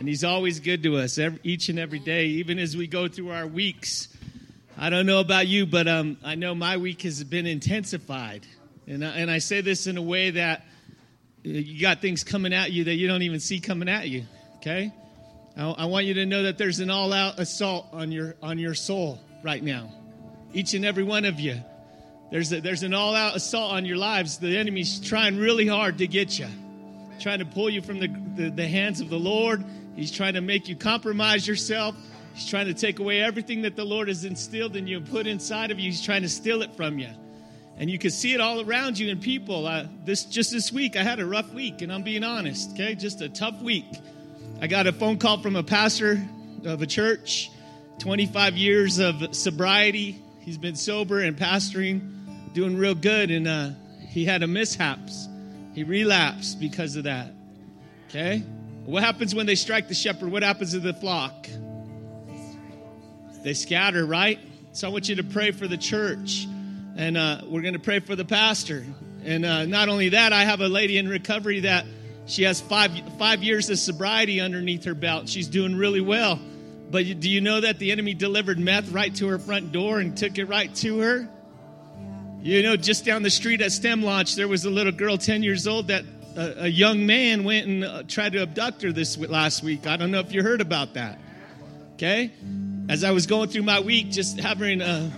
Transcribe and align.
And 0.00 0.08
He's 0.08 0.24
always 0.24 0.60
good 0.60 0.82
to 0.84 0.96
us 0.96 1.18
every, 1.18 1.38
each 1.42 1.68
and 1.68 1.78
every 1.78 1.98
day, 1.98 2.24
even 2.24 2.58
as 2.58 2.74
we 2.74 2.86
go 2.86 3.06
through 3.06 3.32
our 3.32 3.46
weeks. 3.46 4.08
I 4.78 4.88
don't 4.88 5.04
know 5.04 5.20
about 5.20 5.46
you, 5.46 5.66
but 5.66 5.86
um, 5.88 6.16
I 6.24 6.36
know 6.36 6.54
my 6.54 6.78
week 6.78 7.02
has 7.02 7.22
been 7.22 7.44
intensified. 7.44 8.46
And 8.86 9.04
I, 9.04 9.08
and 9.10 9.30
I 9.30 9.40
say 9.40 9.60
this 9.60 9.86
in 9.86 9.98
a 9.98 10.02
way 10.02 10.30
that 10.30 10.60
uh, 10.60 11.50
you 11.50 11.82
got 11.82 12.00
things 12.00 12.24
coming 12.24 12.54
at 12.54 12.72
you 12.72 12.84
that 12.84 12.94
you 12.94 13.08
don't 13.08 13.20
even 13.20 13.40
see 13.40 13.60
coming 13.60 13.90
at 13.90 14.08
you, 14.08 14.24
okay? 14.56 14.90
I, 15.54 15.68
I 15.68 15.84
want 15.84 16.06
you 16.06 16.14
to 16.14 16.24
know 16.24 16.44
that 16.44 16.56
there's 16.56 16.80
an 16.80 16.88
all 16.88 17.12
out 17.12 17.38
assault 17.38 17.88
on 17.92 18.10
your, 18.10 18.36
on 18.42 18.58
your 18.58 18.72
soul 18.72 19.20
right 19.42 19.62
now. 19.62 19.92
Each 20.54 20.72
and 20.72 20.86
every 20.86 21.04
one 21.04 21.26
of 21.26 21.38
you. 21.38 21.60
There's, 22.30 22.50
a, 22.54 22.62
there's 22.62 22.84
an 22.84 22.94
all 22.94 23.14
out 23.14 23.36
assault 23.36 23.74
on 23.74 23.84
your 23.84 23.98
lives. 23.98 24.38
The 24.38 24.56
enemy's 24.56 24.98
trying 24.98 25.36
really 25.36 25.66
hard 25.66 25.98
to 25.98 26.06
get 26.06 26.38
you, 26.38 26.48
trying 27.20 27.38
to 27.40 27.44
pull 27.44 27.70
you 27.70 27.82
from 27.82 27.98
the, 27.98 28.08
the, 28.34 28.50
the 28.50 28.66
hands 28.66 29.00
of 29.00 29.10
the 29.10 29.18
Lord. 29.18 29.64
He's 29.94 30.10
trying 30.10 30.34
to 30.34 30.40
make 30.40 30.68
you 30.68 30.76
compromise 30.76 31.46
yourself. 31.46 31.94
He's 32.34 32.48
trying 32.48 32.66
to 32.66 32.74
take 32.74 32.98
away 32.98 33.20
everything 33.20 33.62
that 33.62 33.76
the 33.76 33.84
Lord 33.84 34.08
has 34.08 34.24
instilled 34.24 34.76
in 34.76 34.86
you 34.86 34.98
and 34.98 35.08
put 35.08 35.26
inside 35.26 35.70
of 35.70 35.78
you. 35.78 35.90
He's 35.90 36.02
trying 36.02 36.22
to 36.22 36.28
steal 36.28 36.62
it 36.62 36.74
from 36.74 36.98
you. 36.98 37.08
And 37.76 37.90
you 37.90 37.98
can 37.98 38.10
see 38.10 38.34
it 38.34 38.40
all 38.40 38.60
around 38.60 38.98
you 38.98 39.10
in 39.10 39.20
people. 39.20 39.66
Uh, 39.66 39.86
this 40.04 40.24
just 40.24 40.52
this 40.52 40.70
week, 40.70 40.96
I 40.96 41.02
had 41.02 41.18
a 41.18 41.24
rough 41.24 41.52
week, 41.54 41.80
and 41.80 41.90
I'm 41.90 42.02
being 42.02 42.24
honest. 42.24 42.72
Okay, 42.72 42.94
just 42.94 43.22
a 43.22 43.28
tough 43.28 43.60
week. 43.62 43.86
I 44.60 44.66
got 44.66 44.86
a 44.86 44.92
phone 44.92 45.18
call 45.18 45.40
from 45.40 45.56
a 45.56 45.62
pastor 45.62 46.22
of 46.66 46.82
a 46.82 46.86
church, 46.86 47.50
25 48.00 48.56
years 48.58 48.98
of 48.98 49.34
sobriety. 49.34 50.22
He's 50.40 50.58
been 50.58 50.76
sober 50.76 51.20
and 51.20 51.36
pastoring, 51.36 52.52
doing 52.52 52.76
real 52.76 52.94
good, 52.94 53.30
and 53.30 53.48
uh, 53.48 53.70
he 54.08 54.26
had 54.26 54.42
a 54.42 54.46
mishaps. 54.46 55.29
He 55.80 55.84
relapsed 55.84 56.60
because 56.60 56.96
of 56.96 57.04
that. 57.04 57.32
Okay, 58.10 58.40
what 58.84 59.02
happens 59.02 59.34
when 59.34 59.46
they 59.46 59.54
strike 59.54 59.88
the 59.88 59.94
shepherd? 59.94 60.30
What 60.30 60.42
happens 60.42 60.72
to 60.72 60.78
the 60.78 60.92
flock? 60.92 61.48
They 63.42 63.54
scatter, 63.54 64.04
right? 64.04 64.38
So 64.72 64.88
I 64.88 64.90
want 64.90 65.08
you 65.08 65.16
to 65.16 65.24
pray 65.24 65.52
for 65.52 65.66
the 65.66 65.78
church. 65.78 66.46
And 66.96 67.16
uh, 67.16 67.40
we're 67.46 67.62
going 67.62 67.72
to 67.72 67.80
pray 67.80 68.00
for 68.00 68.14
the 68.14 68.26
pastor. 68.26 68.84
And 69.24 69.46
uh, 69.46 69.64
not 69.64 69.88
only 69.88 70.10
that, 70.10 70.34
I 70.34 70.44
have 70.44 70.60
a 70.60 70.68
lady 70.68 70.98
in 70.98 71.08
recovery 71.08 71.60
that 71.60 71.86
she 72.26 72.42
has 72.42 72.60
five, 72.60 72.90
five 73.18 73.42
years 73.42 73.70
of 73.70 73.78
sobriety 73.78 74.38
underneath 74.38 74.84
her 74.84 74.94
belt. 74.94 75.30
She's 75.30 75.48
doing 75.48 75.74
really 75.74 76.02
well. 76.02 76.38
But 76.90 77.20
do 77.20 77.30
you 77.30 77.40
know 77.40 77.58
that 77.58 77.78
the 77.78 77.90
enemy 77.90 78.12
delivered 78.12 78.58
meth 78.58 78.92
right 78.92 79.14
to 79.14 79.28
her 79.28 79.38
front 79.38 79.72
door 79.72 79.98
and 79.98 80.14
took 80.14 80.36
it 80.36 80.44
right 80.44 80.74
to 80.74 80.98
her? 80.98 81.28
You 82.42 82.62
know, 82.62 82.76
just 82.76 83.04
down 83.04 83.22
the 83.22 83.30
street 83.30 83.60
at 83.60 83.72
STEM 83.72 84.02
Launch, 84.02 84.34
there 84.34 84.48
was 84.48 84.64
a 84.64 84.70
little 84.70 84.92
girl, 84.92 85.18
10 85.18 85.42
years 85.42 85.66
old, 85.66 85.88
that 85.88 86.04
a, 86.36 86.64
a 86.64 86.68
young 86.68 87.06
man 87.06 87.44
went 87.44 87.66
and 87.66 87.84
uh, 87.84 88.02
tried 88.04 88.32
to 88.32 88.42
abduct 88.42 88.82
her 88.82 88.92
this 88.92 89.18
last 89.18 89.62
week. 89.62 89.86
I 89.86 89.96
don't 89.96 90.10
know 90.10 90.20
if 90.20 90.32
you 90.32 90.42
heard 90.42 90.60
about 90.60 90.94
that. 90.94 91.18
Okay? 91.94 92.32
as 92.90 93.04
I 93.04 93.12
was 93.12 93.26
going 93.26 93.48
through 93.48 93.62
my 93.62 93.78
week, 93.78 94.10
just 94.10 94.40
having 94.40 94.82
uh, 94.82 95.10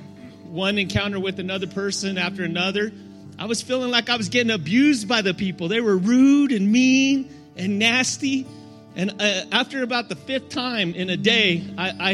one 0.45 0.77
encounter 0.77 1.19
with 1.19 1.41
another 1.41 1.67
person 1.67 2.19
after 2.19 2.45
another, 2.45 2.93
I 3.39 3.47
was 3.47 3.63
feeling 3.63 3.91
like 3.91 4.11
I 4.11 4.17
was 4.17 4.29
getting 4.29 4.53
abused 4.53 5.09
by 5.09 5.23
the 5.23 5.33
people. 5.33 5.69
They 5.69 5.81
were 5.81 5.97
rude 5.97 6.53
and 6.53 6.71
mean 6.71 7.31
and 7.57 7.79
nasty. 7.79 8.47
And 8.95 9.23
uh, 9.23 9.45
after 9.53 9.83
about 9.83 10.11
the 10.11 10.17
fifth 10.17 10.51
time 10.51 10.93
in 10.95 11.09
a 11.09 11.17
day, 11.17 11.65
I, 11.79 11.95
I, 11.99 12.11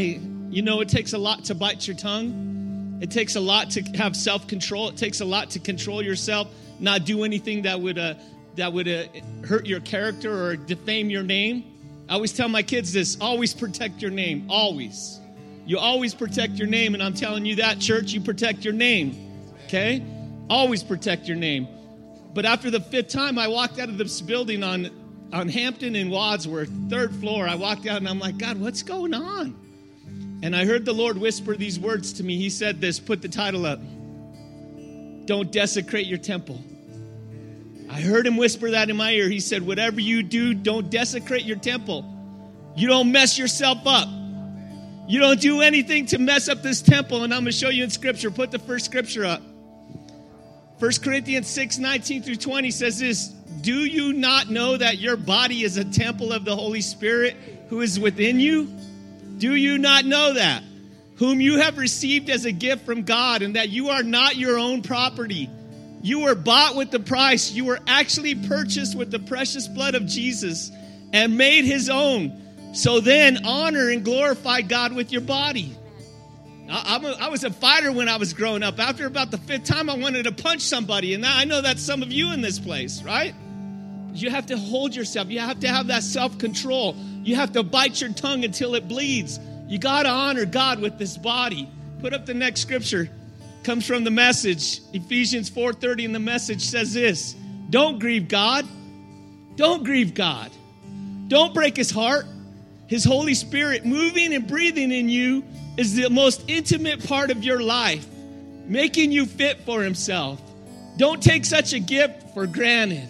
you 0.51 0.63
know, 0.63 0.81
it 0.81 0.89
takes 0.89 1.13
a 1.13 1.19
lot 1.19 1.47
to 1.47 1.57
bite 1.57 1.89
your 1.89 1.97
tongue. 1.97 2.58
It 3.01 3.11
takes 3.11 3.37
a 3.37 3.41
lot 3.41 3.71
to 3.71 3.83
have 3.97 4.17
self 4.17 4.47
control. 4.47 4.89
It 4.89 4.97
takes 4.97 5.21
a 5.21 5.25
lot 5.25 5.51
to 5.51 5.59
control 5.59 6.03
yourself, 6.03 6.49
not 6.81 7.05
do 7.05 7.25
anything 7.25 7.63
that 7.63 7.81
would, 7.81 7.99
uh, 7.99 8.15
that 8.57 8.73
would 8.73 8.89
uh, 8.89 9.05
hurt 9.47 9.67
your 9.67 9.81
character 9.81 10.45
or 10.45 10.57
defame 10.57 11.11
your 11.11 11.23
name. 11.23 11.65
I 12.09 12.15
always 12.15 12.33
tell 12.33 12.49
my 12.49 12.63
kids 12.63 12.93
this 12.93 13.19
always 13.21 13.55
protect 13.55 14.01
your 14.01 14.11
name, 14.11 14.47
always. 14.49 15.21
You 15.67 15.79
always 15.79 16.15
protect 16.15 16.55
your 16.55 16.67
name, 16.67 16.95
and 16.95 17.03
I'm 17.03 17.13
telling 17.13 17.45
you 17.45 17.57
that, 17.57 17.79
church, 17.79 18.13
you 18.13 18.23
protect 18.23 18.65
your 18.65 18.73
name. 18.73 19.55
Okay? 19.67 20.03
Always 20.49 20.83
protect 20.83 21.29
your 21.29 21.37
name. 21.37 21.69
But 22.33 22.47
after 22.47 22.71
the 22.71 22.81
fifth 22.81 23.09
time, 23.09 23.39
I 23.39 23.49
walked 23.49 23.79
out 23.79 23.91
of 23.91 23.99
this 23.99 24.23
building 24.23 24.63
on, 24.63 24.91
on 25.33 25.49
Hampden 25.49 25.95
and 25.95 26.11
Wadsworth, 26.11 26.71
third 26.89 27.15
floor. 27.17 27.47
I 27.47 27.55
walked 27.55 27.87
out 27.87 27.99
and 27.99 28.09
I'm 28.09 28.19
like, 28.19 28.39
God, 28.39 28.59
what's 28.59 28.83
going 28.83 29.13
on? 29.13 29.55
And 30.43 30.55
I 30.55 30.65
heard 30.65 30.85
the 30.85 30.93
Lord 30.93 31.19
whisper 31.19 31.57
these 31.57 31.79
words 31.79 32.15
to 32.15 32.25
me. 32.25 32.37
He 32.37 32.51
said 32.51 32.81
this, 32.81 33.01
put 33.01 33.23
the 33.23 33.29
title 33.29 33.67
up. 33.67 33.81
Don't 35.27 35.51
desecrate 35.51 36.07
your 36.07 36.19
temple. 36.19 36.63
I 37.91 38.01
heard 38.01 38.27
him 38.27 38.37
whisper 38.37 38.71
that 38.73 38.91
in 38.91 38.97
my 38.97 39.13
ear. 39.13 39.29
He 39.29 39.41
said, 39.41 39.67
Whatever 39.67 40.01
you 40.01 40.23
do, 40.23 40.55
don't 40.55 40.91
desecrate 40.91 41.45
your 41.45 41.57
temple. 41.57 42.05
You 42.77 42.89
don't 42.89 43.11
mess 43.13 43.39
yourself 43.39 43.79
up. 43.87 44.09
You 45.09 45.21
don't 45.21 45.41
do 45.41 45.63
anything 45.63 46.07
to 46.07 46.19
mess 46.19 46.49
up 46.49 46.63
this 46.63 46.83
temple. 46.83 47.25
And 47.25 47.33
I'm 47.33 47.41
going 47.41 47.53
to 47.53 47.59
show 47.59 47.71
you 47.71 47.85
in 47.85 47.91
scripture. 47.91 48.31
Put 48.31 48.51
the 48.51 48.59
first 48.59 48.85
scripture 48.85 49.25
up. 49.25 49.43
1 50.79 50.93
Corinthians 51.03 51.49
6 51.49 51.79
19 51.79 52.23
through 52.23 52.37
20 52.37 52.71
says 52.71 52.99
this 52.99 53.29
Do 53.29 53.85
you 53.85 54.13
not 54.13 54.49
know 54.51 54.77
that 54.77 54.99
your 54.99 55.17
body 55.17 55.65
is 55.65 55.77
a 55.77 55.85
temple 55.85 56.33
of 56.33 56.45
the 56.45 56.55
Holy 56.55 56.83
Spirit 56.83 57.37
who 57.69 57.81
is 57.81 57.99
within 57.99 58.39
you? 58.39 58.69
Do 59.39 59.55
you 59.55 59.79
not 59.79 60.05
know 60.05 60.35
that? 60.35 60.63
Whom 61.17 61.41
you 61.41 61.59
have 61.61 61.79
received 61.79 62.29
as 62.31 62.45
a 62.45 62.53
gift 62.53 62.85
from 62.85 63.03
God, 63.03 63.43
and 63.43 63.57
that 63.57 63.71
you 63.71 63.89
are 63.89 64.03
not 64.03 64.37
your 64.37 64.59
own 64.59 64.83
property. 64.83 65.51
You 66.03 66.21
were 66.21 66.35
bought 66.35 66.77
with 66.77 66.91
the 66.91 67.01
price. 67.01 67.51
You 67.51 67.65
were 67.65 67.81
actually 67.87 68.35
purchased 68.35 68.97
with 68.97 69.11
the 69.11 69.19
precious 69.19 69.67
blood 69.67 69.95
of 69.95 70.07
Jesus 70.07 70.71
and 71.13 71.37
made 71.37 71.65
his 71.65 71.91
own. 71.91 72.41
So 72.73 73.01
then, 73.01 73.45
honor 73.45 73.89
and 73.89 74.05
glorify 74.05 74.61
God 74.61 74.93
with 74.93 75.11
your 75.11 75.23
body. 75.23 75.75
I, 76.71 77.29
was 77.29 77.45
a 77.45 77.51
fighter 77.51 77.91
when 77.91 78.09
I 78.09 78.19
was 78.19 78.35
growing 78.35 78.63
up. 78.63 78.79
After 78.79 79.07
about 79.07 79.31
the 79.31 79.39
fifth 79.39 79.65
time, 79.65 79.89
I 79.89 79.97
wanted 79.97 80.25
to 80.25 80.33
punch 80.33 80.61
somebody. 80.61 81.15
And 81.15 81.25
I 81.25 81.45
know 81.45 81.63
that's 81.63 81.83
some 81.83 82.03
of 82.03 82.13
you 82.13 82.33
in 82.33 82.43
this 82.43 82.59
place, 82.59 83.03
right? 83.03 83.35
You 84.13 84.31
have 84.31 84.47
to 84.47 84.57
hold 84.57 84.95
yourself. 84.95 85.29
You 85.31 85.41
have 85.41 85.61
to 85.61 85.69
have 85.69 85.89
that 85.89 86.03
self 86.03 86.39
control. 86.39 86.97
You 87.23 87.37
have 87.37 87.53
to 87.53 87.63
bite 87.63 88.01
your 88.01 88.13
tongue 88.13 88.45
until 88.45 88.75
it 88.75 88.89
bleeds. 88.89 89.39
You 89.67 89.79
got 89.79 90.05
to 90.05 90.09
honor 90.09 90.45
God 90.45 90.81
with 90.81 90.99
this 90.99 91.17
body. 91.17 91.69
Put 92.01 92.15
up 92.15 92.27
the 92.27 92.35
next 92.35 92.61
scripture. 92.61 93.11
Comes 93.65 93.87
from 93.87 94.05
the 94.05 94.11
message. 94.11 94.81
Ephesians 94.93 95.51
4:30 95.51 96.05
in 96.05 96.13
the 96.13 96.19
message 96.19 96.63
says 96.63 96.95
this. 96.95 97.35
Don't 97.71 97.99
grieve 97.99 98.29
God. 98.29 98.67
Don't 99.57 99.85
grieve 99.85 100.15
God. 100.15 100.51
Don't 101.29 101.53
break 101.53 101.77
his 101.77 101.91
heart. 101.91 102.27
His 102.89 103.05
Holy 103.05 103.35
Spirit 103.35 103.85
moving 103.85 104.33
and 104.33 104.47
breathing 104.47 104.91
in 104.91 105.11
you 105.11 105.45
is 105.77 105.95
the 105.95 106.09
most 106.09 106.43
intimate 106.49 107.07
part 107.07 107.31
of 107.31 107.45
your 107.45 107.63
life, 107.63 108.07
making 108.67 109.13
you 109.13 109.27
fit 109.27 109.61
for 109.61 109.83
Himself. 109.83 110.41
Don't 110.97 111.23
take 111.23 111.45
such 111.45 111.75
a 111.75 111.79
gift 111.79 112.35
for 112.35 112.47
granted. 112.47 113.09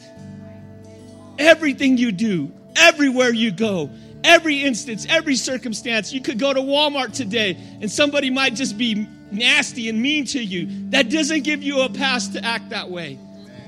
Everything 1.38 1.96
you 1.96 2.12
do, 2.12 2.52
everywhere 2.76 3.32
you 3.32 3.50
go, 3.50 3.90
every 4.24 4.62
instance, 4.62 5.06
every 5.08 5.36
circumstance, 5.36 6.12
you 6.12 6.20
could 6.20 6.38
go 6.38 6.52
to 6.52 6.60
Walmart 6.60 7.12
today 7.12 7.56
and 7.80 7.90
somebody 7.90 8.30
might 8.30 8.54
just 8.54 8.76
be 8.76 9.06
nasty 9.30 9.88
and 9.88 10.00
mean 10.00 10.24
to 10.26 10.42
you. 10.42 10.66
That 10.90 11.10
doesn't 11.10 11.42
give 11.42 11.62
you 11.62 11.82
a 11.82 11.88
pass 11.88 12.28
to 12.28 12.44
act 12.44 12.70
that 12.70 12.90
way. 12.90 13.18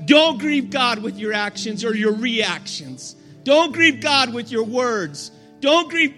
Don't 0.05 0.39
grieve 0.39 0.69
God 0.69 1.01
with 1.01 1.17
your 1.17 1.33
actions 1.33 1.85
or 1.85 1.95
your 1.95 2.13
reactions. 2.13 3.15
Don't 3.43 3.71
grieve 3.71 4.01
God 4.01 4.33
with 4.33 4.51
your 4.51 4.63
words. 4.63 5.31
Don't 5.59 5.89
grieve, 5.89 6.15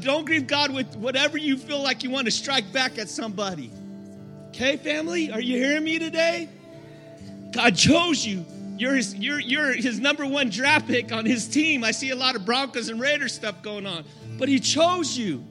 don't 0.00 0.24
grieve 0.24 0.46
God 0.46 0.72
with 0.72 0.96
whatever 0.96 1.38
you 1.38 1.56
feel 1.56 1.82
like 1.82 2.02
you 2.02 2.10
want 2.10 2.26
to 2.26 2.30
strike 2.30 2.72
back 2.72 2.98
at 2.98 3.08
somebody. 3.08 3.70
Okay, 4.48 4.76
family? 4.76 5.30
Are 5.32 5.40
you 5.40 5.58
hearing 5.58 5.84
me 5.84 5.98
today? 5.98 6.48
God 7.52 7.76
chose 7.76 8.24
you. 8.24 8.44
You're 8.76 8.94
his, 8.94 9.14
you're, 9.14 9.40
you're 9.40 9.72
his 9.72 10.00
number 10.00 10.26
one 10.26 10.50
draft 10.50 10.88
pick 10.88 11.12
on 11.12 11.24
his 11.24 11.46
team. 11.46 11.84
I 11.84 11.92
see 11.92 12.10
a 12.10 12.16
lot 12.16 12.34
of 12.34 12.44
Broncos 12.44 12.88
and 12.88 13.00
Raiders 13.00 13.32
stuff 13.32 13.62
going 13.62 13.86
on. 13.86 14.04
But 14.38 14.48
he 14.48 14.58
chose 14.58 15.16
you. 15.16 15.44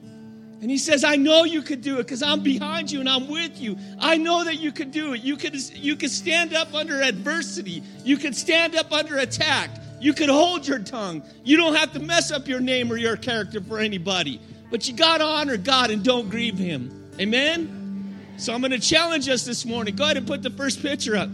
And 0.60 0.70
he 0.70 0.78
says, 0.78 1.04
I 1.04 1.16
know 1.16 1.44
you 1.44 1.62
could 1.62 1.82
do 1.82 1.98
it 1.98 2.04
because 2.04 2.22
I'm 2.22 2.42
behind 2.42 2.90
you 2.90 3.00
and 3.00 3.08
I'm 3.08 3.28
with 3.28 3.60
you. 3.60 3.76
I 3.98 4.16
know 4.16 4.44
that 4.44 4.60
you 4.60 4.72
could 4.72 4.92
do 4.92 5.12
it. 5.12 5.22
You 5.22 5.36
could, 5.36 5.54
you 5.76 5.96
could 5.96 6.10
stand 6.10 6.54
up 6.54 6.72
under 6.72 7.02
adversity. 7.02 7.82
You 8.02 8.16
could 8.16 8.34
stand 8.34 8.74
up 8.74 8.90
under 8.92 9.18
attack. 9.18 9.70
You 10.00 10.14
could 10.14 10.30
hold 10.30 10.66
your 10.66 10.78
tongue. 10.78 11.22
You 11.44 11.56
don't 11.56 11.74
have 11.74 11.92
to 11.92 12.00
mess 12.00 12.30
up 12.30 12.48
your 12.48 12.60
name 12.60 12.90
or 12.90 12.96
your 12.96 13.16
character 13.16 13.60
for 13.60 13.78
anybody. 13.78 14.40
But 14.70 14.88
you 14.88 14.94
got 14.94 15.18
to 15.18 15.24
honor 15.24 15.56
God 15.56 15.90
and 15.90 16.02
don't 16.02 16.28
grieve 16.28 16.58
Him. 16.58 17.12
Amen? 17.20 18.34
So 18.36 18.52
I'm 18.52 18.60
going 18.60 18.72
to 18.72 18.80
challenge 18.80 19.28
us 19.28 19.44
this 19.44 19.64
morning. 19.64 19.94
Go 19.94 20.04
ahead 20.04 20.16
and 20.16 20.26
put 20.26 20.42
the 20.42 20.50
first 20.50 20.82
picture 20.82 21.16
up. 21.16 21.28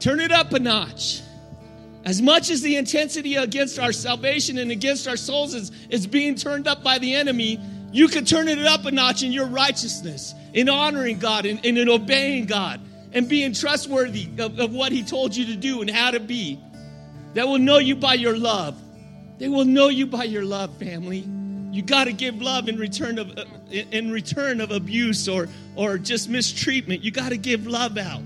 Turn 0.00 0.20
it 0.20 0.32
up 0.32 0.52
a 0.52 0.58
notch. 0.58 1.22
As 2.04 2.20
much 2.20 2.50
as 2.50 2.60
the 2.60 2.76
intensity 2.76 3.36
against 3.36 3.78
our 3.78 3.92
salvation 3.92 4.58
and 4.58 4.70
against 4.70 5.08
our 5.08 5.16
souls 5.16 5.54
is, 5.54 5.72
is 5.88 6.06
being 6.06 6.34
turned 6.34 6.68
up 6.68 6.82
by 6.82 6.98
the 6.98 7.14
enemy, 7.14 7.58
you 7.92 8.08
can 8.08 8.24
turn 8.24 8.48
it 8.48 8.58
up 8.58 8.84
a 8.84 8.90
notch 8.90 9.22
in 9.22 9.32
your 9.32 9.46
righteousness, 9.46 10.34
in 10.52 10.68
honoring 10.68 11.18
God 11.18 11.46
and, 11.46 11.64
and 11.64 11.78
in 11.78 11.88
obeying 11.88 12.44
God 12.44 12.80
and 13.14 13.28
being 13.28 13.52
trustworthy 13.52 14.28
of, 14.38 14.58
of 14.58 14.72
what 14.72 14.92
He 14.92 15.02
told 15.02 15.34
you 15.34 15.46
to 15.46 15.56
do 15.56 15.80
and 15.80 15.88
how 15.88 16.10
to 16.10 16.20
be 16.20 16.60
They 17.32 17.42
will 17.42 17.58
know 17.58 17.78
you 17.78 17.96
by 17.96 18.14
your 18.14 18.36
love. 18.36 18.76
They 19.38 19.48
will 19.48 19.64
know 19.64 19.88
you 19.88 20.06
by 20.06 20.24
your 20.24 20.44
love, 20.44 20.76
family. 20.78 21.26
You 21.72 21.82
got 21.82 22.04
to 22.04 22.12
give 22.12 22.40
love 22.40 22.68
in 22.68 22.78
return 22.78 23.18
of 23.18 23.36
uh, 23.36 23.44
in 23.70 24.10
return 24.12 24.60
of 24.60 24.70
abuse 24.70 25.28
or 25.28 25.48
or 25.74 25.98
just 25.98 26.28
mistreatment. 26.28 27.02
You 27.02 27.10
got 27.10 27.30
to 27.30 27.36
give 27.36 27.66
love 27.66 27.96
out. 27.96 28.22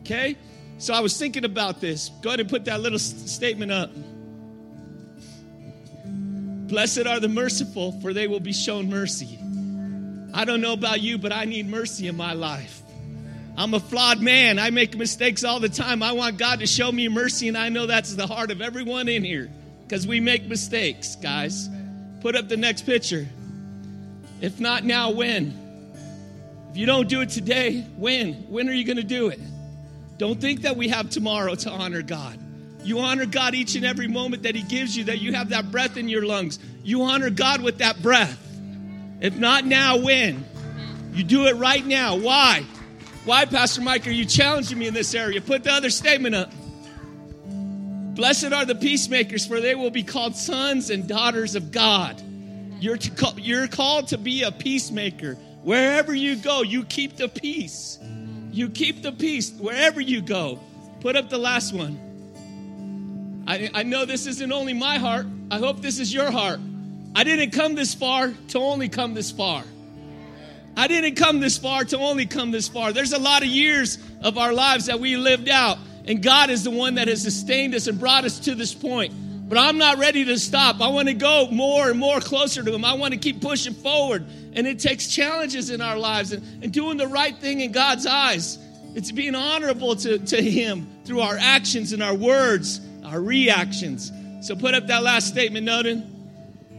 Okay? 0.00 0.36
So 0.80 0.94
I 0.94 1.00
was 1.00 1.16
thinking 1.18 1.44
about 1.44 1.78
this. 1.78 2.08
Go 2.22 2.30
ahead 2.30 2.40
and 2.40 2.48
put 2.48 2.64
that 2.64 2.80
little 2.80 2.98
statement 2.98 3.70
up. 3.70 3.90
Blessed 6.68 7.06
are 7.06 7.20
the 7.20 7.28
merciful, 7.28 7.92
for 8.00 8.14
they 8.14 8.26
will 8.26 8.40
be 8.40 8.54
shown 8.54 8.88
mercy. 8.88 9.38
I 10.32 10.46
don't 10.46 10.62
know 10.62 10.72
about 10.72 11.02
you, 11.02 11.18
but 11.18 11.32
I 11.32 11.44
need 11.44 11.68
mercy 11.68 12.08
in 12.08 12.16
my 12.16 12.32
life. 12.32 12.80
I'm 13.58 13.74
a 13.74 13.80
flawed 13.80 14.22
man. 14.22 14.58
I 14.58 14.70
make 14.70 14.96
mistakes 14.96 15.44
all 15.44 15.60
the 15.60 15.68
time. 15.68 16.02
I 16.02 16.12
want 16.12 16.38
God 16.38 16.60
to 16.60 16.66
show 16.66 16.90
me 16.90 17.08
mercy, 17.08 17.48
and 17.48 17.58
I 17.58 17.68
know 17.68 17.84
that's 17.84 18.14
the 18.14 18.26
heart 18.26 18.50
of 18.50 18.62
everyone 18.62 19.06
in 19.06 19.22
here 19.22 19.50
because 19.82 20.06
we 20.06 20.18
make 20.20 20.46
mistakes, 20.46 21.14
guys. 21.14 21.68
Put 22.22 22.36
up 22.36 22.48
the 22.48 22.56
next 22.56 22.86
picture. 22.86 23.28
If 24.40 24.60
not 24.60 24.84
now, 24.84 25.10
when? 25.10 25.58
If 26.70 26.78
you 26.78 26.86
don't 26.86 27.06
do 27.06 27.20
it 27.20 27.28
today, 27.28 27.82
when? 27.98 28.32
When 28.48 28.66
are 28.66 28.72
you 28.72 28.84
going 28.84 28.96
to 28.96 29.02
do 29.02 29.28
it? 29.28 29.40
Don't 30.20 30.38
think 30.38 30.60
that 30.62 30.76
we 30.76 30.88
have 30.88 31.08
tomorrow 31.08 31.54
to 31.54 31.70
honor 31.70 32.02
God. 32.02 32.38
You 32.84 32.98
honor 32.98 33.24
God 33.24 33.54
each 33.54 33.74
and 33.74 33.86
every 33.86 34.06
moment 34.06 34.42
that 34.42 34.54
He 34.54 34.60
gives 34.60 34.94
you, 34.94 35.04
that 35.04 35.18
you 35.18 35.32
have 35.32 35.48
that 35.48 35.72
breath 35.72 35.96
in 35.96 36.10
your 36.10 36.26
lungs. 36.26 36.58
You 36.84 37.04
honor 37.04 37.30
God 37.30 37.62
with 37.62 37.78
that 37.78 38.02
breath. 38.02 38.38
If 39.22 39.38
not 39.38 39.64
now, 39.64 39.96
when? 39.96 40.44
You 41.14 41.24
do 41.24 41.46
it 41.46 41.56
right 41.56 41.86
now. 41.86 42.16
Why? 42.16 42.66
Why, 43.24 43.46
Pastor 43.46 43.80
Mike, 43.80 44.06
are 44.06 44.10
you 44.10 44.26
challenging 44.26 44.78
me 44.78 44.88
in 44.88 44.92
this 44.92 45.14
area? 45.14 45.40
Put 45.40 45.64
the 45.64 45.72
other 45.72 45.88
statement 45.88 46.34
up. 46.34 46.52
Blessed 48.14 48.52
are 48.52 48.66
the 48.66 48.74
peacemakers, 48.74 49.46
for 49.46 49.58
they 49.62 49.74
will 49.74 49.90
be 49.90 50.02
called 50.02 50.36
sons 50.36 50.90
and 50.90 51.08
daughters 51.08 51.54
of 51.54 51.72
God. 51.72 52.20
You're, 52.78 52.98
to, 52.98 53.34
you're 53.38 53.68
called 53.68 54.08
to 54.08 54.18
be 54.18 54.42
a 54.42 54.52
peacemaker. 54.52 55.36
Wherever 55.62 56.14
you 56.14 56.36
go, 56.36 56.60
you 56.60 56.84
keep 56.84 57.16
the 57.16 57.30
peace. 57.30 57.98
You 58.52 58.68
keep 58.68 59.02
the 59.02 59.12
peace 59.12 59.52
wherever 59.52 60.00
you 60.00 60.20
go. 60.20 60.58
Put 61.00 61.16
up 61.16 61.30
the 61.30 61.38
last 61.38 61.72
one. 61.72 63.44
I, 63.46 63.70
I 63.74 63.82
know 63.82 64.04
this 64.04 64.26
isn't 64.26 64.52
only 64.52 64.74
my 64.74 64.98
heart, 64.98 65.26
I 65.50 65.58
hope 65.58 65.80
this 65.82 65.98
is 65.98 66.12
your 66.12 66.30
heart. 66.30 66.60
I 67.14 67.24
didn't 67.24 67.50
come 67.50 67.74
this 67.74 67.94
far 67.94 68.32
to 68.48 68.58
only 68.58 68.88
come 68.88 69.14
this 69.14 69.30
far. 69.32 69.64
I 70.76 70.86
didn't 70.86 71.16
come 71.16 71.40
this 71.40 71.58
far 71.58 71.84
to 71.84 71.98
only 71.98 72.26
come 72.26 72.52
this 72.52 72.68
far. 72.68 72.92
There's 72.92 73.12
a 73.12 73.18
lot 73.18 73.42
of 73.42 73.48
years 73.48 73.98
of 74.22 74.38
our 74.38 74.52
lives 74.52 74.86
that 74.86 75.00
we 75.00 75.16
lived 75.16 75.48
out, 75.48 75.78
and 76.04 76.22
God 76.22 76.50
is 76.50 76.62
the 76.62 76.70
one 76.70 76.94
that 76.94 77.08
has 77.08 77.22
sustained 77.22 77.74
us 77.74 77.88
and 77.88 77.98
brought 77.98 78.24
us 78.24 78.38
to 78.40 78.54
this 78.54 78.72
point. 78.72 79.12
But 79.50 79.58
I'm 79.58 79.78
not 79.78 79.98
ready 79.98 80.24
to 80.26 80.38
stop. 80.38 80.80
I 80.80 80.86
want 80.86 81.08
to 81.08 81.14
go 81.14 81.48
more 81.50 81.90
and 81.90 81.98
more 81.98 82.20
closer 82.20 82.62
to 82.62 82.72
Him. 82.72 82.84
I 82.84 82.92
want 82.92 83.14
to 83.14 83.18
keep 83.18 83.40
pushing 83.40 83.74
forward. 83.74 84.24
And 84.52 84.64
it 84.64 84.78
takes 84.78 85.08
challenges 85.08 85.70
in 85.70 85.80
our 85.80 85.98
lives 85.98 86.30
and, 86.30 86.62
and 86.62 86.72
doing 86.72 86.96
the 86.96 87.08
right 87.08 87.36
thing 87.36 87.60
in 87.60 87.72
God's 87.72 88.06
eyes. 88.06 88.60
It's 88.94 89.10
being 89.10 89.34
honorable 89.34 89.96
to, 89.96 90.20
to 90.20 90.40
Him 90.40 90.86
through 91.04 91.22
our 91.22 91.36
actions 91.36 91.92
and 91.92 92.00
our 92.00 92.14
words, 92.14 92.80
our 93.04 93.20
reactions. 93.20 94.12
So 94.40 94.54
put 94.54 94.74
up 94.74 94.86
that 94.86 95.02
last 95.02 95.26
statement, 95.26 95.66
Noden. 95.66 96.06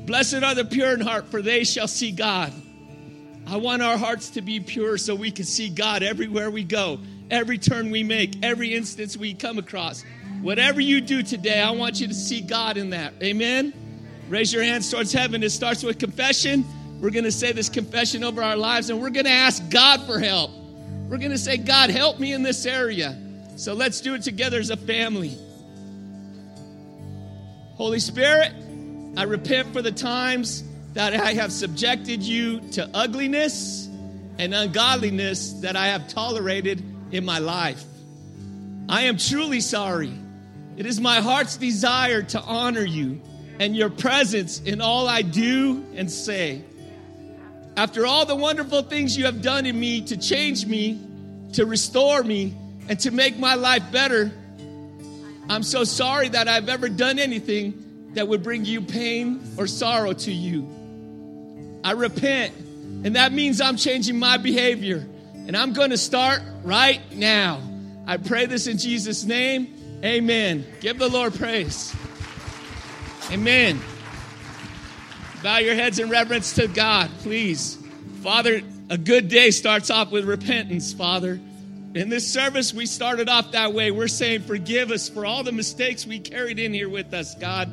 Blessed 0.05 0.41
are 0.41 0.55
the 0.55 0.63
pure 0.63 0.93
in 0.93 1.01
heart, 1.01 1.29
for 1.29 1.41
they 1.41 1.65
shall 1.65 1.89
see 1.89 2.11
God. 2.11 2.53
I 3.47 3.57
want 3.57 3.81
our 3.81 3.97
hearts 3.97 4.29
to 4.29 4.41
be 4.41 4.61
pure 4.61 4.97
so 4.97 5.13
we 5.13 5.31
can 5.31 5.43
see 5.43 5.67
God 5.67 6.03
everywhere 6.03 6.49
we 6.49 6.63
go, 6.63 6.99
every 7.29 7.57
turn 7.57 7.91
we 7.91 8.03
make, 8.03 8.45
every 8.45 8.73
instance 8.73 9.17
we 9.17 9.33
come 9.33 9.57
across. 9.57 10.05
Whatever 10.41 10.81
you 10.81 11.01
do 11.01 11.21
today, 11.21 11.59
I 11.59 11.71
want 11.71 11.99
you 12.01 12.07
to 12.07 12.13
see 12.13 12.41
God 12.41 12.77
in 12.77 12.89
that. 12.91 13.13
Amen? 13.21 13.73
Raise 14.27 14.51
your 14.51 14.63
hands 14.63 14.89
towards 14.89 15.13
heaven. 15.13 15.43
It 15.43 15.51
starts 15.51 15.83
with 15.83 15.99
confession. 15.99 16.65
We're 16.99 17.11
going 17.11 17.25
to 17.25 17.31
say 17.31 17.51
this 17.51 17.69
confession 17.69 18.23
over 18.23 18.41
our 18.41 18.55
lives 18.55 18.89
and 18.89 18.99
we're 19.01 19.11
going 19.11 19.25
to 19.25 19.31
ask 19.31 19.69
God 19.69 20.05
for 20.05 20.19
help. 20.19 20.51
We're 21.09 21.19
going 21.19 21.31
to 21.31 21.37
say, 21.37 21.57
God, 21.57 21.89
help 21.91 22.19
me 22.19 22.33
in 22.33 22.41
this 22.41 22.65
area. 22.65 23.17
So 23.55 23.73
let's 23.73 24.01
do 24.01 24.15
it 24.15 24.23
together 24.23 24.57
as 24.59 24.71
a 24.71 24.77
family. 24.77 25.37
Holy 27.75 27.99
Spirit, 27.99 28.51
I 29.17 29.23
repent 29.23 29.73
for 29.73 29.81
the 29.81 29.91
times 29.91 30.63
that 30.93 31.13
I 31.13 31.33
have 31.33 31.51
subjected 31.51 32.23
you 32.23 32.61
to 32.71 32.89
ugliness 32.93 33.87
and 34.39 34.53
ungodliness 34.53 35.53
that 35.61 35.75
I 35.75 35.87
have 35.87 36.07
tolerated 36.07 36.83
in 37.11 37.25
my 37.25 37.39
life. 37.39 37.83
I 38.89 39.03
am 39.03 39.17
truly 39.17 39.61
sorry. 39.61 40.13
It 40.77 40.85
is 40.85 40.99
my 40.99 41.19
heart's 41.19 41.57
desire 41.57 42.21
to 42.23 42.41
honor 42.41 42.85
you 42.85 43.21
and 43.59 43.75
your 43.75 43.89
presence 43.89 44.59
in 44.61 44.81
all 44.81 45.07
I 45.07 45.21
do 45.21 45.85
and 45.95 46.09
say. 46.09 46.63
After 47.77 48.05
all 48.05 48.25
the 48.25 48.35
wonderful 48.35 48.81
things 48.81 49.17
you 49.17 49.25
have 49.25 49.41
done 49.41 49.65
in 49.65 49.79
me 49.79 50.01
to 50.01 50.17
change 50.17 50.65
me, 50.65 50.99
to 51.53 51.65
restore 51.65 52.23
me, 52.23 52.55
and 52.89 52.99
to 53.01 53.11
make 53.11 53.37
my 53.37 53.55
life 53.55 53.83
better, 53.91 54.31
I'm 55.49 55.63
so 55.63 55.83
sorry 55.83 56.29
that 56.29 56.47
I've 56.47 56.69
ever 56.69 56.89
done 56.89 57.19
anything 57.19 58.09
that 58.13 58.27
would 58.27 58.43
bring 58.43 58.65
you 58.65 58.81
pain 58.81 59.41
or 59.57 59.67
sorrow 59.67 60.13
to 60.13 60.31
you. 60.31 61.79
I 61.83 61.91
repent, 61.91 62.53
and 62.55 63.15
that 63.15 63.31
means 63.31 63.61
I'm 63.61 63.77
changing 63.77 64.19
my 64.19 64.37
behavior. 64.37 65.07
And 65.33 65.57
I'm 65.57 65.73
going 65.73 65.89
to 65.89 65.97
start 65.97 66.41
right 66.63 67.01
now. 67.15 67.61
I 68.05 68.17
pray 68.17 68.45
this 68.45 68.67
in 68.67 68.77
Jesus' 68.77 69.23
name. 69.23 69.73
Amen. 70.03 70.65
Give 70.79 70.97
the 70.97 71.09
Lord 71.09 71.35
praise. 71.35 71.95
Amen. 73.31 73.79
Bow 75.43 75.57
your 75.57 75.75
heads 75.75 75.99
in 75.99 76.09
reverence 76.09 76.53
to 76.55 76.67
God, 76.67 77.09
please. 77.19 77.77
Father, 78.21 78.61
a 78.89 78.97
good 78.97 79.27
day 79.27 79.51
starts 79.51 79.89
off 79.89 80.11
with 80.11 80.25
repentance, 80.25 80.91
Father. 80.91 81.39
In 81.93 82.09
this 82.09 82.31
service, 82.31 82.73
we 82.73 82.85
started 82.85 83.29
off 83.29 83.51
that 83.51 83.73
way. 83.73 83.91
We're 83.91 84.07
saying, 84.07 84.41
Forgive 84.41 84.91
us 84.91 85.07
for 85.07 85.25
all 85.25 85.43
the 85.43 85.51
mistakes 85.51 86.05
we 86.05 86.19
carried 86.19 86.57
in 86.57 86.73
here 86.73 86.89
with 86.89 87.13
us, 87.13 87.35
God. 87.35 87.69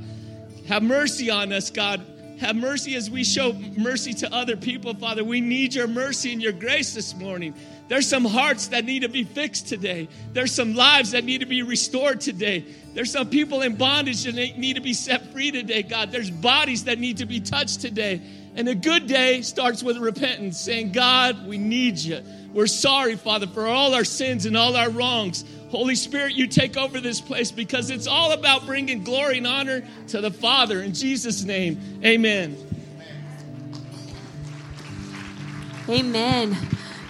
Have 0.67 0.83
mercy 0.83 1.31
on 1.31 1.53
us, 1.53 1.71
God. 1.71 2.05
Have 2.41 2.55
mercy 2.55 2.95
as 2.95 3.11
we 3.11 3.25
show 3.25 3.53
mercy 3.77 4.15
to 4.15 4.33
other 4.33 4.57
people, 4.57 4.95
Father. 4.95 5.25
We 5.25 5.41
need 5.41 5.75
your 5.75 5.89
mercy 5.89 6.33
and 6.33 6.41
your 6.41 6.53
grace 6.53 6.95
this 6.95 7.15
morning. 7.15 7.55
There's 7.89 8.07
some 8.07 8.25
hearts 8.25 8.69
that 8.69 8.85
need 8.85 9.03
to 9.03 9.09
be 9.09 9.25
fixed 9.25 9.67
today. 9.67 10.09
There's 10.33 10.53
some 10.53 10.75
lives 10.75 11.11
that 11.13 11.25
need 11.25 11.41
to 11.41 11.47
be 11.47 11.63
restored 11.63 12.21
today. 12.21 12.65
There's 12.95 13.11
some 13.11 13.29
people 13.29 13.63
in 13.63 13.75
bondage 13.75 14.25
that 14.25 14.35
need 14.35 14.77
to 14.77 14.83
be 14.83 14.93
set 14.93 15.33
free 15.33 15.51
today, 15.51 15.83
God. 15.83 16.13
There's 16.13 16.31
bodies 16.31 16.85
that 16.85 16.99
need 16.99 17.17
to 17.19 17.27
be 17.27 17.41
touched 17.41 17.81
today. 17.81 18.21
And 18.55 18.69
a 18.69 18.75
good 18.75 19.07
day 19.07 19.43
starts 19.43 19.83
with 19.83 19.99
repentance, 19.99 20.61
saying, 20.61 20.93
God, 20.93 21.47
we 21.47 21.59
need 21.59 21.99
you. 21.99 22.23
We're 22.53 22.67
sorry, 22.67 23.17
Father, 23.17 23.47
for 23.47 23.67
all 23.67 23.95
our 23.95 24.05
sins 24.05 24.47
and 24.47 24.57
all 24.57 24.77
our 24.77 24.91
wrongs. 24.91 25.45
Holy 25.71 25.95
Spirit, 25.95 26.35
you 26.35 26.47
take 26.47 26.77
over 26.77 27.01
this 27.01 27.21
place 27.21 27.51
because 27.51 27.91
it's 27.91 28.07
all 28.07 28.33
about 28.33 28.65
bringing 28.65 29.05
glory 29.05 29.39
and 29.39 29.47
honor 29.47 29.87
to 30.09 30.21
the 30.21 30.31
Father. 30.31 30.81
In 30.83 30.95
Jesus' 30.95 31.45
name, 31.45 31.79
amen. 32.05 32.57
Amen. 35.89 36.57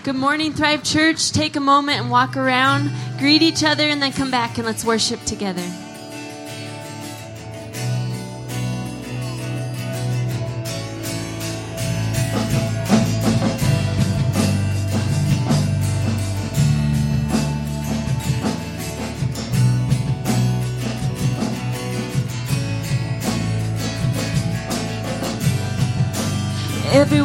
Good 0.05 0.17
morning, 0.17 0.53
Thrive 0.53 0.83
Church. 0.83 1.33
Take 1.33 1.57
a 1.57 1.61
moment 1.61 2.01
and 2.01 2.11
walk 2.11 2.37
around, 2.37 2.91
greet 3.19 3.43
each 3.43 3.63
other, 3.63 3.85
and 3.85 4.01
then 4.03 4.13
come 4.13 4.31
back 4.31 4.59
and 4.59 4.67
let's 4.67 4.85
worship 4.85 5.23
together. 5.25 5.88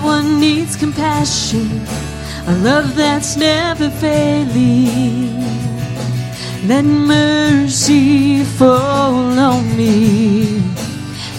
Everyone 0.06 0.38
needs 0.42 0.76
compassion, 0.76 1.80
a 2.46 2.54
love 2.58 2.94
that's 2.94 3.38
never 3.38 3.90
failing. 3.90 5.40
Let 6.68 6.84
mercy 6.84 8.44
fall 8.44 9.40
on 9.40 9.78
me. 9.78 10.62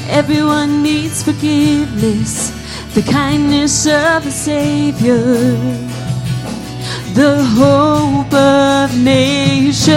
Everyone 0.09 0.83
needs 0.83 1.23
forgiveness, 1.23 2.52
the 2.94 3.02
kindness 3.02 3.87
of 3.87 4.26
a 4.26 4.30
Savior, 4.30 5.21
the 7.12 7.44
hope 7.59 8.33
of 8.33 8.99
nations. 8.99 9.94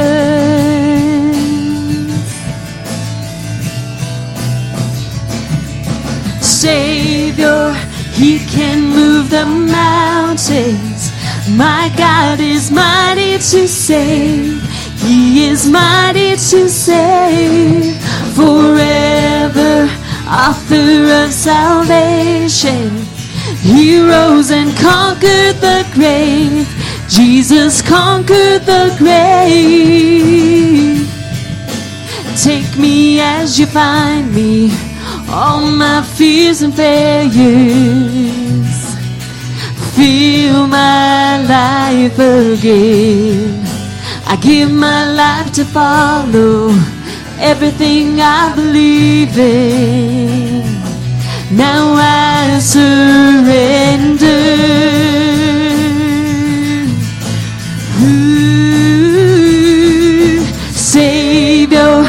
Savior 6.41 7.86
he 8.17 8.39
can 8.39 8.89
move 8.89 9.29
the 9.29 9.45
mountains. 9.45 11.11
My 11.55 11.93
God 11.95 12.39
is 12.39 12.71
mighty 12.71 13.33
to 13.33 13.67
save. 13.67 14.59
He 15.05 15.45
is 15.45 15.69
mighty 15.69 16.31
to 16.31 16.67
save. 16.67 17.95
Forever 18.35 19.87
author 20.27 21.25
of 21.25 21.31
salvation. 21.31 22.89
He 23.61 23.99
rose 23.99 24.49
and 24.51 24.75
conquered 24.77 25.57
the 25.67 25.85
grave. 25.93 26.67
Jesus 27.07 27.81
conquered 27.81 28.63
the 28.63 28.95
grave. 28.97 30.27
Take 32.41 32.77
me 32.77 33.19
as 33.19 33.59
you 33.59 33.65
find 33.67 34.33
me, 34.33 34.69
all 35.29 35.61
my 35.67 36.01
fears 36.01 36.61
and 36.61 36.73
failures. 36.73 37.37
Feel 39.95 40.67
my 40.67 41.41
life 41.43 42.17
again. 42.19 43.65
I 44.25 44.35
give 44.41 44.71
my 44.71 45.11
life 45.11 45.51
to 45.53 45.65
follow 45.65 46.71
everything 47.39 48.19
I 48.21 48.53
believe 48.55 49.37
in. 49.37 50.63
Now 51.55 51.95
I 51.95 52.59
surrender. 52.59 54.27
Ooh, 59.17 60.45
Savior, 60.73 62.06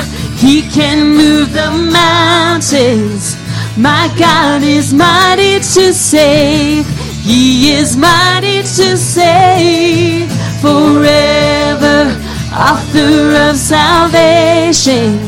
can 0.78 1.08
move 1.08 1.52
the 1.52 1.72
mountains. 1.90 3.36
My 3.76 4.06
God 4.16 4.62
is 4.62 4.94
mighty 4.94 5.58
to 5.74 5.92
save. 5.92 6.86
He 7.20 7.72
is 7.72 7.96
mighty 7.96 8.58
to 8.62 8.96
save 8.96 10.30
forever. 10.62 11.98
Author 12.54 13.50
of 13.50 13.56
salvation. 13.56 15.18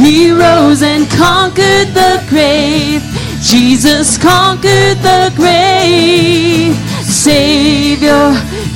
He 0.00 0.30
rose 0.30 0.82
and 0.82 1.06
conquered 1.10 1.88
the 2.00 2.24
grave. 2.30 3.02
Jesus 3.42 4.16
conquered 4.16 4.96
the 5.10 5.30
grave. 5.36 6.74
Savior, 7.04 8.32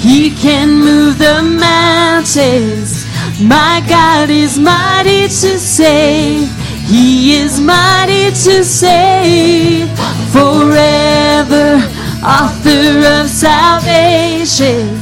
He 0.07 0.33
can 0.33 0.69
move 0.81 1.17
the 1.17 1.41
mountains. 1.43 2.94
My 3.41 3.85
God 3.89 4.31
is 4.31 4.59
mighty 4.61 5.23
to 5.23 5.59
save. 5.59 6.49
He 6.87 7.35
is 7.35 7.59
mighty 7.61 8.31
to 8.31 8.65
save 8.65 9.89
forever. 10.31 11.83
Author 12.25 13.03
of 13.21 13.29
salvation. 13.29 15.01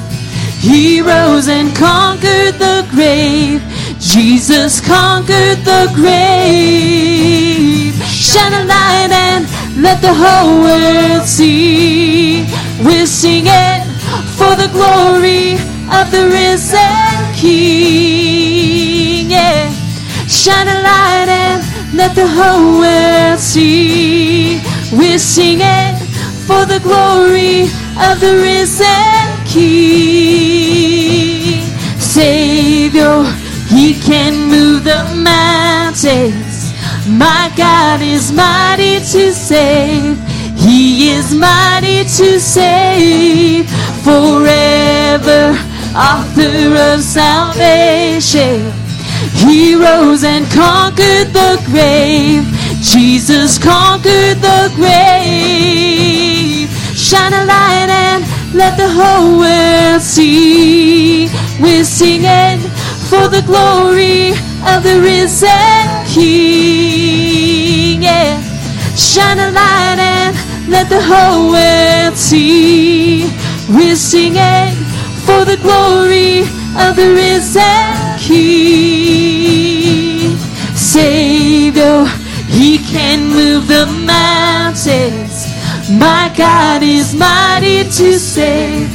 He 0.59 1.03
rose 1.03 1.49
and 1.49 1.77
conquered 1.77 2.55
the 2.55 2.87
grave. 2.91 3.63
Jesus 3.99 4.81
conquered 4.81 5.59
the 5.59 5.91
grave. 5.95 6.73
Shine 8.07 8.55
a 8.55 8.65
light 8.65 9.11
and 9.13 9.47
let 9.77 10.01
the 10.01 10.15
whole 10.15 10.63
world 10.63 11.29
see. 11.29 12.47
We're 12.83 13.05
singing 13.05 13.85
for 14.39 14.57
the 14.57 14.71
glory 14.73 15.59
of 15.93 16.11
the 16.11 16.29
risen 16.33 17.32
King. 17.43 19.27
Yeah. 19.29 19.67
Shine 20.29 20.69
a 20.69 20.79
light 20.81 21.29
and 21.29 21.61
let 21.93 22.15
the 22.15 22.29
whole 22.29 22.79
world 22.79 23.41
see. 23.41 24.61
We're 24.93 25.19
singing 25.19 25.97
for 26.47 26.65
the 26.67 26.79
glory 26.79 27.63
of 27.99 28.21
the 28.21 28.37
risen 28.47 29.27
King. 29.45 30.53
Savior, 31.99 33.25
He 33.67 33.95
can 34.01 34.49
move 34.49 34.85
the 34.85 35.03
mountains. 35.17 36.73
My 37.09 37.51
God 37.57 38.01
is 38.03 38.31
mighty 38.31 39.01
to 39.01 39.33
save. 39.35 40.17
He 40.57 41.11
is 41.11 41.35
mighty 41.35 42.05
to 42.05 42.39
save 42.39 43.69
forever. 44.05 45.72
Author 45.95 46.95
of 46.95 47.03
salvation. 47.03 48.73
He 49.35 49.75
rose 49.75 50.25
and 50.25 50.47
conquered 50.51 51.29
the 51.35 51.61
grave. 51.67 52.45
Jesus 52.81 53.59
conquered 53.59 54.39
the 54.39 54.73
grave. 54.75 56.71
Shine 56.97 57.35
a 57.35 57.45
light 57.45 57.91
and 57.91 58.25
let 58.55 58.79
the 58.79 58.89
whole 58.89 59.39
world 59.39 60.01
see. 60.01 61.29
We're 61.61 61.85
singing 61.85 62.61
for 63.11 63.29
the 63.29 63.43
glory 63.45 64.31
of 64.65 64.83
the 64.83 64.99
risen 64.99 66.07
King. 66.07 68.03
Yeah. 68.03 68.41
Shine 68.97 69.39
a 69.39 69.51
light 69.51 69.99
and 69.99 70.37
let 70.71 70.89
the 70.89 71.03
whole 71.03 71.51
world 71.51 72.17
see. 72.17 73.31
We're 73.69 73.97
singing 73.97 74.82
for 75.27 75.45
the 75.45 75.57
glory 75.57 76.41
of 76.85 76.97
the 76.97 77.09
risen 77.15 78.19
King. 78.19 79.53
Savior, 80.75 82.07
He 82.49 82.79
can 82.79 83.29
move 83.29 83.67
the 83.69 83.87
mountains. 83.87 85.47
My 85.91 86.33
God 86.37 86.83
is 86.83 87.15
mighty 87.15 87.85
to 87.85 88.19
save. 88.19 88.89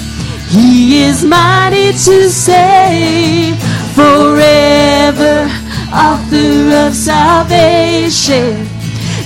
He 0.49 1.03
is 1.03 1.23
mighty 1.23 1.91
to 1.91 2.29
save 2.29 3.57
forever. 3.93 5.49
Author 5.93 6.87
of 6.87 6.93
salvation. 6.95 8.67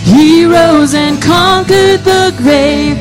He 0.03 0.45
rose 0.45 0.93
and 0.95 1.21
conquered 1.21 2.03
the 2.03 2.33
grave. 2.37 3.00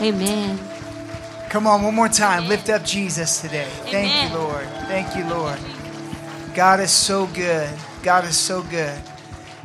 Amen. 0.00 0.58
Come 1.50 1.66
on, 1.66 1.82
one 1.82 1.94
more 1.94 2.08
time. 2.08 2.48
Lift 2.48 2.70
up 2.70 2.84
Jesus 2.84 3.40
today. 3.40 3.68
Thank 3.86 4.30
you, 4.30 4.38
Lord. 4.38 4.66
Thank 4.86 5.16
you, 5.16 5.28
Lord. 5.28 5.58
God 6.54 6.80
is 6.80 6.90
so 6.90 7.26
good. 7.26 7.68
God 8.02 8.24
is 8.24 8.36
so 8.36 8.62
good. 8.62 8.98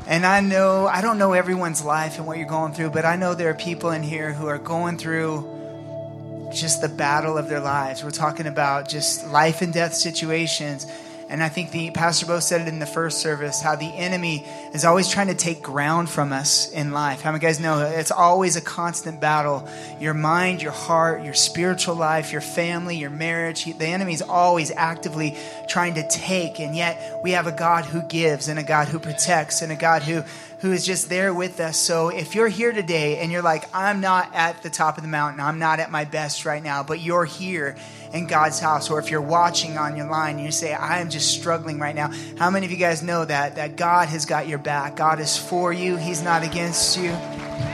And 0.08 0.26
I 0.26 0.40
know, 0.40 0.88
I 0.88 1.02
don't 1.02 1.18
know 1.18 1.34
everyone's 1.34 1.84
life 1.84 2.18
and 2.18 2.28
what 2.28 2.38
you're 2.38 2.48
going 2.48 2.74
through, 2.74 2.90
but 2.92 3.06
I 3.06 3.16
know 3.16 3.34
there 3.34 3.50
are 3.50 3.56
people 3.56 3.92
in 3.92 4.04
here 4.04 4.34
who 4.34 4.48
are 4.48 4.58
going 4.58 4.98
through 4.98 6.50
just 6.54 6.82
the 6.82 6.90
battle 6.90 7.38
of 7.38 7.50
their 7.50 7.60
lives. 7.60 8.04
We're 8.04 8.12
talking 8.12 8.46
about 8.46 8.90
just 8.90 9.28
life 9.28 9.62
and 9.62 9.74
death 9.74 9.94
situations. 9.94 10.86
And 11.28 11.42
I 11.42 11.50
think 11.50 11.72
the 11.72 11.90
Pastor 11.90 12.28
Bo 12.28 12.40
said 12.40 12.62
it 12.62 12.68
in 12.68 12.78
the 12.78 12.86
first 12.86 13.20
service 13.20 13.60
how 13.60 13.76
the 13.76 13.88
enemy 13.88 14.46
is 14.74 14.86
always 14.86 15.10
trying 15.10 15.28
to 15.28 15.36
take 15.36 15.64
ground 15.64 16.08
from 16.08 16.32
us 16.32 16.72
in 16.72 16.92
life. 16.92 17.22
How 17.22 17.32
many 17.32 17.42
guys 17.42 17.60
know 17.60 17.82
it's 17.82 18.12
always 18.12 18.56
a 18.56 18.62
constant 18.62 19.20
battle? 19.20 19.68
Your 20.00 20.14
mind, 20.14 20.62
your 20.62 20.72
heart, 20.72 21.24
your 21.24 21.34
spiritual 21.34 21.96
life, 21.96 22.32
your 22.32 22.42
family, 22.42 22.98
your 22.98 23.10
marriage. 23.10 23.66
The 23.66 23.86
enemy 23.86 24.14
is 24.14 24.22
always 24.22 24.70
actively 24.70 25.36
trying 25.68 25.96
to 25.96 26.08
take. 26.08 26.60
And 26.60 26.76
yet 26.76 27.20
we 27.24 27.32
have 27.32 27.48
a 27.48 27.52
God 27.52 27.86
who 27.86 28.04
gives 28.04 28.48
and 28.48 28.60
a 28.60 28.64
God 28.64 28.88
who 28.88 29.00
protects 29.00 29.64
and 29.64 29.72
a 29.72 29.76
God 29.76 30.04
who 30.04 30.24
who 30.66 30.72
is 30.72 30.84
just 30.84 31.10
there 31.10 31.32
with 31.32 31.60
us. 31.60 31.78
So 31.78 32.10
if 32.10 32.34
you're 32.34 32.48
here 32.48 32.72
today 32.72 33.20
and 33.20 33.32
you're 33.32 33.44
like, 33.44 33.70
I'm 33.72 34.02
not 34.02 34.34
at 34.34 34.64
the 34.64 34.70
top 34.72 34.98
of 34.98 35.04
the 35.04 35.08
mountain, 35.08 35.40
I'm 35.40 35.60
not 35.60 35.80
at 35.80 35.92
my 35.92 36.06
best 36.06 36.44
right 36.44 36.64
now, 36.64 36.82
but 36.82 37.00
you're 37.00 37.24
here 37.24 37.76
in 38.14 38.26
God's 38.26 38.60
house, 38.60 38.90
or 38.90 38.98
if 38.98 39.12
you're 39.12 39.22
watching 39.22 39.78
on 39.78 39.96
your 39.96 40.10
line 40.10 40.38
and 40.38 40.44
you 40.44 40.52
say, 40.52 40.74
I 40.74 41.02
am 41.02 41.12
just 41.12 41.30
struggling 41.40 41.78
right 41.78 41.94
now, 41.94 42.12
how 42.40 42.50
many 42.50 42.66
of 42.66 42.72
you 42.72 42.78
guys 42.78 43.04
know 43.04 43.24
that 43.26 43.58
that 43.58 43.76
God 43.76 44.08
has 44.08 44.26
got 44.26 44.48
your 44.48 44.58
back? 44.58 44.96
God 44.96 45.20
is 45.20 45.38
for 45.38 45.72
you, 45.72 45.98
He's 45.98 46.24
not 46.24 46.42
against 46.42 46.98
you. 46.98 47.16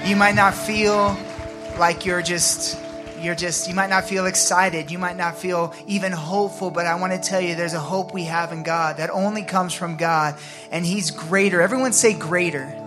You 0.04 0.18
might 0.18 0.36
not 0.36 0.54
feel 0.54 1.18
like 1.78 2.06
you're 2.06 2.22
just 2.22 2.78
you're 3.22 3.36
just 3.36 3.70
you 3.70 3.76
might 3.76 3.90
not 3.90 4.04
feel 4.04 4.26
excited 4.26 4.90
you 4.90 4.98
might 4.98 5.16
not 5.16 5.38
feel 5.38 5.76
even 5.86 6.12
hopeful 6.12 6.72
but 6.72 6.88
i 6.88 6.96
want 6.96 7.14
to 7.14 7.20
tell 7.20 7.40
you 7.40 7.56
there's 7.56 7.74
a 7.74 7.80
hope 7.80 8.14
we 8.14 8.24
have 8.24 8.52
in 8.52 8.64
god 8.64 8.98
that 8.98 9.12
only 9.12 9.44
comes 9.44 9.74
from 9.74 9.96
god 9.96 10.36
and 10.72 10.86
he's 10.86 11.12
greater 11.12 11.62
everyone 11.62 11.94
say 11.94 12.14
greater 12.14 12.81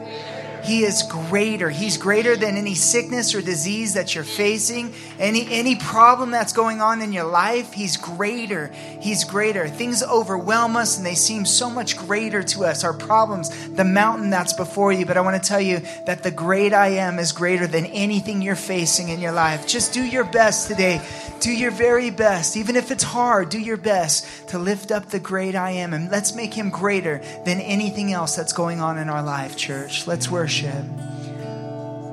He 0.64 0.82
is 0.82 1.02
greater. 1.02 1.68
He's 1.68 1.98
greater 1.98 2.36
than 2.36 2.56
any 2.56 2.74
sickness 2.74 3.34
or 3.34 3.42
disease 3.42 3.94
that 3.94 4.14
you're 4.14 4.24
facing, 4.24 4.94
any 5.18 5.46
any 5.50 5.76
problem 5.76 6.30
that's 6.30 6.54
going 6.54 6.80
on 6.80 7.02
in 7.02 7.12
your 7.12 7.24
life. 7.24 7.74
He's 7.74 7.98
greater. 7.98 8.68
He's 9.00 9.24
greater. 9.24 9.68
Things 9.68 10.02
overwhelm 10.02 10.74
us 10.76 10.96
and 10.96 11.04
they 11.04 11.16
seem 11.16 11.44
so 11.44 11.68
much 11.68 11.98
greater 11.98 12.42
to 12.42 12.64
us. 12.64 12.82
Our 12.82 12.94
problems, 12.94 13.68
the 13.68 13.84
mountain 13.84 14.30
that's 14.30 14.54
before 14.54 14.90
you. 14.90 15.04
But 15.04 15.18
I 15.18 15.20
want 15.20 15.42
to 15.42 15.46
tell 15.46 15.60
you 15.60 15.82
that 16.06 16.22
the 16.22 16.30
great 16.30 16.72
I 16.72 16.88
am 16.88 17.18
is 17.18 17.32
greater 17.32 17.66
than 17.66 17.84
anything 17.86 18.40
you're 18.40 18.56
facing 18.56 19.10
in 19.10 19.20
your 19.20 19.32
life. 19.32 19.66
Just 19.66 19.92
do 19.92 20.02
your 20.02 20.24
best 20.24 20.68
today. 20.68 21.06
Do 21.40 21.52
your 21.52 21.72
very 21.72 22.10
best. 22.10 22.56
Even 22.56 22.74
if 22.74 22.90
it's 22.90 23.04
hard, 23.04 23.50
do 23.50 23.58
your 23.58 23.76
best 23.76 24.48
to 24.48 24.58
lift 24.58 24.90
up 24.90 25.10
the 25.10 25.20
great 25.20 25.54
I 25.54 25.72
am. 25.72 25.92
And 25.92 26.10
let's 26.10 26.34
make 26.34 26.54
him 26.54 26.70
greater 26.70 27.20
than 27.44 27.60
anything 27.60 28.14
else 28.14 28.34
that's 28.34 28.54
going 28.54 28.80
on 28.80 28.96
in 28.96 29.10
our 29.10 29.22
life, 29.22 29.58
church. 29.58 30.06
Let's 30.06 30.30
worship. 30.30 30.53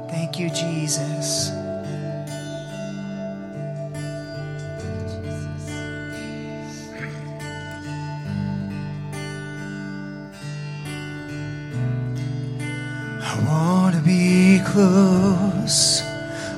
Thank 0.10 0.40
you, 0.40 0.50
Jesus. 0.50 1.52
I 13.22 13.44
want 13.48 13.96
to 13.96 14.02
be 14.02 14.60
close, 14.66 16.02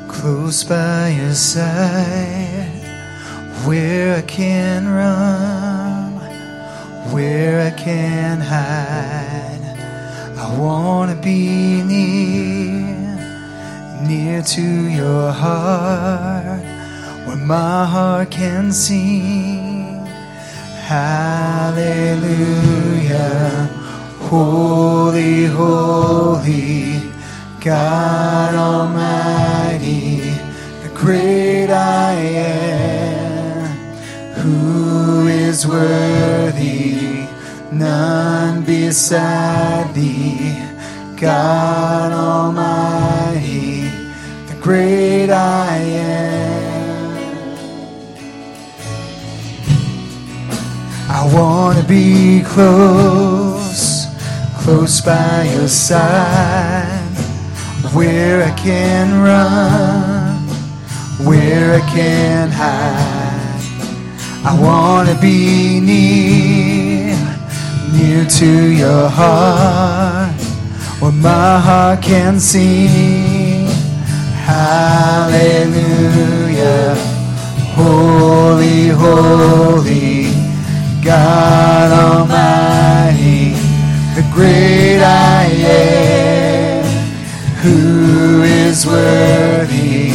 close 0.07 0.63
by 0.63 1.09
your 1.09 1.33
side, 1.33 2.71
where 3.65 4.15
I 4.15 4.21
can 4.21 4.87
run, 4.87 6.13
where 7.11 7.67
I 7.67 7.71
can 7.77 8.39
hide. 8.39 9.52
I 10.43 10.57
want 10.57 11.09
to 11.09 11.15
be 11.15 11.81
near, 11.83 13.15
near 14.05 14.41
to 14.41 14.62
your 14.89 15.31
heart, 15.31 16.59
where 17.25 17.38
my 17.38 17.85
heart 17.85 18.29
can 18.29 18.73
sing. 18.73 20.05
Hallelujah. 20.83 21.79
Holy, 24.29 25.45
holy, 25.45 27.00
God 27.62 28.53
Almighty, 28.53 30.17
the 30.83 30.89
great 30.93 31.69
I 31.69 32.15
am, 32.15 33.69
who 34.33 35.27
is 35.27 35.65
worthy, 35.65 37.02
none 37.80 38.63
beside 38.63 39.94
thee, 39.94 40.58
God 41.15 42.12
Almighty, 42.12 43.89
the 44.48 44.56
great 44.62 45.30
I 45.30 45.77
am. 45.77 46.34
I 51.10 51.34
want 51.34 51.77
to 51.80 51.86
be 51.86 52.44
close, 52.46 54.08
close 54.63 55.01
by 55.01 55.50
your 55.53 55.68
side, 55.68 57.18
where 57.94 58.44
I 58.44 58.51
can 58.58 59.22
run, 59.22 60.48
where 61.25 61.75
I 61.75 61.82
can 61.92 62.50
hide. 62.50 63.34
I 64.46 64.60
want 64.60 65.08
to 65.08 65.15
be 65.22 65.80
near, 65.80 66.62
near 67.93 68.25
to 68.25 68.51
your 68.71 69.07
heart, 69.09 70.33
where 71.00 71.12
my 71.12 71.59
heart 71.59 72.01
can 72.01 72.39
see. 72.39 73.67
Hallelujah. 74.51 75.73
Holy, 77.75 78.88
holy, 78.89 80.31
God 81.03 81.89
Almighty, 82.05 83.55
the 84.15 84.23
great 84.31 85.01
I 85.01 85.43
am, 85.65 86.85
who 87.63 88.44
is 88.44 88.85
worthy, 88.85 90.13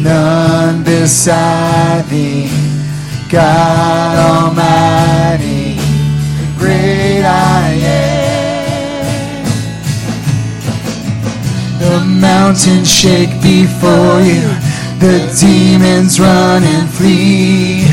none 0.00 0.84
beside 0.84 2.04
thee, 2.06 2.50
God 3.28 4.16
Almighty, 4.30 5.55
mountains 12.20 12.90
shake 12.90 13.30
before 13.42 14.20
you, 14.20 14.46
the 14.98 15.20
demons 15.40 16.18
run 16.18 16.62
and 16.64 16.88
flee. 16.88 17.84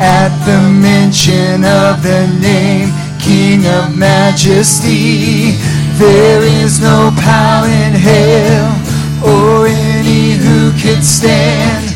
At 0.00 0.30
the 0.46 0.60
mention 0.70 1.64
of 1.64 2.02
the 2.02 2.26
name, 2.40 2.90
King 3.18 3.66
of 3.66 3.96
Majesty, 3.96 5.58
there 5.98 6.42
is 6.42 6.80
no 6.80 7.10
power 7.18 7.66
in 7.66 7.92
hell 7.92 8.70
or 9.26 9.66
any 9.66 10.32
who 10.38 10.70
could 10.80 11.04
stand 11.04 11.88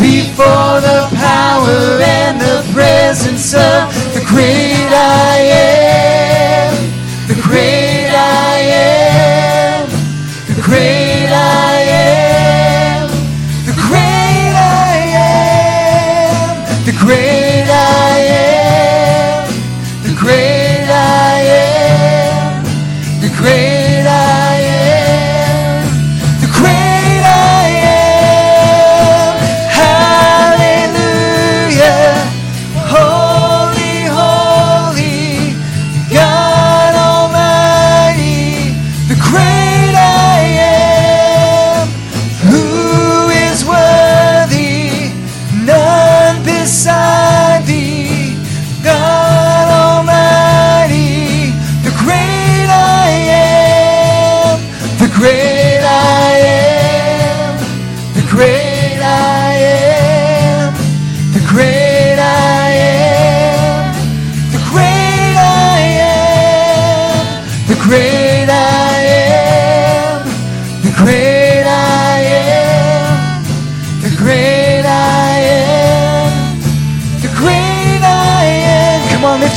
before 0.00 0.80
the 0.80 1.08
power 1.14 2.00
and 2.00 2.40
the 2.40 2.64
presence 2.72 3.52
of 3.52 3.92
the 4.14 4.24
great 4.26 4.88
I 4.88 5.36
am, 5.52 6.09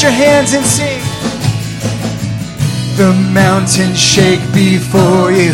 your 0.04 0.12
hands 0.12 0.54
and 0.54 0.66
sing. 0.66 1.00
The 2.98 3.14
mountains 3.32 3.98
shake 3.98 4.44
before 4.52 5.32
you, 5.32 5.54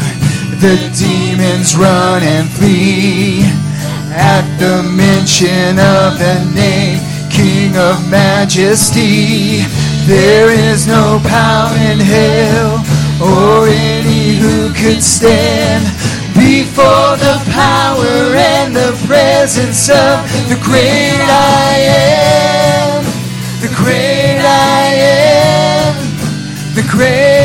the 0.58 0.76
demons 0.98 1.78
run 1.78 2.24
and 2.24 2.50
flee. 2.50 3.46
At 4.12 4.50
the 4.58 4.82
mention 4.82 5.78
of 5.78 6.18
the 6.18 6.42
name, 6.58 6.98
King 7.30 7.78
of 7.78 8.10
Majesty, 8.10 9.62
there 10.10 10.50
is 10.50 10.88
no 10.88 11.22
power 11.30 11.78
in 11.78 12.00
hell 12.00 12.82
or 13.22 13.68
any 13.68 14.34
who 14.42 14.74
could 14.74 15.04
stand 15.04 15.86
before 16.34 17.14
the 17.22 17.38
power 17.54 18.34
and 18.34 18.76
the 18.76 18.98
presence 19.06 19.90
of 19.90 20.26
the 20.50 20.58
great 20.64 21.22
I 21.22 21.76
am, 21.86 23.04
the 23.62 23.72
great 23.76 24.18
I 24.45 24.93
am 24.93 25.95
the 26.75 26.84
great 26.89 27.38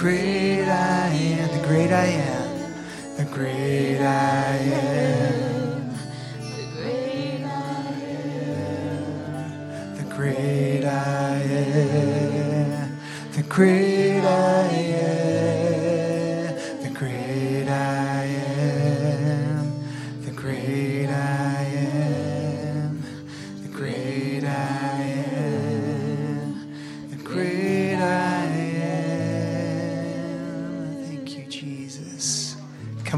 the 0.00 0.06
great 0.06 0.64
I 0.64 1.08
am, 1.08 1.60
the 1.60 1.68
great 1.68 1.92
I 1.92 2.06
am, 2.06 3.16
the 3.18 3.24
great 3.26 4.00
I 4.00 4.56
am. 4.56 5.94
The 9.96 10.04
great 10.16 10.84
I 10.84 11.42
am, 11.42 12.98
the 13.32 13.42
great 13.42 13.99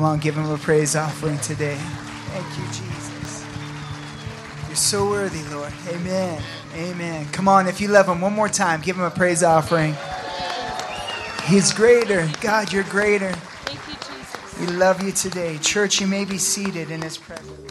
Come 0.02 0.10
on, 0.10 0.18
give 0.18 0.34
him 0.34 0.50
a 0.50 0.58
praise 0.58 0.96
offering 0.96 1.38
today. 1.38 1.76
Thank 1.76 2.58
you, 2.58 2.64
Jesus. 2.72 3.46
You're 4.66 4.74
so 4.74 5.08
worthy, 5.08 5.44
Lord. 5.54 5.72
Amen. 5.90 6.42
Amen. 6.74 7.26
Come 7.26 7.46
on, 7.46 7.68
if 7.68 7.80
you 7.80 7.86
love 7.86 8.08
him, 8.08 8.20
one 8.20 8.32
more 8.32 8.48
time, 8.48 8.80
give 8.80 8.96
him 8.96 9.04
a 9.04 9.12
praise 9.12 9.44
offering. 9.44 9.94
He's 11.44 11.72
greater. 11.72 12.28
God, 12.40 12.72
you're 12.72 12.82
greater. 12.82 13.30
Thank 13.30 13.78
you, 13.86 13.94
Jesus. 13.94 14.58
We 14.58 14.66
love 14.76 15.00
you 15.04 15.12
today. 15.12 15.58
Church, 15.58 16.00
you 16.00 16.08
may 16.08 16.24
be 16.24 16.36
seated 16.36 16.90
in 16.90 17.00
his 17.00 17.16
presence. 17.16 17.61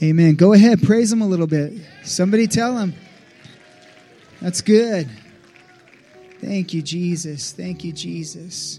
Amen. 0.00 0.36
Go 0.36 0.52
ahead, 0.52 0.80
praise 0.84 1.10
him 1.12 1.22
a 1.22 1.26
little 1.26 1.48
bit. 1.48 1.72
Somebody 2.04 2.46
tell 2.46 2.78
him. 2.78 2.94
That's 4.40 4.60
good. 4.60 5.08
Thank 6.40 6.72
you, 6.72 6.82
Jesus. 6.82 7.50
Thank 7.50 7.82
you, 7.82 7.92
Jesus. 7.92 8.78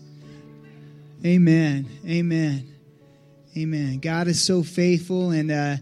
Amen. 1.25 1.85
Amen. 2.07 2.73
Amen. 3.57 3.99
God 3.99 4.29
is 4.29 4.41
so 4.41 4.63
faithful, 4.63 5.31
and 5.31 5.51
uh, 5.51 5.75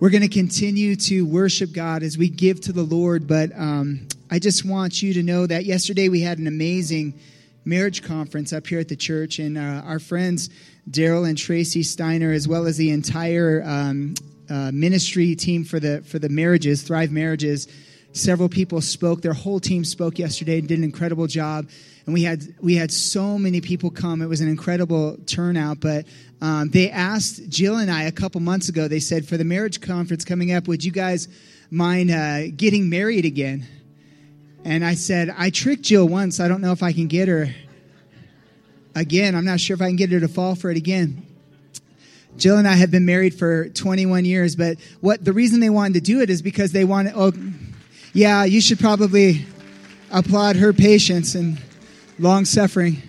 we're 0.00 0.10
going 0.10 0.20
to 0.20 0.28
continue 0.28 0.96
to 0.96 1.24
worship 1.24 1.72
God 1.72 2.02
as 2.02 2.18
we 2.18 2.28
give 2.28 2.60
to 2.62 2.72
the 2.72 2.82
Lord. 2.82 3.26
But 3.26 3.58
um, 3.58 4.06
I 4.30 4.38
just 4.38 4.66
want 4.66 5.00
you 5.00 5.14
to 5.14 5.22
know 5.22 5.46
that 5.46 5.64
yesterday 5.64 6.10
we 6.10 6.20
had 6.20 6.38
an 6.38 6.46
amazing 6.46 7.18
marriage 7.64 8.02
conference 8.02 8.52
up 8.52 8.66
here 8.66 8.80
at 8.80 8.88
the 8.88 8.96
church, 8.96 9.38
and 9.38 9.56
uh, 9.56 9.82
our 9.86 9.98
friends 9.98 10.50
Daryl 10.90 11.26
and 11.26 11.38
Tracy 11.38 11.82
Steiner, 11.82 12.32
as 12.32 12.46
well 12.46 12.66
as 12.66 12.76
the 12.76 12.90
entire 12.90 13.62
um, 13.64 14.14
uh, 14.50 14.70
ministry 14.72 15.34
team 15.34 15.64
for 15.64 15.80
the 15.80 16.02
for 16.02 16.18
the 16.18 16.28
marriages, 16.28 16.82
Thrive 16.82 17.10
Marriages. 17.10 17.68
Several 18.12 18.48
people 18.48 18.80
spoke. 18.80 19.20
Their 19.22 19.34
whole 19.34 19.60
team 19.60 19.84
spoke 19.84 20.18
yesterday 20.18 20.58
and 20.58 20.66
did 20.66 20.78
an 20.78 20.84
incredible 20.84 21.26
job. 21.26 21.68
And 22.06 22.14
we 22.14 22.22
had 22.22 22.42
we 22.60 22.74
had 22.74 22.90
so 22.90 23.38
many 23.38 23.60
people 23.60 23.90
come. 23.90 24.22
It 24.22 24.26
was 24.26 24.40
an 24.40 24.48
incredible 24.48 25.18
turnout. 25.26 25.80
But 25.80 26.06
um, 26.40 26.70
they 26.70 26.90
asked 26.90 27.48
Jill 27.48 27.76
and 27.76 27.90
I 27.90 28.04
a 28.04 28.12
couple 28.12 28.40
months 28.40 28.68
ago. 28.68 28.88
They 28.88 29.00
said 29.00 29.26
for 29.26 29.36
the 29.36 29.44
marriage 29.44 29.80
conference 29.80 30.24
coming 30.24 30.52
up, 30.52 30.68
would 30.68 30.82
you 30.82 30.92
guys 30.92 31.28
mind 31.70 32.10
uh, 32.10 32.48
getting 32.56 32.88
married 32.88 33.26
again? 33.26 33.66
And 34.64 34.84
I 34.84 34.94
said 34.94 35.34
I 35.36 35.50
tricked 35.50 35.82
Jill 35.82 36.08
once. 36.08 36.40
I 36.40 36.48
don't 36.48 36.62
know 36.62 36.72
if 36.72 36.82
I 36.82 36.92
can 36.92 37.08
get 37.08 37.28
her 37.28 37.54
again. 38.96 39.34
I'm 39.34 39.44
not 39.44 39.60
sure 39.60 39.74
if 39.74 39.82
I 39.82 39.88
can 39.88 39.96
get 39.96 40.10
her 40.10 40.20
to 40.20 40.28
fall 40.28 40.54
for 40.54 40.70
it 40.70 40.78
again. 40.78 41.27
Jill 42.38 42.56
and 42.56 42.68
I 42.68 42.74
have 42.74 42.90
been 42.90 43.04
married 43.04 43.34
for 43.34 43.68
21 43.68 44.24
years, 44.24 44.54
but 44.54 44.78
what 45.00 45.24
the 45.24 45.32
reason 45.32 45.60
they 45.60 45.70
wanted 45.70 45.94
to 45.94 46.00
do 46.00 46.20
it 46.20 46.30
is 46.30 46.40
because 46.40 46.72
they 46.72 46.84
wanted, 46.84 47.12
oh, 47.16 47.32
yeah, 48.12 48.44
you 48.44 48.60
should 48.60 48.78
probably 48.78 49.44
applaud 50.12 50.56
her 50.56 50.72
patience 50.72 51.34
and 51.34 51.60
long 52.18 52.44
suffering. 52.44 53.02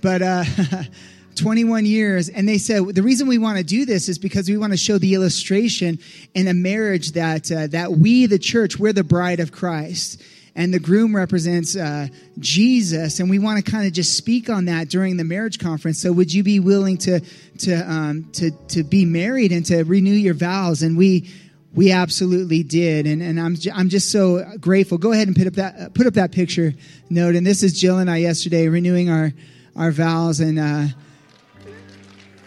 But 0.00 0.22
uh, 0.22 0.44
21 1.36 1.84
years, 1.84 2.30
and 2.30 2.48
they 2.48 2.58
said 2.58 2.94
the 2.94 3.02
reason 3.02 3.28
we 3.28 3.38
want 3.38 3.58
to 3.58 3.64
do 3.64 3.84
this 3.84 4.08
is 4.08 4.18
because 4.18 4.48
we 4.48 4.56
want 4.56 4.72
to 4.72 4.76
show 4.78 4.96
the 4.96 5.14
illustration 5.14 5.98
in 6.34 6.48
a 6.48 6.54
marriage 6.54 7.12
that 7.12 7.52
uh, 7.52 7.66
that 7.68 7.92
we, 7.92 8.26
the 8.26 8.38
church, 8.38 8.78
we're 8.78 8.94
the 8.94 9.04
bride 9.04 9.40
of 9.40 9.52
Christ 9.52 10.22
and 10.56 10.72
the 10.72 10.80
groom 10.80 11.14
represents 11.14 11.76
uh, 11.76 12.08
Jesus, 12.38 13.20
and 13.20 13.28
we 13.28 13.38
want 13.38 13.62
to 13.62 13.70
kind 13.70 13.86
of 13.86 13.92
just 13.92 14.16
speak 14.16 14.48
on 14.48 14.64
that 14.64 14.88
during 14.88 15.18
the 15.18 15.24
marriage 15.24 15.58
conference. 15.58 16.00
So, 16.00 16.10
would 16.12 16.32
you 16.32 16.42
be 16.42 16.60
willing 16.60 16.96
to 16.98 17.20
to 17.58 17.74
um, 17.74 18.24
to 18.32 18.50
to 18.68 18.82
be 18.82 19.04
married 19.04 19.52
and 19.52 19.64
to 19.66 19.84
renew 19.84 20.14
your 20.14 20.32
vows? 20.32 20.82
And 20.82 20.96
we 20.96 21.30
we 21.74 21.92
absolutely 21.92 22.62
did, 22.62 23.06
and 23.06 23.22
and 23.22 23.38
I'm 23.38 23.56
I'm 23.74 23.90
just 23.90 24.10
so 24.10 24.42
grateful. 24.58 24.96
Go 24.96 25.12
ahead 25.12 25.28
and 25.28 25.36
put 25.36 25.46
up 25.46 25.52
that 25.54 25.78
uh, 25.78 25.88
put 25.90 26.06
up 26.06 26.14
that 26.14 26.32
picture 26.32 26.72
note. 27.10 27.34
And 27.34 27.46
this 27.46 27.62
is 27.62 27.78
Jill 27.78 27.98
and 27.98 28.10
I 28.10 28.16
yesterday 28.16 28.66
renewing 28.68 29.10
our 29.10 29.34
our 29.76 29.92
vows, 29.92 30.40
and 30.40 30.58
uh, 30.58 30.86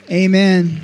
Amen. 0.09 0.81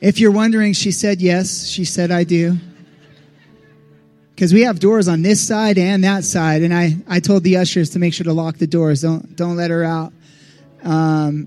If 0.00 0.18
you're 0.18 0.32
wondering, 0.32 0.72
she 0.72 0.90
said 0.90 1.22
yes. 1.22 1.68
She 1.68 1.84
said 1.84 2.10
I 2.10 2.24
do 2.24 2.58
because 4.42 4.52
we 4.52 4.62
have 4.62 4.80
doors 4.80 5.06
on 5.06 5.22
this 5.22 5.40
side 5.40 5.78
and 5.78 6.02
that 6.02 6.24
side. 6.24 6.62
And 6.62 6.74
I, 6.74 6.96
I 7.06 7.20
told 7.20 7.44
the 7.44 7.58
ushers 7.58 7.90
to 7.90 8.00
make 8.00 8.12
sure 8.12 8.24
to 8.24 8.32
lock 8.32 8.56
the 8.56 8.66
doors. 8.66 9.00
Don't, 9.00 9.36
don't 9.36 9.54
let 9.54 9.70
her 9.70 9.84
out. 9.84 10.12
Um, 10.82 11.46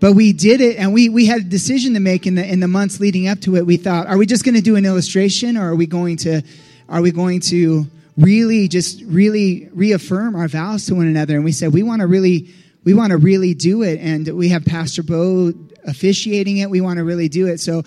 but 0.00 0.14
we 0.14 0.32
did 0.32 0.60
it 0.60 0.76
and 0.76 0.92
we, 0.92 1.08
we 1.08 1.26
had 1.26 1.42
a 1.42 1.44
decision 1.44 1.94
to 1.94 2.00
make 2.00 2.26
in 2.26 2.34
the, 2.34 2.44
in 2.44 2.58
the 2.58 2.66
months 2.66 2.98
leading 2.98 3.28
up 3.28 3.38
to 3.42 3.54
it. 3.54 3.64
We 3.64 3.76
thought, 3.76 4.08
are 4.08 4.18
we 4.18 4.26
just 4.26 4.44
going 4.44 4.56
to 4.56 4.60
do 4.60 4.74
an 4.74 4.84
illustration 4.84 5.56
or 5.56 5.70
are 5.70 5.76
we 5.76 5.86
going 5.86 6.16
to, 6.16 6.42
are 6.88 7.00
we 7.00 7.12
going 7.12 7.38
to 7.42 7.86
really 8.18 8.66
just 8.66 9.02
really 9.02 9.68
reaffirm 9.72 10.34
our 10.34 10.48
vows 10.48 10.86
to 10.86 10.96
one 10.96 11.06
another? 11.06 11.36
And 11.36 11.44
we 11.44 11.52
said, 11.52 11.72
we 11.72 11.84
want 11.84 12.00
to 12.00 12.08
really, 12.08 12.52
we 12.82 12.94
want 12.94 13.12
to 13.12 13.16
really 13.16 13.54
do 13.54 13.82
it. 13.82 14.00
And 14.00 14.26
we 14.36 14.48
have 14.48 14.64
Pastor 14.64 15.04
Bo 15.04 15.52
officiating 15.86 16.56
it. 16.56 16.68
We 16.68 16.80
want 16.80 16.96
to 16.96 17.04
really 17.04 17.28
do 17.28 17.46
it. 17.46 17.60
So 17.60 17.84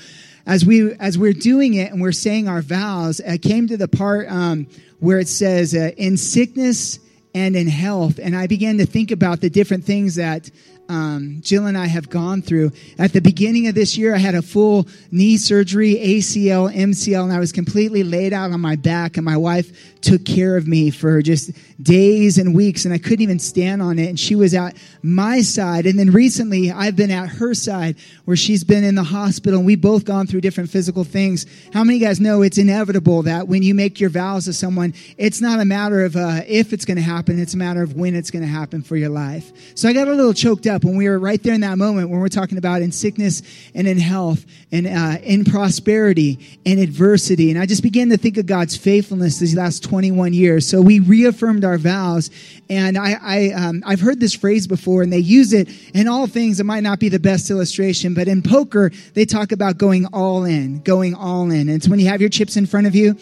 as 0.47 0.65
we 0.65 0.93
as 0.93 1.17
we're 1.17 1.33
doing 1.33 1.75
it 1.75 1.91
and 1.91 2.01
we're 2.01 2.13
saying 2.13 2.47
our 2.47 2.61
vows, 2.61 3.21
I 3.21 3.37
came 3.37 3.67
to 3.67 3.77
the 3.77 3.89
part 3.89 4.27
um, 4.31 4.67
where 4.99 5.19
it 5.19 5.27
says, 5.27 5.75
uh, 5.75 5.91
"In 5.97 6.15
sickness 6.17 6.99
and 7.35 7.55
in 7.55 7.67
health," 7.67 8.17
and 8.17 8.35
I 8.35 8.47
began 8.47 8.77
to 8.77 8.85
think 8.85 9.11
about 9.11 9.41
the 9.41 9.49
different 9.49 9.83
things 9.83 10.15
that 10.15 10.49
um, 10.89 11.39
Jill 11.41 11.65
and 11.65 11.77
I 11.77 11.87
have 11.87 12.09
gone 12.09 12.41
through. 12.41 12.71
At 12.97 13.13
the 13.13 13.21
beginning 13.21 13.67
of 13.67 13.75
this 13.75 13.97
year, 13.97 14.15
I 14.15 14.19
had 14.19 14.35
a 14.35 14.41
full 14.41 14.87
knee 15.11 15.37
surgery, 15.37 15.95
ACL, 15.95 16.73
MCL, 16.73 17.23
and 17.23 17.33
I 17.33 17.39
was 17.39 17.51
completely 17.51 18.03
laid 18.03 18.33
out 18.33 18.51
on 18.51 18.61
my 18.61 18.75
back. 18.75 19.17
And 19.17 19.25
my 19.25 19.37
wife 19.37 19.99
took 20.01 20.23
care 20.23 20.55
of 20.55 20.67
me 20.67 20.89
for 20.89 21.21
just 21.21 21.51
days 21.81 22.37
and 22.37 22.55
weeks, 22.55 22.85
and 22.85 22.93
I 22.93 22.97
couldn't 22.97 23.21
even 23.21 23.39
stand 23.39 23.81
on 23.81 23.99
it. 23.99 24.07
And 24.07 24.19
she 24.19 24.35
was 24.35 24.53
at 24.53 24.77
my 25.01 25.41
side. 25.41 25.85
And 25.85 25.99
then 25.99 26.11
recently, 26.11 26.71
I've 26.71 26.95
been 26.95 27.11
at 27.11 27.27
her 27.29 27.53
side 27.53 27.97
where 28.25 28.37
she's 28.37 28.63
been 28.63 28.83
in 28.83 28.95
the 28.95 29.03
hospital, 29.03 29.59
and 29.59 29.65
we've 29.65 29.81
both 29.81 30.05
gone 30.05 30.27
through 30.27 30.41
different 30.41 30.69
physical 30.69 31.03
things. 31.03 31.45
How 31.73 31.83
many 31.83 31.99
guys 31.99 32.19
know 32.19 32.41
it's 32.41 32.57
inevitable 32.57 33.23
that 33.23 33.47
when 33.47 33.63
you 33.63 33.73
make 33.73 33.99
your 33.99 34.09
vows 34.09 34.45
to 34.45 34.53
someone, 34.53 34.93
it's 35.17 35.41
not 35.41 35.59
a 35.59 35.65
matter 35.65 36.05
of 36.05 36.15
uh, 36.15 36.41
if 36.47 36.71
it's 36.71 36.85
going 36.85 36.97
to 36.97 37.03
happen, 37.03 37.39
it's 37.39 37.53
a 37.53 37.57
matter 37.57 37.83
of 37.83 37.95
when 37.95 38.15
it's 38.15 38.31
going 38.31 38.43
to 38.43 38.49
happen 38.49 38.81
for 38.81 38.95
your 38.95 39.09
life. 39.09 39.51
So 39.75 39.89
I 39.89 39.93
got 39.93 40.07
a 40.07 40.13
little 40.13 40.33
choked 40.33 40.67
up 40.67 40.76
up 40.77 40.85
when 40.85 40.95
we 40.95 41.09
were 41.09 41.17
right 41.17 41.41
there 41.41 41.55
in 41.55 41.61
that 41.61 41.77
moment 41.77 42.09
when 42.11 42.19
we're 42.19 42.27
talking 42.27 42.59
about 42.59 42.83
in 42.83 42.91
sickness 42.91 43.41
and 43.73 43.87
in 43.87 43.97
health 43.97 44.45
and 44.71 44.85
uh, 44.85 45.17
in 45.23 45.43
prosperity 45.43 46.59
and 46.67 46.79
adversity. 46.79 47.49
And 47.49 47.59
I 47.59 47.65
just 47.65 47.81
began 47.81 48.09
to 48.09 48.17
think 48.17 48.37
of 48.37 48.45
God's 48.45 48.77
faithfulness 48.77 49.39
these 49.39 49.55
last 49.55 49.83
21 49.83 50.33
years. 50.33 50.67
So 50.67 50.79
we 50.79 50.99
reaffirmed 50.99 51.65
our 51.65 51.79
vows. 51.79 52.29
And 52.69 52.95
I, 52.95 53.17
I, 53.19 53.49
um, 53.53 53.81
I've 53.87 53.99
heard 53.99 54.19
this 54.19 54.35
phrase 54.35 54.67
before, 54.67 55.01
and 55.01 55.11
they 55.11 55.17
use 55.17 55.51
it 55.51 55.67
in 55.95 56.07
all 56.07 56.27
things. 56.27 56.59
It 56.59 56.65
might 56.65 56.83
not 56.83 56.99
be 56.99 57.09
the 57.09 57.19
best 57.19 57.49
illustration, 57.49 58.13
but 58.13 58.27
in 58.27 58.43
poker, 58.43 58.91
they 59.15 59.25
talk 59.25 59.51
about 59.51 59.79
going 59.79 60.05
all 60.13 60.43
in, 60.43 60.81
going 60.81 61.15
all 61.15 61.49
in. 61.49 61.61
And 61.61 61.71
it's 61.71 61.87
when 61.87 61.99
you 61.99 62.07
have 62.07 62.21
your 62.21 62.29
chips 62.29 62.55
in 62.55 62.67
front 62.67 62.85
of 62.85 62.93
you 62.93 63.17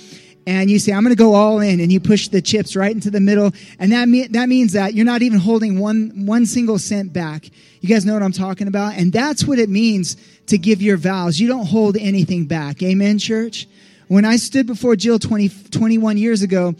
and 0.47 0.69
you 0.69 0.77
say, 0.79 0.91
I'm 0.93 1.03
going 1.03 1.15
to 1.15 1.21
go 1.21 1.33
all 1.33 1.59
in, 1.59 1.79
and 1.79 1.91
you 1.91 1.99
push 1.99 2.27
the 2.27 2.41
chips 2.41 2.75
right 2.75 2.91
into 2.91 3.09
the 3.09 3.19
middle, 3.19 3.51
and 3.79 3.91
that, 3.91 4.27
that 4.31 4.49
means 4.49 4.73
that 4.73 4.93
you're 4.93 5.05
not 5.05 5.21
even 5.21 5.39
holding 5.39 5.79
one, 5.79 6.25
one 6.25 6.45
single 6.45 6.77
cent 6.77 7.13
back. 7.13 7.49
You 7.81 7.89
guys 7.89 8.05
know 8.05 8.13
what 8.13 8.23
I'm 8.23 8.31
talking 8.31 8.67
about? 8.67 8.93
And 8.95 9.11
that's 9.11 9.45
what 9.45 9.59
it 9.59 9.69
means 9.69 10.17
to 10.47 10.57
give 10.57 10.81
your 10.81 10.97
vows. 10.97 11.39
You 11.39 11.47
don't 11.47 11.65
hold 11.65 11.97
anything 11.97 12.45
back. 12.45 12.81
Amen, 12.83 13.17
church? 13.17 13.67
When 14.07 14.25
I 14.25 14.35
stood 14.37 14.67
before 14.67 14.95
Jill 14.95 15.17
20, 15.17 15.49
21 15.71 16.17
years 16.17 16.43
ago, 16.43 16.75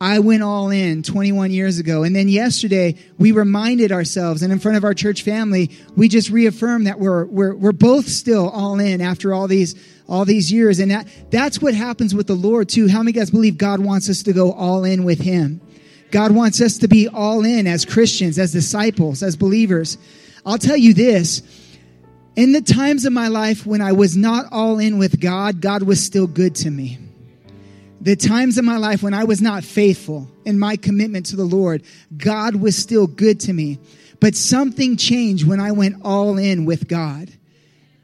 I 0.00 0.20
went 0.20 0.44
all 0.44 0.70
in 0.70 1.02
21 1.02 1.50
years 1.50 1.80
ago. 1.80 2.04
And 2.04 2.14
then 2.14 2.28
yesterday, 2.28 2.94
we 3.18 3.32
reminded 3.32 3.90
ourselves, 3.90 4.42
and 4.42 4.52
in 4.52 4.60
front 4.60 4.76
of 4.76 4.84
our 4.84 4.94
church 4.94 5.22
family, 5.22 5.70
we 5.96 6.08
just 6.08 6.30
reaffirmed 6.30 6.86
that 6.86 7.00
we're, 7.00 7.24
we're, 7.24 7.54
we're 7.54 7.72
both 7.72 8.06
still 8.06 8.48
all 8.48 8.78
in 8.78 9.00
after 9.00 9.34
all 9.34 9.48
these, 9.48 9.74
all 10.08 10.24
these 10.24 10.52
years. 10.52 10.78
And 10.78 10.92
that, 10.92 11.08
that's 11.30 11.60
what 11.60 11.74
happens 11.74 12.14
with 12.14 12.28
the 12.28 12.34
Lord, 12.34 12.68
too. 12.68 12.86
How 12.86 13.02
many 13.02 13.12
guys 13.12 13.30
believe 13.30 13.58
God 13.58 13.80
wants 13.80 14.08
us 14.08 14.22
to 14.24 14.32
go 14.32 14.52
all 14.52 14.84
in 14.84 15.02
with 15.02 15.20
Him? 15.20 15.60
God 16.12 16.30
wants 16.30 16.60
us 16.60 16.78
to 16.78 16.88
be 16.88 17.08
all 17.08 17.44
in 17.44 17.66
as 17.66 17.84
Christians, 17.84 18.38
as 18.38 18.52
disciples, 18.52 19.24
as 19.24 19.36
believers. 19.36 19.98
I'll 20.46 20.58
tell 20.58 20.76
you 20.76 20.94
this. 20.94 21.42
In 22.36 22.52
the 22.52 22.62
times 22.62 23.04
of 23.04 23.12
my 23.12 23.26
life 23.26 23.66
when 23.66 23.80
I 23.80 23.90
was 23.90 24.16
not 24.16 24.46
all 24.52 24.78
in 24.78 24.96
with 24.98 25.20
God, 25.20 25.60
God 25.60 25.82
was 25.82 26.02
still 26.02 26.28
good 26.28 26.54
to 26.56 26.70
me 26.70 26.98
the 28.00 28.16
times 28.16 28.58
in 28.58 28.64
my 28.64 28.76
life 28.76 29.02
when 29.02 29.14
I 29.14 29.24
was 29.24 29.40
not 29.40 29.64
faithful 29.64 30.28
in 30.44 30.58
my 30.58 30.76
commitment 30.76 31.26
to 31.26 31.36
the 31.36 31.44
Lord, 31.44 31.82
God 32.16 32.56
was 32.56 32.76
still 32.76 33.06
good 33.06 33.40
to 33.40 33.52
me. 33.52 33.78
But 34.20 34.34
something 34.34 34.96
changed 34.96 35.46
when 35.46 35.60
I 35.60 35.72
went 35.72 36.02
all 36.04 36.38
in 36.38 36.64
with 36.64 36.88
God. 36.88 37.30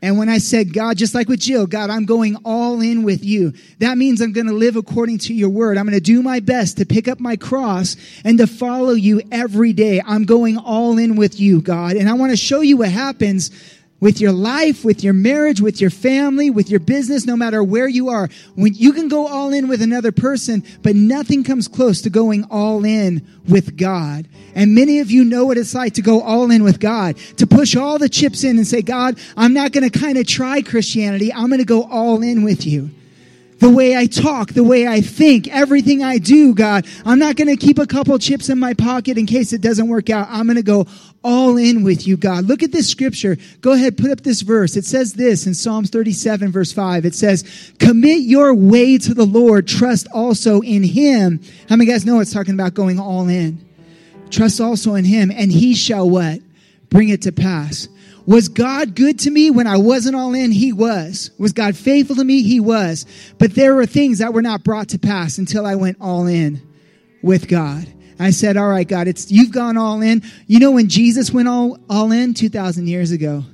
And 0.05 0.19
when 0.19 0.29
I 0.29 0.37
said, 0.37 0.75
God, 0.75 0.99
just 0.99 1.15
like 1.15 1.29
with 1.29 1.41
Jill, 1.41 1.67
God, 1.67 1.89
I'm 1.89 2.05
going 2.05 2.37
all 2.45 2.83
in 2.83 3.05
with 3.05 3.25
you. 3.25 3.55
That 3.79 3.97
means 3.97 4.21
I'm 4.21 4.35
going 4.35 4.49
to 4.49 4.53
live 4.53 4.77
according 4.77 5.17
to 5.21 5.33
your 5.33 5.49
word. 5.49 5.79
I'm 5.79 5.87
going 5.87 5.95
to 5.95 6.01
do 6.01 6.23
my 6.23 6.41
best 6.41 6.77
to 6.77 6.85
pick 6.85 7.09
up 7.09 7.21
my 7.21 7.37
cross 7.37 7.97
and 8.23 8.37
to 8.37 8.47
follow 8.47 8.93
you 8.93 9.23
every 9.33 9.73
day. 9.73 10.03
I'm 10.05 10.25
going 10.25 10.59
all 10.59 10.99
in 10.99 11.17
with 11.17 11.41
you, 11.41 11.63
God. 11.63 11.97
And 11.97 12.07
I 12.07 12.13
want 12.13 12.33
to 12.33 12.37
show 12.37 12.61
you 12.61 12.77
what 12.77 12.91
happens 12.91 13.51
with 14.05 14.21
your 14.21 14.33
life, 14.33 14.85
with 14.85 15.03
your 15.03 15.15
marriage, 15.15 15.63
with 15.63 15.81
your 15.81 15.89
family, 15.89 16.51
with 16.51 16.69
your 16.69 16.79
business, 16.79 17.25
no 17.25 17.35
matter 17.35 17.65
where 17.65 17.89
you 17.89 18.11
are. 18.11 18.29
When 18.55 18.75
you 18.75 18.93
can 18.93 19.09
go 19.09 19.27
all 19.27 19.55
in 19.55 19.67
with 19.67 19.81
another 19.81 20.13
person, 20.13 20.63
but 20.83 20.95
nothing 20.95 21.43
comes 21.43 21.69
close 21.69 22.03
to 22.03 22.11
going 22.11 22.45
all 22.51 22.85
in 22.85 23.27
with 23.49 23.79
God. 23.79 24.29
And 24.55 24.75
many 24.75 25.01
of 25.01 25.11
you 25.11 25.25
know 25.25 25.47
what 25.47 25.57
it's 25.57 25.75
like 25.75 25.95
to 25.95 26.03
go 26.03 26.21
all 26.21 26.51
in 26.51 26.63
with 26.63 26.81
God, 26.81 27.17
to 27.39 27.47
push 27.47 27.77
all 27.77 27.99
the 27.99 28.11
chips 28.11 28.45
in 28.45 28.59
and 28.59 28.67
say, 28.67 28.83
God, 28.83 29.19
I'm 29.39 29.55
not 29.55 29.73
going 29.73 29.89
to 29.89 29.99
kind 29.99 30.19
of 30.19 30.27
try 30.27 30.61
Christianity. 30.61 31.33
I'm 31.33 31.47
going 31.47 31.61
to 31.61 31.65
go 31.65 31.85
all 31.85 32.23
in 32.23 32.45
with 32.45 32.67
you 32.67 32.91
the 33.59 33.71
way 33.71 33.97
I 33.97 34.07
talk, 34.07 34.53
the 34.53 34.65
way 34.65 34.87
I 34.87 35.01
think, 35.01 35.49
everything 35.49 36.03
I 36.03 36.19
do, 36.19 36.55
God. 36.55 36.87
I'm 37.05 37.19
not 37.19 37.37
going 37.37 37.49
to 37.49 37.57
keep 37.57 37.79
a 37.79 37.87
couple 37.87 38.19
chips 38.19 38.49
in 38.49 38.59
my 38.59 38.75
pocket 38.75 39.17
in 39.17 39.27
case 39.27 39.53
it 39.53 39.61
doesn't 39.61 39.89
work 39.89 40.11
out. 40.11 40.29
I'm 40.31 40.47
going 40.47 40.57
to 40.57 40.63
go 40.63 40.87
all 41.23 41.57
in 41.57 41.83
with 41.83 42.07
you, 42.07 42.17
God. 42.17 42.45
Look 42.45 42.63
at 42.63 42.73
this 42.73 42.89
scripture. 42.89 43.39
Go 43.61 43.73
ahead, 43.73 43.97
put 43.97 44.11
up 44.11 44.21
this 44.21 44.43
verse. 44.43 44.77
It 44.77 44.85
says 44.85 45.15
this 45.15 45.47
in 45.47 45.55
Psalms 45.55 45.91
37 45.91 46.53
verse 46.53 46.73
5. 46.73 47.07
It 47.07 47.15
says, 47.15 47.73
commit 47.79 48.21
your 48.21 48.55
way 48.55 48.99
to 48.99 49.15
the 49.15 49.25
Lord. 49.25 49.67
Trust 49.67 50.09
also 50.13 50.61
in 50.61 50.83
him. 50.83 51.41
How 51.69 51.77
many 51.77 51.91
guys 51.91 52.05
know 52.05 52.21
it's 52.21 52.33
talking 52.33 52.55
about 52.55 52.75
going 52.75 53.01
all 53.01 53.29
in? 53.29 53.65
Trust 54.31 54.61
also 54.61 54.95
in 54.95 55.05
him 55.05 55.31
and 55.31 55.51
he 55.51 55.75
shall 55.75 56.09
what? 56.09 56.41
Bring 56.91 57.09
it 57.09 57.23
to 57.23 57.33
pass. 57.33 57.89
Was 58.27 58.49
God 58.49 58.95
good 58.95 59.19
to 59.21 59.31
me 59.31 59.51
when 59.51 59.67
I 59.67 59.77
wasn't 59.77 60.17
all 60.17 60.35
in? 60.35 60.51
He 60.51 60.73
was. 60.73 61.31
Was 61.39 61.53
God 61.53 61.77
faithful 61.77 62.17
to 62.17 62.25
me? 62.25 62.43
He 62.43 62.59
was. 62.59 63.05
But 63.39 63.55
there 63.55 63.75
were 63.75 63.87
things 63.87 64.19
that 64.19 64.33
were 64.33 64.43
not 64.43 64.65
brought 64.65 64.89
to 64.91 64.99
pass 64.99 65.39
until 65.39 65.67
I 65.67 65.75
went 65.75 65.99
all 66.01 66.27
in 66.27 66.63
with 67.23 67.49
God. 67.49 67.87
I 68.19 68.31
said, 68.31 68.57
all 68.57 68.69
right, 68.69 68.87
God, 68.87 69.09
it's, 69.09 69.31
you've 69.31 69.51
gone 69.51 69.77
all 69.77 70.01
in. 70.01 70.23
You 70.47 70.61
know, 70.61 70.71
when 70.71 70.89
Jesus 70.89 71.33
went 71.33 71.49
all, 71.49 71.79
all 71.91 72.13
in 72.13 72.33
2,000 72.33 72.87
years 72.87 73.11
ago 73.11 73.45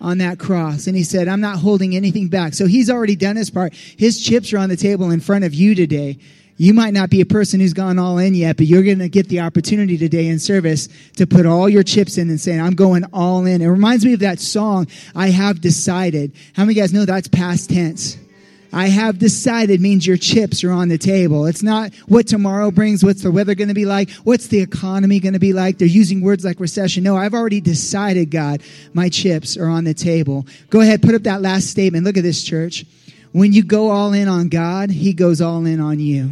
on 0.00 0.18
that 0.18 0.38
cross 0.38 0.86
and 0.86 0.96
he 0.96 1.02
said, 1.02 1.28
I'm 1.28 1.40
not 1.40 1.58
holding 1.58 1.96
anything 1.96 2.28
back. 2.28 2.54
So 2.54 2.66
he's 2.66 2.90
already 2.90 3.16
done 3.16 3.36
his 3.36 3.50
part. 3.50 3.74
His 3.74 4.24
chips 4.24 4.52
are 4.52 4.58
on 4.58 4.68
the 4.68 4.76
table 4.76 5.10
in 5.10 5.20
front 5.20 5.44
of 5.44 5.52
you 5.52 5.74
today. 5.74 6.18
You 6.56 6.72
might 6.72 6.94
not 6.94 7.10
be 7.10 7.20
a 7.20 7.26
person 7.26 7.58
who's 7.58 7.72
gone 7.72 7.98
all 7.98 8.18
in 8.18 8.34
yet, 8.34 8.56
but 8.56 8.66
you're 8.66 8.84
going 8.84 9.00
to 9.00 9.08
get 9.08 9.28
the 9.28 9.40
opportunity 9.40 9.98
today 9.98 10.28
in 10.28 10.38
service 10.38 10.88
to 11.16 11.26
put 11.26 11.46
all 11.46 11.68
your 11.68 11.82
chips 11.82 12.16
in 12.16 12.30
and 12.30 12.40
say, 12.40 12.58
I'm 12.58 12.74
going 12.74 13.04
all 13.12 13.44
in. 13.44 13.60
It 13.60 13.66
reminds 13.66 14.04
me 14.04 14.12
of 14.14 14.20
that 14.20 14.38
song, 14.38 14.86
I 15.16 15.28
have 15.28 15.60
decided. 15.60 16.32
How 16.54 16.62
many 16.62 16.72
of 16.72 16.76
you 16.76 16.82
guys 16.82 16.92
know 16.92 17.04
that's 17.04 17.26
past 17.26 17.70
tense? 17.70 18.18
I 18.72 18.88
have 18.88 19.20
decided 19.20 19.80
means 19.80 20.04
your 20.04 20.16
chips 20.16 20.64
are 20.64 20.72
on 20.72 20.88
the 20.88 20.98
table. 20.98 21.46
It's 21.46 21.62
not 21.62 21.94
what 22.08 22.26
tomorrow 22.26 22.72
brings, 22.72 23.04
what's 23.04 23.22
the 23.22 23.30
weather 23.30 23.54
going 23.54 23.68
to 23.68 23.74
be 23.74 23.86
like, 23.86 24.10
what's 24.24 24.48
the 24.48 24.60
economy 24.60 25.20
going 25.20 25.34
to 25.34 25.38
be 25.38 25.52
like. 25.52 25.78
They're 25.78 25.86
using 25.86 26.20
words 26.22 26.44
like 26.44 26.58
recession. 26.58 27.04
No, 27.04 27.16
I've 27.16 27.34
already 27.34 27.60
decided, 27.60 28.32
God, 28.32 28.62
my 28.92 29.08
chips 29.08 29.56
are 29.56 29.68
on 29.68 29.84
the 29.84 29.94
table. 29.94 30.44
Go 30.70 30.80
ahead, 30.80 31.02
put 31.02 31.14
up 31.14 31.22
that 31.22 31.40
last 31.40 31.68
statement. 31.68 32.04
Look 32.04 32.16
at 32.16 32.24
this, 32.24 32.42
church. 32.42 32.84
When 33.34 33.52
you 33.52 33.64
go 33.64 33.90
all 33.90 34.12
in 34.12 34.28
on 34.28 34.48
God, 34.48 34.90
He 34.90 35.12
goes 35.12 35.40
all 35.40 35.66
in 35.66 35.80
on 35.80 35.98
you. 35.98 36.30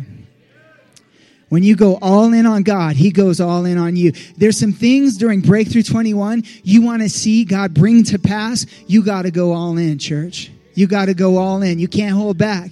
When 1.48 1.64
you 1.64 1.74
go 1.74 1.98
all 2.00 2.32
in 2.32 2.46
on 2.46 2.62
God, 2.62 2.94
He 2.94 3.10
goes 3.10 3.40
all 3.40 3.64
in 3.64 3.76
on 3.76 3.96
you. 3.96 4.12
There's 4.36 4.56
some 4.56 4.72
things 4.72 5.16
during 5.16 5.40
Breakthrough 5.40 5.82
21 5.82 6.44
you 6.62 6.80
want 6.80 7.02
to 7.02 7.08
see 7.08 7.44
God 7.44 7.74
bring 7.74 8.04
to 8.04 8.20
pass. 8.20 8.66
You 8.86 9.02
got 9.04 9.22
to 9.22 9.32
go 9.32 9.52
all 9.52 9.76
in, 9.78 9.98
church. 9.98 10.52
You 10.74 10.86
got 10.86 11.06
to 11.06 11.14
go 11.14 11.38
all 11.38 11.60
in. 11.60 11.80
You 11.80 11.88
can't 11.88 12.14
hold 12.14 12.38
back. 12.38 12.70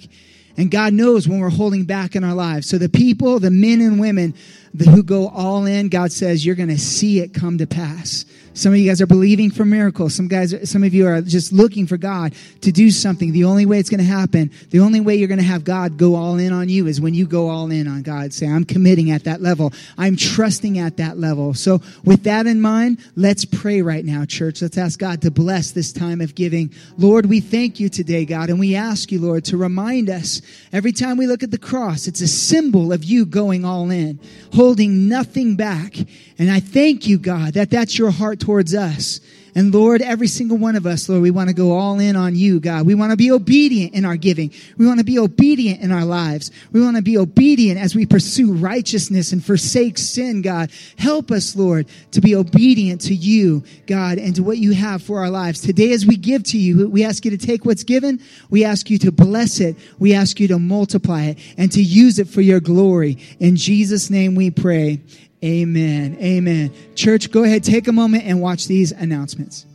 And 0.55 0.71
God 0.71 0.93
knows 0.93 1.27
when 1.27 1.41
we're 1.41 1.49
holding 1.49 1.83
back 1.83 2.15
in 2.15 2.23
our 2.23 2.33
lives. 2.33 2.69
So 2.69 2.77
the 2.77 2.87
people, 2.87 3.37
the 3.41 3.51
men 3.51 3.81
and 3.81 3.99
women 3.99 4.33
who 4.77 5.03
go 5.03 5.27
all 5.27 5.65
in, 5.65 5.89
God 5.89 6.13
says, 6.13 6.45
you're 6.45 6.55
going 6.55 6.69
to 6.69 6.79
see 6.79 7.19
it 7.19 7.33
come 7.33 7.57
to 7.57 7.67
pass. 7.67 8.23
Some 8.53 8.73
of 8.73 8.79
you 8.79 8.89
guys 8.89 9.01
are 9.01 9.07
believing 9.07 9.49
for 9.49 9.63
miracles. 9.63 10.13
Some 10.13 10.27
guys, 10.27 10.69
some 10.69 10.83
of 10.83 10.93
you 10.93 11.07
are 11.07 11.21
just 11.21 11.53
looking 11.53 11.87
for 11.87 11.95
God 11.95 12.33
to 12.61 12.71
do 12.71 12.91
something. 12.91 13.31
The 13.31 13.45
only 13.45 13.65
way 13.65 13.79
it's 13.79 13.89
going 13.89 14.01
to 14.01 14.05
happen, 14.05 14.51
the 14.71 14.81
only 14.81 14.99
way 14.99 15.15
you're 15.15 15.29
going 15.29 15.39
to 15.39 15.45
have 15.45 15.63
God 15.63 15.97
go 15.97 16.15
all 16.15 16.37
in 16.37 16.51
on 16.51 16.67
you 16.67 16.87
is 16.87 16.99
when 16.99 17.13
you 17.13 17.25
go 17.25 17.49
all 17.49 17.71
in 17.71 17.87
on 17.87 18.01
God. 18.01 18.33
Say, 18.33 18.47
I'm 18.47 18.65
committing 18.65 19.09
at 19.11 19.23
that 19.23 19.41
level. 19.41 19.71
I'm 19.97 20.17
trusting 20.17 20.79
at 20.79 20.97
that 20.97 21.17
level. 21.17 21.53
So 21.53 21.81
with 22.03 22.23
that 22.23 22.45
in 22.45 22.59
mind, 22.59 22.99
let's 23.15 23.45
pray 23.45 23.81
right 23.81 24.03
now, 24.03 24.25
church. 24.25 24.61
Let's 24.61 24.77
ask 24.77 24.99
God 24.99 25.21
to 25.21 25.31
bless 25.31 25.71
this 25.71 25.93
time 25.93 26.19
of 26.19 26.35
giving. 26.35 26.73
Lord, 26.97 27.27
we 27.27 27.39
thank 27.39 27.79
you 27.79 27.87
today, 27.87 28.25
God, 28.25 28.49
and 28.49 28.59
we 28.59 28.75
ask 28.75 29.13
you, 29.13 29.21
Lord, 29.21 29.45
to 29.45 29.55
remind 29.55 30.09
us 30.09 30.41
every 30.73 30.91
time 30.91 31.15
we 31.15 31.25
look 31.25 31.41
at 31.41 31.51
the 31.51 31.57
cross, 31.57 32.05
it's 32.05 32.21
a 32.21 32.27
symbol 32.27 32.91
of 32.91 33.05
you 33.05 33.25
going 33.25 33.63
all 33.63 33.89
in, 33.91 34.19
holding 34.53 35.07
nothing 35.07 35.55
back. 35.55 35.95
And 36.37 36.51
I 36.51 36.59
thank 36.59 37.07
you, 37.07 37.17
God, 37.17 37.53
that 37.53 37.69
that's 37.69 37.97
your 37.97 38.11
heart 38.11 38.40
towards 38.41 38.73
us. 38.73 39.21
And 39.53 39.73
Lord, 39.73 40.01
every 40.01 40.27
single 40.27 40.57
one 40.57 40.75
of 40.75 40.85
us, 40.85 41.09
Lord, 41.09 41.21
we 41.21 41.31
want 41.31 41.49
to 41.49 41.55
go 41.55 41.73
all 41.73 41.99
in 41.99 42.15
on 42.15 42.35
you, 42.35 42.59
God. 42.59 42.85
We 42.85 42.95
want 42.95 43.11
to 43.11 43.17
be 43.17 43.31
obedient 43.31 43.93
in 43.93 44.05
our 44.05 44.15
giving. 44.15 44.51
We 44.77 44.87
want 44.87 44.99
to 44.99 45.05
be 45.05 45.19
obedient 45.19 45.81
in 45.81 45.91
our 45.91 46.05
lives. 46.05 46.51
We 46.71 46.81
want 46.81 46.95
to 46.95 47.01
be 47.01 47.17
obedient 47.17 47.79
as 47.79 47.93
we 47.93 48.05
pursue 48.05 48.53
righteousness 48.53 49.33
and 49.33 49.43
forsake 49.43 49.97
sin, 49.97 50.41
God. 50.41 50.71
Help 50.97 51.31
us, 51.31 51.55
Lord, 51.55 51.87
to 52.11 52.21
be 52.21 52.35
obedient 52.35 53.01
to 53.01 53.13
you, 53.13 53.63
God, 53.87 54.19
and 54.19 54.35
to 54.35 54.43
what 54.43 54.57
you 54.57 54.71
have 54.71 55.03
for 55.03 55.19
our 55.19 55.29
lives. 55.29 55.59
Today, 55.59 55.91
as 55.91 56.05
we 56.05 56.15
give 56.15 56.43
to 56.43 56.57
you, 56.57 56.87
we 56.87 57.03
ask 57.03 57.25
you 57.25 57.31
to 57.31 57.37
take 57.37 57.65
what's 57.65 57.83
given. 57.83 58.21
We 58.49 58.63
ask 58.63 58.89
you 58.89 58.97
to 58.99 59.11
bless 59.11 59.59
it. 59.59 59.75
We 59.99 60.13
ask 60.13 60.39
you 60.39 60.47
to 60.49 60.59
multiply 60.59 61.23
it 61.23 61.39
and 61.57 61.69
to 61.73 61.81
use 61.83 62.19
it 62.19 62.29
for 62.29 62.41
your 62.41 62.61
glory. 62.61 63.17
In 63.39 63.57
Jesus' 63.57 64.09
name 64.09 64.35
we 64.35 64.49
pray. 64.49 65.01
Amen. 65.43 66.17
Amen. 66.21 66.71
Church, 66.95 67.31
go 67.31 67.43
ahead, 67.43 67.63
take 67.63 67.87
a 67.87 67.91
moment 67.91 68.25
and 68.25 68.41
watch 68.41 68.67
these 68.67 68.91
announcements. 68.91 69.65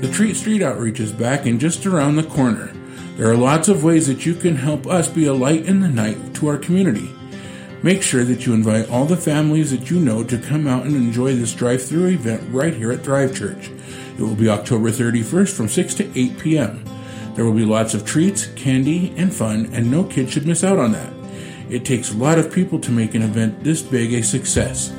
The 0.00 0.10
Treat 0.10 0.34
Street 0.34 0.62
Outreach 0.62 0.98
is 0.98 1.12
back 1.12 1.46
and 1.46 1.60
just 1.60 1.86
around 1.86 2.16
the 2.16 2.22
corner. 2.22 2.72
There 3.16 3.30
are 3.30 3.36
lots 3.36 3.68
of 3.68 3.84
ways 3.84 4.06
that 4.06 4.24
you 4.24 4.34
can 4.34 4.56
help 4.56 4.86
us 4.86 5.08
be 5.08 5.26
a 5.26 5.34
light 5.34 5.66
in 5.66 5.80
the 5.80 5.88
night 5.88 6.34
to 6.36 6.48
our 6.48 6.56
community. 6.56 7.10
Make 7.82 8.02
sure 8.02 8.24
that 8.24 8.46
you 8.46 8.54
invite 8.54 8.90
all 8.90 9.04
the 9.04 9.16
families 9.16 9.70
that 9.70 9.90
you 9.90 10.00
know 10.00 10.24
to 10.24 10.38
come 10.38 10.66
out 10.66 10.84
and 10.84 10.96
enjoy 10.96 11.34
this 11.34 11.54
drive 11.54 11.82
through 11.82 12.06
event 12.08 12.42
right 12.50 12.74
here 12.74 12.90
at 12.92 13.04
Thrive 13.04 13.36
Church. 13.36 13.70
It 14.18 14.20
will 14.20 14.34
be 14.34 14.48
October 14.48 14.90
31st 14.90 15.54
from 15.54 15.68
6 15.68 15.94
to 15.94 16.18
8 16.18 16.38
p.m. 16.38 16.84
There 17.34 17.44
will 17.44 17.54
be 17.54 17.64
lots 17.64 17.94
of 17.94 18.04
treats, 18.04 18.46
candy, 18.48 19.14
and 19.16 19.32
fun, 19.32 19.70
and 19.72 19.90
no 19.90 20.04
kid 20.04 20.30
should 20.30 20.46
miss 20.46 20.64
out 20.64 20.78
on 20.78 20.92
that. 20.92 21.12
It 21.70 21.84
takes 21.84 22.12
a 22.12 22.16
lot 22.16 22.38
of 22.38 22.52
people 22.52 22.80
to 22.80 22.90
make 22.90 23.14
an 23.14 23.22
event 23.22 23.62
this 23.62 23.82
big 23.82 24.12
a 24.12 24.22
success. 24.22 24.92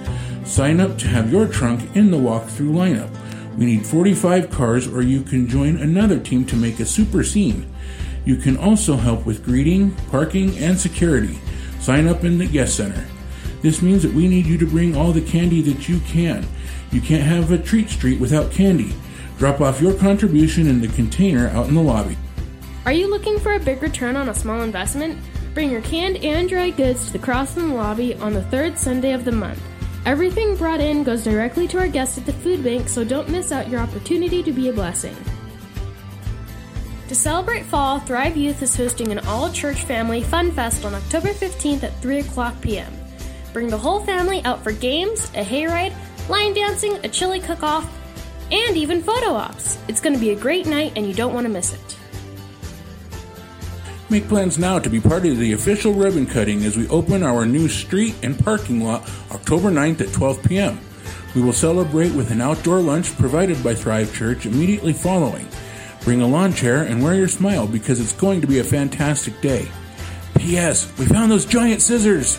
Sign 0.45 0.79
up 0.79 0.97
to 0.99 1.07
have 1.07 1.31
your 1.31 1.47
trunk 1.47 1.95
in 1.95 2.11
the 2.11 2.17
walkthrough 2.17 2.71
lineup. 2.71 3.15
We 3.57 3.65
need 3.65 3.85
45 3.85 4.49
cars, 4.49 4.87
or 4.87 5.01
you 5.01 5.21
can 5.21 5.47
join 5.47 5.77
another 5.77 6.19
team 6.19 6.45
to 6.45 6.55
make 6.55 6.79
a 6.79 6.85
super 6.85 7.23
scene. 7.23 7.71
You 8.23 8.37
can 8.37 8.57
also 8.57 8.95
help 8.95 9.25
with 9.25 9.43
greeting, 9.43 9.91
parking, 10.09 10.57
and 10.57 10.79
security. 10.79 11.39
Sign 11.79 12.07
up 12.07 12.23
in 12.23 12.37
the 12.37 12.45
guest 12.47 12.77
center. 12.77 13.05
This 13.61 13.81
means 13.81 14.03
that 14.03 14.13
we 14.13 14.27
need 14.27 14.45
you 14.45 14.57
to 14.57 14.65
bring 14.65 14.95
all 14.95 15.11
the 15.11 15.21
candy 15.21 15.61
that 15.63 15.89
you 15.89 15.99
can. 16.01 16.47
You 16.91 17.01
can't 17.01 17.23
have 17.23 17.51
a 17.51 17.57
treat 17.57 17.89
street 17.89 18.19
without 18.19 18.51
candy. 18.51 18.93
Drop 19.41 19.59
off 19.59 19.81
your 19.81 19.95
contribution 19.95 20.67
in 20.67 20.81
the 20.81 20.87
container 20.89 21.47
out 21.47 21.67
in 21.67 21.73
the 21.73 21.81
lobby. 21.81 22.15
Are 22.85 22.91
you 22.91 23.09
looking 23.09 23.39
for 23.39 23.53
a 23.53 23.59
big 23.59 23.81
return 23.81 24.15
on 24.15 24.29
a 24.29 24.35
small 24.35 24.61
investment? 24.61 25.17
Bring 25.55 25.71
your 25.71 25.81
canned 25.81 26.17
and 26.17 26.47
dry 26.47 26.69
goods 26.69 27.07
to 27.07 27.13
the 27.13 27.17
cross 27.17 27.57
in 27.57 27.73
lobby 27.73 28.13
on 28.17 28.33
the 28.33 28.43
third 28.43 28.77
Sunday 28.77 29.13
of 29.13 29.25
the 29.25 29.31
month. 29.31 29.59
Everything 30.05 30.55
brought 30.55 30.79
in 30.79 31.03
goes 31.03 31.23
directly 31.23 31.67
to 31.69 31.79
our 31.79 31.87
guests 31.87 32.19
at 32.19 32.27
the 32.27 32.33
food 32.33 32.63
bank, 32.63 32.87
so 32.87 33.03
don't 33.03 33.29
miss 33.29 33.51
out 33.51 33.67
your 33.67 33.79
opportunity 33.79 34.43
to 34.43 34.51
be 34.51 34.69
a 34.69 34.73
blessing. 34.73 35.15
To 37.07 37.15
celebrate 37.15 37.65
fall, 37.65 37.97
Thrive 37.97 38.37
Youth 38.37 38.61
is 38.61 38.75
hosting 38.75 39.11
an 39.11 39.25
all 39.25 39.51
church 39.51 39.85
family 39.85 40.21
fun 40.21 40.51
fest 40.51 40.85
on 40.85 40.93
October 40.93 41.29
15th 41.29 41.81
at 41.81 41.99
3 41.99 42.19
o'clock 42.19 42.61
p.m. 42.61 42.93
Bring 43.53 43.69
the 43.69 43.77
whole 43.79 44.01
family 44.01 44.45
out 44.45 44.63
for 44.63 44.71
games, 44.71 45.31
a 45.33 45.43
hayride, 45.43 45.95
line 46.29 46.53
dancing, 46.53 46.93
a 47.03 47.09
chili 47.09 47.39
cook 47.39 47.63
off, 47.63 47.91
and 48.51 48.77
even 48.77 49.01
photo 49.01 49.33
ops. 49.33 49.77
It's 49.87 50.01
going 50.01 50.13
to 50.13 50.19
be 50.19 50.31
a 50.31 50.35
great 50.35 50.65
night 50.65 50.93
and 50.95 51.07
you 51.07 51.13
don't 51.13 51.33
want 51.33 51.45
to 51.45 51.49
miss 51.49 51.73
it. 51.73 51.97
Make 54.09 54.27
plans 54.27 54.59
now 54.59 54.77
to 54.77 54.89
be 54.89 54.99
part 54.99 55.25
of 55.25 55.37
the 55.37 55.53
official 55.53 55.93
ribbon 55.93 56.25
cutting 56.25 56.65
as 56.65 56.75
we 56.75 56.87
open 56.89 57.23
our 57.23 57.45
new 57.45 57.69
street 57.69 58.15
and 58.23 58.37
parking 58.37 58.83
lot 58.83 59.09
October 59.31 59.71
9th 59.71 60.01
at 60.01 60.13
12 60.13 60.43
p.m. 60.43 60.79
We 61.33 61.41
will 61.41 61.53
celebrate 61.53 62.11
with 62.11 62.29
an 62.29 62.41
outdoor 62.41 62.81
lunch 62.81 63.15
provided 63.17 63.63
by 63.63 63.73
Thrive 63.73 64.13
Church 64.13 64.45
immediately 64.45 64.91
following. 64.91 65.47
Bring 66.03 66.21
a 66.21 66.27
lawn 66.27 66.53
chair 66.53 66.83
and 66.83 67.01
wear 67.01 67.15
your 67.15 67.29
smile 67.29 67.67
because 67.67 68.01
it's 68.01 68.11
going 68.11 68.41
to 68.41 68.47
be 68.47 68.59
a 68.59 68.65
fantastic 68.65 69.39
day. 69.39 69.69
P.S. 70.37 70.91
We 70.97 71.05
found 71.05 71.31
those 71.31 71.45
giant 71.45 71.81
scissors! 71.81 72.37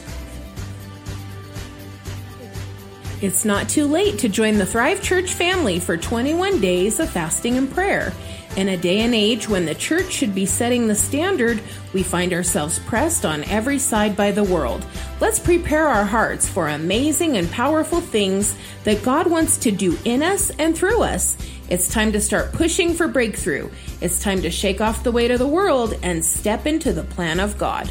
It's 3.23 3.45
not 3.45 3.69
too 3.69 3.87
late 3.87 4.19
to 4.19 4.29
join 4.29 4.59
the 4.59 4.67
Thrive 4.67 5.01
Church 5.01 5.35
family 5.35 5.79
for 5.79 5.97
21 5.97 6.61
days 6.61 6.99
of 6.99 7.09
fasting 7.09 7.57
and 7.57 7.71
prayer. 7.71 8.13
In 8.57 8.71
a 8.71 8.77
day 8.77 9.03
and 9.03 9.15
age 9.15 9.49
when 9.49 9.65
the 9.65 9.77
church 9.77 10.11
should 10.11 10.35
be 10.35 10.45
setting 10.45 10.89
the 10.89 10.97
standard, 10.97 11.63
we 11.93 12.03
find 12.03 12.33
ourselves 12.33 12.81
pressed 12.81 13.25
on 13.25 13.45
every 13.45 13.79
side 13.79 14.17
by 14.17 14.33
the 14.33 14.43
world. 14.43 14.85
Let's 15.21 15.39
prepare 15.39 15.87
our 15.87 16.05
hearts 16.05 16.49
for 16.49 16.67
amazing 16.67 17.37
and 17.37 17.49
powerful 17.49 18.01
things 18.01 18.57
that 18.83 19.05
God 19.05 19.31
wants 19.31 19.57
to 19.59 19.71
do 19.71 19.97
in 20.05 20.21
us 20.25 20.51
and 20.59 20.77
through 20.77 21.03
us. 21.03 21.37
It's 21.69 21.89
time 21.89 22.11
to 22.13 22.21
start 22.21 22.53
pushing 22.53 22.93
for 22.93 23.07
breakthrough. 23.07 23.71
It's 24.01 24.21
time 24.21 24.43
to 24.43 24.51
shake 24.51 24.81
off 24.81 25.05
the 25.05 25.13
weight 25.13 25.31
of 25.31 25.39
the 25.39 25.47
world 25.47 25.97
and 26.03 26.25
step 26.25 26.67
into 26.67 26.93
the 26.93 27.05
plan 27.05 27.39
of 27.39 27.57
God. 27.57 27.89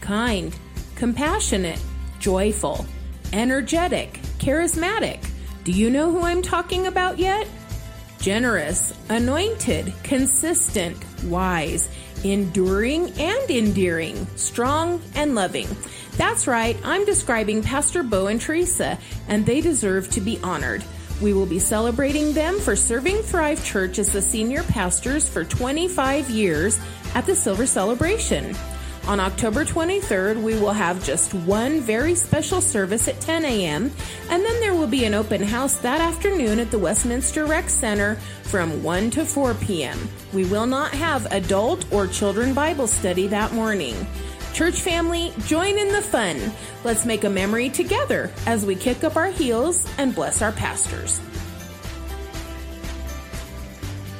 Kind, 0.00 0.56
compassionate, 0.94 1.82
joyful, 2.18 2.86
energetic, 3.32 4.20
charismatic. 4.38 5.18
Do 5.64 5.72
you 5.72 5.90
know 5.90 6.10
who 6.10 6.22
I'm 6.22 6.42
talking 6.42 6.86
about 6.86 7.18
yet? 7.18 7.48
Generous, 8.20 8.94
anointed, 9.08 9.92
consistent, 10.02 10.96
wise, 11.24 11.88
enduring 12.24 13.10
and 13.18 13.50
endearing, 13.50 14.26
strong 14.36 15.00
and 15.14 15.34
loving. 15.34 15.68
That's 16.16 16.46
right, 16.46 16.76
I'm 16.84 17.04
describing 17.04 17.62
Pastor 17.62 18.02
Bo 18.02 18.26
and 18.28 18.40
Teresa, 18.40 18.98
and 19.28 19.44
they 19.44 19.60
deserve 19.60 20.08
to 20.10 20.20
be 20.20 20.40
honored. 20.42 20.82
We 21.20 21.32
will 21.32 21.46
be 21.46 21.58
celebrating 21.58 22.32
them 22.32 22.58
for 22.58 22.76
serving 22.76 23.18
Thrive 23.18 23.64
Church 23.64 23.98
as 23.98 24.10
the 24.10 24.22
senior 24.22 24.62
pastors 24.64 25.28
for 25.28 25.44
25 25.44 26.28
years 26.30 26.78
at 27.14 27.26
the 27.26 27.34
Silver 27.34 27.66
Celebration. 27.66 28.54
On 29.06 29.20
October 29.20 29.64
23rd, 29.64 30.42
we 30.42 30.58
will 30.58 30.72
have 30.72 31.04
just 31.04 31.32
one 31.32 31.80
very 31.80 32.16
special 32.16 32.60
service 32.60 33.06
at 33.06 33.20
10 33.20 33.44
a.m., 33.44 33.92
and 34.30 34.44
then 34.44 34.60
there 34.60 34.74
will 34.74 34.88
be 34.88 35.04
an 35.04 35.14
open 35.14 35.40
house 35.40 35.78
that 35.78 36.00
afternoon 36.00 36.58
at 36.58 36.72
the 36.72 36.78
Westminster 36.78 37.46
Rec 37.46 37.68
Center 37.68 38.16
from 38.42 38.82
1 38.82 39.10
to 39.10 39.24
4 39.24 39.54
p.m. 39.54 39.96
We 40.32 40.44
will 40.46 40.66
not 40.66 40.90
have 40.90 41.30
adult 41.32 41.84
or 41.92 42.08
children 42.08 42.52
Bible 42.52 42.88
study 42.88 43.28
that 43.28 43.52
morning. 43.52 43.94
Church 44.52 44.80
family, 44.80 45.32
join 45.46 45.78
in 45.78 45.92
the 45.92 46.02
fun. 46.02 46.40
Let's 46.82 47.06
make 47.06 47.22
a 47.22 47.30
memory 47.30 47.68
together 47.70 48.32
as 48.44 48.66
we 48.66 48.74
kick 48.74 49.04
up 49.04 49.14
our 49.14 49.30
heels 49.30 49.86
and 49.98 50.16
bless 50.16 50.42
our 50.42 50.52
pastors. 50.52 51.20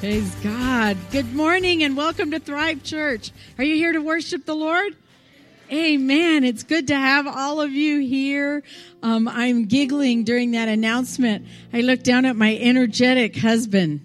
Praise 0.00 0.34
God. 0.42 0.98
Good 1.10 1.32
morning 1.32 1.82
and 1.82 1.96
welcome 1.96 2.30
to 2.32 2.38
Thrive 2.38 2.82
Church. 2.82 3.30
Are 3.56 3.64
you 3.64 3.76
here 3.76 3.92
to 3.92 4.02
worship 4.02 4.44
the 4.44 4.54
Lord? 4.54 4.94
Amen. 5.72 6.44
It's 6.44 6.64
good 6.64 6.88
to 6.88 6.94
have 6.94 7.26
all 7.26 7.62
of 7.62 7.72
you 7.72 8.00
here. 8.00 8.62
Um, 9.02 9.26
I'm 9.26 9.64
giggling 9.64 10.24
during 10.24 10.50
that 10.50 10.68
announcement. 10.68 11.46
I 11.72 11.80
looked 11.80 12.04
down 12.04 12.26
at 12.26 12.36
my 12.36 12.58
energetic 12.58 13.38
husband. 13.38 14.02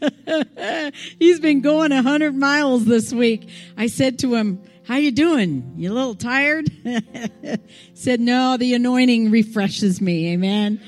He's 1.18 1.38
been 1.38 1.60
going 1.60 1.92
a 1.92 2.00
hundred 2.00 2.34
miles 2.34 2.86
this 2.86 3.12
week. 3.12 3.46
I 3.76 3.88
said 3.88 4.20
to 4.20 4.34
him, 4.34 4.62
how 4.84 4.96
you 4.96 5.10
doing? 5.10 5.74
You 5.76 5.92
a 5.92 5.94
little 5.94 6.14
tired? 6.14 6.70
said, 7.92 8.20
no, 8.20 8.56
the 8.56 8.72
anointing 8.72 9.30
refreshes 9.30 10.00
me. 10.00 10.32
Amen. 10.32 10.80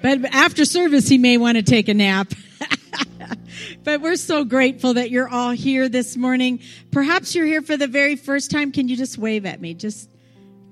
But 0.00 0.26
after 0.26 0.64
service, 0.64 1.08
he 1.08 1.18
may 1.18 1.38
want 1.38 1.56
to 1.56 1.62
take 1.64 1.88
a 1.88 1.94
nap. 1.94 2.34
but 3.84 4.00
we're 4.00 4.16
so 4.16 4.44
grateful 4.44 4.94
that 4.94 5.10
you're 5.10 5.28
all 5.28 5.50
here 5.50 5.88
this 5.88 6.16
morning. 6.16 6.60
Perhaps 6.90 7.34
you're 7.34 7.46
here 7.46 7.62
for 7.62 7.76
the 7.76 7.86
very 7.86 8.16
first 8.16 8.50
time. 8.50 8.72
Can 8.72 8.88
you 8.88 8.96
just 8.96 9.18
wave 9.18 9.46
at 9.46 9.60
me? 9.60 9.74
Just 9.74 10.10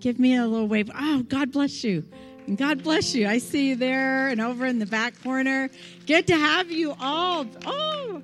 give 0.01 0.19
me 0.19 0.37
a 0.37 0.47
little 0.47 0.69
wave. 0.69 0.91
Oh, 0.95 1.23
God 1.23 1.53
bless 1.53 1.85
you. 1.85 2.05
And 2.47 2.59
God 2.59 2.83
bless 2.83 3.15
you. 3.15 3.29
I 3.29 3.39
see 3.39 3.69
you 3.69 3.77
there 3.77 4.29
and 4.29 4.41
over 4.41 4.67
in 4.67 4.79
the 4.79 4.87
back 4.87 5.23
corner. 5.23 5.71
Good 6.07 6.27
to 6.27 6.35
have 6.35 6.71
you 6.71 6.95
all. 7.01 7.47
Oh, 7.65 8.23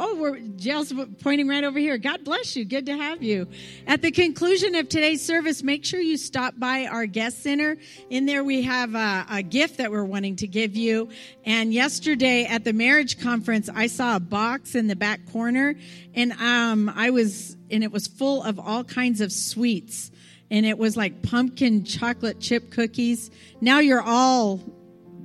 Oh, 0.00 0.14
we're 0.14 0.38
Jill's 0.38 0.92
pointing 1.22 1.48
right 1.48 1.64
over 1.64 1.80
here. 1.80 1.98
God 1.98 2.22
bless 2.22 2.54
you. 2.54 2.64
Good 2.64 2.86
to 2.86 2.96
have 2.96 3.20
you. 3.20 3.48
At 3.84 4.00
the 4.00 4.12
conclusion 4.12 4.76
of 4.76 4.88
today's 4.88 5.24
service, 5.26 5.64
make 5.64 5.84
sure 5.84 5.98
you 5.98 6.16
stop 6.16 6.54
by 6.56 6.86
our 6.86 7.06
guest 7.06 7.42
center. 7.42 7.76
In 8.08 8.24
there, 8.24 8.44
we 8.44 8.62
have 8.62 8.94
a, 8.94 9.26
a 9.28 9.42
gift 9.42 9.78
that 9.78 9.90
we're 9.90 10.04
wanting 10.04 10.36
to 10.36 10.46
give 10.46 10.76
you. 10.76 11.08
And 11.44 11.74
yesterday 11.74 12.44
at 12.44 12.62
the 12.62 12.72
marriage 12.72 13.20
conference, 13.20 13.68
I 13.74 13.88
saw 13.88 14.14
a 14.14 14.20
box 14.20 14.76
in 14.76 14.86
the 14.86 14.94
back 14.94 15.32
corner, 15.32 15.74
and 16.14 16.32
um, 16.34 16.92
I 16.94 17.10
was, 17.10 17.56
and 17.68 17.82
it 17.82 17.90
was 17.90 18.06
full 18.06 18.44
of 18.44 18.60
all 18.60 18.84
kinds 18.84 19.20
of 19.20 19.32
sweets, 19.32 20.12
and 20.48 20.64
it 20.64 20.78
was 20.78 20.96
like 20.96 21.22
pumpkin 21.22 21.82
chocolate 21.82 22.38
chip 22.38 22.70
cookies. 22.70 23.32
Now 23.60 23.80
you're 23.80 24.00
all 24.02 24.60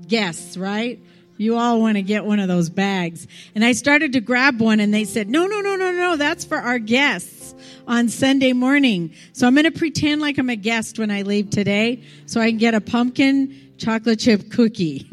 guests, 0.07 0.57
right? 0.57 0.99
You 1.43 1.57
all 1.57 1.81
want 1.81 1.97
to 1.97 2.01
get 2.01 2.23
one 2.23 2.39
of 2.39 2.47
those 2.47 2.69
bags. 2.69 3.27
And 3.53 3.65
I 3.65 3.73
started 3.73 4.13
to 4.13 4.21
grab 4.21 4.61
one 4.61 4.79
and 4.79 4.93
they 4.93 5.03
said, 5.03 5.29
no, 5.29 5.45
no, 5.45 5.59
no, 5.59 5.75
no, 5.75 5.91
no, 5.91 6.15
that's 6.15 6.45
for 6.45 6.57
our 6.57 6.79
guests 6.79 7.53
on 7.85 8.07
Sunday 8.07 8.53
morning. 8.53 9.13
So 9.33 9.45
I'm 9.45 9.53
going 9.53 9.65
to 9.65 9.71
pretend 9.71 10.21
like 10.21 10.37
I'm 10.37 10.49
a 10.49 10.55
guest 10.55 10.99
when 10.99 11.11
I 11.11 11.23
leave 11.23 11.49
today 11.49 12.03
so 12.25 12.39
I 12.39 12.49
can 12.49 12.57
get 12.57 12.73
a 12.73 12.81
pumpkin 12.81 13.62
chocolate 13.77 14.19
chip 14.19 14.51
cookie. 14.51 15.07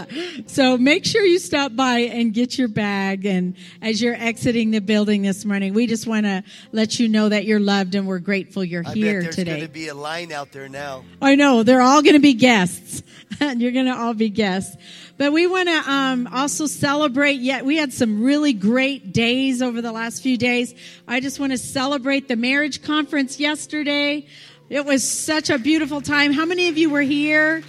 so 0.46 0.76
make 0.76 1.04
sure 1.04 1.22
you 1.24 1.38
stop 1.38 1.74
by 1.74 2.00
and 2.00 2.34
get 2.34 2.58
your 2.58 2.68
bag. 2.68 3.24
And 3.24 3.56
as 3.80 4.02
you're 4.02 4.14
exiting 4.14 4.70
the 4.70 4.80
building 4.80 5.22
this 5.22 5.44
morning, 5.44 5.74
we 5.74 5.86
just 5.86 6.06
want 6.06 6.26
to 6.26 6.42
let 6.72 6.98
you 6.98 7.08
know 7.08 7.28
that 7.28 7.44
you're 7.44 7.60
loved 7.60 7.94
and 7.94 8.06
we're 8.06 8.18
grateful 8.18 8.64
you're 8.64 8.84
I 8.86 8.92
here 8.92 9.20
bet 9.20 9.22
there's 9.22 9.36
today. 9.36 9.50
going 9.52 9.66
to 9.66 9.72
be 9.72 9.88
a 9.88 9.94
line 9.94 10.32
out 10.32 10.52
there 10.52 10.68
now. 10.68 11.04
I 11.22 11.34
know 11.34 11.62
they're 11.62 11.82
all 11.82 12.02
going 12.02 12.14
to 12.14 12.20
be 12.20 12.34
guests. 12.34 13.02
you're 13.40 13.72
going 13.72 13.86
to 13.86 13.96
all 13.96 14.14
be 14.14 14.28
guests. 14.28 14.76
But 15.16 15.32
we 15.32 15.46
want 15.46 15.68
to 15.68 15.90
um, 15.90 16.26
also 16.32 16.66
celebrate. 16.66 17.40
Yet 17.40 17.64
we 17.64 17.76
had 17.76 17.92
some 17.92 18.22
really 18.22 18.52
great 18.52 19.12
days 19.12 19.62
over 19.62 19.82
the 19.82 19.92
last 19.92 20.22
few 20.22 20.36
days. 20.36 20.74
I 21.06 21.20
just 21.20 21.38
want 21.38 21.52
to 21.52 21.58
celebrate 21.58 22.28
the 22.28 22.36
marriage 22.36 22.82
conference 22.82 23.38
yesterday. 23.38 24.26
It 24.68 24.84
was 24.84 25.08
such 25.08 25.50
a 25.50 25.58
beautiful 25.58 26.00
time. 26.00 26.32
How 26.32 26.44
many 26.46 26.68
of 26.68 26.78
you 26.78 26.90
were 26.90 27.02
here? 27.02 27.62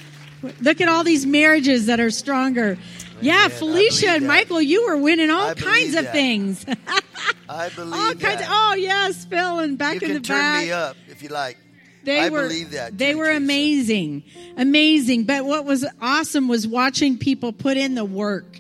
Look 0.61 0.81
at 0.81 0.87
all 0.87 1.03
these 1.03 1.25
marriages 1.25 1.85
that 1.87 1.99
are 1.99 2.09
stronger. 2.09 2.77
Yeah, 3.21 3.47
Felicia 3.49 4.09
and 4.09 4.23
that. 4.23 4.27
Michael, 4.27 4.61
you 4.61 4.85
were 4.87 4.97
winning 4.97 5.29
all 5.29 5.53
kinds 5.53 5.95
of 5.95 6.05
that. 6.05 6.11
things. 6.13 6.65
I 7.49 7.69
believe 7.69 7.93
all 7.93 8.09
kinds. 8.15 8.21
that. 8.21 8.41
Of, 8.41 8.47
oh 8.49 8.75
yes, 8.75 9.25
Phil, 9.25 9.59
and 9.59 9.77
back 9.77 10.01
you 10.01 10.07
in 10.07 10.13
can 10.13 10.21
the 10.21 10.27
turn 10.27 10.37
back. 10.37 10.63
me 10.65 10.71
up 10.71 10.97
if 11.07 11.21
you 11.21 11.29
like. 11.29 11.57
They 12.03 12.19
I 12.21 12.29
were, 12.29 12.47
believe 12.47 12.71
that. 12.71 12.97
They 12.97 13.13
were 13.13 13.25
Teresa. 13.25 13.37
amazing, 13.37 14.23
amazing. 14.57 15.25
But 15.25 15.45
what 15.45 15.65
was 15.65 15.85
awesome 16.01 16.47
was 16.47 16.67
watching 16.67 17.17
people 17.19 17.53
put 17.53 17.77
in 17.77 17.93
the 17.93 18.05
work. 18.05 18.59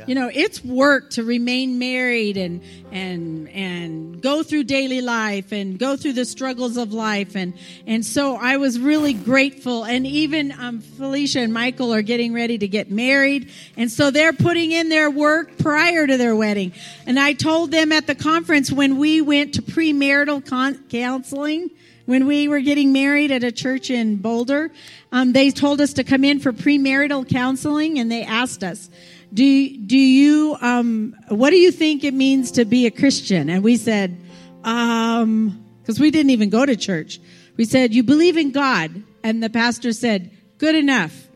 Yeah. 0.00 0.06
You 0.06 0.14
know, 0.14 0.30
it's 0.32 0.64
work 0.64 1.10
to 1.10 1.24
remain 1.24 1.78
married 1.78 2.38
and 2.38 2.62
and 2.90 3.50
and 3.50 4.22
go 4.22 4.42
through 4.42 4.64
daily 4.64 5.02
life 5.02 5.52
and 5.52 5.78
go 5.78 5.94
through 5.98 6.14
the 6.14 6.24
struggles 6.24 6.78
of 6.78 6.94
life 6.94 7.36
and 7.36 7.52
and 7.86 8.04
so 8.04 8.36
I 8.36 8.56
was 8.56 8.80
really 8.80 9.12
grateful. 9.12 9.84
And 9.84 10.06
even 10.06 10.52
um, 10.52 10.80
Felicia 10.80 11.40
and 11.40 11.52
Michael 11.52 11.92
are 11.92 12.00
getting 12.00 12.32
ready 12.32 12.56
to 12.56 12.66
get 12.66 12.90
married, 12.90 13.50
and 13.76 13.90
so 13.90 14.10
they're 14.10 14.32
putting 14.32 14.72
in 14.72 14.88
their 14.88 15.10
work 15.10 15.58
prior 15.58 16.06
to 16.06 16.16
their 16.16 16.34
wedding. 16.34 16.72
And 17.04 17.20
I 17.20 17.34
told 17.34 17.70
them 17.70 17.92
at 17.92 18.06
the 18.06 18.14
conference 18.14 18.72
when 18.72 18.96
we 18.96 19.20
went 19.20 19.54
to 19.54 19.62
premarital 19.62 20.46
con- 20.46 20.82
counseling 20.88 21.70
when 22.10 22.26
we 22.26 22.48
were 22.48 22.58
getting 22.58 22.92
married 22.92 23.30
at 23.30 23.44
a 23.44 23.52
church 23.52 23.88
in 23.88 24.16
Boulder, 24.16 24.72
um, 25.12 25.32
they 25.32 25.52
told 25.52 25.80
us 25.80 25.92
to 25.92 26.02
come 26.02 26.24
in 26.24 26.40
for 26.40 26.52
premarital 26.52 27.28
counseling, 27.28 28.00
and 28.00 28.10
they 28.10 28.24
asked 28.24 28.64
us, 28.64 28.90
"Do 29.32 29.76
do 29.76 29.98
you 29.98 30.56
um, 30.60 31.14
what 31.28 31.50
do 31.50 31.56
you 31.56 31.70
think 31.70 32.04
it 32.04 32.14
means 32.14 32.52
to 32.52 32.64
be 32.64 32.86
a 32.86 32.90
Christian?" 32.90 33.48
And 33.48 33.62
we 33.62 33.76
said, 33.76 34.16
um, 34.64 35.64
because 35.82 35.98
we 35.98 36.10
didn't 36.10 36.30
even 36.30 36.50
go 36.50 36.64
to 36.66 36.76
church. 36.76 37.20
We 37.56 37.64
said, 37.64 37.94
"You 37.94 38.02
believe 38.02 38.36
in 38.36 38.50
God," 38.50 39.02
and 39.22 39.42
the 39.42 39.50
pastor 39.50 39.92
said, 39.92 40.30
"Good 40.58 40.74
enough." 40.74 41.28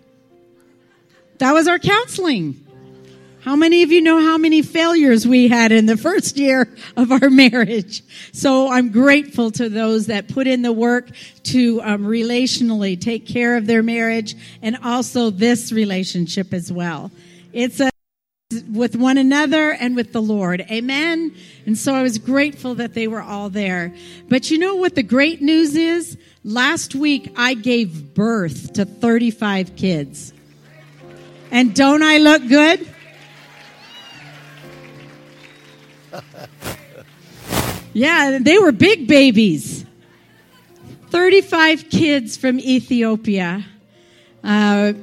That 1.38 1.53
was 1.53 1.68
our 1.68 1.78
counseling. 1.78 2.64
How 3.45 3.57
many 3.57 3.82
of 3.82 3.92
you 3.92 4.01
know 4.01 4.22
how 4.22 4.38
many 4.38 4.62
failures 4.62 5.28
we 5.28 5.49
had 5.49 5.70
in 5.70 5.84
the 5.84 5.99
first 5.99 6.38
year 6.38 6.66
of 6.97 7.12
our 7.12 7.28
marriage? 7.28 8.03
So 8.32 8.70
I'm 8.70 8.90
grateful 8.90 9.51
to 9.51 9.68
those 9.68 10.07
that 10.07 10.28
put 10.28 10.47
in 10.47 10.62
the 10.62 10.72
work 10.72 11.11
to 11.45 11.82
um, 11.82 12.05
relationally 12.05 12.99
take 12.99 13.26
care 13.26 13.59
of 13.59 13.66
their 13.66 13.82
marriage 13.82 14.34
and 14.62 14.78
also 14.82 15.28
this 15.28 15.72
relationship 15.72 16.55
as 16.55 16.72
well. 16.72 17.11
It's 17.55 17.80
a 17.80 17.90
with 18.70 18.94
one 18.94 19.16
another 19.16 19.72
and 19.72 19.96
with 19.96 20.12
the 20.12 20.20
Lord. 20.20 20.61
Amen. 20.70 21.34
And 21.66 21.78
so 21.78 21.94
I 21.94 22.02
was 22.02 22.18
grateful 22.18 22.74
that 22.74 22.94
they 22.94 23.09
were 23.09 23.22
all 23.22 23.48
there. 23.48 23.94
But 24.28 24.50
you 24.50 24.59
know 24.59 24.76
what 24.76 24.94
the 24.94 25.02
great 25.02 25.40
news 25.40 25.74
is? 25.74 26.18
Last 26.44 26.94
week 26.94 27.32
I 27.36 27.55
gave 27.55 28.14
birth 28.14 28.74
to 28.74 28.84
35 28.84 29.76
kids. 29.76 30.32
And 31.50 31.74
don't 31.74 32.02
I 32.02 32.18
look 32.18 32.46
good? 32.48 32.88
Yeah, 37.96 38.40
they 38.40 38.59
were 38.59 38.72
big 38.72 39.07
babies. 39.07 39.86
35 41.11 41.90
kids 41.90 42.36
from 42.36 42.59
Ethiopia. 42.59 43.64
Uh, 44.42 44.94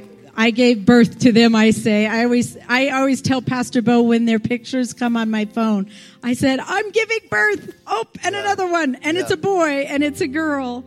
I 0.41 0.49
gave 0.49 0.87
birth 0.87 1.19
to 1.19 1.31
them, 1.31 1.55
I 1.55 1.69
say. 1.69 2.07
I 2.07 2.23
always, 2.23 2.57
I 2.67 2.89
always 2.89 3.21
tell 3.21 3.43
Pastor 3.43 3.83
Bo 3.83 4.01
when 4.01 4.25
their 4.25 4.39
pictures 4.39 4.91
come 4.91 5.15
on 5.15 5.29
my 5.29 5.45
phone, 5.45 5.91
I 6.23 6.33
said, 6.33 6.59
I'm 6.59 6.89
giving 6.89 7.19
birth. 7.29 7.75
Oh, 7.85 8.05
and 8.23 8.35
another 8.35 8.67
one. 8.67 8.95
And 9.03 9.17
it's 9.17 9.29
a 9.29 9.37
boy 9.37 9.81
and 9.81 10.03
it's 10.03 10.19
a 10.19 10.27
girl. 10.27 10.83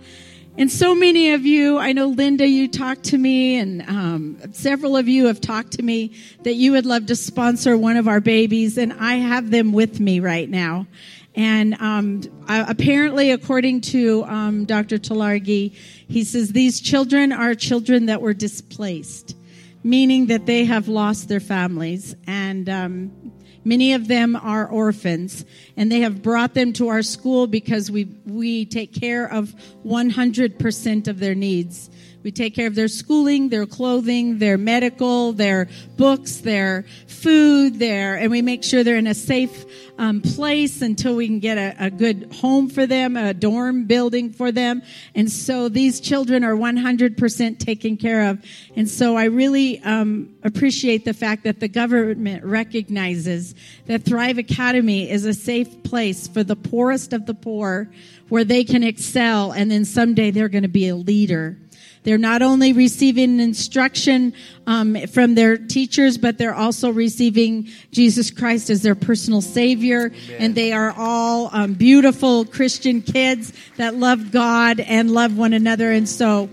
And 0.58 0.68
so 0.68 0.92
many 0.92 1.34
of 1.34 1.46
you, 1.46 1.78
I 1.78 1.92
know 1.92 2.08
Linda, 2.08 2.48
you 2.48 2.66
talked 2.66 3.04
to 3.04 3.18
me, 3.18 3.56
and 3.56 3.82
um, 3.82 4.52
several 4.52 4.96
of 4.96 5.06
you 5.06 5.26
have 5.26 5.40
talked 5.40 5.74
to 5.74 5.84
me 5.84 6.16
that 6.42 6.54
you 6.54 6.72
would 6.72 6.84
love 6.84 7.06
to 7.06 7.16
sponsor 7.16 7.78
one 7.78 7.96
of 7.96 8.08
our 8.08 8.20
babies, 8.20 8.76
and 8.76 8.92
I 8.92 9.14
have 9.14 9.52
them 9.52 9.72
with 9.72 10.00
me 10.00 10.18
right 10.18 10.50
now. 10.50 10.88
And 11.36 11.74
um, 11.80 12.22
apparently, 12.48 13.30
according 13.30 13.82
to 13.82 14.24
um, 14.24 14.64
Dr. 14.64 14.98
Talargi, 14.98 15.72
he 15.72 16.24
says 16.24 16.50
these 16.52 16.80
children 16.80 17.32
are 17.32 17.54
children 17.54 18.06
that 18.06 18.20
were 18.20 18.34
displaced, 18.34 19.36
meaning 19.84 20.26
that 20.26 20.46
they 20.46 20.64
have 20.64 20.88
lost 20.88 21.28
their 21.28 21.40
families. 21.40 22.16
And 22.26 22.68
um, 22.68 23.32
many 23.64 23.92
of 23.92 24.08
them 24.08 24.34
are 24.34 24.66
orphans. 24.66 25.44
And 25.76 25.92
they 25.92 26.00
have 26.00 26.22
brought 26.22 26.54
them 26.54 26.72
to 26.74 26.88
our 26.88 27.02
school 27.02 27.46
because 27.46 27.90
we, 27.90 28.06
we 28.24 28.64
take 28.64 28.92
care 28.92 29.30
of 29.30 29.54
100% 29.84 31.08
of 31.08 31.20
their 31.20 31.34
needs. 31.34 31.90
We 32.24 32.32
take 32.32 32.54
care 32.54 32.66
of 32.66 32.74
their 32.74 32.88
schooling, 32.88 33.50
their 33.50 33.66
clothing, 33.66 34.38
their 34.38 34.56
medical, 34.56 35.34
their 35.34 35.68
books, 35.98 36.38
their 36.38 36.86
food, 37.06 37.78
their, 37.78 38.16
and 38.16 38.30
we 38.30 38.40
make 38.40 38.64
sure 38.64 38.82
they're 38.82 38.96
in 38.96 39.06
a 39.06 39.14
safe 39.14 39.66
um, 39.98 40.22
place 40.22 40.80
until 40.80 41.16
we 41.16 41.26
can 41.26 41.38
get 41.38 41.58
a, 41.58 41.86
a 41.86 41.90
good 41.90 42.32
home 42.40 42.70
for 42.70 42.86
them, 42.86 43.18
a 43.18 43.34
dorm 43.34 43.84
building 43.84 44.32
for 44.32 44.50
them. 44.50 44.82
And 45.14 45.30
so 45.30 45.68
these 45.68 46.00
children 46.00 46.44
are 46.44 46.54
100% 46.54 47.58
taken 47.58 47.98
care 47.98 48.30
of. 48.30 48.42
And 48.74 48.88
so 48.88 49.16
I 49.16 49.24
really 49.24 49.80
um, 49.82 50.34
appreciate 50.42 51.04
the 51.04 51.14
fact 51.14 51.44
that 51.44 51.60
the 51.60 51.68
government 51.68 52.42
recognizes 52.42 53.54
that 53.86 54.04
Thrive 54.04 54.38
Academy 54.38 55.10
is 55.10 55.26
a 55.26 55.34
safe 55.34 55.82
place 55.82 56.26
for 56.26 56.42
the 56.42 56.56
poorest 56.56 57.12
of 57.12 57.26
the 57.26 57.34
poor 57.34 57.90
where 58.30 58.44
they 58.44 58.64
can 58.64 58.82
excel 58.82 59.52
and 59.52 59.70
then 59.70 59.84
someday 59.84 60.30
they're 60.30 60.48
going 60.48 60.62
to 60.62 60.68
be 60.68 60.88
a 60.88 60.96
leader. 60.96 61.58
They're 62.04 62.18
not 62.18 62.42
only 62.42 62.72
receiving 62.72 63.40
instruction 63.40 64.34
um, 64.66 64.94
from 65.08 65.34
their 65.34 65.56
teachers, 65.56 66.18
but 66.18 66.38
they're 66.38 66.54
also 66.54 66.90
receiving 66.90 67.68
Jesus 67.90 68.30
Christ 68.30 68.70
as 68.70 68.82
their 68.82 68.94
personal 68.94 69.40
Savior. 69.40 70.12
And 70.38 70.54
they 70.54 70.72
are 70.72 70.94
all 70.96 71.48
um, 71.52 71.72
beautiful 71.74 72.44
Christian 72.44 73.00
kids 73.02 73.52
that 73.76 73.94
love 73.94 74.30
God 74.30 74.80
and 74.80 75.10
love 75.10 75.36
one 75.36 75.54
another. 75.54 75.92
And 75.92 76.08
so 76.08 76.50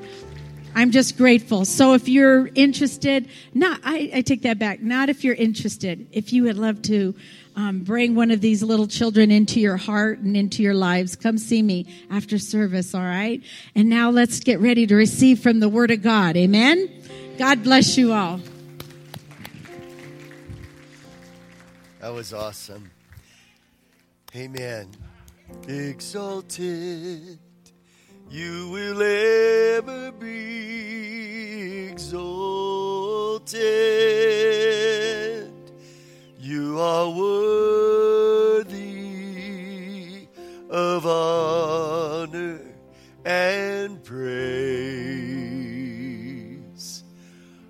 I'm 0.73 0.91
just 0.91 1.17
grateful. 1.17 1.65
So 1.65 1.93
if 1.93 2.07
you're 2.07 2.47
interested, 2.55 3.27
not, 3.53 3.81
I, 3.83 4.09
I 4.15 4.21
take 4.21 4.43
that 4.43 4.57
back. 4.57 4.81
Not 4.81 5.09
if 5.09 5.23
you're 5.23 5.35
interested. 5.35 6.07
If 6.13 6.31
you 6.31 6.43
would 6.43 6.57
love 6.57 6.81
to 6.83 7.13
um, 7.55 7.79
bring 7.79 8.15
one 8.15 8.31
of 8.31 8.41
these 8.41 8.63
little 8.63 8.87
children 8.87 9.31
into 9.31 9.59
your 9.59 9.77
heart 9.77 10.19
and 10.19 10.35
into 10.37 10.63
your 10.63 10.73
lives, 10.73 11.15
come 11.15 11.37
see 11.37 11.61
me 11.61 11.85
after 12.09 12.37
service, 12.37 12.95
all 12.95 13.01
right? 13.01 13.43
And 13.75 13.89
now 13.89 14.09
let's 14.09 14.39
get 14.39 14.59
ready 14.59 14.87
to 14.87 14.95
receive 14.95 15.39
from 15.39 15.59
the 15.59 15.69
Word 15.69 15.91
of 15.91 16.01
God. 16.01 16.37
Amen? 16.37 16.89
God 17.37 17.63
bless 17.63 17.97
you 17.97 18.13
all. 18.13 18.39
That 21.99 22.13
was 22.13 22.33
awesome. 22.33 22.89
Amen. 24.35 24.87
Exalted, 25.67 27.37
you 28.29 28.69
will 28.69 29.01
ever 29.01 30.11
be 30.13 31.89
exalted. 31.89 33.61
You 36.43 36.79
are 36.79 37.07
worthy 37.07 38.71
of 40.71 41.05
honor 41.05 42.61
and 43.23 44.03
praise. 44.03 44.23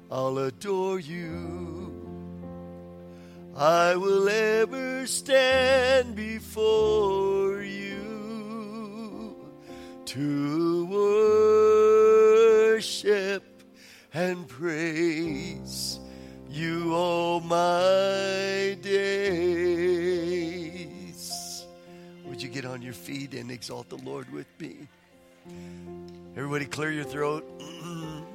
I'll 0.09 0.37
adore 0.37 1.01
you. 1.01 1.91
I 3.57 3.97
will 3.97 4.29
ever 4.29 5.05
stand 5.05 6.15
before 6.15 7.61
you 7.61 9.35
to 10.05 10.85
worship 12.71 13.43
and 14.13 14.47
praise 14.47 16.00
you 16.51 16.93
all 16.93 17.39
my 17.39 18.77
days. 18.81 19.65
Would 22.25 22.41
you 22.41 22.49
get 22.49 22.65
on 22.65 22.81
your 22.81 22.93
feet 22.93 23.33
and 23.33 23.49
exalt 23.49 23.87
the 23.89 23.97
Lord 23.97 24.31
with 24.31 24.47
me? 24.59 24.87
Everybody, 26.35 26.65
clear 26.65 26.91
your 26.91 27.05
throat. 27.05 27.45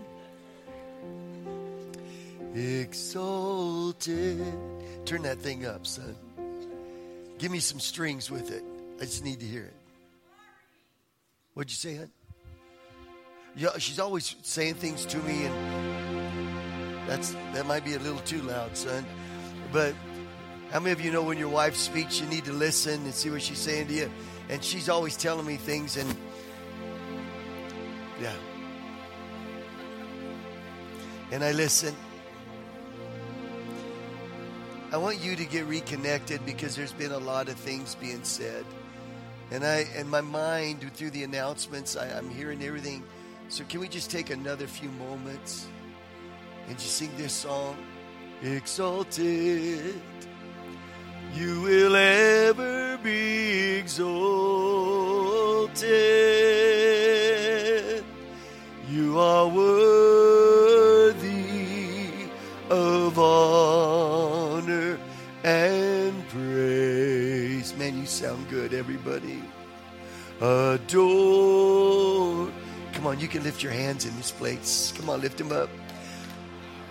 Exalted. 2.54 4.40
Turn 5.04 5.22
that 5.22 5.38
thing 5.38 5.66
up, 5.66 5.86
son. 5.86 6.16
Give 7.38 7.52
me 7.52 7.58
some 7.58 7.80
strings 7.80 8.30
with 8.30 8.50
it. 8.50 8.64
I 8.98 9.04
just 9.04 9.22
need 9.24 9.40
to 9.40 9.46
hear 9.46 9.64
it. 9.64 9.76
What'd 11.52 11.70
you 11.70 11.76
say, 11.76 11.96
hon? 11.96 12.10
Yeah, 13.56 13.76
she's 13.78 13.98
always 13.98 14.36
saying 14.42 14.74
things 14.74 15.04
to 15.06 15.18
me, 15.18 15.46
and 15.46 16.05
that's 17.07 17.32
that 17.52 17.66
might 17.66 17.84
be 17.84 17.94
a 17.94 17.98
little 17.98 18.20
too 18.20 18.42
loud, 18.42 18.76
son. 18.76 19.07
But 19.72 19.94
how 20.70 20.80
many 20.80 20.92
of 20.92 21.00
you 21.00 21.12
know 21.12 21.22
when 21.22 21.38
your 21.38 21.48
wife 21.48 21.76
speaks, 21.76 22.20
you 22.20 22.26
need 22.26 22.44
to 22.44 22.52
listen 22.52 23.04
and 23.04 23.14
see 23.14 23.30
what 23.30 23.42
she's 23.42 23.59
saying 23.59 23.88
to 23.88 23.94
you? 23.94 24.11
And 24.48 24.62
she's 24.62 24.88
always 24.88 25.16
telling 25.16 25.46
me 25.46 25.57
things, 25.57 25.96
and 25.96 26.16
yeah. 28.20 28.32
And 31.30 31.42
I 31.42 31.52
listen. 31.52 31.94
I 34.92 34.98
want 34.98 35.18
you 35.18 35.34
to 35.34 35.44
get 35.44 35.66
reconnected 35.66 36.46
because 36.46 36.76
there's 36.76 36.92
been 36.92 37.11
a 37.11 37.18
lot 37.18 37.48
of 37.48 37.57
things 37.57 37.96
being 37.96 38.22
said. 38.22 38.64
And 39.50 39.64
I 39.64 39.86
and 39.96 40.09
my 40.09 40.20
mind 40.20 40.90
through 40.94 41.11
the 41.11 41.24
announcements, 41.24 41.96
I, 41.96 42.09
I'm 42.16 42.30
hearing 42.30 42.62
everything. 42.62 43.04
So 43.48 43.64
can 43.64 43.80
we 43.80 43.88
just 43.88 44.11
take 44.11 44.30
another 44.30 44.66
few 44.66 44.88
moments 44.90 45.68
and 46.68 46.74
you 46.74 46.88
sing 46.88 47.10
this 47.16 47.32
song? 47.32 47.76
Exalted, 48.42 50.00
you 51.34 51.60
will 51.62 51.96
ever 51.96 52.98
be 53.02 53.76
exalted. 53.78 54.06
You 58.90 59.18
are 59.18 59.48
worthy 59.48 61.26
of 62.70 63.18
honor 63.18 64.98
and 65.44 66.28
praise. 66.28 67.74
Man, 67.76 67.98
you 67.98 68.06
sound 68.06 68.48
good, 68.50 68.74
everybody. 68.74 69.42
Adore. 70.40 70.86
Come 72.92 73.06
on, 73.06 73.18
you 73.18 73.28
can 73.28 73.42
lift 73.42 73.62
your 73.62 73.72
hands 73.72 74.04
in 74.04 74.14
this 74.16 74.30
place. 74.30 74.92
Come 74.96 75.08
on, 75.08 75.20
lift 75.20 75.38
them 75.38 75.52
up. 75.52 75.70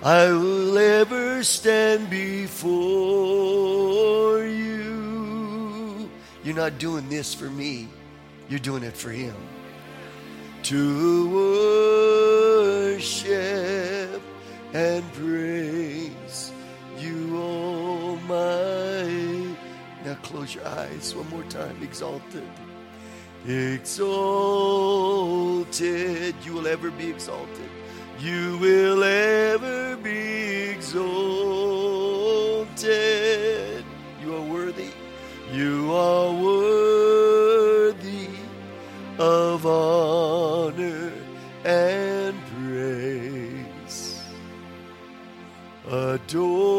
I 0.03 0.31
will 0.31 0.77
ever 0.77 1.43
stand 1.43 2.09
before 2.09 2.73
you. 4.43 6.09
You're 6.43 6.55
not 6.55 6.77
doing 6.77 7.09
this 7.09 7.33
for 7.33 7.49
me, 7.49 7.87
you're 8.49 8.59
doing 8.59 8.83
it 8.83 8.95
for 8.95 9.09
Him. 9.09 9.35
To 10.63 11.29
worship 12.91 14.21
and 14.73 15.13
praise 15.13 16.51
you, 16.99 18.19
my. 18.27 19.55
Now 20.03 20.15
close 20.21 20.53
your 20.53 20.67
eyes 20.67 21.15
one 21.15 21.29
more 21.29 21.43
time, 21.43 21.81
exalted. 21.81 22.47
Exalted, 23.47 23.95
you 26.43 26.53
will 26.53 26.67
ever 26.67 26.91
be 26.91 27.09
exalted. 27.09 27.69
You 28.19 28.57
will 28.57 29.03
ever 29.03 29.97
be 29.97 30.69
exalted. 30.69 31.03
You 34.21 34.35
are 34.35 34.41
worthy. 34.41 34.89
You 35.51 35.93
are 35.93 36.31
worthy 36.33 38.29
of 39.19 39.65
honor 39.65 41.11
and 41.63 42.35
praise. 42.55 44.21
Adore 45.87 46.74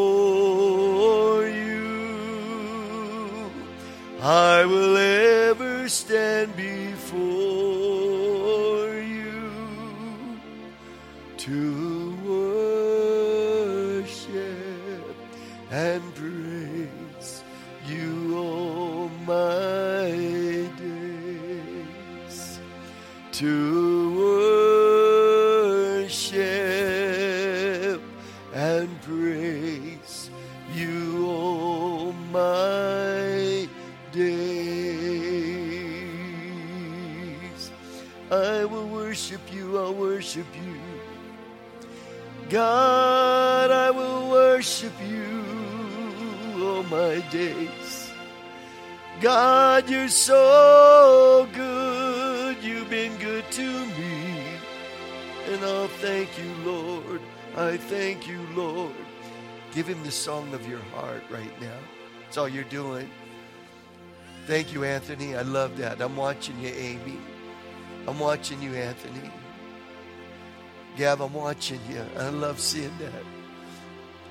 God, 49.27 49.91
you're 49.91 50.07
so 50.07 51.49
good. 51.53 52.63
You've 52.63 52.89
been 52.89 53.19
good 53.19 53.43
to 53.51 53.87
me. 53.87 54.45
And 55.49 55.65
I'll 55.65 55.89
thank 55.89 56.39
you, 56.39 56.55
Lord. 56.65 57.21
I 57.57 57.77
thank 57.77 58.29
you, 58.29 58.39
Lord. 58.55 58.95
Give 59.75 59.85
him 59.85 60.01
the 60.05 60.13
song 60.13 60.55
of 60.55 60.69
your 60.69 60.79
heart 60.95 61.25
right 61.29 61.61
now. 61.61 61.77
That's 62.23 62.39
all 62.39 62.49
you're 62.49 62.63
doing. 62.71 63.11
Thank 64.47 64.73
you, 64.73 64.85
Anthony. 64.85 65.35
I 65.35 65.43
love 65.43 65.77
that. 65.79 66.01
I'm 66.01 66.15
watching 66.15 66.61
you, 66.61 66.69
Amy. 66.69 67.19
I'm 68.07 68.21
watching 68.21 68.63
you, 68.63 68.75
Anthony. 68.75 69.29
Gav, 70.97 71.21
I'm 71.21 71.35
watching 71.35 71.81
you. 71.91 72.07
I 72.17 72.29
love 72.29 72.61
seeing 72.61 72.97
that. 73.01 73.25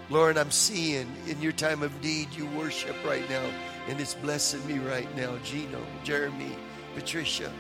Lord, 0.10 0.38
I'm 0.38 0.52
seeing 0.52 1.14
in 1.28 1.42
your 1.42 1.52
time 1.52 1.84
of 1.84 2.02
need 2.02 2.34
you 2.34 2.46
worship 2.58 2.96
right 3.06 3.30
now, 3.30 3.44
and 3.88 4.00
it's 4.00 4.16
blessing 4.16 4.66
me 4.68 4.80
right 4.80 5.14
now. 5.16 5.38
Gino, 5.44 5.82
Jeremy, 6.04 6.56
Patricia. 6.96 7.52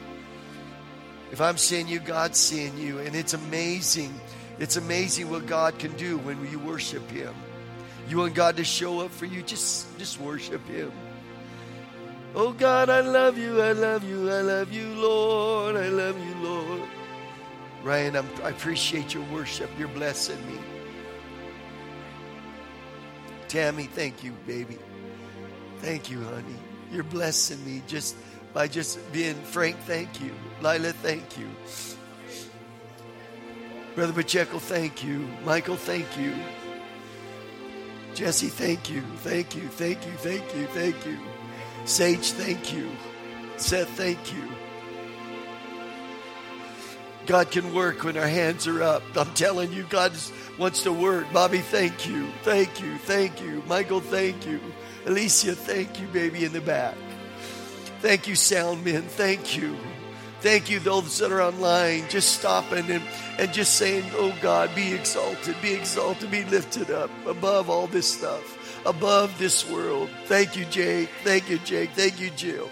If 1.31 1.41
I'm 1.41 1.57
seeing 1.57 1.87
you, 1.87 1.99
God's 1.99 2.37
seeing 2.37 2.77
you. 2.77 2.99
And 2.99 3.15
it's 3.15 3.33
amazing. 3.33 4.13
It's 4.59 4.77
amazing 4.77 5.29
what 5.29 5.45
God 5.45 5.77
can 5.79 5.91
do 5.93 6.17
when 6.19 6.49
you 6.49 6.59
worship 6.59 7.09
Him. 7.09 7.33
You 8.07 8.17
want 8.19 8.35
God 8.35 8.57
to 8.57 8.63
show 8.63 8.99
up 8.99 9.11
for 9.11 9.25
you, 9.25 9.41
just, 9.41 9.97
just 9.97 10.19
worship 10.19 10.65
Him. 10.67 10.91
Oh 12.35 12.51
God, 12.51 12.89
I 12.89 12.99
love 12.99 13.37
you, 13.37 13.61
I 13.61 13.71
love 13.71 14.03
you, 14.03 14.29
I 14.29 14.41
love 14.41 14.71
you, 14.71 14.87
Lord, 14.95 15.75
I 15.77 15.87
love 15.87 16.17
you, 16.19 16.35
Lord. 16.35 16.89
Ryan, 17.81 18.17
I'm, 18.17 18.29
I 18.43 18.49
appreciate 18.49 19.13
your 19.13 19.23
worship. 19.31 19.69
You're 19.79 19.87
blessing 19.89 20.45
me. 20.47 20.59
Tammy, 23.47 23.85
thank 23.85 24.23
you, 24.23 24.31
baby. 24.45 24.77
Thank 25.85 26.09
you, 26.09 26.19
honey. 26.23 26.55
You're 26.91 27.03
blessing 27.03 27.63
me 27.63 27.83
just 27.85 28.15
by 28.55 28.67
just 28.67 28.97
being 29.13 29.35
frank. 29.35 29.77
Thank 29.85 30.19
you. 30.19 30.31
Lila, 30.59 30.93
thank 30.93 31.37
you. 31.37 31.47
Brother 33.93 34.11
Pacheco, 34.11 34.57
thank 34.57 35.03
you. 35.03 35.27
Michael, 35.45 35.75
thank 35.75 36.07
you. 36.17 36.33
Jesse, 38.15 38.47
thank 38.47 38.89
you. 38.89 39.03
Thank 39.17 39.55
you. 39.55 39.67
Thank 39.67 40.03
you. 40.07 40.11
Thank 40.13 40.55
you. 40.55 40.65
Thank 40.65 41.05
you. 41.05 41.19
Sage, 41.85 42.31
thank 42.31 42.73
you. 42.73 42.89
Seth, 43.57 43.89
thank 43.89 44.33
you. 44.33 44.41
God 47.27 47.51
can 47.51 47.75
work 47.75 48.03
when 48.03 48.17
our 48.17 48.27
hands 48.27 48.65
are 48.65 48.81
up. 48.81 49.03
I'm 49.15 49.31
telling 49.35 49.71
you, 49.71 49.83
God 49.83 50.13
wants 50.57 50.81
to 50.81 50.91
work. 50.91 51.31
Bobby, 51.31 51.59
thank 51.59 52.07
you. 52.07 52.27
Thank 52.41 52.81
you. 52.81 52.97
Thank 52.97 53.39
you. 53.39 53.61
Michael, 53.67 53.99
thank 53.99 54.47
you. 54.47 54.59
Alicia, 55.05 55.55
thank 55.55 55.99
you, 55.99 56.07
baby, 56.07 56.45
in 56.45 56.53
the 56.53 56.61
back. 56.61 56.95
Thank 57.99 58.27
you, 58.27 58.35
sound 58.35 58.83
men. 58.83 59.03
Thank 59.03 59.55
you. 59.55 59.77
Thank 60.41 60.69
you, 60.69 60.79
those 60.79 61.17
that 61.19 61.31
are 61.31 61.41
online, 61.41 62.07
just 62.09 62.35
stopping 62.37 62.89
and, 62.91 63.03
and 63.39 63.51
just 63.51 63.75
saying, 63.75 64.03
Oh 64.13 64.35
God, 64.41 64.75
be 64.75 64.93
exalted, 64.93 65.55
be 65.61 65.73
exalted, 65.73 66.29
be 66.29 66.43
lifted 66.45 66.91
up 66.91 67.09
above 67.25 67.69
all 67.69 67.87
this 67.87 68.11
stuff, 68.11 68.85
above 68.85 69.37
this 69.39 69.67
world. 69.67 70.09
Thank 70.25 70.55
you, 70.55 70.65
Jake. 70.65 71.09
Thank 71.23 71.49
you, 71.49 71.57
Jake. 71.59 71.91
Thank 71.91 72.19
you, 72.19 72.29
Jill. 72.31 72.69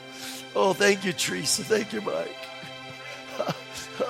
Oh, 0.55 0.73
thank 0.73 1.03
you, 1.03 1.13
Teresa. 1.13 1.63
Thank 1.63 1.93
you, 1.93 2.01
Mike. 2.01 2.35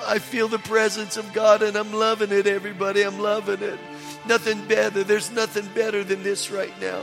I 0.06 0.18
feel 0.18 0.48
the 0.48 0.58
presence 0.58 1.16
of 1.16 1.32
God 1.32 1.62
and 1.62 1.76
I'm 1.76 1.92
loving 1.92 2.32
it, 2.32 2.46
everybody. 2.46 3.02
I'm 3.02 3.18
loving 3.18 3.62
it. 3.62 3.78
Nothing 4.26 4.66
better. 4.66 5.04
There's 5.04 5.30
nothing 5.30 5.66
better 5.74 6.04
than 6.04 6.22
this 6.22 6.50
right 6.50 6.78
now. 6.80 7.02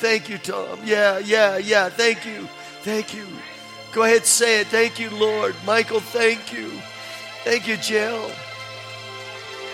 Thank 0.00 0.30
you, 0.30 0.38
Tom. 0.38 0.80
Yeah, 0.82 1.18
yeah, 1.18 1.58
yeah. 1.58 1.90
Thank 1.90 2.24
you. 2.24 2.48
Thank 2.80 3.12
you. 3.12 3.26
Go 3.92 4.04
ahead, 4.04 4.24
say 4.24 4.62
it. 4.62 4.68
Thank 4.68 4.98
you, 4.98 5.10
Lord. 5.10 5.54
Michael, 5.66 6.00
thank 6.00 6.54
you. 6.54 6.70
Thank 7.44 7.68
you, 7.68 7.76
Jill. 7.76 8.30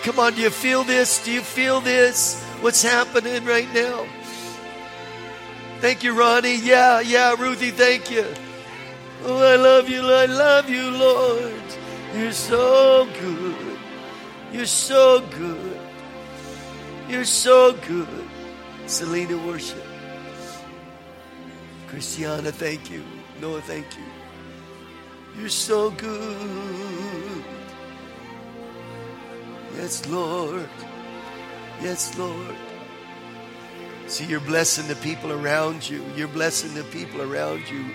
Come 0.03 0.19
on, 0.19 0.33
do 0.33 0.41
you 0.41 0.49
feel 0.49 0.83
this? 0.83 1.23
Do 1.23 1.31
you 1.31 1.41
feel 1.41 1.79
this? 1.79 2.43
What's 2.59 2.83
happening 2.83 3.45
right 3.45 3.73
now? 3.73 4.05
Thank 5.79 6.03
you, 6.03 6.13
Ronnie. 6.13 6.57
Yeah, 6.57 6.99
yeah, 6.99 7.33
Ruthie, 7.39 7.71
thank 7.71 8.11
you. 8.11 8.25
Oh, 9.23 9.41
I 9.41 9.55
love 9.55 9.87
you. 9.87 10.01
I 10.01 10.25
love 10.25 10.69
you, 10.69 10.91
Lord. 10.91 11.63
You're 12.17 12.33
so 12.33 13.07
good. 13.21 13.79
You're 14.51 14.65
so 14.65 15.21
good. 15.21 15.79
You're 17.07 17.23
so 17.23 17.71
good. 17.87 18.27
Selena, 18.87 19.37
worship. 19.47 19.86
Christiana, 21.87 22.51
thank 22.51 22.91
you. 22.91 23.03
Noah, 23.41 23.61
thank 23.61 23.85
you. 23.97 24.03
You're 25.39 25.49
so 25.49 25.91
good. 25.91 27.43
Yes, 29.75 30.05
Lord. 30.07 30.69
Yes, 31.81 32.17
Lord. 32.17 32.55
See, 34.07 34.25
you're 34.25 34.39
blessing 34.39 34.87
the 34.87 34.95
people 34.95 35.31
around 35.31 35.87
you. 35.87 36.03
You're 36.15 36.27
blessing 36.27 36.73
the 36.73 36.83
people 36.85 37.21
around 37.21 37.69
you. 37.69 37.85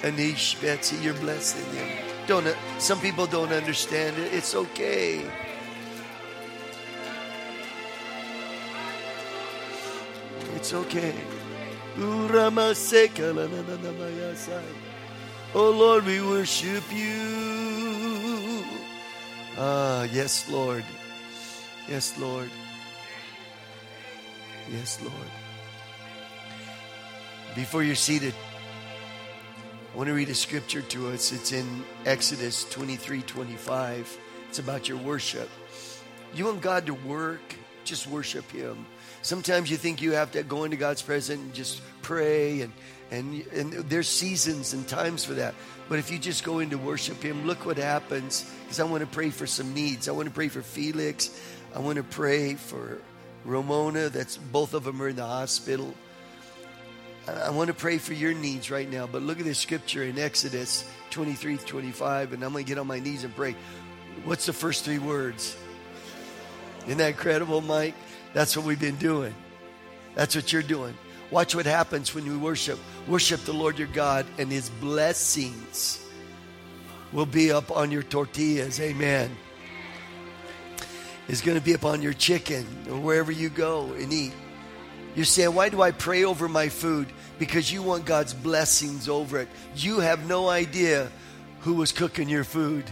Anish, 0.00 0.60
Betsy, 0.62 0.96
you're 0.96 1.14
blessing 1.14 1.64
them. 1.74 1.88
Don't 2.26 2.46
uh, 2.46 2.54
some 2.78 3.00
people 3.00 3.26
don't 3.26 3.52
understand 3.52 4.16
it. 4.18 4.32
It's 4.32 4.54
okay. 4.54 5.24
It's 10.54 10.72
okay. 10.74 11.14
Oh 15.52 15.70
Lord, 15.70 16.04
we 16.06 16.20
worship 16.20 16.84
you. 16.92 18.62
Ah, 19.58 20.04
yes, 20.04 20.48
Lord. 20.48 20.84
Yes, 21.88 22.16
Lord. 22.16 22.50
Yes, 24.70 25.00
Lord. 25.02 25.30
Before 27.56 27.82
you're 27.82 27.96
seated, 27.96 28.34
I 29.92 29.96
want 29.96 30.06
to 30.06 30.14
read 30.14 30.28
a 30.28 30.34
scripture 30.36 30.82
to 30.82 31.08
us. 31.08 31.32
It's 31.32 31.50
in 31.50 31.84
Exodus 32.06 32.62
23 32.70 33.22
25. 33.22 34.18
It's 34.48 34.60
about 34.60 34.88
your 34.88 34.98
worship. 34.98 35.50
You 36.32 36.44
want 36.44 36.60
God 36.60 36.86
to 36.86 36.94
work, 36.94 37.56
just 37.82 38.06
worship 38.06 38.48
Him. 38.52 38.86
Sometimes 39.28 39.70
you 39.70 39.76
think 39.76 40.00
you 40.00 40.12
have 40.12 40.30
to 40.30 40.42
go 40.42 40.64
into 40.64 40.78
God's 40.78 41.02
presence 41.02 41.38
and 41.38 41.52
just 41.52 41.82
pray, 42.00 42.62
and, 42.62 42.72
and, 43.10 43.46
and 43.48 43.72
there's 43.90 44.08
seasons 44.08 44.72
and 44.72 44.88
times 44.88 45.22
for 45.22 45.34
that. 45.34 45.54
But 45.90 45.98
if 45.98 46.10
you 46.10 46.18
just 46.18 46.44
go 46.44 46.60
in 46.60 46.70
to 46.70 46.78
worship 46.78 47.22
Him, 47.22 47.46
look 47.46 47.66
what 47.66 47.76
happens. 47.76 48.50
Because 48.62 48.80
I 48.80 48.84
want 48.84 49.02
to 49.02 49.06
pray 49.06 49.28
for 49.28 49.46
some 49.46 49.74
needs. 49.74 50.08
I 50.08 50.12
want 50.12 50.28
to 50.28 50.34
pray 50.34 50.48
for 50.48 50.62
Felix. 50.62 51.38
I 51.76 51.78
want 51.80 51.96
to 51.96 52.04
pray 52.04 52.54
for 52.54 53.02
Ramona. 53.44 54.08
That's 54.08 54.38
both 54.38 54.72
of 54.72 54.84
them 54.84 55.02
are 55.02 55.08
in 55.08 55.16
the 55.16 55.26
hospital. 55.26 55.92
I 57.28 57.50
want 57.50 57.68
to 57.68 57.74
pray 57.74 57.98
for 57.98 58.14
your 58.14 58.32
needs 58.32 58.70
right 58.70 58.90
now, 58.90 59.06
but 59.06 59.20
look 59.20 59.38
at 59.38 59.44
this 59.44 59.58
scripture 59.58 60.04
in 60.04 60.18
Exodus 60.18 60.90
23 61.10 61.58
25, 61.58 62.32
and 62.32 62.42
I'm 62.42 62.52
going 62.52 62.64
to 62.64 62.68
get 62.68 62.78
on 62.78 62.86
my 62.86 62.98
knees 62.98 63.24
and 63.24 63.36
pray. 63.36 63.54
What's 64.24 64.46
the 64.46 64.54
first 64.54 64.86
three 64.86 64.98
words? 64.98 65.54
Isn't 66.86 66.96
that 66.96 67.08
incredible, 67.08 67.60
Mike? 67.60 67.94
That's 68.38 68.56
what 68.56 68.64
we've 68.64 68.78
been 68.78 68.94
doing. 68.94 69.34
That's 70.14 70.36
what 70.36 70.52
you're 70.52 70.62
doing. 70.62 70.96
Watch 71.32 71.56
what 71.56 71.66
happens 71.66 72.14
when 72.14 72.24
we 72.24 72.36
worship. 72.36 72.78
Worship 73.08 73.40
the 73.40 73.52
Lord 73.52 73.80
your 73.80 73.88
God, 73.88 74.26
and 74.38 74.48
his 74.48 74.70
blessings 74.70 76.06
will 77.12 77.26
be 77.26 77.50
up 77.50 77.76
on 77.76 77.90
your 77.90 78.04
tortillas. 78.04 78.78
Amen. 78.78 79.36
Is 81.26 81.40
going 81.40 81.58
to 81.58 81.64
be 81.64 81.74
up 81.74 81.84
on 81.84 82.00
your 82.00 82.12
chicken 82.12 82.64
or 82.88 83.00
wherever 83.00 83.32
you 83.32 83.48
go 83.48 83.92
and 83.94 84.12
eat. 84.12 84.34
You're 85.16 85.24
saying, 85.24 85.52
why 85.52 85.68
do 85.68 85.82
I 85.82 85.90
pray 85.90 86.22
over 86.22 86.48
my 86.48 86.68
food? 86.68 87.08
Because 87.40 87.72
you 87.72 87.82
want 87.82 88.04
God's 88.04 88.34
blessings 88.34 89.08
over 89.08 89.40
it. 89.40 89.48
You 89.74 89.98
have 89.98 90.28
no 90.28 90.48
idea 90.48 91.10
who 91.62 91.74
was 91.74 91.90
cooking 91.90 92.28
your 92.28 92.44
food 92.44 92.84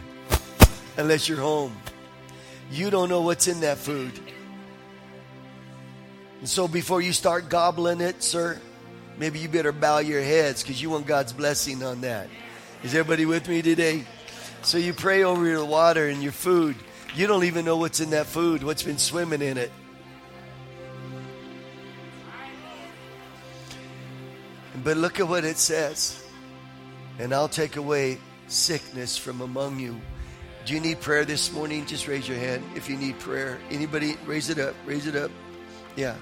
unless 0.96 1.28
you're 1.28 1.38
home. 1.38 1.76
You 2.68 2.90
don't 2.90 3.08
know 3.08 3.20
what's 3.20 3.46
in 3.46 3.60
that 3.60 3.78
food. 3.78 4.25
And 6.40 6.48
so 6.48 6.68
before 6.68 7.00
you 7.00 7.12
start 7.12 7.48
gobbling 7.48 8.00
it, 8.00 8.22
sir, 8.22 8.60
maybe 9.18 9.38
you 9.38 9.48
better 9.48 9.72
bow 9.72 9.98
your 9.98 10.22
heads 10.22 10.62
because 10.62 10.80
you 10.80 10.90
want 10.90 11.06
God's 11.06 11.32
blessing 11.32 11.82
on 11.82 12.02
that. 12.02 12.28
Is 12.82 12.94
everybody 12.94 13.26
with 13.26 13.48
me 13.48 13.62
today? 13.62 14.04
So 14.62 14.78
you 14.78 14.92
pray 14.92 15.22
over 15.22 15.46
your 15.46 15.64
water 15.64 16.08
and 16.08 16.22
your 16.22 16.32
food. 16.32 16.76
You 17.14 17.26
don't 17.26 17.44
even 17.44 17.64
know 17.64 17.76
what's 17.76 18.00
in 18.00 18.10
that 18.10 18.26
food, 18.26 18.62
what's 18.62 18.82
been 18.82 18.98
swimming 18.98 19.40
in 19.40 19.56
it. 19.56 19.72
But 24.84 24.96
look 24.98 25.18
at 25.18 25.26
what 25.26 25.44
it 25.44 25.56
says. 25.56 26.22
And 27.18 27.32
I'll 27.32 27.48
take 27.48 27.76
away 27.76 28.18
sickness 28.48 29.16
from 29.16 29.40
among 29.40 29.80
you. 29.80 29.98
Do 30.66 30.74
you 30.74 30.80
need 30.80 31.00
prayer 31.00 31.24
this 31.24 31.52
morning? 31.52 31.86
Just 31.86 32.06
raise 32.08 32.28
your 32.28 32.36
hand 32.38 32.62
if 32.74 32.88
you 32.90 32.96
need 32.96 33.18
prayer. 33.18 33.58
Anybody, 33.70 34.16
raise 34.26 34.50
it 34.50 34.58
up. 34.58 34.74
Raise 34.84 35.06
it 35.06 35.16
up. 35.16 35.30
Yeah. 35.96 36.16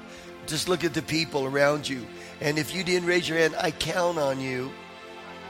Just 0.47 0.69
look 0.69 0.85
at 0.85 0.95
the 0.95 1.03
people 1.03 1.45
around 1.45 1.89
you. 1.89 2.07
And 2.41 2.59
if 2.59 2.75
you 2.75 2.85
didn't 2.85 3.09
raise 3.09 3.29
your 3.29 3.39
hand, 3.39 3.55
I 3.59 3.71
count 3.71 4.19
on 4.19 4.41
you 4.41 4.73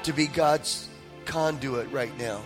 to 0.05 0.13
be 0.13 0.27
God's 0.27 0.89
conduit 1.25 1.91
right 1.91 2.17
now. 2.19 2.41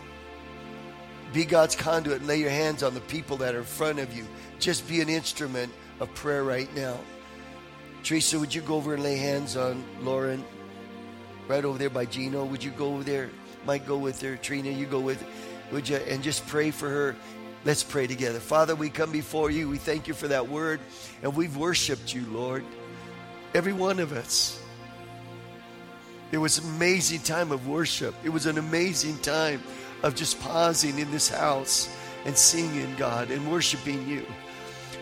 Be 1.33 1.45
God's 1.45 1.77
conduit 1.77 2.19
and 2.19 2.27
lay 2.27 2.39
your 2.39 2.51
hands 2.51 2.83
on 2.83 2.95
the 2.95 3.01
people 3.01 3.37
that 3.39 3.55
are 3.55 3.59
in 3.59 3.65
front 3.65 3.99
of 3.99 4.17
you. 4.17 4.27
Just 4.59 4.89
be 4.89 5.01
an 5.01 5.09
instrument 5.09 5.73
of 6.01 6.13
prayer 6.15 6.43
right 6.43 6.75
now. 6.75 6.99
Teresa, 8.03 8.39
would 8.39 8.55
you 8.55 8.63
go 8.63 8.77
over 8.77 8.95
and 8.95 9.03
lay 9.03 9.17
hands 9.17 9.57
on 9.57 9.85
Lauren? 10.01 10.43
Right 11.49 11.65
over 11.65 11.77
there 11.79 11.91
by 11.91 12.07
Gino. 12.07 12.45
Would 12.45 12.65
you 12.65 12.71
go 12.71 12.95
over 12.95 13.05
there? 13.05 13.31
Mike, 13.67 13.87
go 13.87 13.99
with 13.99 14.21
her. 14.23 14.37
Trina, 14.37 14.71
you 14.71 14.87
go 14.87 15.01
with 15.01 15.23
Would 15.73 15.89
you? 15.89 15.97
And 15.97 16.23
just 16.23 16.47
pray 16.47 16.71
for 16.71 16.89
her. 16.89 17.17
Let's 17.69 17.85
pray 17.85 18.07
together. 18.07 18.41
Father, 18.41 18.75
we 18.75 18.89
come 18.89 19.13
before 19.13 19.51
you. 19.51 19.69
We 19.69 19.77
thank 19.77 20.09
you 20.09 20.15
for 20.15 20.27
that 20.29 20.49
word. 20.49 20.81
And 21.23 21.37
we've 21.37 21.55
worshiped 21.55 22.15
you, 22.15 22.25
Lord. 22.31 22.65
Every 23.53 23.75
one 23.75 23.99
of 23.99 24.11
us. 24.13 24.59
It 26.33 26.39
was 26.39 26.57
an 26.57 26.65
amazing 26.65 27.21
time 27.21 27.53
of 27.53 27.69
worship. 27.69 28.15
It 28.25 28.31
was 28.31 28.47
an 28.47 28.57
amazing 28.57 29.19
time 29.19 29.63
of 30.03 30.15
just 30.15 30.41
pausing 30.41 30.99
in 30.99 31.11
this 31.11 31.29
house 31.29 31.95
and 32.25 32.35
singing, 32.35 32.95
God, 32.97 33.31
and 33.31 33.53
worshiping 33.53 34.09
you. 34.09 34.25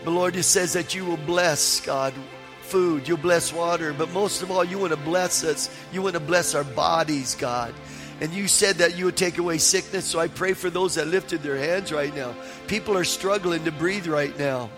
But 0.04 0.10
Lord, 0.10 0.34
it 0.34 0.42
says 0.42 0.72
that 0.72 0.92
you 0.92 1.04
will 1.04 1.18
bless, 1.18 1.78
God, 1.82 2.14
food, 2.62 3.06
you'll 3.06 3.16
bless 3.16 3.52
water, 3.52 3.92
but 3.92 4.10
most 4.10 4.42
of 4.42 4.50
all, 4.50 4.64
you 4.64 4.76
want 4.76 4.92
to 4.92 4.98
bless 4.98 5.44
us. 5.44 5.70
You 5.92 6.02
want 6.02 6.14
to 6.14 6.20
bless 6.20 6.56
our 6.56 6.64
bodies, 6.64 7.36
God. 7.36 7.72
And 8.20 8.32
you 8.32 8.48
said 8.48 8.76
that 8.76 8.96
you 8.96 9.04
would 9.04 9.16
take 9.16 9.38
away 9.38 9.58
sickness, 9.58 10.06
so 10.06 10.18
I 10.18 10.28
pray 10.28 10.54
for 10.54 10.70
those 10.70 10.94
that 10.94 11.06
lifted 11.06 11.42
their 11.42 11.58
hands 11.58 11.92
right 11.92 12.14
now. 12.14 12.34
People 12.66 12.96
are 12.96 13.04
struggling 13.04 13.64
to 13.64 13.72
breathe 13.72 14.06
right 14.06 14.36
now. 14.38 14.70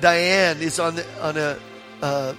Diane 0.00 0.58
is 0.60 0.78
on 0.78 0.96
the, 0.96 1.06
on 1.22 1.36
a 1.36 1.58
uh, 2.02 2.34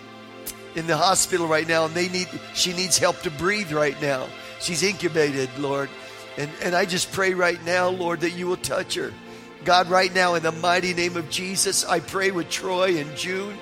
in 0.75 0.87
the 0.87 0.97
hospital 0.97 1.47
right 1.47 1.67
now, 1.67 1.85
and 1.85 1.95
they 1.95 2.09
need 2.09 2.27
she 2.53 2.73
needs 2.73 2.97
help 2.97 3.19
to 3.21 3.31
breathe 3.31 3.71
right 3.71 3.99
now. 4.01 4.27
She's 4.59 4.83
incubated, 4.83 5.49
Lord, 5.57 5.89
and 6.37 6.51
and 6.61 6.75
I 6.75 6.85
just 6.85 7.11
pray 7.11 7.33
right 7.33 7.63
now, 7.65 7.89
Lord, 7.89 8.19
that 8.21 8.31
you 8.31 8.45
will 8.45 8.57
touch 8.57 8.95
her. 8.95 9.11
God, 9.63 9.89
right 9.89 10.13
now, 10.13 10.35
in 10.35 10.43
the 10.43 10.51
mighty 10.51 10.93
name 10.93 11.17
of 11.17 11.29
Jesus, 11.31 11.83
I 11.85 11.99
pray 11.99 12.29
with 12.29 12.49
Troy 12.49 12.97
and 12.97 13.15
June. 13.17 13.57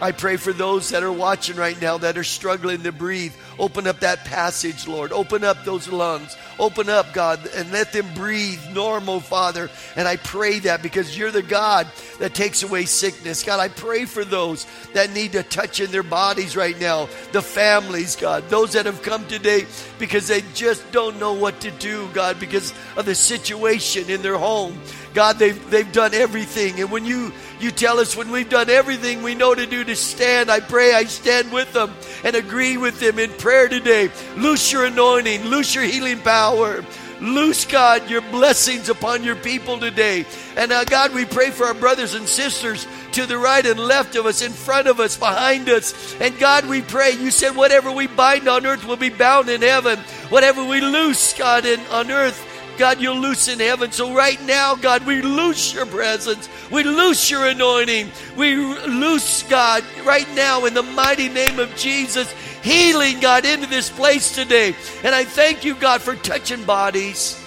I 0.00 0.12
pray 0.12 0.36
for 0.36 0.52
those 0.52 0.90
that 0.90 1.02
are 1.02 1.12
watching 1.12 1.56
right 1.56 1.80
now 1.80 1.98
that 1.98 2.18
are 2.18 2.24
struggling 2.24 2.82
to 2.82 2.92
breathe. 2.92 3.34
Open 3.58 3.86
up 3.86 4.00
that 4.00 4.24
passage, 4.26 4.86
Lord. 4.86 5.12
Open 5.12 5.42
up 5.42 5.64
those 5.64 5.88
lungs. 5.88 6.36
Open 6.58 6.88
up, 6.88 7.12
God, 7.12 7.40
and 7.54 7.70
let 7.70 7.92
them 7.92 8.06
breathe 8.14 8.60
normal, 8.72 9.20
Father. 9.20 9.70
And 9.94 10.06
I 10.08 10.16
pray 10.16 10.58
that 10.60 10.82
because 10.82 11.16
you're 11.16 11.30
the 11.30 11.42
God 11.42 11.86
that 12.18 12.34
takes 12.34 12.62
away 12.62 12.84
sickness. 12.84 13.42
God, 13.42 13.60
I 13.60 13.68
pray 13.68 14.04
for 14.04 14.24
those 14.24 14.66
that 14.92 15.12
need 15.12 15.32
to 15.32 15.42
touch 15.42 15.80
in 15.80 15.90
their 15.90 16.02
bodies 16.02 16.56
right 16.56 16.78
now. 16.78 17.08
The 17.32 17.42
families, 17.42 18.16
God. 18.16 18.48
Those 18.48 18.72
that 18.72 18.86
have 18.86 19.02
come 19.02 19.26
today 19.26 19.66
because 19.98 20.28
they 20.28 20.42
just 20.54 20.90
don't 20.92 21.18
know 21.18 21.32
what 21.32 21.60
to 21.60 21.70
do, 21.70 22.08
God, 22.12 22.38
because 22.40 22.72
of 22.96 23.06
the 23.06 23.14
situation 23.14 24.10
in 24.10 24.22
their 24.22 24.38
home. 24.38 24.80
God, 25.16 25.38
they've, 25.38 25.70
they've 25.70 25.90
done 25.92 26.12
everything. 26.12 26.78
And 26.78 26.90
when 26.90 27.06
you, 27.06 27.32
you 27.58 27.70
tell 27.70 28.00
us 28.00 28.14
when 28.14 28.30
we've 28.30 28.50
done 28.50 28.68
everything 28.68 29.22
we 29.22 29.34
know 29.34 29.54
to 29.54 29.64
do 29.64 29.82
to 29.82 29.96
stand, 29.96 30.50
I 30.50 30.60
pray 30.60 30.92
I 30.92 31.04
stand 31.04 31.50
with 31.50 31.72
them 31.72 31.90
and 32.22 32.36
agree 32.36 32.76
with 32.76 33.00
them 33.00 33.18
in 33.18 33.30
prayer 33.30 33.66
today. 33.66 34.10
Loose 34.36 34.70
your 34.70 34.84
anointing, 34.84 35.46
loose 35.46 35.74
your 35.74 35.84
healing 35.84 36.18
power. 36.18 36.84
Loose, 37.18 37.64
God, 37.64 38.10
your 38.10 38.20
blessings 38.20 38.90
upon 38.90 39.24
your 39.24 39.36
people 39.36 39.78
today. 39.78 40.26
And 40.54 40.70
uh, 40.70 40.84
God, 40.84 41.14
we 41.14 41.24
pray 41.24 41.50
for 41.50 41.64
our 41.64 41.72
brothers 41.72 42.12
and 42.12 42.28
sisters 42.28 42.86
to 43.12 43.24
the 43.24 43.38
right 43.38 43.64
and 43.64 43.80
left 43.80 44.16
of 44.16 44.26
us, 44.26 44.42
in 44.42 44.52
front 44.52 44.86
of 44.86 45.00
us, 45.00 45.16
behind 45.16 45.70
us. 45.70 46.14
And 46.20 46.38
God, 46.38 46.66
we 46.66 46.82
pray, 46.82 47.12
you 47.12 47.30
said, 47.30 47.56
whatever 47.56 47.90
we 47.90 48.06
bind 48.06 48.48
on 48.48 48.66
earth 48.66 48.84
will 48.84 48.98
be 48.98 49.08
bound 49.08 49.48
in 49.48 49.62
heaven. 49.62 49.98
Whatever 50.28 50.62
we 50.62 50.82
loose, 50.82 51.32
God, 51.32 51.64
in, 51.64 51.80
on 51.86 52.10
earth 52.10 52.52
God, 52.78 53.00
you'll 53.00 53.18
loose 53.18 53.48
in 53.48 53.58
heaven. 53.58 53.92
So 53.92 54.14
right 54.14 54.40
now, 54.42 54.74
God, 54.74 55.06
we 55.06 55.22
loose 55.22 55.74
your 55.74 55.86
presence. 55.86 56.48
We 56.70 56.82
loose 56.82 57.30
your 57.30 57.46
anointing. 57.46 58.10
We 58.36 58.56
loose, 58.56 59.42
God, 59.44 59.84
right 60.04 60.28
now 60.34 60.64
in 60.64 60.74
the 60.74 60.82
mighty 60.82 61.28
name 61.28 61.58
of 61.58 61.74
Jesus, 61.76 62.32
healing, 62.62 63.20
God, 63.20 63.44
into 63.44 63.66
this 63.66 63.90
place 63.90 64.34
today. 64.34 64.74
And 65.02 65.14
I 65.14 65.24
thank 65.24 65.64
you, 65.64 65.74
God, 65.74 66.02
for 66.02 66.16
touching 66.16 66.64
bodies. 66.64 67.42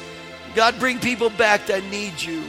God, 0.55 0.80
bring 0.80 0.99
people 0.99 1.30
back 1.30 1.67
that 1.67 1.84
need 1.86 2.21
you. 2.21 2.43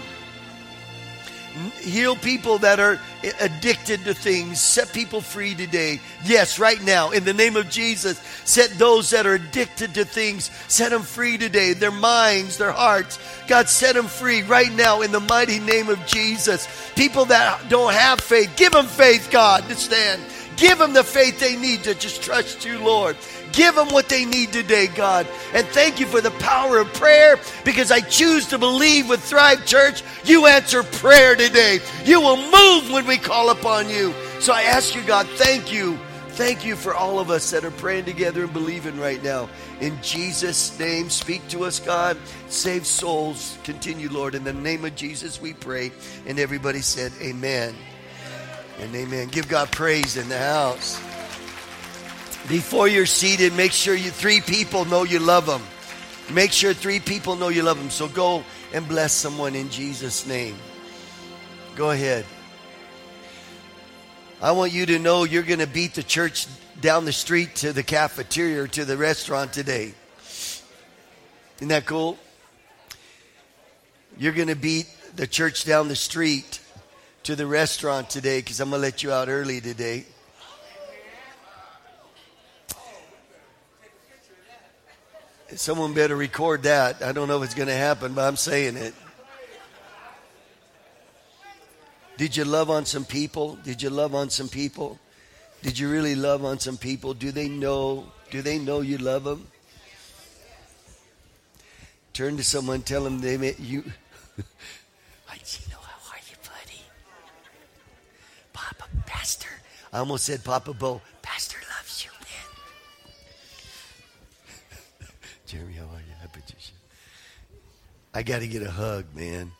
Heal 1.80 2.14
people 2.14 2.58
that 2.58 2.78
are 2.78 3.00
addicted 3.40 4.04
to 4.04 4.14
things. 4.14 4.60
Set 4.60 4.92
people 4.92 5.20
free 5.20 5.54
today. 5.54 6.00
Yes, 6.24 6.58
right 6.58 6.80
now, 6.82 7.10
in 7.10 7.24
the 7.24 7.32
name 7.32 7.56
of 7.56 7.68
Jesus, 7.68 8.18
set 8.44 8.70
those 8.78 9.10
that 9.10 9.26
are 9.26 9.34
addicted 9.34 9.94
to 9.94 10.04
things, 10.04 10.50
set 10.68 10.90
them 10.90 11.02
free 11.02 11.38
today. 11.38 11.72
Their 11.72 11.90
minds, 11.90 12.56
their 12.56 12.72
hearts. 12.72 13.18
God, 13.48 13.68
set 13.68 13.96
them 13.96 14.06
free 14.06 14.42
right 14.42 14.72
now 14.72 15.02
in 15.02 15.10
the 15.10 15.20
mighty 15.20 15.58
name 15.58 15.88
of 15.88 16.04
Jesus. 16.06 16.68
People 16.94 17.24
that 17.26 17.68
don't 17.68 17.92
have 17.92 18.20
faith, 18.20 18.52
give 18.56 18.72
them 18.72 18.86
faith, 18.86 19.28
God, 19.30 19.68
to 19.68 19.74
stand. 19.74 20.22
Give 20.56 20.78
them 20.78 20.92
the 20.92 21.04
faith 21.04 21.40
they 21.40 21.56
need 21.56 21.84
to 21.84 21.94
just 21.94 22.22
trust 22.22 22.64
you, 22.66 22.78
Lord. 22.78 23.16
Give 23.52 23.74
them 23.74 23.88
what 23.88 24.08
they 24.08 24.24
need 24.24 24.52
today, 24.52 24.86
God. 24.86 25.26
And 25.52 25.66
thank 25.68 26.00
you 26.00 26.06
for 26.06 26.20
the 26.20 26.30
power 26.32 26.78
of 26.78 26.92
prayer 26.94 27.38
because 27.64 27.90
I 27.90 28.00
choose 28.00 28.46
to 28.48 28.58
believe 28.58 29.08
with 29.08 29.22
Thrive 29.22 29.66
Church, 29.66 30.02
you 30.24 30.46
answer 30.46 30.82
prayer 30.82 31.36
today. 31.36 31.80
You 32.04 32.20
will 32.20 32.36
move 32.36 32.90
when 32.90 33.06
we 33.06 33.18
call 33.18 33.50
upon 33.50 33.88
you. 33.88 34.14
So 34.40 34.52
I 34.52 34.62
ask 34.62 34.94
you, 34.94 35.02
God, 35.02 35.26
thank 35.28 35.72
you. 35.72 35.98
Thank 36.30 36.64
you 36.64 36.74
for 36.74 36.94
all 36.94 37.18
of 37.18 37.28
us 37.28 37.50
that 37.50 37.64
are 37.64 37.70
praying 37.72 38.06
together 38.06 38.44
and 38.44 38.52
believing 38.52 38.98
right 38.98 39.22
now. 39.22 39.50
In 39.80 40.00
Jesus' 40.00 40.78
name, 40.78 41.10
speak 41.10 41.46
to 41.48 41.64
us, 41.64 41.78
God. 41.78 42.16
Save 42.48 42.86
souls. 42.86 43.58
Continue, 43.64 44.08
Lord. 44.08 44.34
In 44.34 44.44
the 44.44 44.52
name 44.52 44.84
of 44.84 44.94
Jesus, 44.94 45.40
we 45.40 45.52
pray. 45.52 45.92
And 46.26 46.38
everybody 46.38 46.80
said, 46.80 47.12
Amen. 47.20 47.74
And 48.78 48.94
amen. 48.94 49.28
Give 49.28 49.48
God 49.48 49.70
praise 49.70 50.16
in 50.16 50.28
the 50.30 50.38
house. 50.38 50.98
Before 52.48 52.88
you're 52.88 53.06
seated, 53.06 53.52
make 53.54 53.72
sure 53.72 53.94
you 53.94 54.10
three 54.10 54.40
people 54.40 54.84
know 54.84 55.04
you 55.04 55.18
love 55.18 55.46
them. 55.46 55.62
Make 56.32 56.52
sure 56.52 56.72
three 56.72 57.00
people 57.00 57.36
know 57.36 57.48
you 57.48 57.62
love 57.62 57.78
them. 57.78 57.90
So 57.90 58.08
go 58.08 58.44
and 58.72 58.86
bless 58.88 59.12
someone 59.12 59.54
in 59.54 59.68
Jesus' 59.70 60.26
name. 60.26 60.56
Go 61.76 61.90
ahead. 61.90 62.24
I 64.42 64.52
want 64.52 64.72
you 64.72 64.86
to 64.86 64.98
know 64.98 65.24
you're 65.24 65.42
going 65.42 65.58
to 65.60 65.66
beat 65.66 65.94
the 65.94 66.02
church 66.02 66.46
down 66.80 67.04
the 67.04 67.12
street 67.12 67.56
to 67.56 67.72
the 67.72 67.82
cafeteria 67.82 68.62
or 68.62 68.66
to 68.68 68.84
the 68.84 68.96
restaurant 68.96 69.52
today. 69.52 69.92
Isn't 71.58 71.68
that 71.68 71.84
cool? 71.84 72.16
You're 74.18 74.32
going 74.32 74.48
to 74.48 74.56
beat 74.56 74.86
the 75.14 75.26
church 75.26 75.64
down 75.64 75.88
the 75.88 75.96
street 75.96 76.60
to 77.24 77.36
the 77.36 77.46
restaurant 77.46 78.08
today 78.08 78.40
because 78.40 78.60
I'm 78.60 78.70
going 78.70 78.80
to 78.80 78.86
let 78.86 79.02
you 79.02 79.12
out 79.12 79.28
early 79.28 79.60
today. 79.60 80.06
Someone 85.56 85.94
better 85.94 86.16
record 86.16 86.64
that. 86.64 87.02
I 87.02 87.12
don't 87.12 87.28
know 87.28 87.38
if 87.38 87.44
it's 87.44 87.54
going 87.54 87.68
to 87.68 87.74
happen, 87.74 88.12
but 88.14 88.26
I'm 88.26 88.36
saying 88.36 88.76
it. 88.76 88.92
Did 92.16 92.36
you 92.36 92.44
love 92.44 92.68
on 92.68 92.84
some 92.84 93.06
people? 93.06 93.56
Did 93.64 93.82
you 93.82 93.88
love 93.88 94.14
on 94.14 94.28
some 94.28 94.48
people? 94.48 94.98
Did 95.62 95.78
you 95.78 95.90
really 95.90 96.14
love 96.14 96.44
on 96.44 96.58
some 96.58 96.76
people? 96.76 97.14
Do 97.14 97.32
they 97.32 97.48
know? 97.48 98.12
Do 98.30 98.42
they 98.42 98.58
know 98.58 98.82
you 98.82 98.98
love 98.98 99.24
them? 99.24 99.46
Turn 102.12 102.36
to 102.36 102.44
someone, 102.44 102.82
tell 102.82 103.04
them 103.04 103.20
they 103.20 103.38
met 103.38 103.58
you. 103.58 103.80
I 105.30 105.36
know 105.70 105.78
how 105.80 106.12
are 106.12 106.18
you, 106.28 106.36
buddy? 106.44 106.82
Papa 108.52 108.84
Pastor. 109.06 109.48
I 109.92 110.00
almost 110.00 110.24
said 110.24 110.42
Papa 110.44 110.74
Bo. 110.74 111.00
Pastor 111.22 111.56
loves 111.74 112.04
you, 112.04 112.10
man. 112.20 112.48
Jeremy, 115.46 115.74
how 115.74 115.84
are 115.84 116.00
you? 116.00 116.14
I 116.22 116.26
bet 116.26 116.42
you 116.48 116.56
should. 116.58 116.74
I 118.12 118.22
got 118.22 118.40
to 118.40 118.48
get 118.48 118.62
a 118.62 118.70
hug, 118.70 119.06
man. 119.14 119.52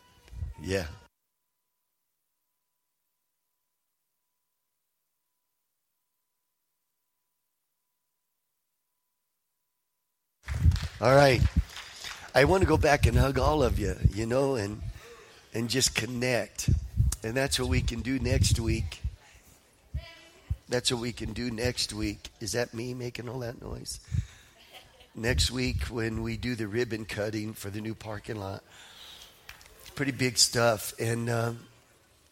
Yeah. 0.61 0.85
All 10.99 11.15
right. 11.15 11.41
I 12.35 12.45
want 12.45 12.61
to 12.61 12.67
go 12.67 12.77
back 12.77 13.05
and 13.05 13.17
hug 13.17 13.39
all 13.39 13.63
of 13.63 13.79
you, 13.79 13.95
you 14.13 14.25
know, 14.25 14.55
and 14.55 14.81
and 15.53 15.69
just 15.69 15.95
connect. 15.95 16.69
And 17.23 17.35
that's 17.35 17.59
what 17.59 17.69
we 17.69 17.81
can 17.81 18.01
do 18.01 18.19
next 18.19 18.59
week. 18.59 19.01
That's 20.69 20.91
what 20.91 21.01
we 21.01 21.11
can 21.11 21.33
do 21.33 21.51
next 21.51 21.91
week. 21.93 22.29
Is 22.39 22.53
that 22.53 22.73
me 22.73 22.93
making 22.93 23.27
all 23.27 23.39
that 23.39 23.61
noise? 23.61 23.99
Next 25.13 25.51
week 25.51 25.83
when 25.87 26.21
we 26.21 26.37
do 26.37 26.55
the 26.55 26.67
ribbon 26.67 27.03
cutting 27.03 27.53
for 27.53 27.69
the 27.69 27.81
new 27.81 27.93
parking 27.93 28.37
lot. 28.37 28.63
Pretty 29.93 30.13
big 30.13 30.37
stuff. 30.37 30.93
And 30.99 31.29
um, 31.29 31.59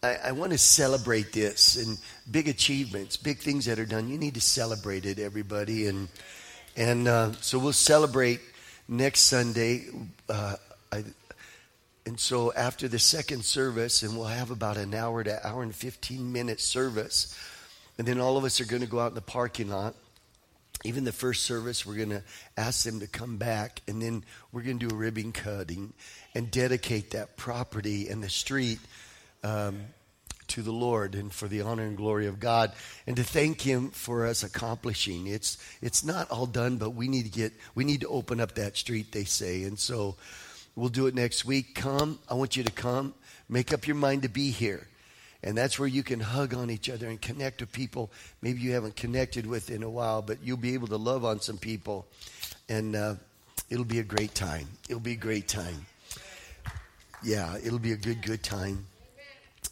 I, 0.02 0.16
I 0.24 0.32
want 0.32 0.52
to 0.52 0.58
celebrate 0.58 1.30
this 1.30 1.76
and 1.76 1.98
big 2.30 2.48
achievements, 2.48 3.18
big 3.18 3.38
things 3.38 3.66
that 3.66 3.78
are 3.78 3.84
done. 3.84 4.08
You 4.08 4.16
need 4.16 4.32
to 4.32 4.40
celebrate 4.40 5.04
it, 5.04 5.18
everybody. 5.18 5.88
And 5.88 6.08
and 6.74 7.06
uh, 7.06 7.32
so 7.32 7.58
we'll 7.58 7.74
celebrate 7.74 8.40
next 8.88 9.20
Sunday. 9.20 9.84
Uh, 10.26 10.56
I, 10.90 11.04
and 12.06 12.18
so 12.18 12.50
after 12.54 12.88
the 12.88 12.98
second 12.98 13.44
service, 13.44 14.02
and 14.02 14.16
we'll 14.16 14.24
have 14.24 14.50
about 14.50 14.78
an 14.78 14.94
hour 14.94 15.22
to 15.22 15.46
hour 15.46 15.62
and 15.62 15.74
15 15.74 16.32
minute 16.32 16.60
service. 16.60 17.38
And 17.98 18.08
then 18.08 18.18
all 18.18 18.38
of 18.38 18.44
us 18.44 18.58
are 18.58 18.64
going 18.64 18.80
to 18.80 18.88
go 18.88 19.00
out 19.00 19.08
in 19.08 19.14
the 19.16 19.20
parking 19.20 19.68
lot. 19.68 19.94
Even 20.84 21.04
the 21.04 21.12
first 21.12 21.42
service, 21.42 21.84
we're 21.84 21.96
going 21.96 22.10
to 22.10 22.22
ask 22.56 22.84
them 22.84 23.00
to 23.00 23.06
come 23.06 23.36
back. 23.36 23.82
And 23.86 24.00
then 24.00 24.24
we're 24.52 24.62
going 24.62 24.78
to 24.78 24.88
do 24.88 24.94
a 24.94 24.98
ribbon 24.98 25.32
cutting 25.32 25.92
and 26.34 26.50
dedicate 26.50 27.10
that 27.10 27.36
property 27.36 28.08
and 28.08 28.22
the 28.22 28.30
street 28.30 28.78
um, 29.44 29.80
to 30.48 30.62
the 30.62 30.72
Lord 30.72 31.14
and 31.14 31.32
for 31.32 31.48
the 31.48 31.60
honor 31.60 31.84
and 31.84 31.96
glory 31.96 32.26
of 32.26 32.40
God 32.40 32.72
and 33.06 33.16
to 33.16 33.24
thank 33.24 33.60
him 33.60 33.90
for 33.90 34.26
us 34.26 34.42
accomplishing. 34.42 35.26
It's 35.26 35.58
it's 35.80 36.02
not 36.04 36.30
all 36.30 36.46
done, 36.46 36.76
but 36.76 36.90
we 36.90 37.08
need 37.08 37.24
to 37.24 37.30
get 37.30 37.52
we 37.74 37.84
need 37.84 38.00
to 38.00 38.08
open 38.08 38.40
up 38.40 38.54
that 38.56 38.76
street, 38.76 39.12
they 39.12 39.24
say. 39.24 39.64
And 39.64 39.78
so 39.78 40.16
We'll 40.76 40.88
do 40.88 41.06
it 41.06 41.14
next 41.14 41.44
week. 41.44 41.74
Come. 41.74 42.18
I 42.28 42.34
want 42.34 42.56
you 42.56 42.62
to 42.62 42.72
come. 42.72 43.14
Make 43.48 43.72
up 43.72 43.86
your 43.86 43.96
mind 43.96 44.22
to 44.22 44.28
be 44.28 44.50
here. 44.50 44.86
And 45.42 45.56
that's 45.56 45.78
where 45.78 45.88
you 45.88 46.02
can 46.02 46.20
hug 46.20 46.54
on 46.54 46.70
each 46.70 46.90
other 46.90 47.08
and 47.08 47.20
connect 47.20 47.60
with 47.60 47.72
people 47.72 48.10
maybe 48.42 48.60
you 48.60 48.72
haven't 48.72 48.96
connected 48.96 49.46
with 49.46 49.70
in 49.70 49.82
a 49.82 49.90
while, 49.90 50.22
but 50.22 50.38
you'll 50.42 50.56
be 50.56 50.74
able 50.74 50.88
to 50.88 50.96
love 50.96 51.24
on 51.24 51.40
some 51.40 51.58
people. 51.58 52.06
And 52.68 52.94
uh, 52.94 53.14
it'll 53.68 53.84
be 53.84 54.00
a 54.00 54.04
great 54.04 54.34
time. 54.34 54.68
It'll 54.88 55.00
be 55.00 55.12
a 55.12 55.16
great 55.16 55.48
time. 55.48 55.86
Yeah, 57.22 57.56
it'll 57.64 57.78
be 57.78 57.92
a 57.92 57.96
good, 57.96 58.22
good 58.22 58.42
time. 58.42 58.86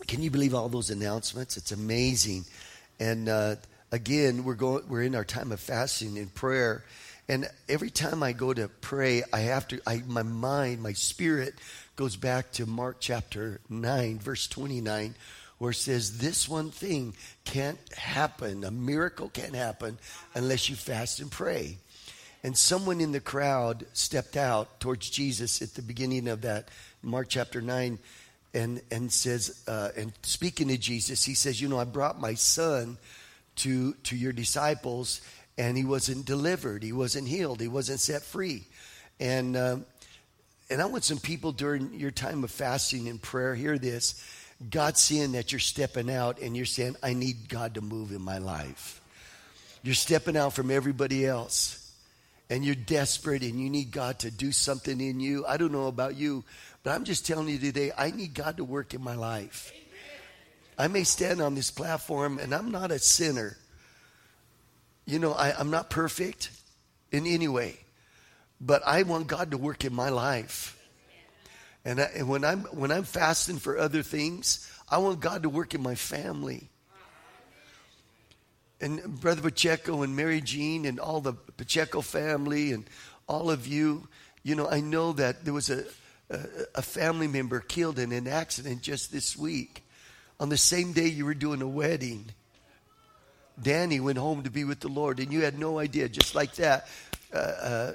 Can 0.06 0.22
you 0.22 0.30
believe 0.30 0.54
all 0.54 0.68
those 0.68 0.90
announcements? 0.90 1.56
It's 1.56 1.72
amazing. 1.72 2.44
And 3.00 3.28
uh, 3.28 3.56
again, 3.90 4.44
we're 4.44 4.54
going. 4.54 4.88
We're 4.88 5.02
in 5.02 5.14
our 5.14 5.24
time 5.24 5.50
of 5.50 5.60
fasting 5.60 6.18
and 6.18 6.32
prayer. 6.34 6.84
And 7.28 7.48
every 7.68 7.90
time 7.90 8.22
I 8.22 8.32
go 8.32 8.52
to 8.54 8.68
pray, 8.68 9.22
I 9.32 9.40
have 9.40 9.66
to. 9.68 9.80
I, 9.86 10.02
my 10.06 10.22
mind, 10.22 10.82
my 10.82 10.92
spirit, 10.92 11.54
goes 11.96 12.16
back 12.16 12.52
to 12.52 12.66
Mark 12.66 12.98
chapter 13.00 13.60
nine, 13.68 14.18
verse 14.18 14.46
twenty-nine, 14.46 15.14
where 15.58 15.72
it 15.72 15.74
says, 15.74 16.18
"This 16.18 16.48
one 16.48 16.70
thing 16.70 17.14
can't 17.44 17.78
happen. 17.92 18.64
A 18.64 18.70
miracle 18.70 19.28
can't 19.28 19.54
happen 19.54 19.98
unless 20.34 20.68
you 20.68 20.76
fast 20.76 21.20
and 21.20 21.30
pray." 21.30 21.78
And 22.42 22.56
someone 22.56 23.00
in 23.00 23.12
the 23.12 23.20
crowd 23.20 23.86
stepped 23.92 24.36
out 24.36 24.80
towards 24.80 25.10
Jesus 25.10 25.60
at 25.60 25.74
the 25.74 25.82
beginning 25.82 26.28
of 26.28 26.42
that 26.42 26.68
Mark 27.02 27.28
chapter 27.28 27.60
9 27.60 27.98
and, 28.54 28.80
and 28.90 29.12
says, 29.12 29.62
uh, 29.66 29.90
and 29.96 30.12
speaking 30.22 30.68
to 30.68 30.78
Jesus, 30.78 31.24
he 31.24 31.34
says, 31.34 31.60
You 31.60 31.68
know, 31.68 31.78
I 31.78 31.84
brought 31.84 32.20
my 32.20 32.34
son 32.34 32.96
to, 33.56 33.94
to 34.04 34.16
your 34.16 34.32
disciples 34.32 35.20
and 35.56 35.76
he 35.76 35.84
wasn't 35.84 36.24
delivered, 36.24 36.84
he 36.84 36.92
wasn't 36.92 37.26
healed, 37.26 37.60
he 37.60 37.68
wasn't 37.68 37.98
set 37.98 38.22
free. 38.22 38.64
And, 39.18 39.56
um, 39.56 39.86
and 40.70 40.80
I 40.80 40.86
want 40.86 41.02
some 41.02 41.18
people 41.18 41.50
during 41.50 41.94
your 41.94 42.12
time 42.12 42.44
of 42.44 42.52
fasting 42.52 43.08
and 43.08 43.20
prayer, 43.20 43.56
hear 43.56 43.78
this. 43.78 44.22
God's 44.70 45.00
seeing 45.00 45.32
that 45.32 45.52
you're 45.52 45.60
stepping 45.60 46.10
out 46.10 46.40
and 46.40 46.56
you're 46.56 46.66
saying, 46.66 46.96
I 47.02 47.14
need 47.14 47.48
God 47.48 47.74
to 47.74 47.80
move 47.80 48.10
in 48.12 48.20
my 48.20 48.38
life. 48.38 49.00
You're 49.82 49.94
stepping 49.94 50.36
out 50.36 50.52
from 50.52 50.70
everybody 50.70 51.24
else 51.24 51.92
and 52.50 52.64
you're 52.64 52.74
desperate 52.74 53.42
and 53.42 53.60
you 53.60 53.70
need 53.70 53.92
God 53.92 54.18
to 54.20 54.30
do 54.30 54.50
something 54.50 55.00
in 55.00 55.20
you. 55.20 55.46
I 55.46 55.58
don't 55.58 55.70
know 55.70 55.86
about 55.86 56.16
you, 56.16 56.44
but 56.82 56.90
I'm 56.90 57.04
just 57.04 57.26
telling 57.26 57.48
you 57.48 57.58
today, 57.58 57.92
I 57.96 58.10
need 58.10 58.34
God 58.34 58.56
to 58.56 58.64
work 58.64 58.94
in 58.94 59.02
my 59.02 59.14
life. 59.14 59.72
I 60.76 60.88
may 60.88 61.04
stand 61.04 61.40
on 61.40 61.54
this 61.54 61.70
platform 61.70 62.38
and 62.38 62.54
I'm 62.54 62.70
not 62.70 62.90
a 62.90 62.98
sinner. 62.98 63.56
You 65.06 65.18
know, 65.18 65.32
I, 65.32 65.58
am 65.60 65.70
not 65.70 65.90
perfect 65.90 66.50
in 67.12 67.26
any 67.26 67.48
way, 67.48 67.78
but 68.60 68.82
I 68.86 69.02
want 69.04 69.26
God 69.26 69.52
to 69.52 69.58
work 69.58 69.84
in 69.84 69.94
my 69.94 70.08
life. 70.08 70.77
And, 71.88 72.00
I, 72.00 72.04
and 72.16 72.28
when 72.28 72.44
I'm 72.44 72.64
when 72.64 72.92
I'm 72.92 73.04
fasting 73.04 73.58
for 73.58 73.78
other 73.78 74.02
things, 74.02 74.70
I 74.90 74.98
want 74.98 75.20
God 75.20 75.44
to 75.44 75.48
work 75.48 75.74
in 75.74 75.82
my 75.82 75.94
family 75.94 76.68
and 78.80 79.20
Brother 79.20 79.42
Pacheco 79.42 80.02
and 80.02 80.14
Mary 80.14 80.40
Jean 80.40 80.84
and 80.84 81.00
all 81.00 81.20
the 81.20 81.32
Pacheco 81.32 82.00
family 82.00 82.72
and 82.72 82.84
all 83.28 83.50
of 83.50 83.66
you, 83.66 84.08
you 84.42 84.54
know, 84.54 84.68
I 84.68 84.80
know 84.80 85.12
that 85.12 85.44
there 85.44 85.54
was 85.54 85.70
a, 85.70 85.84
a, 86.30 86.38
a, 86.76 86.82
family 86.82 87.26
member 87.26 87.60
killed 87.60 87.98
in 87.98 88.12
an 88.12 88.28
accident 88.28 88.82
just 88.82 89.12
this 89.12 89.36
week. 89.36 89.84
On 90.40 90.48
the 90.48 90.56
same 90.56 90.92
day 90.92 91.08
you 91.08 91.24
were 91.24 91.34
doing 91.34 91.60
a 91.60 91.68
wedding, 91.68 92.26
Danny 93.60 93.98
went 93.98 94.18
home 94.18 94.44
to 94.44 94.50
be 94.50 94.62
with 94.62 94.80
the 94.80 94.88
Lord, 94.88 95.18
and 95.18 95.32
you 95.32 95.42
had 95.42 95.58
no 95.58 95.80
idea, 95.80 96.08
just 96.08 96.36
like 96.36 96.54
that, 96.56 96.86
a, 97.32 97.94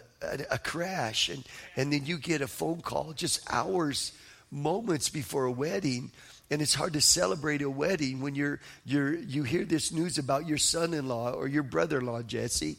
a 0.51 0.57
crash, 0.57 1.29
and, 1.29 1.43
and 1.75 1.91
then 1.91 2.05
you 2.05 2.17
get 2.17 2.41
a 2.41 2.47
phone 2.47 2.81
call 2.81 3.13
just 3.13 3.41
hours, 3.51 4.11
moments 4.51 5.09
before 5.09 5.45
a 5.45 5.51
wedding 5.51 6.11
and 6.53 6.61
it's 6.61 6.75
hard 6.75 6.93
to 6.93 7.01
celebrate 7.01 7.63
a 7.63 7.69
wedding 7.69 8.21
when 8.21 8.36
you're, 8.36 8.59
you're, 8.86 9.15
you 9.15 9.41
hear 9.41 9.65
this 9.65 9.91
news 9.91 10.19
about 10.19 10.45
your 10.47 10.59
son 10.59 10.93
in 10.93 11.07
law 11.07 11.31
or 11.31 11.47
your 11.47 11.63
brother 11.63 11.97
in 11.97 12.05
law, 12.05 12.21
Jesse. 12.21 12.77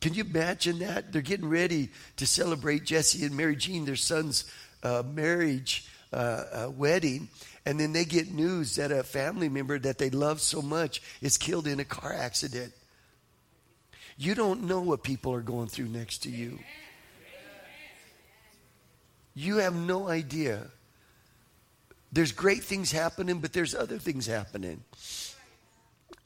Can 0.00 0.14
you 0.14 0.24
imagine 0.24 0.78
that? 0.78 1.12
They're 1.12 1.20
getting 1.20 1.48
ready 1.48 1.90
to 2.16 2.26
celebrate 2.26 2.84
Jesse 2.84 3.26
and 3.26 3.36
Mary 3.36 3.56
Jean, 3.56 3.84
their 3.84 3.96
son's 3.96 4.50
uh, 4.82 5.02
marriage 5.06 5.86
uh, 6.14 6.16
uh, 6.16 6.70
wedding. 6.74 7.28
And 7.66 7.78
then 7.78 7.92
they 7.92 8.06
get 8.06 8.32
news 8.32 8.76
that 8.76 8.90
a 8.90 9.02
family 9.02 9.50
member 9.50 9.78
that 9.78 9.98
they 9.98 10.08
love 10.08 10.40
so 10.40 10.62
much 10.62 11.02
is 11.20 11.36
killed 11.36 11.66
in 11.66 11.78
a 11.78 11.84
car 11.84 12.14
accident. 12.14 12.72
You 14.20 14.34
don't 14.34 14.64
know 14.64 14.82
what 14.82 15.02
people 15.02 15.32
are 15.32 15.40
going 15.40 15.68
through 15.68 15.88
next 15.88 16.24
to 16.24 16.30
you. 16.30 16.58
You 19.34 19.56
have 19.56 19.74
no 19.74 20.08
idea 20.08 20.66
there's 22.12 22.32
great 22.32 22.64
things 22.64 22.90
happening, 22.90 23.38
but 23.38 23.52
there's 23.52 23.74
other 23.74 23.98
things 23.98 24.26
happening. 24.26 24.82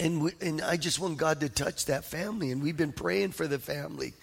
And, 0.00 0.22
we, 0.22 0.32
and 0.40 0.62
I 0.62 0.76
just 0.76 0.98
want 0.98 1.18
God 1.18 1.40
to 1.40 1.48
touch 1.48 1.86
that 1.86 2.04
family, 2.04 2.50
and 2.50 2.62
we've 2.62 2.76
been 2.76 2.92
praying 2.92 3.32
for 3.32 3.46
the 3.46 3.58
family. 3.58 4.14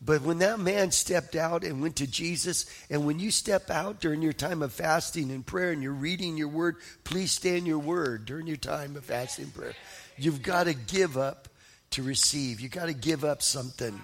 But 0.00 0.22
when 0.22 0.38
that 0.38 0.60
man 0.60 0.90
stepped 0.90 1.34
out 1.34 1.64
and 1.64 1.80
went 1.80 1.96
to 1.96 2.06
Jesus, 2.06 2.66
and 2.90 3.06
when 3.06 3.18
you 3.18 3.30
step 3.30 3.70
out 3.70 4.00
during 4.00 4.22
your 4.22 4.32
time 4.32 4.62
of 4.62 4.72
fasting 4.72 5.30
and 5.30 5.46
prayer 5.46 5.70
and 5.70 5.82
you're 5.82 5.92
reading 5.92 6.36
your 6.36 6.48
word, 6.48 6.76
please 7.04 7.32
stay 7.32 7.56
in 7.56 7.66
your 7.66 7.78
word 7.78 8.24
during 8.24 8.46
your 8.46 8.56
time 8.56 8.96
of 8.96 9.04
fasting 9.04 9.46
and 9.46 9.54
prayer. 9.54 9.74
You've 10.16 10.42
got 10.42 10.64
to 10.64 10.74
give 10.74 11.16
up 11.16 11.48
to 11.90 12.02
receive. 12.02 12.60
You've 12.60 12.72
got 12.72 12.86
to 12.86 12.94
give 12.94 13.24
up 13.24 13.42
something 13.42 14.00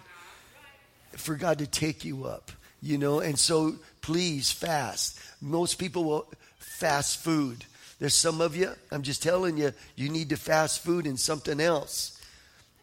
for 1.13 1.37
God 1.37 1.59
to 1.59 1.67
take 1.67 2.05
you 2.05 2.25
up, 2.25 2.51
you 2.83 2.99
know? 2.99 3.21
And 3.21 3.39
so 3.39 3.77
please 4.01 4.51
fast. 4.51 5.19
Most 5.41 5.79
people 5.79 6.05
will 6.05 6.27
fast 6.59 7.19
food. 7.19 7.65
There's 7.99 8.15
some 8.15 8.41
of 8.41 8.57
you, 8.57 8.71
I'm 8.91 9.03
just 9.03 9.23
telling 9.23 9.57
you, 9.57 9.73
you 9.97 10.09
need 10.09 10.31
to 10.31 10.37
fast 10.37 10.81
food 10.83 11.07
and 11.07 11.19
something 11.19 11.61
else. 11.61 12.21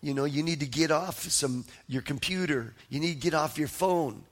You 0.01 0.13
know, 0.13 0.25
you 0.25 0.41
need 0.41 0.61
to 0.61 0.65
get 0.65 0.89
off 0.89 1.21
some 1.29 1.65
your 1.87 2.01
computer. 2.01 2.73
You 2.89 2.99
need 2.99 3.13
to 3.13 3.19
get 3.19 3.33
off 3.33 3.57
your 3.57 3.67
phone. 3.67 4.23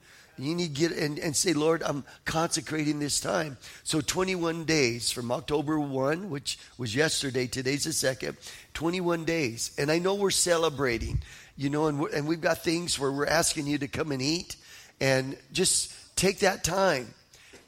You 0.42 0.54
need 0.54 0.74
to 0.74 0.80
get 0.80 0.92
and, 0.92 1.18
and 1.18 1.36
say, 1.36 1.52
Lord, 1.52 1.82
I'm 1.82 2.04
consecrating 2.24 2.98
this 2.98 3.20
time. 3.20 3.56
So 3.84 4.00
21 4.00 4.64
days 4.64 5.10
from 5.10 5.30
October 5.30 5.78
1, 5.78 6.30
which 6.30 6.58
was 6.78 6.94
yesterday, 6.94 7.46
today's 7.46 7.84
the 7.84 7.92
second, 7.92 8.36
21 8.74 9.24
days. 9.24 9.72
And 9.78 9.90
I 9.90 9.98
know 9.98 10.14
we're 10.14 10.30
celebrating, 10.30 11.22
you 11.56 11.70
know, 11.70 11.86
and, 11.86 12.00
and 12.08 12.26
we've 12.26 12.40
got 12.40 12.64
things 12.64 12.98
where 12.98 13.12
we're 13.12 13.26
asking 13.26 13.66
you 13.66 13.78
to 13.78 13.88
come 13.88 14.12
and 14.12 14.22
eat 14.22 14.56
and 15.00 15.36
just 15.52 15.94
take 16.16 16.40
that 16.40 16.64
time 16.64 17.14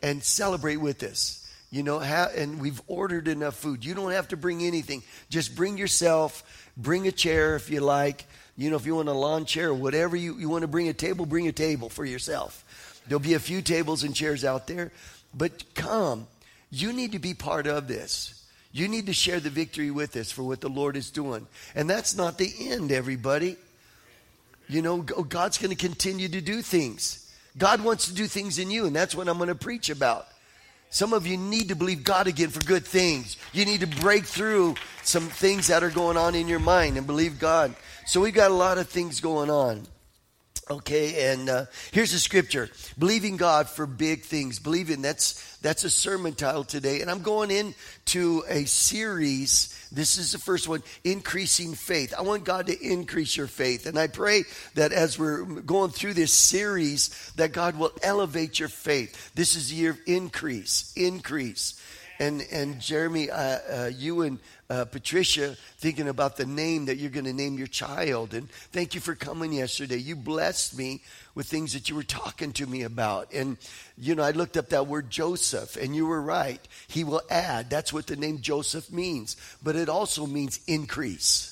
and 0.02 0.22
celebrate 0.22 0.76
with 0.76 1.02
us 1.02 1.42
you 1.72 1.82
know, 1.82 2.00
and 2.00 2.60
we've 2.60 2.82
ordered 2.86 3.26
enough 3.28 3.56
food. 3.56 3.82
You 3.82 3.94
don't 3.94 4.12
have 4.12 4.28
to 4.28 4.36
bring 4.36 4.62
anything. 4.62 5.02
Just 5.30 5.56
bring 5.56 5.78
yourself, 5.78 6.70
bring 6.76 7.08
a 7.08 7.12
chair 7.12 7.56
if 7.56 7.70
you 7.70 7.80
like. 7.80 8.26
You 8.58 8.68
know, 8.68 8.76
if 8.76 8.84
you 8.84 8.94
want 8.94 9.08
a 9.08 9.12
lawn 9.12 9.46
chair 9.46 9.72
whatever 9.72 10.14
you, 10.14 10.38
you 10.38 10.50
want 10.50 10.62
to 10.62 10.68
bring 10.68 10.88
a 10.88 10.92
table, 10.92 11.24
bring 11.24 11.48
a 11.48 11.52
table 11.52 11.88
for 11.88 12.04
yourself. 12.04 12.61
There'll 13.06 13.20
be 13.20 13.34
a 13.34 13.40
few 13.40 13.62
tables 13.62 14.04
and 14.04 14.14
chairs 14.14 14.44
out 14.44 14.66
there, 14.66 14.92
but 15.34 15.74
come. 15.74 16.26
You 16.70 16.92
need 16.92 17.12
to 17.12 17.18
be 17.18 17.34
part 17.34 17.66
of 17.66 17.88
this. 17.88 18.42
You 18.72 18.88
need 18.88 19.06
to 19.06 19.12
share 19.12 19.40
the 19.40 19.50
victory 19.50 19.90
with 19.90 20.16
us 20.16 20.32
for 20.32 20.42
what 20.42 20.62
the 20.62 20.70
Lord 20.70 20.96
is 20.96 21.10
doing. 21.10 21.46
And 21.74 21.90
that's 21.90 22.16
not 22.16 22.38
the 22.38 22.50
end, 22.58 22.90
everybody. 22.90 23.56
You 24.68 24.80
know, 24.80 25.02
God's 25.02 25.58
going 25.58 25.70
to 25.70 25.76
continue 25.76 26.28
to 26.28 26.40
do 26.40 26.62
things. 26.62 27.30
God 27.58 27.84
wants 27.84 28.06
to 28.06 28.14
do 28.14 28.26
things 28.26 28.58
in 28.58 28.70
you, 28.70 28.86
and 28.86 28.96
that's 28.96 29.14
what 29.14 29.28
I'm 29.28 29.36
going 29.36 29.48
to 29.48 29.54
preach 29.54 29.90
about. 29.90 30.26
Some 30.88 31.12
of 31.12 31.26
you 31.26 31.36
need 31.36 31.68
to 31.68 31.74
believe 31.74 32.04
God 32.04 32.26
again 32.26 32.48
for 32.48 32.64
good 32.64 32.84
things. 32.86 33.36
You 33.52 33.66
need 33.66 33.80
to 33.80 33.86
break 33.86 34.24
through 34.24 34.76
some 35.02 35.28
things 35.28 35.66
that 35.66 35.82
are 35.82 35.90
going 35.90 36.16
on 36.16 36.34
in 36.34 36.48
your 36.48 36.58
mind 36.58 36.96
and 36.96 37.06
believe 37.06 37.38
God. 37.38 37.74
So 38.06 38.20
we've 38.20 38.32
got 38.32 38.50
a 38.50 38.54
lot 38.54 38.78
of 38.78 38.88
things 38.88 39.20
going 39.20 39.50
on. 39.50 39.86
Okay, 40.72 41.30
and 41.30 41.50
uh, 41.50 41.66
here's 41.90 42.12
the 42.12 42.18
scripture: 42.18 42.70
believing 42.98 43.36
God 43.36 43.68
for 43.68 43.84
big 43.84 44.22
things. 44.22 44.58
Believing 44.58 45.02
that's 45.02 45.58
that's 45.58 45.84
a 45.84 45.90
sermon 45.90 46.32
title 46.32 46.64
today, 46.64 47.02
and 47.02 47.10
I'm 47.10 47.20
going 47.20 47.50
into 47.50 48.42
a 48.48 48.64
series. 48.64 49.78
This 49.92 50.16
is 50.16 50.32
the 50.32 50.38
first 50.38 50.68
one: 50.68 50.82
increasing 51.04 51.74
faith. 51.74 52.14
I 52.16 52.22
want 52.22 52.44
God 52.44 52.68
to 52.68 52.82
increase 52.82 53.36
your 53.36 53.48
faith, 53.48 53.84
and 53.84 53.98
I 53.98 54.06
pray 54.06 54.44
that 54.74 54.92
as 54.92 55.18
we're 55.18 55.44
going 55.44 55.90
through 55.90 56.14
this 56.14 56.32
series, 56.32 57.10
that 57.36 57.52
God 57.52 57.78
will 57.78 57.92
elevate 58.02 58.58
your 58.58 58.70
faith. 58.70 59.34
This 59.34 59.54
is 59.54 59.68
the 59.68 59.76
year 59.76 59.90
of 59.90 60.00
increase, 60.06 60.90
increase. 60.96 61.78
And 62.22 62.46
and 62.52 62.80
Jeremy, 62.80 63.30
uh, 63.30 63.36
uh, 63.36 63.90
you 63.92 64.22
and 64.22 64.38
uh, 64.70 64.84
Patricia 64.84 65.56
thinking 65.78 66.06
about 66.06 66.36
the 66.36 66.46
name 66.46 66.84
that 66.84 66.96
you're 66.96 67.10
going 67.10 67.24
to 67.24 67.32
name 67.32 67.58
your 67.58 67.66
child. 67.66 68.32
And 68.32 68.48
thank 68.70 68.94
you 68.94 69.00
for 69.00 69.16
coming 69.16 69.52
yesterday. 69.52 69.96
You 69.96 70.14
blessed 70.14 70.78
me 70.78 71.02
with 71.34 71.48
things 71.48 71.72
that 71.72 71.90
you 71.90 71.96
were 71.96 72.04
talking 72.04 72.52
to 72.52 72.66
me 72.66 72.84
about. 72.84 73.32
And, 73.34 73.56
you 73.98 74.14
know, 74.14 74.22
I 74.22 74.30
looked 74.30 74.56
up 74.56 74.68
that 74.68 74.86
word 74.86 75.10
Joseph, 75.10 75.76
and 75.76 75.96
you 75.96 76.06
were 76.06 76.22
right. 76.22 76.60
He 76.86 77.02
will 77.02 77.22
add. 77.28 77.68
That's 77.68 77.92
what 77.92 78.06
the 78.06 78.14
name 78.14 78.40
Joseph 78.40 78.92
means. 78.92 79.36
But 79.60 79.74
it 79.74 79.88
also 79.88 80.24
means 80.24 80.60
increase. 80.68 81.51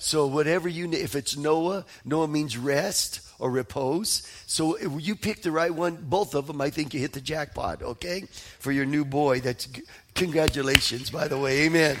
So, 0.00 0.26
whatever 0.26 0.68
you, 0.68 0.90
if 0.90 1.14
it's 1.14 1.36
Noah, 1.36 1.84
Noah 2.04 2.26
means 2.26 2.56
rest 2.56 3.20
or 3.40 3.50
repose. 3.50 4.26
So 4.46 4.74
if 4.74 4.90
you 5.06 5.16
pick 5.16 5.42
the 5.42 5.50
right 5.50 5.74
one, 5.74 5.96
both 5.96 6.34
of 6.34 6.46
them, 6.46 6.60
I 6.60 6.70
think 6.70 6.94
you 6.94 7.00
hit 7.00 7.14
the 7.14 7.20
jackpot, 7.20 7.82
okay? 7.82 8.24
For 8.58 8.70
your 8.70 8.84
new 8.84 9.04
boy. 9.04 9.40
That's 9.40 9.66
congratulations, 10.14 11.10
by 11.10 11.26
the 11.26 11.38
way. 11.38 11.62
Amen. 11.62 11.96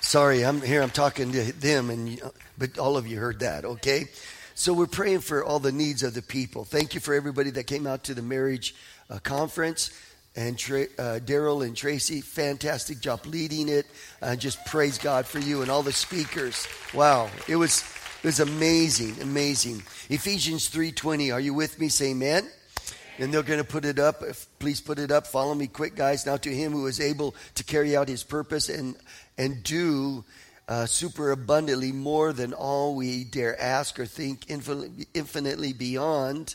Sorry, 0.00 0.44
I'm 0.44 0.62
here. 0.62 0.82
I'm 0.82 0.90
talking 0.90 1.32
to 1.32 1.52
them, 1.52 1.90
and 1.90 2.20
but 2.56 2.78
all 2.78 2.96
of 2.96 3.06
you 3.06 3.18
heard 3.18 3.40
that, 3.40 3.64
okay? 3.64 4.06
So 4.54 4.72
we're 4.72 4.86
praying 4.86 5.20
for 5.20 5.44
all 5.44 5.60
the 5.60 5.70
needs 5.70 6.02
of 6.02 6.14
the 6.14 6.22
people. 6.22 6.64
Thank 6.64 6.94
you 6.94 7.00
for 7.00 7.14
everybody 7.14 7.50
that 7.50 7.64
came 7.64 7.86
out 7.86 8.04
to 8.04 8.14
the 8.14 8.22
marriage 8.22 8.74
uh, 9.10 9.18
conference. 9.18 9.90
And 10.38 10.56
Tra- 10.56 10.86
uh, 10.96 11.18
Daryl 11.18 11.66
and 11.66 11.76
Tracy, 11.76 12.20
fantastic 12.20 13.00
job 13.00 13.26
leading 13.26 13.68
it. 13.68 13.86
Uh, 14.22 14.36
just 14.36 14.64
praise 14.66 14.96
God 14.96 15.26
for 15.26 15.40
you 15.40 15.62
and 15.62 15.70
all 15.70 15.82
the 15.82 15.90
speakers. 15.90 16.68
Wow, 16.94 17.28
it 17.48 17.56
was 17.56 17.82
it 18.22 18.26
was 18.28 18.38
amazing, 18.38 19.20
amazing. 19.20 19.82
Ephesians 20.08 20.68
three 20.68 20.92
twenty. 20.92 21.32
Are 21.32 21.40
you 21.40 21.54
with 21.54 21.80
me? 21.80 21.88
Say 21.88 22.10
Amen. 22.12 22.48
And 23.18 23.34
they're 23.34 23.42
going 23.42 23.58
to 23.58 23.66
put 23.66 23.84
it 23.84 23.98
up. 23.98 24.22
Please 24.60 24.80
put 24.80 25.00
it 25.00 25.10
up. 25.10 25.26
Follow 25.26 25.56
me 25.56 25.66
quick, 25.66 25.96
guys. 25.96 26.24
Now 26.24 26.36
to 26.36 26.54
him 26.54 26.70
who 26.70 26.86
is 26.86 27.00
able 27.00 27.34
to 27.56 27.64
carry 27.64 27.96
out 27.96 28.06
his 28.08 28.22
purpose 28.22 28.68
and 28.68 28.94
and 29.36 29.64
do 29.64 30.24
uh, 30.68 30.86
super 30.86 31.32
abundantly 31.32 31.90
more 31.90 32.32
than 32.32 32.52
all 32.52 32.94
we 32.94 33.24
dare 33.24 33.60
ask 33.60 33.98
or 33.98 34.06
think, 34.06 34.48
infinitely 34.48 35.72
beyond 35.72 36.54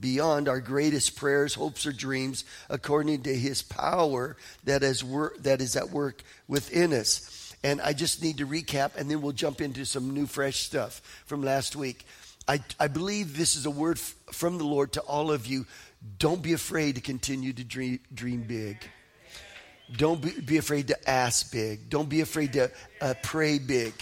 beyond 0.00 0.48
our 0.48 0.60
greatest 0.60 1.16
prayers, 1.16 1.54
hopes, 1.54 1.86
or 1.86 1.92
dreams, 1.92 2.44
according 2.68 3.22
to 3.22 3.34
His 3.34 3.62
power 3.62 4.36
that 4.64 4.82
is 4.82 5.04
wor- 5.04 5.34
that 5.40 5.60
is 5.60 5.76
at 5.76 5.90
work 5.90 6.22
within 6.48 6.92
us. 6.92 7.54
And 7.62 7.80
I 7.80 7.94
just 7.94 8.22
need 8.22 8.38
to 8.38 8.46
recap, 8.46 8.96
and 8.96 9.10
then 9.10 9.22
we'll 9.22 9.32
jump 9.32 9.60
into 9.60 9.86
some 9.86 10.12
new, 10.12 10.26
fresh 10.26 10.60
stuff 10.60 11.00
from 11.26 11.42
last 11.42 11.76
week. 11.76 12.04
I, 12.46 12.60
I 12.78 12.88
believe 12.88 13.38
this 13.38 13.56
is 13.56 13.64
a 13.64 13.70
word 13.70 13.96
f- 13.96 14.14
from 14.32 14.58
the 14.58 14.64
Lord 14.64 14.92
to 14.92 15.00
all 15.00 15.30
of 15.30 15.46
you. 15.46 15.64
Don't 16.18 16.42
be 16.42 16.52
afraid 16.52 16.96
to 16.96 17.00
continue 17.00 17.54
to 17.54 17.64
dream, 17.64 18.00
dream 18.12 18.42
big. 18.42 18.76
Don't 19.96 20.20
be, 20.20 20.38
be 20.40 20.58
afraid 20.58 20.88
to 20.88 21.10
ask 21.10 21.50
big. 21.52 21.88
Don't 21.88 22.08
be 22.08 22.20
afraid 22.20 22.52
to 22.54 22.70
uh, 23.00 23.14
pray 23.22 23.58
big. 23.58 23.94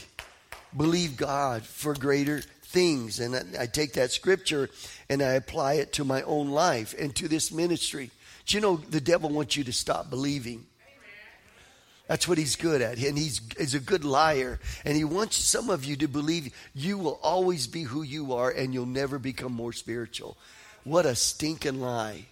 Believe 0.76 1.16
God 1.16 1.62
for 1.62 1.95
greater 1.95 2.43
things. 2.72 3.20
And 3.20 3.36
I, 3.58 3.66
take 3.66 3.92
that 3.94 4.10
scripture 4.10 4.70
and 5.08 5.22
I 5.22 5.34
apply 5.34 5.74
it 5.74 5.92
to 5.94 6.04
my 6.04 6.22
own 6.22 6.50
life 6.50 6.94
and 6.98 7.14
to 7.16 7.28
this 7.28 7.52
ministry. 7.52 8.10
Do 8.46 8.56
you 8.56 8.60
know 8.60 8.76
the 8.76 9.00
devil 9.00 9.30
wants 9.30 9.56
you 9.56 9.64
to 9.64 9.72
stop 9.72 10.10
believing? 10.10 10.66
That's 12.08 12.26
what 12.26 12.36
he's 12.36 12.56
good 12.56 12.82
at. 12.82 12.98
And 12.98 13.16
he's, 13.16 13.40
he's 13.56 13.74
a 13.74 13.80
good 13.80 14.04
liar. 14.04 14.58
And 14.84 14.96
he 14.96 15.04
wants 15.04 15.36
some 15.36 15.70
of 15.70 15.84
you 15.84 15.96
to 15.96 16.08
believe 16.08 16.52
you 16.74 16.98
will 16.98 17.20
always 17.22 17.66
be 17.66 17.84
who 17.84 18.02
you 18.02 18.34
are 18.34 18.50
and 18.50 18.74
you'll 18.74 18.86
never 18.86 19.18
become 19.18 19.52
more 19.52 19.72
spiritual. 19.72 20.36
What 20.84 21.06
a 21.06 21.14
stinking 21.14 21.80
lie. 21.80 22.26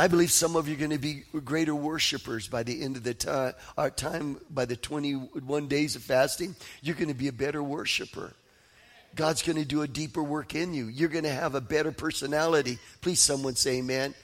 I 0.00 0.08
believe 0.08 0.32
some 0.32 0.56
of 0.56 0.66
you 0.66 0.76
are 0.76 0.78
going 0.78 0.92
to 0.92 0.98
be 0.98 1.24
greater 1.44 1.74
worshipers 1.74 2.48
by 2.48 2.62
the 2.62 2.80
end 2.80 2.96
of 2.96 3.04
the 3.04 3.12
time, 3.12 3.52
our 3.76 3.88
uh, 3.88 3.90
time, 3.90 4.40
by 4.48 4.64
the 4.64 4.74
21 4.74 5.68
days 5.68 5.94
of 5.94 6.02
fasting. 6.02 6.56
You're 6.80 6.94
going 6.94 7.08
to 7.08 7.14
be 7.14 7.28
a 7.28 7.34
better 7.34 7.62
worshiper. 7.62 8.32
God's 9.14 9.42
going 9.42 9.58
to 9.58 9.64
do 9.66 9.82
a 9.82 9.86
deeper 9.86 10.22
work 10.22 10.54
in 10.54 10.72
you. 10.72 10.86
You're 10.86 11.10
going 11.10 11.24
to 11.24 11.30
have 11.30 11.54
a 11.54 11.60
better 11.60 11.92
personality. 11.92 12.78
Please, 13.02 13.20
someone 13.20 13.56
say 13.56 13.80
amen. 13.80 14.14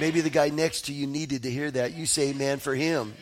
Maybe 0.00 0.22
the 0.22 0.30
guy 0.30 0.48
next 0.48 0.86
to 0.86 0.94
you 0.94 1.06
needed 1.06 1.42
to 1.42 1.50
hear 1.50 1.70
that. 1.70 1.92
You 1.92 2.06
say 2.06 2.30
amen 2.30 2.60
for 2.60 2.74
him. 2.74 3.12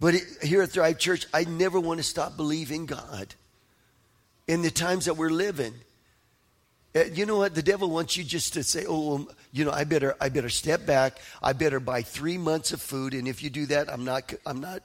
But 0.00 0.14
here 0.42 0.62
at 0.62 0.70
Thrive 0.70 0.98
Church, 0.98 1.26
I 1.34 1.44
never 1.44 1.78
want 1.78 1.98
to 1.98 2.04
stop 2.04 2.38
believing 2.38 2.86
God 2.86 3.34
in 4.48 4.62
the 4.62 4.70
times 4.70 5.04
that 5.04 5.18
we're 5.18 5.28
living. 5.28 5.74
Uh, 6.94 7.04
you 7.12 7.26
know 7.26 7.38
what? 7.38 7.54
The 7.54 7.62
devil 7.62 7.90
wants 7.90 8.16
you 8.16 8.22
just 8.22 8.52
to 8.54 8.62
say, 8.62 8.84
"Oh, 8.88 9.26
you 9.52 9.64
know, 9.64 9.72
I 9.72 9.84
better, 9.84 10.14
I 10.20 10.28
better 10.28 10.48
step 10.48 10.86
back. 10.86 11.18
I 11.42 11.52
better 11.52 11.80
buy 11.80 12.02
three 12.02 12.38
months 12.38 12.72
of 12.72 12.80
food." 12.80 13.14
And 13.14 13.26
if 13.26 13.42
you 13.42 13.50
do 13.50 13.66
that, 13.66 13.92
I'm 13.92 14.04
not, 14.04 14.32
I'm 14.46 14.60
not, 14.60 14.82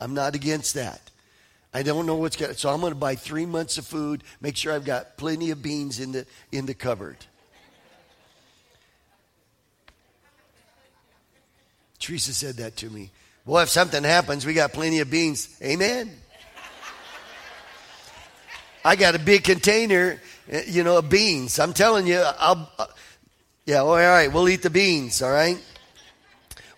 I'm 0.00 0.14
not 0.14 0.34
against 0.34 0.74
that. 0.74 1.10
I 1.74 1.82
don't 1.82 2.06
know 2.06 2.16
what's 2.16 2.36
going. 2.36 2.54
So 2.54 2.70
I'm 2.70 2.80
going 2.80 2.92
to 2.92 2.98
buy 2.98 3.16
three 3.16 3.46
months 3.46 3.76
of 3.76 3.86
food. 3.86 4.22
Make 4.40 4.56
sure 4.56 4.72
I've 4.72 4.84
got 4.84 5.16
plenty 5.16 5.50
of 5.50 5.62
beans 5.62 6.00
in 6.00 6.12
the 6.12 6.26
in 6.52 6.64
the 6.64 6.74
cupboard. 6.74 7.18
Teresa 11.98 12.34
said 12.34 12.56
that 12.56 12.76
to 12.78 12.90
me. 12.90 13.10
Boy, 13.46 13.62
if 13.62 13.68
something 13.68 14.02
happens, 14.02 14.44
we 14.46 14.54
got 14.54 14.72
plenty 14.72 15.00
of 15.00 15.10
beans. 15.10 15.54
Amen. 15.62 16.10
I 18.84 18.96
got 18.96 19.14
a 19.14 19.18
big 19.18 19.44
container 19.44 20.20
you 20.66 20.84
know, 20.84 21.00
beans. 21.02 21.58
I'm 21.58 21.72
telling 21.72 22.06
you, 22.06 22.22
I'll, 22.38 22.70
uh, 22.78 22.86
yeah, 23.66 23.78
all 23.78 23.96
right, 23.96 24.32
we'll 24.32 24.48
eat 24.48 24.62
the 24.62 24.70
beans, 24.70 25.22
all 25.22 25.30
right? 25.30 25.58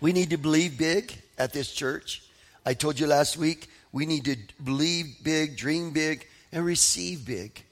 We 0.00 0.12
need 0.12 0.30
to 0.30 0.36
believe 0.36 0.76
big 0.76 1.14
at 1.38 1.52
this 1.52 1.72
church. 1.72 2.22
I 2.66 2.74
told 2.74 2.98
you 2.98 3.06
last 3.06 3.36
week, 3.36 3.68
we 3.92 4.06
need 4.06 4.24
to 4.26 4.36
believe 4.62 5.16
big, 5.22 5.56
dream 5.56 5.92
big, 5.92 6.26
and 6.52 6.64
receive 6.64 7.24
big. 7.24 7.62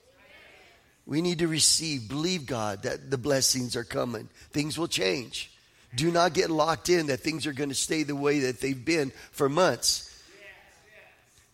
We 1.05 1.21
need 1.21 1.41
to 1.41 1.49
receive, 1.49 2.09
believe 2.09 2.47
God 2.47 2.85
that 2.85 3.11
the 3.11 3.19
blessings 3.19 3.75
are 3.77 3.85
coming. 3.85 4.29
Things 4.53 4.79
will 4.79 4.89
change. 4.89 5.51
Do 5.95 6.11
not 6.11 6.33
get 6.33 6.49
locked 6.49 6.89
in 6.89 7.09
that 7.09 7.21
things 7.21 7.47
are 7.47 7.53
going 7.53 7.69
to 7.69 7.75
stay 7.75 8.03
the 8.03 8.17
way 8.17 8.41
that 8.41 8.61
they've 8.61 8.85
been 8.85 9.13
for 9.33 9.49
months. 9.49 10.09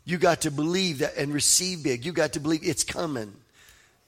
You 0.05 0.16
got 0.16 0.43
to 0.43 0.51
believe 0.51 0.99
that 0.99 1.16
and 1.16 1.34
receive 1.34 1.82
big. 1.82 2.05
You 2.05 2.12
got 2.12 2.34
to 2.34 2.41
believe 2.41 2.61
it's 2.62 2.84
coming 2.84 3.32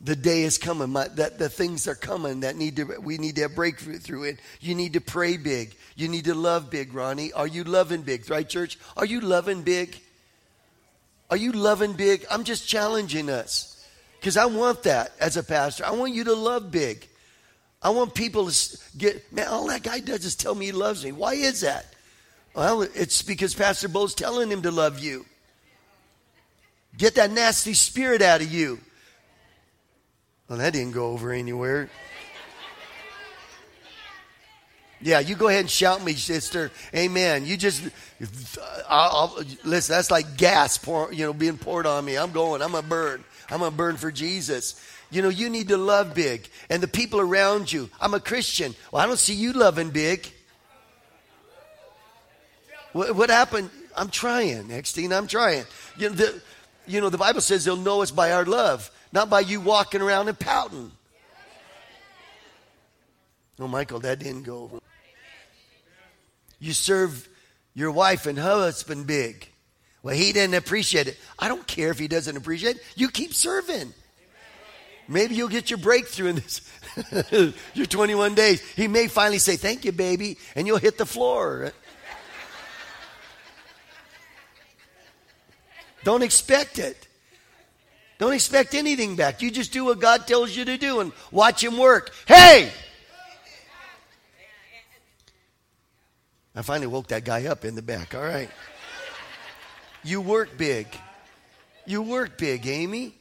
the 0.01 0.17
day 0.17 0.43
is 0.43 0.57
coming 0.57 0.91
my, 0.91 1.09
that 1.09 1.39
the 1.39 1.49
things 1.49 1.87
are 1.87 1.95
coming 1.95 2.41
that 2.41 2.57
need 2.57 2.77
to 2.77 2.85
we 3.01 3.19
need 3.19 3.37
to 3.37 3.43
have 3.43 3.55
breakthrough 3.55 3.99
through 3.99 4.25
it. 4.25 4.39
You 4.61 4.75
need 4.75 4.95
to 4.95 5.01
pray 5.01 5.37
big. 5.37 5.75
You 5.95 6.09
need 6.09 6.25
to 6.25 6.35
love 6.35 6.71
big 6.71 6.95
ronnie. 6.95 7.33
Are 7.33 7.47
you 7.47 7.65
loving 7.65 8.03
big? 8.03 8.29
Right 8.31 8.49
church? 8.49 8.79
Are 8.97 9.05
you 9.05 9.21
loving 9.21 9.63
big? 9.63 10.01
Are 11.31 11.37
you 11.37 11.53
loving 11.53 11.93
big? 11.93 12.25
I'm 12.31 12.45
just 12.45 12.67
challenging 12.67 13.29
us 13.29 13.87
because 14.19 14.37
i 14.37 14.47
want 14.47 14.83
that 14.85 15.13
as 15.21 15.37
a 15.37 15.43
pastor. 15.43 15.85
I 15.85 15.93
want 15.93 16.15
you 16.15 16.25
to 16.25 16.35
love 16.35 16.71
big. 16.71 17.07
I 17.83 17.91
want 17.91 18.15
people 18.15 18.51
to 18.51 18.79
get 18.97 19.31
man 19.33 19.49
all 19.49 19.67
that 19.69 19.83
guy 19.83 20.01
does 20.01 20.25
is 20.25 20.35
tell 20.35 20.55
me 20.55 20.67
he 20.67 20.73
loves 20.73 21.05
me. 21.05 21.13
Why 21.13 21.35
is 21.35 21.61
that? 21.61 21.95
Well 22.55 22.83
it's 22.83 23.21
because 23.21 23.55
pastor 23.55 23.89
bo's 23.89 24.15
telling 24.15 24.51
him 24.51 24.63
to 24.63 24.71
love 24.71 24.99
you. 24.99 25.27
Get 26.97 27.17
that 27.17 27.31
nasty 27.31 27.75
spirit 27.75 28.23
out 28.23 28.41
of 28.41 28.51
you 28.51 28.81
well, 30.51 30.59
that 30.59 30.73
didn't 30.73 30.95
go 30.95 31.13
over 31.13 31.31
anywhere. 31.31 31.89
Yeah, 35.01 35.21
you 35.21 35.37
go 35.37 35.47
ahead 35.47 35.61
and 35.61 35.71
shout 35.71 36.03
me, 36.03 36.15
sister. 36.15 36.73
Amen. 36.93 37.47
You 37.47 37.57
just, 37.57 37.89
I'll, 38.89 39.11
I'll, 39.39 39.45
listen. 39.65 39.95
That's 39.95 40.11
like 40.11 40.37
gas, 40.37 40.77
pour, 40.77 41.13
you 41.13 41.25
know, 41.25 41.33
being 41.33 41.57
poured 41.57 41.87
on 41.87 42.05
me. 42.05 42.19
I'm 42.19 42.33
going. 42.33 42.63
I'm 42.63 42.75
a 42.75 42.83
burn. 42.83 43.23
I'm 43.49 43.63
a 43.63 43.71
burn 43.71 43.97
for 43.97 44.11
Jesus. 44.11 44.85
You 45.13 45.23
know, 45.23 45.29
you 45.29 45.49
need 45.49 45.69
to 45.69 45.77
love 45.77 46.15
big, 46.15 46.49
and 46.69 46.83
the 46.83 46.89
people 46.89 47.21
around 47.21 47.73
you. 47.73 47.89
I'm 48.01 48.13
a 48.15 48.21
Christian. 48.21 48.75
Well, 48.91 49.01
I 49.01 49.07
don't 49.07 49.21
see 49.21 49.35
you 49.35 49.53
loving 49.53 49.91
big. 49.91 50.27
What, 52.93 53.15
what 53.15 53.31
happened? 53.31 53.71
I'm 53.97 54.09
trying, 54.09 54.73
Extine. 54.73 55.13
I'm 55.13 55.29
trying. 55.29 55.65
You 55.97 56.09
know, 56.09 56.17
the, 56.17 56.43
you 56.89 57.01
know, 57.01 57.09
the 57.09 57.19
Bible 57.19 57.41
says 57.41 57.65
they'll 57.65 57.77
know 57.77 58.03
us 58.03 58.11
by 58.11 58.33
our 58.33 58.45
love 58.45 58.91
not 59.13 59.31
by 59.31 59.41
you 59.41 59.61
walking 59.61 60.01
around 60.01 60.29
and 60.29 60.39
pouting. 60.39 60.93
No, 63.59 63.69
Michael, 63.69 64.01
that 64.01 64.19
didn't 64.19 64.45
go 64.45 64.63
over. 64.63 64.79
You 66.59 66.73
serve 66.73 67.29
your 67.75 67.91
wife 67.91 68.27
and 68.27 68.39
husband 68.39 69.07
big. 69.07 69.49
Well, 70.03 70.15
he 70.15 70.33
didn't 70.33 70.55
appreciate 70.55 71.09
it. 71.09 71.19
I 71.39 71.49
don't 71.49 71.67
care 71.67 71.91
if 71.91 71.99
he 71.99 72.09
doesn't 72.09 72.37
appreciate 72.37 72.77
it. 72.77 72.83
You 72.97 73.09
keep 73.11 73.35
serving. 73.35 73.93
Maybe 75.09 75.35
you'll 75.35 75.49
get 75.49 75.71
your 75.71 75.79
breakthrough 75.79 76.29
in 76.29 76.37
this. 76.37 76.61
your 77.75 77.87
21 77.87 78.35
days. 78.35 78.61
He 78.71 78.89
may 78.89 79.09
finally 79.09 79.39
say, 79.39 79.57
Thank 79.57 79.85
you, 79.85 79.93
baby, 79.93 80.39
and 80.55 80.67
you'll 80.67 80.79
hit 80.79 80.99
the 80.99 81.07
floor. 81.07 81.73
Don't 86.05 86.23
expect 86.23 86.79
it. 86.79 87.09
Don't 88.21 88.35
expect 88.35 88.75
anything 88.75 89.17
back. 89.17 89.41
You 89.41 89.51
just 89.51 89.73
do 89.73 89.87
what 89.87 89.99
God 89.99 90.27
tells 90.27 90.55
you 90.55 90.67
to 90.67 90.77
do 90.77 91.01
and 91.01 91.11
watch 91.33 91.65
Him 91.65 91.79
work. 91.79 92.13
Hey! 92.27 92.71
I 96.55 96.61
finally 96.61 96.87
woke 96.87 97.07
that 97.09 97.25
guy 97.25 97.47
up 97.47 97.65
in 97.65 97.75
the 97.75 97.81
back. 97.83 98.15
All 98.15 98.21
right. 98.21 98.51
You 100.05 100.21
work 100.21 100.59
big. 100.59 100.87
You 101.87 102.03
work 102.03 102.37
big, 102.37 102.67
Amy. 102.67 103.15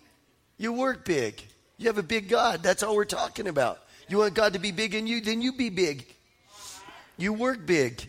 You 0.57 0.73
work 0.73 1.05
big. 1.05 1.41
You 1.77 1.87
have 1.87 1.97
a 1.97 2.03
big 2.03 2.27
God. 2.27 2.61
That's 2.61 2.83
all 2.83 2.93
we're 2.93 3.05
talking 3.05 3.47
about. 3.47 3.79
You 4.09 4.17
want 4.17 4.33
God 4.33 4.51
to 4.51 4.59
be 4.59 4.73
big 4.73 4.95
in 4.95 5.07
you, 5.07 5.21
then 5.21 5.41
you 5.41 5.53
be 5.53 5.69
big. 5.69 6.05
You 7.17 7.31
work 7.31 7.65
big. 7.65 8.05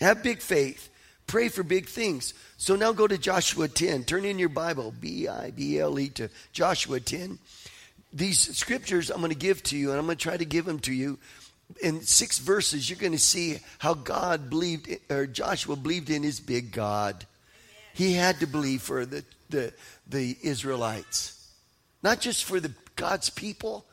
Have 0.00 0.22
big 0.22 0.40
faith. 0.40 0.88
Pray 1.30 1.48
for 1.48 1.62
big 1.62 1.86
things. 1.86 2.34
So 2.56 2.74
now 2.74 2.90
go 2.90 3.06
to 3.06 3.16
Joshua 3.16 3.68
10. 3.68 4.02
Turn 4.02 4.24
in 4.24 4.40
your 4.40 4.48
Bible, 4.48 4.92
B 5.00 5.28
I 5.28 5.52
B 5.52 5.78
L 5.78 5.98
E, 6.00 6.08
to 6.10 6.28
Joshua 6.52 6.98
10. 6.98 7.38
These 8.12 8.56
scriptures 8.58 9.10
I'm 9.10 9.18
going 9.18 9.30
to 9.30 9.38
give 9.38 9.62
to 9.64 9.76
you, 9.76 9.90
and 9.90 9.98
I'm 9.98 10.06
going 10.06 10.18
to 10.18 10.22
try 10.22 10.36
to 10.36 10.44
give 10.44 10.64
them 10.64 10.80
to 10.80 10.92
you. 10.92 11.20
In 11.80 12.02
six 12.02 12.40
verses, 12.40 12.90
you're 12.90 12.98
going 12.98 13.12
to 13.12 13.18
see 13.18 13.60
how 13.78 13.94
God 13.94 14.50
believed, 14.50 14.88
or 15.08 15.24
Joshua 15.26 15.76
believed 15.76 16.10
in 16.10 16.24
his 16.24 16.40
big 16.40 16.72
God. 16.72 17.24
He 17.94 18.14
had 18.14 18.40
to 18.40 18.46
believe 18.48 18.82
for 18.82 19.06
the, 19.06 19.24
the, 19.50 19.72
the 20.08 20.36
Israelites, 20.42 21.48
not 22.02 22.20
just 22.20 22.44
for 22.44 22.58
the 22.58 22.74
God's 22.96 23.30
people, 23.30 23.84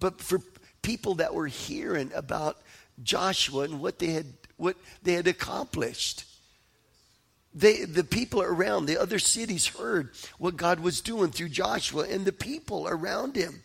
but 0.00 0.20
for 0.20 0.40
people 0.82 1.14
that 1.16 1.34
were 1.34 1.46
hearing 1.46 2.10
about 2.16 2.60
Joshua 3.04 3.62
and 3.62 3.80
what 3.80 4.00
they 4.00 4.08
had 4.08 4.26
what 4.56 4.76
they 5.04 5.12
had 5.12 5.28
accomplished. 5.28 6.24
They, 7.54 7.84
the 7.84 8.04
people 8.04 8.42
around 8.42 8.86
the 8.86 9.00
other 9.00 9.20
cities 9.20 9.66
heard 9.66 10.10
what 10.38 10.56
God 10.56 10.80
was 10.80 11.00
doing 11.00 11.30
through 11.30 11.50
Joshua 11.50 12.06
and 12.08 12.24
the 12.24 12.32
people 12.32 12.88
around 12.88 13.36
him 13.36 13.62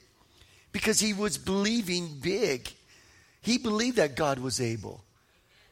because 0.72 1.00
he 1.00 1.14
was 1.14 1.38
believing 1.38 2.20
big. 2.22 2.72
He 3.42 3.58
believed 3.58 3.98
that 3.98 4.16
God 4.16 4.40
was 4.40 4.62
able 4.62 5.02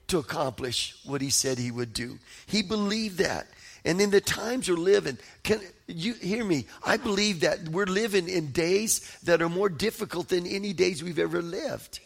to 0.07 0.17
accomplish 0.17 0.95
what 1.05 1.21
he 1.21 1.29
said 1.29 1.57
he 1.57 1.71
would 1.71 1.93
do. 1.93 2.17
He 2.47 2.63
believed 2.63 3.19
that. 3.19 3.47
And 3.85 4.01
in 4.01 4.09
the 4.09 4.21
times 4.21 4.69
we're 4.69 4.75
living, 4.75 5.17
can 5.43 5.61
you 5.85 6.13
hear 6.13 6.43
me? 6.43 6.65
I 6.83 6.97
believe 6.97 7.41
that 7.41 7.69
we're 7.69 7.85
living 7.85 8.27
in 8.27 8.51
days 8.51 9.17
that 9.23 9.41
are 9.41 9.49
more 9.49 9.69
difficult 9.69 10.29
than 10.29 10.47
any 10.47 10.73
days 10.73 11.03
we've 11.03 11.19
ever 11.19 11.41
lived. 11.41 11.99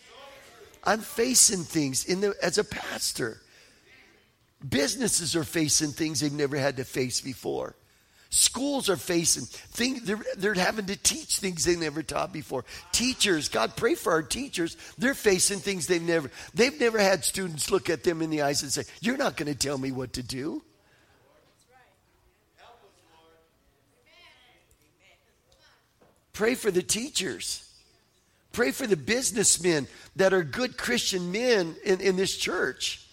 I'm 0.83 0.99
facing 0.99 1.63
things 1.63 2.05
in 2.05 2.21
the, 2.21 2.35
as 2.41 2.57
a 2.57 2.63
pastor. 2.63 3.39
Businesses 4.67 5.35
are 5.35 5.43
facing 5.43 5.91
things 5.91 6.19
they've 6.19 6.31
never 6.31 6.57
had 6.57 6.77
to 6.77 6.83
face 6.83 7.21
before. 7.21 7.75
Schools 8.29 8.89
are 8.89 8.95
facing 8.95 9.43
things, 9.43 10.03
they're, 10.03 10.19
they're 10.37 10.53
having 10.53 10.85
to 10.85 10.95
teach 10.95 11.39
things 11.39 11.65
they 11.65 11.75
never 11.75 12.01
taught 12.01 12.31
before. 12.31 12.63
Teachers, 12.93 13.49
God 13.49 13.75
pray 13.75 13.93
for 13.93 14.13
our 14.13 14.23
teachers. 14.23 14.77
They're 14.97 15.13
facing 15.13 15.59
things 15.59 15.85
they've 15.85 16.01
never, 16.01 16.31
they've 16.53 16.79
never 16.79 16.97
had 16.97 17.25
students 17.25 17.69
look 17.69 17.89
at 17.89 18.05
them 18.05 18.21
in 18.21 18.29
the 18.29 18.43
eyes 18.43 18.61
and 18.63 18.71
say, 18.71 18.83
You're 19.01 19.17
not 19.17 19.35
going 19.35 19.51
to 19.51 19.57
tell 19.57 19.77
me 19.77 19.91
what 19.91 20.13
to 20.13 20.23
do. 20.23 20.61
Pray 26.31 26.55
for 26.55 26.71
the 26.71 26.81
teachers. 26.81 27.67
Pray 28.53 28.71
for 28.71 28.87
the 28.87 28.97
businessmen 28.97 29.87
that 30.15 30.33
are 30.33 30.43
good 30.43 30.77
Christian 30.77 31.31
men 31.31 31.75
in, 31.83 31.99
in 31.99 32.15
this 32.15 32.37
church. 32.37 33.05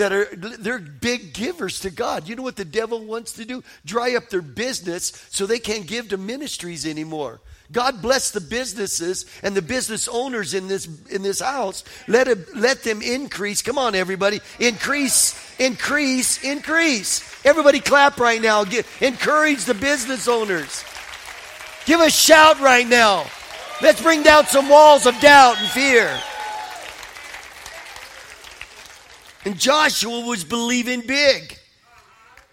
That 0.00 0.14
are 0.14 0.28
they're 0.34 0.78
big 0.78 1.34
givers 1.34 1.80
to 1.80 1.90
God. 1.90 2.26
You 2.26 2.34
know 2.34 2.42
what 2.42 2.56
the 2.56 2.64
devil 2.64 3.04
wants 3.04 3.32
to 3.32 3.44
do? 3.44 3.62
Dry 3.84 4.16
up 4.16 4.30
their 4.30 4.40
business 4.40 5.12
so 5.28 5.44
they 5.44 5.58
can't 5.58 5.86
give 5.86 6.08
to 6.08 6.16
ministries 6.16 6.86
anymore. 6.86 7.42
God 7.70 8.00
bless 8.00 8.30
the 8.30 8.40
businesses 8.40 9.26
and 9.42 9.54
the 9.54 9.60
business 9.60 10.08
owners 10.08 10.54
in 10.54 10.68
this 10.68 10.88
in 11.10 11.20
this 11.20 11.40
house. 11.40 11.84
Let 12.08 12.28
it, 12.28 12.56
let 12.56 12.82
them 12.82 13.02
increase. 13.02 13.60
Come 13.60 13.76
on, 13.76 13.94
everybody, 13.94 14.40
increase, 14.58 15.36
increase, 15.60 16.42
increase. 16.42 17.22
Everybody, 17.44 17.80
clap 17.80 18.18
right 18.18 18.40
now. 18.40 18.64
Get, 18.64 18.86
encourage 19.02 19.66
the 19.66 19.74
business 19.74 20.28
owners. 20.28 20.82
Give 21.84 22.00
a 22.00 22.08
shout 22.08 22.58
right 22.60 22.88
now. 22.88 23.26
Let's 23.82 24.00
bring 24.00 24.22
down 24.22 24.46
some 24.46 24.70
walls 24.70 25.04
of 25.04 25.14
doubt 25.20 25.58
and 25.58 25.68
fear. 25.68 26.18
And 29.44 29.58
Joshua 29.58 30.26
was 30.26 30.44
believing 30.44 31.00
big. 31.06 31.56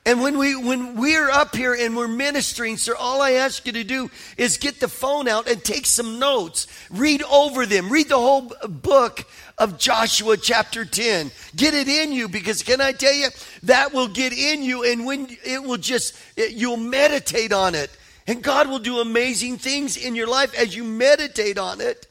And 0.06 0.22
when 0.22 0.38
we 0.38 0.56
when 0.56 0.96
we're 0.96 1.30
up 1.30 1.54
here 1.54 1.74
and 1.74 1.98
we're 1.98 2.08
ministering, 2.08 2.78
sir, 2.78 2.96
all 2.98 3.22
I 3.22 3.32
ask 3.32 3.66
you 3.66 3.74
to 3.74 3.84
do 3.84 4.10
is 4.38 4.58
get 4.58 4.80
the 4.80 4.88
phone 4.88 5.28
out 5.28 5.50
and 5.50 5.62
take 5.62 5.86
some 5.86 6.18
notes. 6.18 6.68
Read 6.90 7.22
over 7.24 7.66
them. 7.66 7.90
Read 7.90 8.08
the 8.08 8.16
whole 8.16 8.54
book 8.70 9.26
of 9.58 9.78
Joshua 9.78 10.38
chapter 10.38 10.86
10. 10.86 11.30
Get 11.58 11.74
it 11.74 11.90
in 11.90 12.14
you 12.14 12.30
because 12.30 12.64
can 12.64 12.80
I 12.80 12.94
tell 12.94 13.14
you 13.14 13.28
that 13.64 13.94
will 13.94 14.08
get 14.08 14.32
in 14.32 14.64
you 14.64 14.86
and 14.86 15.06
when 15.06 15.28
it 15.44 15.62
will 15.62 15.76
just 15.76 16.18
it, 16.38 16.54
you'll 16.54 16.78
meditate 16.78 17.52
on 17.52 17.76
it 17.76 17.92
and 18.28 18.42
God 18.42 18.70
will 18.70 18.80
do 18.80 19.00
amazing 19.00 19.58
things 19.58 19.98
in 19.98 20.16
your 20.16 20.28
life 20.28 20.54
as 20.58 20.74
you 20.74 20.86
meditate 20.86 21.58
on 21.58 21.82
it 21.82 22.08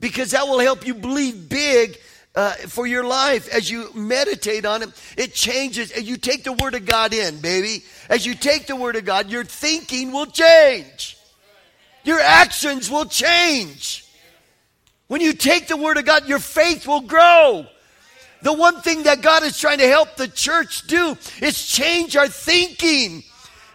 because 0.00 0.30
that 0.30 0.48
will 0.48 0.60
help 0.60 0.86
you 0.86 0.94
believe 0.94 1.50
big 1.50 1.98
uh, 2.34 2.52
for 2.52 2.86
your 2.86 3.04
life 3.04 3.48
as 3.52 3.70
you 3.70 3.90
meditate 3.94 4.64
on 4.64 4.82
it. 4.82 4.90
It 5.16 5.34
changes. 5.34 5.90
As 5.92 6.02
you 6.02 6.16
take 6.16 6.44
the 6.44 6.52
Word 6.52 6.74
of 6.74 6.84
God 6.84 7.14
in, 7.14 7.40
baby, 7.40 7.84
as 8.08 8.26
you 8.26 8.34
take 8.34 8.66
the 8.66 8.76
Word 8.76 8.96
of 8.96 9.04
God, 9.04 9.30
your 9.30 9.44
thinking 9.44 10.12
will 10.12 10.26
change, 10.26 11.16
your 12.02 12.20
actions 12.20 12.90
will 12.90 13.06
change. 13.06 14.04
When 15.06 15.20
you 15.20 15.32
take 15.32 15.68
the 15.68 15.76
Word 15.76 15.96
of 15.96 16.04
God, 16.04 16.26
your 16.26 16.38
faith 16.38 16.86
will 16.86 17.02
grow. 17.02 17.66
The 18.42 18.52
one 18.52 18.80
thing 18.82 19.04
that 19.04 19.22
God 19.22 19.42
is 19.42 19.58
trying 19.58 19.78
to 19.78 19.88
help 19.88 20.16
the 20.16 20.28
church 20.28 20.86
do 20.86 21.16
is 21.40 21.66
change 21.66 22.16
our 22.16 22.28
thinking. 22.28 23.22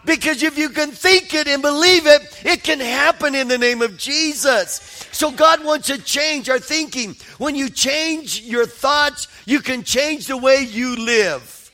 Because 0.04 0.42
if 0.42 0.56
you 0.56 0.70
can 0.70 0.90
think 0.90 1.34
it 1.34 1.46
and 1.46 1.60
believe 1.60 2.06
it, 2.06 2.22
it 2.44 2.62
can 2.62 2.80
happen 2.80 3.34
in 3.34 3.48
the 3.48 3.58
name 3.58 3.82
of 3.82 3.98
Jesus. 3.98 5.06
So 5.12 5.30
God 5.30 5.64
wants 5.64 5.88
to 5.88 5.98
change 5.98 6.48
our 6.48 6.58
thinking. 6.58 7.16
When 7.38 7.54
you 7.54 7.68
change 7.68 8.40
your 8.40 8.66
thoughts, 8.66 9.28
you 9.44 9.60
can 9.60 9.82
change 9.82 10.26
the 10.26 10.36
way 10.36 10.62
you 10.62 10.96
live. 10.96 11.70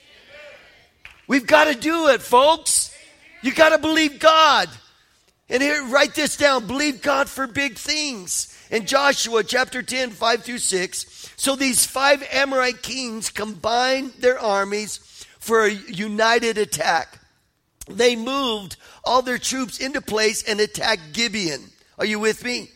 We've 1.29 1.47
got 1.47 1.65
to 1.65 1.75
do 1.75 2.09
it, 2.09 2.21
folks. 2.21 2.97
You 3.43 3.53
got 3.53 3.71
to 3.71 3.79
believe 3.79 4.19
God. 4.19 4.69
And 5.49 5.63
here, 5.63 5.85
write 5.87 6.15
this 6.15 6.37
down. 6.37 6.67
Believe 6.67 7.03
God 7.03 7.29
for 7.29 7.47
big 7.47 7.77
things. 7.77 8.53
In 8.71 8.87
Joshua 8.87 9.45
chapter 9.45 9.83
10, 9.83 10.11
5 10.11 10.43
through 10.43 10.59
6. 10.59 11.33
So 11.37 11.55
these 11.55 11.87
five 11.87 12.27
Amorite 12.33 12.83
kings 12.83 13.31
combined 13.31 14.13
their 14.19 14.39
armies 14.41 14.99
for 15.39 15.65
a 15.65 15.71
united 15.71 16.59
attack 16.59 17.21
they 17.89 18.17
moved 18.17 18.77
all 19.05 19.23
their 19.23 19.39
troops 19.39 19.79
into 19.79 20.01
place 20.01 20.43
and 20.43 20.61
attacked 20.61 21.13
Gibeon. 21.13 21.63
Are 21.99 22.07
you 22.07 22.19
with 22.19 22.45
me? 22.45 22.71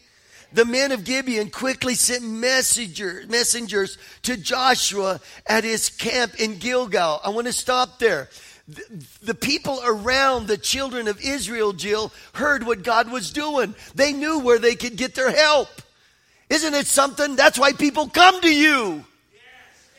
The 0.52 0.64
men 0.64 0.90
of 0.90 1.04
Gibeon 1.04 1.50
quickly 1.50 1.94
sent 1.94 2.24
messenger, 2.24 3.22
messengers 3.28 3.98
to 4.22 4.36
Joshua 4.36 5.20
at 5.46 5.62
his 5.64 5.88
camp 5.88 6.40
in 6.40 6.58
Gilgal. 6.58 7.20
I 7.24 7.28
want 7.28 7.46
to 7.46 7.52
stop 7.52 7.98
there. 7.98 8.28
The, 8.66 9.06
the 9.22 9.34
people 9.34 9.80
around 9.84 10.46
the 10.46 10.58
children 10.58 11.06
of 11.08 11.20
Israel, 11.20 11.72
Jill, 11.72 12.12
heard 12.32 12.64
what 12.64 12.82
God 12.82 13.10
was 13.10 13.32
doing. 13.32 13.74
They 13.94 14.12
knew 14.12 14.40
where 14.40 14.58
they 14.58 14.74
could 14.74 14.96
get 14.96 15.14
their 15.14 15.30
help. 15.30 15.68
Isn't 16.48 16.74
it 16.74 16.86
something? 16.86 17.36
That's 17.36 17.58
why 17.58 17.72
people 17.72 18.08
come 18.08 18.40
to 18.40 18.52
you. 18.52 19.04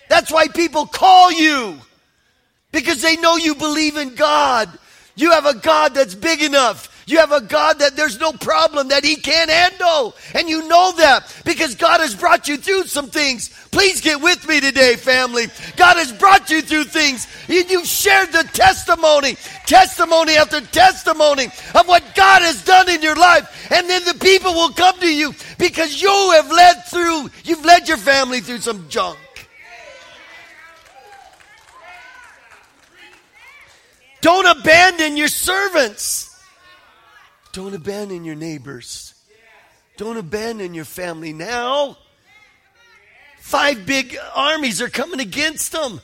That's 0.09 0.31
why 0.31 0.49
people 0.49 0.85
call 0.85 1.31
you. 1.31 1.79
Because 2.73 3.01
they 3.01 3.15
know 3.15 3.37
you 3.37 3.55
believe 3.55 3.95
in 3.95 4.15
God. 4.15 4.69
You 5.15 5.31
have 5.31 5.45
a 5.45 5.55
God 5.55 5.93
that's 5.93 6.15
big 6.15 6.41
enough. 6.41 6.87
You 7.07 7.17
have 7.17 7.31
a 7.31 7.41
God 7.41 7.79
that 7.79 7.95
there's 7.95 8.19
no 8.19 8.31
problem 8.31 8.89
that 8.89 9.03
He 9.03 9.15
can't 9.15 9.49
handle. 9.49 10.15
And 10.33 10.47
you 10.47 10.67
know 10.67 10.93
that 10.97 11.35
because 11.43 11.75
God 11.75 11.99
has 11.99 12.15
brought 12.15 12.47
you 12.47 12.57
through 12.57 12.83
some 12.83 13.09
things. 13.09 13.49
Please 13.71 14.01
get 14.01 14.21
with 14.21 14.47
me 14.47 14.61
today, 14.61 14.95
family. 14.95 15.47
God 15.75 15.97
has 15.97 16.11
brought 16.13 16.49
you 16.49 16.61
through 16.61 16.85
things. 16.85 17.27
You've 17.47 17.85
shared 17.85 18.31
the 18.31 18.43
testimony, 18.53 19.35
testimony 19.65 20.35
after 20.35 20.61
testimony 20.61 21.45
of 21.75 21.87
what 21.87 22.03
God 22.15 22.43
has 22.43 22.63
done 22.63 22.89
in 22.89 23.01
your 23.01 23.15
life. 23.15 23.71
And 23.71 23.89
then 23.89 24.05
the 24.05 24.13
people 24.13 24.53
will 24.53 24.71
come 24.71 24.97
to 24.99 25.13
you 25.13 25.33
because 25.57 26.01
you 26.01 26.31
have 26.35 26.49
led 26.49 26.85
through, 26.85 27.29
you've 27.43 27.65
led 27.65 27.87
your 27.87 27.97
family 27.97 28.39
through 28.39 28.59
some 28.59 28.87
junk. 28.89 29.17
Don't 34.21 34.45
abandon 34.45 35.17
your 35.17 35.27
servants. 35.27 36.27
Don't 37.51 37.73
abandon 37.73 38.23
your 38.23 38.35
neighbors. 38.35 39.13
Don't 39.97 40.17
abandon 40.17 40.73
your 40.73 40.85
family 40.85 41.33
now. 41.33 41.97
Five 43.39 43.85
big 43.85 44.17
armies 44.33 44.81
are 44.81 44.89
coming 44.89 45.19
against 45.19 45.71
them. 45.71 45.99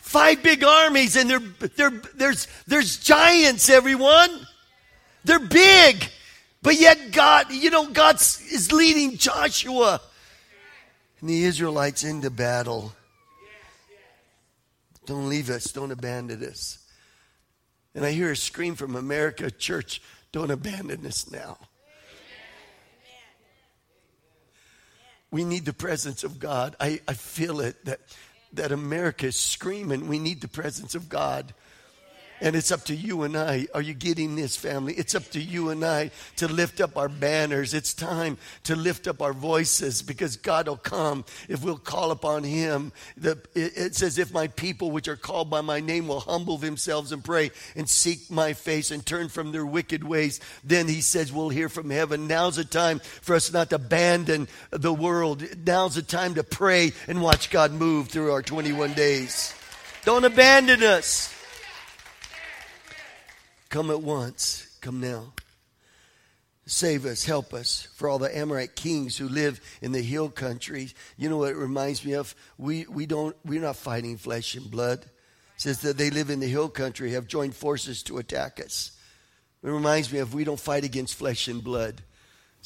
Five 0.00 0.42
big 0.42 0.64
armies, 0.64 1.16
and 1.16 1.28
they're, 1.28 1.68
they're, 1.76 2.02
there's, 2.14 2.48
there's 2.66 2.96
giants, 2.98 3.68
everyone. 3.68 4.30
They're 5.24 5.38
big. 5.38 6.08
But 6.62 6.80
yet, 6.80 7.12
God, 7.12 7.52
you 7.52 7.70
know, 7.70 7.88
God 7.90 8.16
is 8.16 8.72
leading 8.72 9.18
Joshua 9.18 10.00
and 11.20 11.30
the 11.30 11.44
Israelites 11.44 12.04
into 12.04 12.30
battle. 12.30 12.92
Don't 15.06 15.28
leave 15.28 15.50
us. 15.50 15.72
Don't 15.72 15.92
abandon 15.92 16.42
us. 16.42 16.78
And 17.96 18.04
I 18.04 18.12
hear 18.12 18.30
a 18.30 18.36
scream 18.36 18.76
from 18.76 18.94
America 18.94 19.50
Church, 19.50 20.00
don't 20.30 20.52
abandon 20.52 21.04
us 21.04 21.28
now. 21.28 21.58
We 25.32 25.42
need 25.42 25.64
the 25.64 25.72
presence 25.72 26.22
of 26.22 26.38
God. 26.38 26.76
I, 26.78 27.00
I 27.08 27.14
feel 27.14 27.60
it 27.60 27.84
that 27.86 28.00
that 28.52 28.72
America 28.72 29.26
is 29.26 29.36
screaming, 29.36 30.08
we 30.08 30.18
need 30.18 30.40
the 30.40 30.48
presence 30.48 30.94
of 30.94 31.08
God. 31.08 31.54
And 32.40 32.54
it's 32.54 32.70
up 32.70 32.84
to 32.84 32.94
you 32.94 33.22
and 33.22 33.34
I. 33.36 33.66
Are 33.72 33.80
you 33.80 33.94
getting 33.94 34.36
this, 34.36 34.56
family? 34.56 34.92
It's 34.94 35.14
up 35.14 35.24
to 35.30 35.40
you 35.40 35.70
and 35.70 35.82
I 35.82 36.10
to 36.36 36.46
lift 36.46 36.82
up 36.82 36.96
our 36.98 37.08
banners. 37.08 37.72
It's 37.72 37.94
time 37.94 38.36
to 38.64 38.76
lift 38.76 39.06
up 39.06 39.22
our 39.22 39.32
voices 39.32 40.02
because 40.02 40.36
God 40.36 40.68
will 40.68 40.76
come 40.76 41.24
if 41.48 41.64
we'll 41.64 41.78
call 41.78 42.10
upon 42.10 42.44
Him. 42.44 42.92
The, 43.16 43.38
it, 43.54 43.72
it 43.76 43.94
says, 43.94 44.18
If 44.18 44.34
my 44.34 44.48
people, 44.48 44.90
which 44.90 45.08
are 45.08 45.16
called 45.16 45.48
by 45.48 45.62
my 45.62 45.80
name, 45.80 46.08
will 46.08 46.20
humble 46.20 46.58
themselves 46.58 47.10
and 47.10 47.24
pray 47.24 47.52
and 47.74 47.88
seek 47.88 48.30
my 48.30 48.52
face 48.52 48.90
and 48.90 49.04
turn 49.04 49.30
from 49.30 49.52
their 49.52 49.66
wicked 49.66 50.04
ways, 50.04 50.38
then 50.62 50.88
He 50.88 51.00
says, 51.00 51.32
We'll 51.32 51.48
hear 51.48 51.70
from 51.70 51.88
heaven. 51.88 52.26
Now's 52.26 52.56
the 52.56 52.64
time 52.64 52.98
for 53.22 53.34
us 53.34 53.50
not 53.50 53.70
to 53.70 53.76
abandon 53.76 54.48
the 54.70 54.92
world. 54.92 55.42
Now's 55.64 55.94
the 55.94 56.02
time 56.02 56.34
to 56.34 56.44
pray 56.44 56.92
and 57.08 57.22
watch 57.22 57.50
God 57.50 57.72
move 57.72 58.08
through 58.08 58.32
our 58.32 58.42
21 58.42 58.92
days. 58.92 59.54
Don't 60.04 60.24
abandon 60.24 60.82
us. 60.82 61.35
Come 63.68 63.90
at 63.90 64.02
once. 64.02 64.76
Come 64.80 65.00
now. 65.00 65.32
Save 66.68 67.06
us, 67.06 67.24
help 67.24 67.54
us. 67.54 67.86
For 67.94 68.08
all 68.08 68.18
the 68.18 68.36
Amorite 68.36 68.74
kings 68.74 69.16
who 69.16 69.28
live 69.28 69.60
in 69.80 69.92
the 69.92 70.02
hill 70.02 70.28
country, 70.28 70.90
you 71.16 71.28
know 71.28 71.36
what 71.36 71.52
it 71.52 71.56
reminds 71.56 72.04
me 72.04 72.14
of? 72.14 72.34
We, 72.58 72.86
we 72.86 73.06
don't, 73.06 73.36
we're 73.44 73.60
not 73.60 73.76
fighting 73.76 74.16
flesh 74.16 74.56
and 74.56 74.68
blood. 74.68 75.04
It 75.04 75.60
says 75.60 75.80
that 75.82 75.96
they 75.96 76.10
live 76.10 76.28
in 76.28 76.40
the 76.40 76.48
hill 76.48 76.68
country, 76.68 77.12
have 77.12 77.28
joined 77.28 77.54
forces 77.54 78.02
to 78.04 78.18
attack 78.18 78.60
us. 78.60 78.90
It 79.62 79.70
reminds 79.70 80.12
me 80.12 80.18
of 80.18 80.34
we 80.34 80.42
don't 80.42 80.58
fight 80.58 80.84
against 80.84 81.14
flesh 81.14 81.46
and 81.46 81.62
blood. 81.62 82.02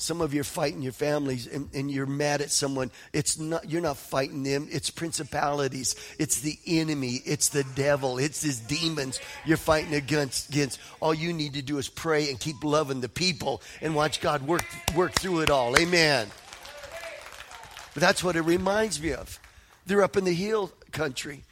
Some 0.00 0.22
of 0.22 0.32
you 0.32 0.40
are 0.40 0.44
fighting 0.44 0.80
your 0.80 0.94
families 0.94 1.46
and, 1.46 1.68
and, 1.74 1.90
you're 1.90 2.06
mad 2.06 2.40
at 2.40 2.50
someone. 2.50 2.90
It's 3.12 3.38
not, 3.38 3.68
you're 3.68 3.82
not 3.82 3.98
fighting 3.98 4.42
them. 4.42 4.66
It's 4.70 4.88
principalities. 4.88 5.94
It's 6.18 6.40
the 6.40 6.58
enemy. 6.66 7.20
It's 7.26 7.50
the 7.50 7.64
devil. 7.74 8.16
It's 8.16 8.42
his 8.42 8.60
demons 8.60 9.20
you're 9.44 9.58
fighting 9.58 9.92
against, 9.92 10.48
against. 10.48 10.80
All 11.00 11.12
you 11.12 11.34
need 11.34 11.52
to 11.52 11.60
do 11.60 11.76
is 11.76 11.90
pray 11.90 12.30
and 12.30 12.40
keep 12.40 12.64
loving 12.64 13.02
the 13.02 13.10
people 13.10 13.60
and 13.82 13.94
watch 13.94 14.22
God 14.22 14.40
work, 14.46 14.64
work 14.96 15.12
through 15.12 15.40
it 15.40 15.50
all. 15.50 15.78
Amen. 15.78 16.28
But 17.92 18.00
that's 18.00 18.24
what 18.24 18.36
it 18.36 18.42
reminds 18.42 19.02
me 19.02 19.12
of. 19.12 19.38
They're 19.84 20.02
up 20.02 20.16
in 20.16 20.24
the 20.24 20.32
hill 20.32 20.72
country 20.92 21.44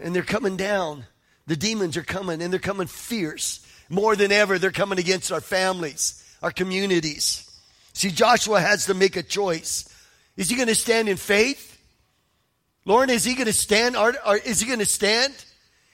and 0.00 0.14
they're 0.14 0.22
coming 0.22 0.56
down. 0.56 1.06
The 1.48 1.56
demons 1.56 1.96
are 1.96 2.04
coming 2.04 2.40
and 2.40 2.52
they're 2.52 2.60
coming 2.60 2.86
fierce. 2.86 3.66
More 3.88 4.14
than 4.14 4.30
ever, 4.30 4.60
they're 4.60 4.70
coming 4.70 5.00
against 5.00 5.32
our 5.32 5.40
families, 5.40 6.22
our 6.40 6.52
communities. 6.52 7.43
See, 7.94 8.10
Joshua 8.10 8.60
has 8.60 8.86
to 8.86 8.94
make 8.94 9.16
a 9.16 9.22
choice. 9.22 9.88
Is 10.36 10.50
he 10.50 10.56
going 10.56 10.68
to 10.68 10.74
stand 10.74 11.08
in 11.08 11.16
faith? 11.16 11.70
Lauren, 12.84 13.08
is 13.08 13.24
he 13.24 13.34
going 13.34 13.46
to 13.46 13.52
stand? 13.52 13.96
Or, 13.96 14.14
is 14.36 14.60
he 14.60 14.66
going 14.66 14.80
to 14.80 14.84
stand? 14.84 15.32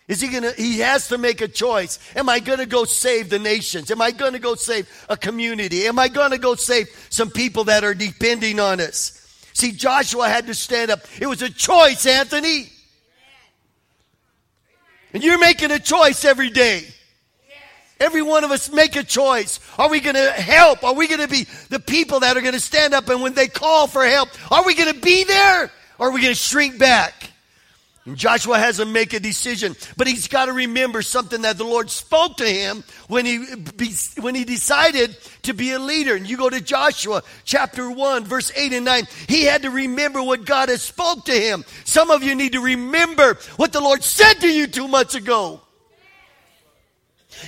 Is 0.09 0.21
he 0.21 0.29
going 0.29 0.43
to, 0.43 0.53
he 0.53 0.81
has 0.81 1.09
to 1.09 1.19
make 1.19 1.41
a 1.41 1.47
choice. 1.47 2.01
Am 2.17 2.29
I 2.29 2.41
going 2.41 2.59
to 2.59 2.67
go 2.67 2.85
save 2.85 3.31
the 3.31 3.39
nations? 3.39 3.91
Am 3.93 4.03
I 4.03 4.11
going 4.11 4.33
to 4.33 4.41
go 4.41 4.57
save 4.57 4.89
a 5.09 5.17
community? 5.17 5.87
Am 5.87 5.99
I 5.99 6.09
going 6.09 6.33
to 6.33 6.39
go 6.39 6.57
save 6.57 6.89
some 7.11 7.31
people 7.31 7.65
that 7.65 7.85
are 7.85 7.95
depending 7.95 8.59
on 8.59 8.81
us? 8.81 9.17
See, 9.53 9.73
Joshua 9.73 10.29
had 10.29 10.47
to 10.47 10.55
stand 10.55 10.91
up. 10.91 11.01
It 11.21 11.27
was 11.27 11.43
a 11.43 11.51
choice, 11.51 12.07
Anthony. 12.07 12.71
And 15.13 15.23
you're 15.23 15.39
making 15.39 15.71
a 15.71 15.79
choice 15.79 16.25
every 16.25 16.51
day. 16.51 16.87
Every 18.01 18.23
one 18.23 18.45
of 18.45 18.51
us 18.51 18.73
make 18.73 18.97
a 18.97 19.05
choice. 19.05 19.61
Are 19.79 19.91
we 19.91 20.01
going 20.01 20.17
to 20.17 20.31
help? 20.33 20.83
Are 20.83 20.95
we 20.95 21.07
going 21.07 21.21
to 21.21 21.29
be 21.29 21.47
the 21.69 21.79
people 21.79 22.21
that 22.21 22.37
are 22.37 22.41
going 22.41 22.55
to 22.55 22.61
stand 22.61 22.95
up 22.95 23.09
and 23.11 23.21
when 23.23 23.35
they 23.35 23.47
call 23.47 23.87
for 23.87 24.05
help, 24.05 24.31
are 24.51 24.65
we 24.65 24.75
going 24.75 24.93
to 24.93 25.01
be 25.01 25.25
there 25.25 25.71
or 25.99 26.09
are 26.09 26.11
we 26.11 26.23
going 26.23 26.33
to 26.33 26.41
shrink 26.41 26.79
back? 26.79 27.31
And 28.07 28.17
Joshua 28.17 28.59
has 28.59 28.79
to 28.79 28.87
make 28.87 29.13
a 29.13 29.21
decision, 29.21 29.77
but 29.99 30.07
he's 30.07 30.27
got 30.27 30.47
to 30.47 30.55
remember 30.55 31.03
something 31.03 31.43
that 31.43 31.59
the 31.59 31.65
Lord 31.65 31.91
spoke 31.91 32.39
to 32.39 32.47
him 32.47 32.83
when 33.09 33.27
he 33.27 33.37
when 34.19 34.35
he 34.35 34.45
decided 34.45 35.15
to 35.43 35.53
be 35.53 35.73
a 35.73 35.79
leader. 35.79 36.15
And 36.15 36.29
you 36.29 36.39
go 36.39 36.49
to 36.49 36.63
Joshua 36.63 37.23
chapter 37.45 37.91
1 37.91 38.25
verse 38.25 38.51
8 38.57 38.73
and 38.73 38.87
9. 38.87 39.07
He 39.29 39.45
had 39.45 39.63
to 39.63 39.71
remember 39.71 40.23
what 40.23 40.47
God 40.47 40.71
has 40.71 40.81
spoke 40.81 41.27
to 41.27 41.33
him. 41.33 41.63
Some 41.85 42.11
of 42.11 42.23
you 42.23 42.35
need 42.35 42.53
to 42.53 42.61
remember 42.61 43.35
what 43.57 43.75
the 43.75 43.83
Lord 43.83 44.03
said 44.03 44.41
to 44.41 44.51
you 44.51 44.67
2 44.67 44.89
months 44.89 45.15
ago. 45.15 45.61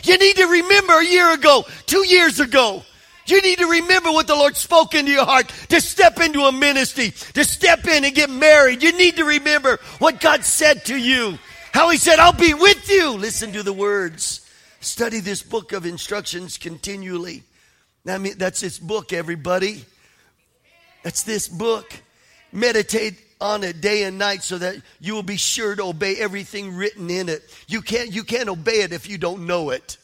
You 0.03 0.19
need 0.19 0.37
to 0.37 0.47
remember 0.47 0.95
a 0.95 1.05
year 1.05 1.33
ago, 1.33 1.65
two 1.87 2.07
years 2.07 2.41
ago. 2.41 2.83
You 3.27 3.41
need 3.41 3.59
to 3.59 3.67
remember 3.67 4.11
what 4.11 4.27
the 4.27 4.35
Lord 4.35 4.57
spoke 4.57 4.95
into 4.95 5.13
your 5.13 5.25
heart 5.25 5.49
to 5.69 5.81
step 5.81 6.19
into 6.21 6.41
a 6.41 6.53
ministry, 6.53 7.11
to 7.35 7.45
step 7.45 7.87
in 7.87 8.05
and 8.05 8.15
get 8.15 8.31
married. 8.31 8.83
You 8.83 8.93
need 8.93 9.17
to 9.17 9.25
remember 9.25 9.79
what 9.99 10.21
God 10.21 10.45
said 10.45 10.85
to 10.87 10.97
you. 10.97 11.39
How 11.73 11.89
He 11.91 11.99
said, 11.99 12.19
I'll 12.19 12.33
be 12.33 12.55
with 12.55 12.91
you. 12.91 13.13
Listen 13.13 13.53
to 13.53 13.63
the 13.63 13.73
words. 13.73 14.41
Study 14.81 15.21
this 15.21 15.43
book 15.43 15.73
of 15.73 15.87
instructions 15.87 16.59
continually. 16.59 17.45
I 18.07 18.19
mean, 18.19 18.35
that's 18.37 18.61
this 18.61 18.81
book, 18.81 19.13
everybody. 19.13 19.85
That's 21.05 21.23
this 21.23 21.47
book. 21.47 21.93
Meditate 22.51 23.32
on 23.43 23.65
it 23.65 23.81
day 23.81 24.05
and 24.05 24.19
night 24.19 24.43
so 24.43 24.57
that 24.57 24.77
you 25.01 25.15
will 25.15 25.23
be 25.23 25.37
sure 25.37 25.75
to 25.75 25.83
obey 25.83 26.17
everything 26.17 26.75
written 26.75 27.11
in 27.11 27.29
it. 27.29 27.43
You 27.67 27.83
can't, 27.83 28.13
you 28.13 28.23
can't 28.23 28.49
obey 28.49 28.83
it 28.83 28.93
if 28.93 29.09
you 29.09 29.19
don't 29.19 29.47
know 29.47 29.71
it. 29.71 29.99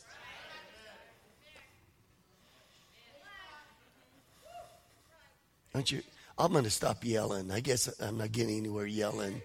Aren't 5.74 5.93
you? 5.93 6.02
I'm 6.36 6.52
going 6.52 6.65
to 6.65 6.70
stop 6.70 7.05
yelling. 7.05 7.51
I 7.52 7.60
guess 7.60 7.89
I'm 8.01 8.19
not 8.19 8.32
getting 8.32 8.59
anywhere 8.59 8.86
yelling. 8.86 9.40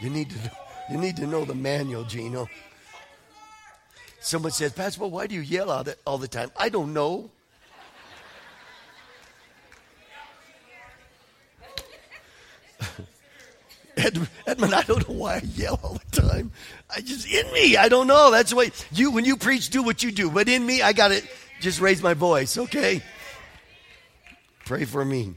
You 0.00 0.10
need 0.10 0.30
to, 0.30 0.50
you 0.90 0.98
need 0.98 1.16
to 1.16 1.26
know 1.26 1.44
the 1.44 1.54
manual, 1.54 2.04
Gino. 2.04 2.48
Someone 4.20 4.52
says, 4.52 4.72
Pastor, 4.72 5.02
well, 5.02 5.10
why 5.10 5.26
do 5.28 5.34
you 5.34 5.42
yell 5.42 5.70
all 5.70 5.84
the, 5.84 5.96
all 6.04 6.18
the 6.18 6.28
time? 6.28 6.50
I 6.56 6.68
don't 6.68 6.92
know. 6.92 7.30
Edmund, 13.96 14.74
I 14.74 14.82
don't 14.82 15.08
know 15.08 15.14
why 15.14 15.36
I 15.36 15.42
yell 15.54 15.78
all 15.82 16.00
the 16.10 16.20
time. 16.20 16.52
I 16.94 17.00
just 17.00 17.28
in 17.28 17.52
me. 17.52 17.76
I 17.76 17.88
don't 17.88 18.06
know. 18.06 18.30
That's 18.30 18.52
way 18.52 18.72
you 18.92 19.10
when 19.10 19.24
you 19.24 19.36
preach, 19.36 19.70
do 19.70 19.82
what 19.82 20.02
you 20.02 20.10
do. 20.10 20.30
But 20.30 20.48
in 20.48 20.64
me, 20.66 20.82
I 20.82 20.92
got 20.92 21.08
to 21.08 21.22
just 21.60 21.80
raise 21.80 22.02
my 22.02 22.14
voice. 22.14 22.58
Okay. 22.58 23.02
Pray 24.64 24.84
for 24.84 25.04
me. 25.04 25.34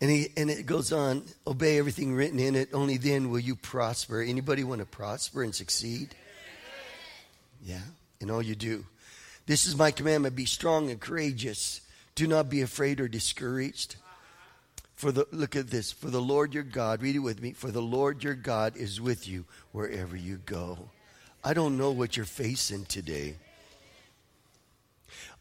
And 0.00 0.10
he 0.10 0.32
and 0.36 0.50
it 0.50 0.64
goes 0.64 0.92
on. 0.92 1.24
Obey 1.46 1.78
everything 1.78 2.14
written 2.14 2.38
in 2.38 2.56
it. 2.56 2.70
Only 2.72 2.96
then 2.96 3.30
will 3.30 3.38
you 3.38 3.54
prosper. 3.54 4.22
Anybody 4.22 4.64
want 4.64 4.80
to 4.80 4.86
prosper 4.86 5.42
and 5.42 5.54
succeed? 5.54 6.14
Yeah. 7.62 7.82
In 8.20 8.30
all 8.30 8.42
you 8.42 8.54
do. 8.54 8.86
This 9.46 9.66
is 9.66 9.76
my 9.76 9.90
commandment: 9.90 10.34
be 10.34 10.46
strong 10.46 10.90
and 10.90 10.98
courageous. 10.98 11.82
Do 12.14 12.26
not 12.26 12.48
be 12.48 12.62
afraid 12.62 13.00
or 13.00 13.08
discouraged. 13.08 13.96
For 15.00 15.12
the 15.12 15.26
look 15.32 15.56
at 15.56 15.68
this, 15.68 15.92
for 15.92 16.10
the 16.10 16.20
Lord 16.20 16.52
your 16.52 16.62
God, 16.62 17.00
read 17.00 17.16
it 17.16 17.20
with 17.20 17.40
me, 17.40 17.52
for 17.52 17.70
the 17.70 17.80
Lord 17.80 18.22
your 18.22 18.34
God 18.34 18.76
is 18.76 19.00
with 19.00 19.26
you 19.26 19.46
wherever 19.72 20.14
you 20.14 20.36
go. 20.44 20.90
I 21.42 21.54
don't 21.54 21.78
know 21.78 21.90
what 21.90 22.18
you're 22.18 22.26
facing 22.26 22.84
today. 22.84 23.36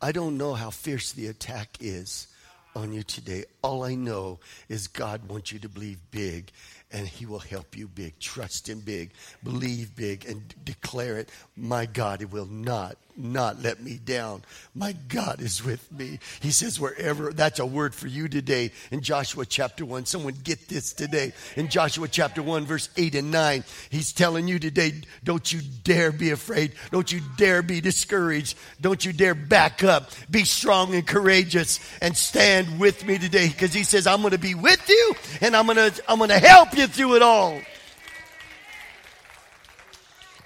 I 0.02 0.14
don't 0.14 0.38
know 0.38 0.54
how 0.54 0.70
fierce 0.70 1.12
the 1.12 1.28
attack 1.28 1.76
is 1.82 2.30
on 2.74 2.94
you 2.94 3.04
today. 3.04 3.44
All 3.62 3.84
I 3.84 3.96
know 3.96 4.40
is 4.70 4.88
God 4.88 5.28
wants 5.28 5.52
you 5.52 5.60
to 5.60 5.68
believe 5.68 6.00
big 6.10 6.54
and 6.94 7.06
he 7.06 7.26
will 7.26 7.40
help 7.40 7.76
you 7.76 7.90
big. 7.90 8.18
Trust 8.18 8.70
him 8.70 8.80
big. 8.80 9.12
Believe 9.44 9.94
big 9.94 10.24
and 10.24 10.54
declare 10.64 11.18
it. 11.18 11.28
My 11.58 11.86
God, 11.86 12.22
it 12.22 12.32
will 12.32 12.46
not 12.46 12.96
not 13.18 13.62
let 13.62 13.82
me 13.82 14.00
down. 14.04 14.44
My 14.74 14.94
God 15.10 15.42
is 15.42 15.64
with 15.64 15.92
me. 15.92 16.20
He 16.40 16.52
says, 16.52 16.80
wherever, 16.80 17.34
that's 17.34 17.60
a 17.60 17.66
word 17.66 17.94
for 17.94 18.08
you 18.08 18.28
today 18.28 18.72
in 18.92 19.02
Joshua 19.02 19.46
chapter 19.46 19.86
1. 19.86 20.06
Someone 20.06 20.36
get 20.44 20.70
this 20.70 20.94
today. 20.94 21.34
In 21.56 21.68
Joshua 21.68 22.08
chapter 22.08 22.42
1, 22.42 22.66
verse 22.66 22.90
8 22.96 23.16
and 23.16 23.32
9, 23.32 23.64
he's 23.90 24.14
telling 24.14 24.48
you 24.48 24.60
today, 24.60 24.94
don't 25.24 25.52
you 25.52 25.60
dare 25.84 26.12
be 26.12 26.32
afraid. 26.32 26.74
Don't 26.92 27.12
you 27.12 27.22
dare 27.38 27.62
be 27.62 27.82
discouraged. 27.82 28.58
Don't 28.80 29.04
you 29.04 29.12
dare 29.12 29.36
back 29.36 29.84
up. 29.84 30.12
Be 30.32 30.46
strong 30.46 30.96
and 30.96 31.06
courageous 31.06 31.80
and 32.02 32.16
stand 32.16 32.80
with 32.80 33.06
me 33.06 33.18
today 33.18 33.50
because 33.50 33.74
he 33.74 33.84
says, 33.84 34.08
I'm 34.08 34.22
going 34.22 34.32
to 34.32 34.38
be 34.38 34.56
with 34.56 34.88
you 34.88 35.14
and 35.42 35.56
I'm 35.56 35.66
going 35.66 35.92
to, 35.92 36.04
I'm 36.08 36.20
going 36.20 36.30
to 36.30 36.40
help 36.40 36.78
you 36.78 36.88
through 36.88 37.16
it 37.16 37.22
all. 37.22 37.60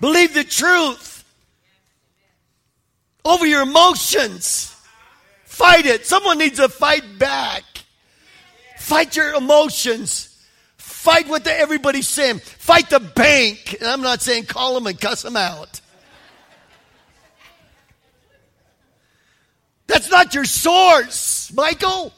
Believe 0.02 0.34
the 0.34 0.44
truth 0.44 1.13
over 3.26 3.46
your 3.46 3.62
emotions. 3.62 4.76
Fight 5.46 5.86
it. 5.86 6.06
Someone 6.06 6.38
needs 6.38 6.58
to 6.58 6.70
fight 6.70 7.04
back. 7.20 7.64
Fight 8.78 9.16
your 9.16 9.34
emotions. 9.36 10.30
Fight 10.78 11.28
what 11.28 11.44
the, 11.44 11.54
everybody's 11.54 12.08
saying. 12.08 12.40
Fight 12.40 12.90
the 12.90 13.00
bank. 13.00 13.78
And 13.80 13.88
I'm 13.88 14.02
not 14.02 14.22
saying 14.22 14.46
call 14.46 14.74
them 14.74 14.88
and 14.88 15.00
cuss 15.00 15.22
them 15.22 15.38
out. 15.38 15.80
That's 19.88 20.10
not 20.10 20.34
your 20.34 20.46
source, 20.46 21.52
Michael. 21.54 22.12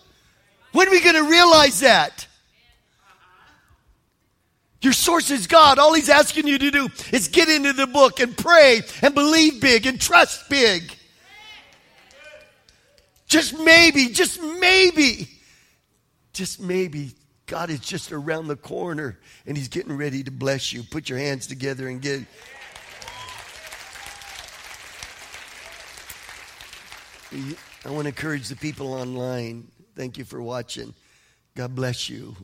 When 0.72 0.88
are 0.88 0.92
we 0.92 1.02
going 1.02 1.16
to 1.16 1.30
realize 1.30 1.82
that? 1.82 2.28
Source 4.94 5.32
is 5.32 5.48
God. 5.48 5.80
All 5.80 5.94
He's 5.94 6.10
asking 6.10 6.48
you 6.48 6.58
to 6.58 6.72
do 6.72 6.90
is 7.12 7.28
get 7.28 7.50
into 7.50 7.74
the 7.74 7.88
book 7.88 8.20
and 8.20 8.38
pray 8.38 8.82
and 9.02 9.14
believe 9.16 9.62
big 9.62 9.86
and 9.86 10.00
trust 10.00 10.50
big. 10.50 10.92
Just 13.28 13.58
maybe, 13.60 14.08
just 14.08 14.42
maybe, 14.42 15.28
just 16.34 16.60
maybe 16.60 17.12
God 17.48 17.70
is 17.70 17.80
just 17.80 18.12
around 18.12 18.48
the 18.48 18.56
corner 18.56 19.20
and 19.46 19.58
He's 19.58 19.68
getting 19.68 19.96
ready 19.96 20.24
to 20.24 20.32
bless 20.32 20.74
you. 20.74 20.84
Put 20.84 21.10
your 21.10 21.20
hands 21.20 21.48
together 21.48 21.88
and 21.88 22.02
get. 22.02 22.24
I 27.86 27.90
want 27.90 28.04
to 28.04 28.10
encourage 28.10 28.48
the 28.48 28.56
people 28.56 28.94
online. 28.94 29.68
Thank 29.96 30.18
you 30.18 30.26
for 30.26 30.42
watching. 30.42 30.94
God 31.56 31.76
bless 31.76 32.10
you 32.10 32.36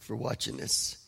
for 0.00 0.16
watching 0.16 0.56
this. 0.56 1.03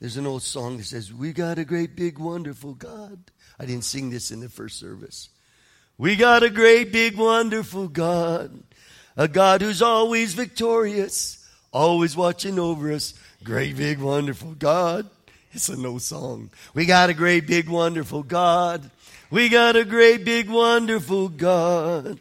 There's 0.00 0.16
an 0.16 0.26
old 0.26 0.42
song 0.42 0.76
that 0.78 0.84
says, 0.84 1.12
We 1.12 1.32
got 1.32 1.58
a 1.58 1.64
great, 1.64 1.96
big, 1.96 2.18
wonderful 2.18 2.74
God. 2.74 3.18
I 3.58 3.66
didn't 3.66 3.84
sing 3.84 4.10
this 4.10 4.30
in 4.30 4.40
the 4.40 4.48
first 4.48 4.78
service. 4.78 5.28
We 5.96 6.16
got 6.16 6.42
a 6.42 6.50
great, 6.50 6.92
big, 6.92 7.16
wonderful 7.16 7.88
God. 7.88 8.62
A 9.16 9.28
God 9.28 9.62
who's 9.62 9.80
always 9.80 10.34
victorious, 10.34 11.48
always 11.72 12.16
watching 12.16 12.58
over 12.58 12.92
us. 12.92 13.14
Great, 13.44 13.76
big, 13.76 14.00
wonderful 14.00 14.54
God. 14.54 15.08
It's 15.52 15.68
an 15.68 15.86
old 15.86 16.02
song. 16.02 16.50
We 16.74 16.84
got 16.84 17.10
a 17.10 17.14
great, 17.14 17.46
big, 17.46 17.68
wonderful 17.68 18.24
God. 18.24 18.90
We 19.30 19.48
got 19.48 19.76
a 19.76 19.84
great, 19.84 20.24
big, 20.24 20.50
wonderful 20.50 21.28
God. 21.28 22.18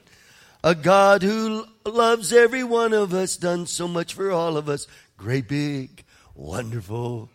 A 0.63 0.75
God 0.75 1.23
who 1.23 1.65
loves 1.83 2.31
every 2.31 2.63
one 2.63 2.93
of 2.93 3.11
us, 3.11 3.35
done 3.35 3.65
so 3.65 3.87
much 3.87 4.13
for 4.13 4.31
all 4.31 4.55
of 4.55 4.69
us. 4.69 4.87
Great, 5.17 5.47
big, 5.47 6.03
wonderful 6.35 7.29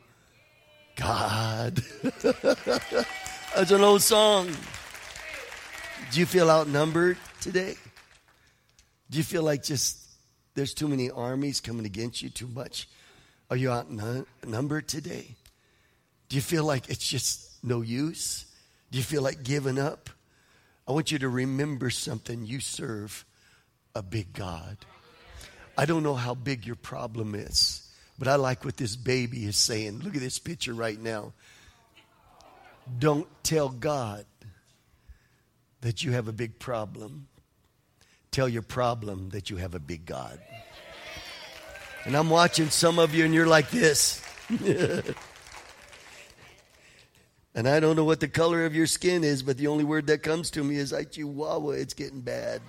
God. 0.99 1.77
That's 2.23 3.71
an 3.71 3.81
old 3.81 4.03
song. 4.03 4.49
Do 6.11 6.21
you 6.21 6.27
feel 6.27 6.51
outnumbered 6.51 7.17
today? 7.41 7.75
Do 9.11 9.19
you 9.19 9.25
feel 9.25 9.43
like 9.43 9.63
just 9.63 9.99
there's 10.55 10.75
too 10.75 10.89
many 10.89 11.11
armies 11.11 11.61
coming 11.61 11.87
against 11.87 12.21
you 12.21 12.31
too 12.31 12.49
much? 12.49 12.89
Are 13.51 13.57
you 13.57 13.71
outnumbered 13.71 14.89
today? 14.89 15.37
Do 16.29 16.37
you 16.37 16.43
feel 16.43 16.65
like 16.65 16.91
it's 16.91 17.09
just 17.09 17.65
no 17.65 17.81
use? 17.81 18.45
Do 18.91 18.99
you 18.99 19.05
feel 19.05 19.23
like 19.23 19.43
giving 19.43 19.79
up? 19.79 20.11
I 20.87 20.93
want 20.93 21.13
you 21.13 21.19
to 21.21 21.29
remember 21.29 21.91
something. 21.91 22.45
You 22.45 22.61
serve 22.61 23.25
a 23.95 24.03
big 24.03 24.33
God. 24.33 24.77
I 25.77 25.85
don't 25.85 26.03
know 26.03 26.15
how 26.15 26.35
big 26.35 26.67
your 26.67 26.77
problem 26.77 27.35
is, 27.35 27.88
but 28.19 28.29
I 28.29 28.37
like 28.37 28.65
what 28.65 28.77
this 28.77 28.97
baby 28.97 29.45
is 29.45 29.57
saying. 29.57 30.01
Look 30.01 30.15
at 30.15 30.21
this 30.21 30.39
picture 30.39 30.75
right 30.75 31.01
now. 31.01 31.33
Don't 32.99 33.29
tell 33.43 33.69
God 33.69 34.25
that 35.81 36.03
you 36.03 36.13
have 36.13 36.29
a 36.29 36.33
big 36.33 36.59
problem. 36.59 37.29
Tell 38.31 38.49
your 38.49 38.63
problem 38.63 39.31
that 39.31 39.51
you 39.51 39.57
have 39.57 39.75
a 39.75 39.79
big 39.79 40.05
God. 40.05 40.41
And 42.05 42.17
I'm 42.17 42.31
watching 42.31 42.71
some 42.71 42.99
of 42.99 43.15
you, 43.15 43.25
and 43.25 43.35
you're 43.35 43.47
like 43.47 43.71
this. 43.71 44.23
And 47.59 47.69
I 47.69 47.81
don't 47.81 47.97
know 47.97 48.05
what 48.05 48.21
the 48.21 48.29
color 48.29 48.67
of 48.67 48.75
your 48.77 48.87
skin 48.87 49.25
is, 49.25 49.43
but 49.43 49.57
the 49.57 49.67
only 49.67 49.83
word 49.83 50.07
that 50.07 50.23
comes 50.23 50.49
to 50.53 50.63
me 50.63 50.77
is 50.77 50.93
I 50.93 51.03
chihuahua, 51.03 51.71
it's 51.71 51.93
getting 51.93 52.21
bad. 52.21 52.61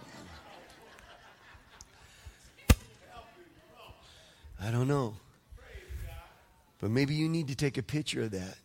I 4.59 4.71
don't 4.71 4.88
know. 4.88 5.13
But 6.80 6.91
maybe 6.91 7.14
you 7.14 7.27
need 7.27 7.49
to 7.49 7.56
take 7.56 7.77
a 7.77 7.84
picture 7.84 8.23
of 8.23 8.31
that. 8.31 8.57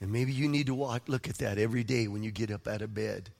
And 0.00 0.10
maybe 0.10 0.32
you 0.32 0.48
need 0.48 0.66
to 0.66 0.74
walk, 0.74 1.02
look 1.08 1.28
at 1.28 1.38
that 1.38 1.58
every 1.58 1.84
day 1.84 2.08
when 2.08 2.22
you 2.22 2.30
get 2.30 2.50
up 2.50 2.66
out 2.66 2.80
of 2.80 2.94
bed. 2.94 3.30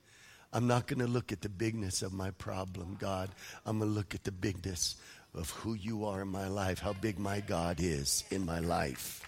I'm 0.52 0.66
not 0.66 0.86
going 0.86 0.98
to 0.98 1.06
look 1.06 1.32
at 1.32 1.40
the 1.40 1.48
bigness 1.48 2.02
of 2.02 2.12
my 2.12 2.32
problem, 2.32 2.96
God. 2.98 3.30
I'm 3.64 3.78
going 3.78 3.90
to 3.90 3.94
look 3.94 4.14
at 4.14 4.24
the 4.24 4.32
bigness 4.32 4.96
of 5.34 5.50
who 5.50 5.74
you 5.74 6.04
are 6.04 6.22
in 6.22 6.28
my 6.28 6.48
life, 6.48 6.80
how 6.80 6.92
big 6.92 7.18
my 7.18 7.40
God 7.40 7.78
is 7.80 8.24
in 8.30 8.44
my 8.44 8.58
life. 8.58 9.24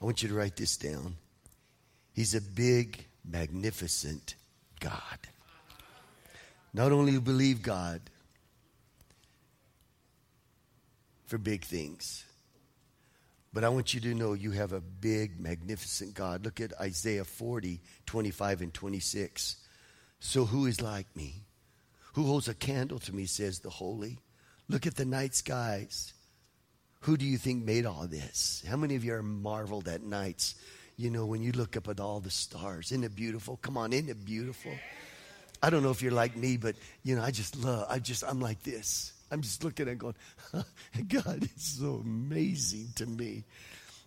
I 0.00 0.04
want 0.04 0.22
you 0.22 0.28
to 0.28 0.34
write 0.34 0.56
this 0.56 0.76
down. 0.76 1.16
He's 2.14 2.34
a 2.34 2.40
big, 2.40 3.04
magnificent 3.24 4.36
God. 4.80 5.18
Not 6.72 6.92
only 6.92 7.18
believe 7.18 7.62
God 7.62 8.00
for 11.28 11.38
big 11.38 11.64
things, 11.64 12.24
but 13.52 13.62
I 13.62 13.68
want 13.68 13.94
you 13.94 14.00
to 14.00 14.14
know 14.14 14.32
you 14.32 14.50
have 14.52 14.72
a 14.72 14.80
big, 14.80 15.38
magnificent 15.38 16.14
God. 16.14 16.44
Look 16.44 16.60
at 16.60 16.78
Isaiah 16.80 17.24
40, 17.24 17.80
25, 18.06 18.62
and 18.62 18.74
26. 18.74 19.56
So 20.20 20.46
who 20.46 20.66
is 20.66 20.80
like 20.80 21.14
me? 21.14 21.44
Who 22.14 22.24
holds 22.24 22.48
a 22.48 22.54
candle 22.54 22.98
to 23.00 23.14
me, 23.14 23.26
says 23.26 23.60
the 23.60 23.70
Holy. 23.70 24.18
Look 24.68 24.86
at 24.86 24.96
the 24.96 25.04
night 25.04 25.34
skies. 25.34 26.12
Who 27.00 27.16
do 27.16 27.24
you 27.24 27.38
think 27.38 27.64
made 27.64 27.86
all 27.86 28.06
this? 28.06 28.64
How 28.66 28.76
many 28.76 28.96
of 28.96 29.04
you 29.04 29.14
are 29.14 29.22
marveled 29.22 29.86
at 29.86 30.02
nights? 30.02 30.56
You 30.96 31.10
know, 31.10 31.26
when 31.26 31.42
you 31.42 31.52
look 31.52 31.76
up 31.76 31.88
at 31.88 32.00
all 32.00 32.20
the 32.20 32.30
stars. 32.30 32.90
Isn't 32.90 33.04
it 33.04 33.14
beautiful? 33.14 33.58
Come 33.58 33.76
on, 33.76 33.92
isn't 33.92 34.08
it 34.08 34.24
beautiful? 34.24 34.72
I 35.62 35.70
don't 35.70 35.82
know 35.82 35.90
if 35.90 36.02
you're 36.02 36.12
like 36.12 36.36
me, 36.36 36.56
but 36.56 36.76
you 37.02 37.16
know, 37.16 37.22
I 37.22 37.30
just 37.30 37.56
love, 37.56 37.86
I 37.88 37.98
just, 37.98 38.24
I'm 38.24 38.40
like 38.40 38.62
this. 38.62 39.12
I'm 39.30 39.42
just 39.42 39.64
looking 39.64 39.88
and 39.88 39.98
going, 39.98 40.14
God 41.08 41.42
it's 41.42 41.78
so 41.78 42.02
amazing 42.04 42.88
to 42.96 43.06
me. 43.06 43.44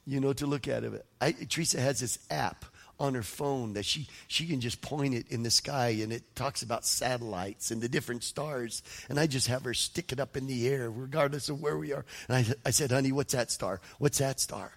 You 0.05 0.19
know, 0.19 0.33
to 0.33 0.47
look 0.47 0.67
at 0.67 0.83
it. 0.83 1.05
I, 1.19 1.31
Teresa 1.31 1.79
has 1.79 1.99
this 1.99 2.17
app 2.31 2.65
on 3.01 3.15
her 3.15 3.23
phone 3.23 3.73
that 3.73 3.83
she, 3.83 4.07
she 4.27 4.45
can 4.45 4.61
just 4.61 4.81
point 4.81 5.15
it 5.15 5.27
in 5.31 5.41
the 5.41 5.49
sky 5.49 5.89
and 6.01 6.13
it 6.13 6.35
talks 6.35 6.61
about 6.61 6.85
satellites 6.85 7.71
and 7.71 7.81
the 7.81 7.89
different 7.89 8.23
stars. 8.23 8.83
And 9.09 9.19
I 9.19 9.25
just 9.25 9.47
have 9.47 9.63
her 9.63 9.73
stick 9.73 10.11
it 10.11 10.19
up 10.19 10.37
in 10.37 10.45
the 10.45 10.67
air 10.67 10.89
regardless 10.89 11.49
of 11.49 11.61
where 11.61 11.77
we 11.77 11.93
are. 11.93 12.05
And 12.29 12.37
I, 12.37 12.67
I 12.67 12.69
said, 12.69 12.91
honey, 12.91 13.11
what's 13.11 13.33
that 13.33 13.49
star? 13.49 13.81
What's 13.97 14.19
that 14.19 14.39
star? 14.39 14.71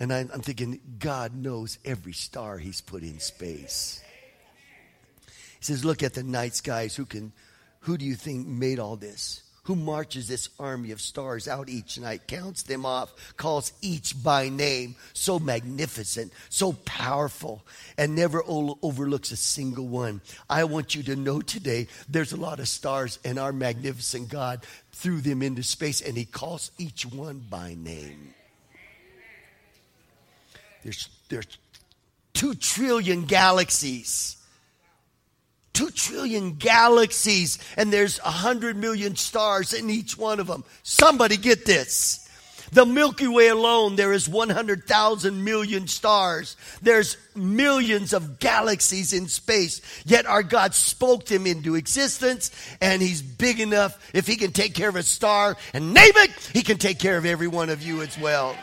And 0.00 0.12
I, 0.12 0.20
I'm 0.20 0.40
thinking, 0.40 0.80
God 0.98 1.34
knows 1.34 1.78
every 1.84 2.14
star 2.14 2.56
he's 2.56 2.80
put 2.80 3.02
in 3.02 3.20
space. 3.20 4.02
He 5.58 5.66
says, 5.66 5.84
look 5.84 6.02
at 6.02 6.14
the 6.14 6.22
night 6.22 6.54
skies. 6.54 6.96
Who 6.96 7.04
can, 7.04 7.32
who 7.80 7.98
do 7.98 8.04
you 8.04 8.14
think 8.14 8.46
made 8.46 8.78
all 8.78 8.96
this? 8.96 9.42
Who 9.64 9.76
marches 9.76 10.26
this 10.26 10.48
army 10.58 10.90
of 10.90 11.00
stars 11.00 11.46
out 11.46 11.68
each 11.68 11.98
night, 11.98 12.26
counts 12.26 12.64
them 12.64 12.84
off, 12.84 13.36
calls 13.36 13.72
each 13.80 14.20
by 14.22 14.48
name, 14.48 14.96
so 15.12 15.38
magnificent, 15.38 16.32
so 16.48 16.72
powerful, 16.84 17.62
and 17.96 18.16
never 18.16 18.42
overlooks 18.46 19.30
a 19.30 19.36
single 19.36 19.86
one. 19.86 20.20
I 20.50 20.64
want 20.64 20.94
you 20.96 21.02
to 21.04 21.16
know 21.16 21.40
today 21.40 21.86
there's 22.08 22.32
a 22.32 22.36
lot 22.36 22.58
of 22.58 22.66
stars, 22.66 23.20
and 23.24 23.38
our 23.38 23.52
magnificent 23.52 24.28
God 24.28 24.66
threw 24.90 25.20
them 25.20 25.42
into 25.42 25.62
space, 25.62 26.00
and 26.00 26.16
He 26.16 26.24
calls 26.24 26.72
each 26.78 27.06
one 27.06 27.44
by 27.48 27.74
name. 27.74 28.34
There's, 30.82 31.08
there's 31.28 31.58
two 32.32 32.54
trillion 32.54 33.26
galaxies 33.26 34.41
two 35.72 35.90
trillion 35.90 36.54
galaxies 36.54 37.58
and 37.76 37.92
there's 37.92 38.18
a 38.20 38.30
hundred 38.30 38.76
million 38.76 39.16
stars 39.16 39.72
in 39.72 39.90
each 39.90 40.16
one 40.16 40.40
of 40.40 40.46
them. 40.46 40.64
Somebody 40.82 41.36
get 41.36 41.64
this. 41.64 42.22
The 42.72 42.86
Milky 42.86 43.28
Way 43.28 43.48
alone, 43.48 43.96
there 43.96 44.14
is 44.14 44.26
100,000 44.26 45.44
million 45.44 45.86
stars. 45.86 46.56
There's 46.80 47.18
millions 47.36 48.14
of 48.14 48.38
galaxies 48.38 49.12
in 49.12 49.28
space. 49.28 49.82
Yet 50.06 50.24
our 50.24 50.42
God 50.42 50.72
spoke 50.72 51.26
them 51.26 51.46
into 51.46 51.74
existence 51.74 52.50
and 52.80 53.02
He's 53.02 53.20
big 53.20 53.60
enough. 53.60 54.10
If 54.14 54.26
He 54.26 54.36
can 54.36 54.52
take 54.52 54.74
care 54.74 54.88
of 54.88 54.96
a 54.96 55.02
star 55.02 55.58
and 55.74 55.92
name 55.92 56.12
it, 56.16 56.30
He 56.54 56.62
can 56.62 56.78
take 56.78 56.98
care 56.98 57.18
of 57.18 57.26
every 57.26 57.48
one 57.48 57.68
of 57.68 57.82
you 57.82 58.00
as 58.00 58.18
well. 58.18 58.56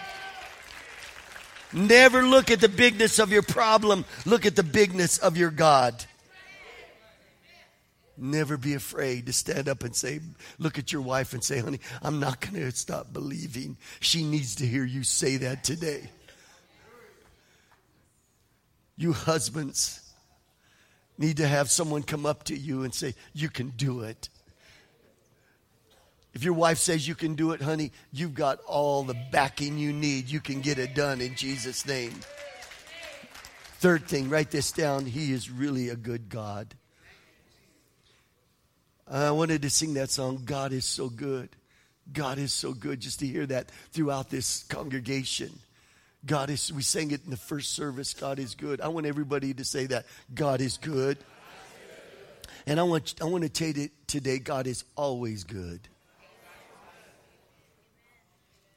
Never 1.72 2.23
look 2.23 2.49
at 2.49 2.61
the 2.61 2.69
bigness 2.69 3.19
of 3.19 3.31
your 3.31 3.44
problem. 3.44 4.06
Look 4.26 4.48
at 4.48 4.56
the 4.56 4.64
bigness 4.64 5.19
of 5.19 5.38
your 5.38 5.52
God. 5.52 6.03
Never 8.21 8.57
be 8.57 8.73
afraid 8.73 9.27
to 9.27 9.33
stand 9.33 9.69
up 9.69 9.83
and 9.83 9.95
say, 9.95 10.19
look 10.57 10.77
at 10.77 10.91
your 10.91 11.01
wife 11.01 11.33
and 11.33 11.43
say, 11.43 11.59
honey, 11.59 11.79
I'm 12.01 12.19
not 12.19 12.41
going 12.41 12.55
to 12.55 12.71
stop 12.71 13.13
believing. 13.13 13.77
She 14.01 14.23
needs 14.23 14.55
to 14.55 14.65
hear 14.65 14.83
you 14.83 15.03
say 15.03 15.37
that 15.37 15.63
today. 15.63 16.09
You 18.97 19.13
husbands 19.13 20.01
need 21.17 21.37
to 21.37 21.47
have 21.47 21.69
someone 21.69 22.03
come 22.03 22.25
up 22.25 22.43
to 22.45 22.57
you 22.57 22.83
and 22.83 22.93
say, 22.93 23.15
you 23.33 23.49
can 23.49 23.69
do 23.69 24.01
it. 24.01 24.29
If 26.33 26.43
your 26.43 26.53
wife 26.53 26.77
says 26.77 27.07
you 27.07 27.15
can 27.15 27.35
do 27.35 27.51
it, 27.51 27.61
honey, 27.61 27.91
you've 28.11 28.33
got 28.33 28.59
all 28.67 29.03
the 29.03 29.17
backing 29.31 29.77
you 29.77 29.93
need. 29.93 30.29
You 30.29 30.39
can 30.39 30.61
get 30.61 30.77
it 30.77 30.93
done 30.93 31.21
in 31.21 31.35
Jesus' 31.35 31.85
name. 31.85 32.13
Third 33.79 34.05
thing, 34.07 34.29
write 34.29 34.51
this 34.51 34.71
down. 34.71 35.05
He 35.05 35.31
is 35.31 35.49
really 35.49 35.89
a 35.89 35.95
good 35.95 36.29
God. 36.29 36.75
Uh, 39.11 39.27
I 39.27 39.31
wanted 39.31 39.64
to 39.64 39.69
sing 39.69 39.95
that 39.95 40.11
song, 40.11 40.44
God 40.45 40.72
is 40.72 40.86
so 40.86 41.10
good. 41.10 41.49
God 42.11 42.38
is 42.38 42.53
so 42.53 42.73
good 42.73 42.99
just 42.99 43.19
to 43.19 43.27
hear 43.27 43.45
that 43.48 43.72
throughout 43.91 44.30
this 44.30 44.64
congregation. 44.64 45.52
God 46.26 46.49
is, 46.49 46.72
we 46.72 46.81
sang 46.81 47.11
it 47.11 47.23
in 47.23 47.31
the 47.31 47.38
first 47.38 47.73
service, 47.73 48.14
God 48.14 48.40
is 48.40 48.56
good. 48.56 48.81
I 48.81 48.90
want 48.90 49.06
everybody 49.06 49.53
to 49.53 49.64
say 49.64 49.86
that. 49.88 50.06
God 50.34 50.61
is 50.61 50.77
good. 50.77 51.18
And 52.68 52.80
I 52.80 52.84
want, 52.84 53.15
I 53.22 53.26
want 53.26 53.44
to 53.44 53.49
tell 53.49 53.69
you 53.69 53.90
today, 54.06 54.38
God 54.38 54.68
is 54.68 54.84
always 54.95 55.44
good. 55.44 55.80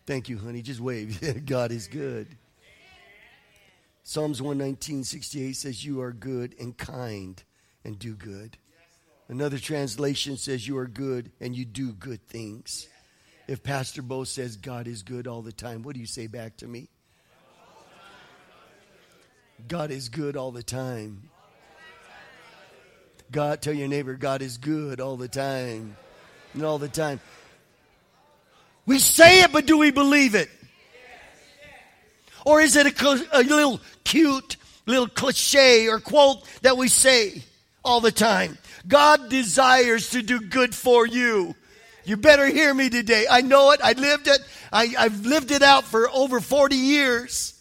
Thank 0.06 0.28
you, 0.28 0.38
honey. 0.38 0.62
Just 0.62 0.80
wave. 0.80 1.44
God 1.46 1.72
is 1.72 1.88
good. 1.88 2.26
Psalms 4.02 4.42
119, 4.42 5.04
68 5.04 5.52
says, 5.54 5.84
You 5.84 6.00
are 6.00 6.12
good 6.12 6.54
and 6.58 6.76
kind 6.76 7.42
and 7.84 7.98
do 7.98 8.14
good. 8.14 8.56
Another 9.32 9.58
translation 9.58 10.36
says, 10.36 10.68
You 10.68 10.76
are 10.76 10.86
good 10.86 11.32
and 11.40 11.56
you 11.56 11.64
do 11.64 11.92
good 11.92 12.28
things. 12.28 12.86
If 13.48 13.62
Pastor 13.62 14.02
Bo 14.02 14.24
says 14.24 14.58
God 14.58 14.86
is 14.86 15.02
good 15.02 15.26
all 15.26 15.40
the 15.40 15.52
time, 15.52 15.82
what 15.82 15.94
do 15.94 16.00
you 16.00 16.06
say 16.06 16.26
back 16.26 16.58
to 16.58 16.68
me? 16.68 16.90
God 19.66 19.90
is 19.90 20.10
good 20.10 20.36
all 20.36 20.50
the 20.50 20.62
time. 20.62 21.30
God, 23.30 23.62
tell 23.62 23.72
your 23.72 23.88
neighbor, 23.88 24.16
God 24.16 24.42
is 24.42 24.58
good 24.58 25.00
all 25.00 25.16
the 25.16 25.28
time. 25.28 25.96
And 26.52 26.62
all 26.62 26.78
the 26.78 26.90
time. 26.90 27.18
We 28.84 28.98
say 28.98 29.44
it, 29.44 29.50
but 29.50 29.64
do 29.64 29.78
we 29.78 29.92
believe 29.92 30.34
it? 30.34 30.50
Or 32.44 32.60
is 32.60 32.76
it 32.76 32.86
a, 32.86 33.28
a 33.32 33.40
little 33.44 33.80
cute, 34.04 34.58
little 34.84 35.08
cliche 35.08 35.88
or 35.88 36.00
quote 36.00 36.46
that 36.60 36.76
we 36.76 36.88
say 36.88 37.42
all 37.84 38.00
the 38.00 38.12
time? 38.12 38.58
God 38.86 39.28
desires 39.28 40.10
to 40.10 40.22
do 40.22 40.40
good 40.40 40.74
for 40.74 41.06
you. 41.06 41.54
You 42.04 42.16
better 42.16 42.46
hear 42.46 42.74
me 42.74 42.90
today. 42.90 43.26
I 43.30 43.42
know 43.42 43.70
it. 43.70 43.80
I 43.82 43.92
lived 43.92 44.26
it. 44.26 44.40
I, 44.72 44.86
have 44.86 45.24
lived 45.24 45.50
it 45.50 45.62
out 45.62 45.84
for 45.84 46.10
over 46.10 46.40
40 46.40 46.74
years. 46.74 47.54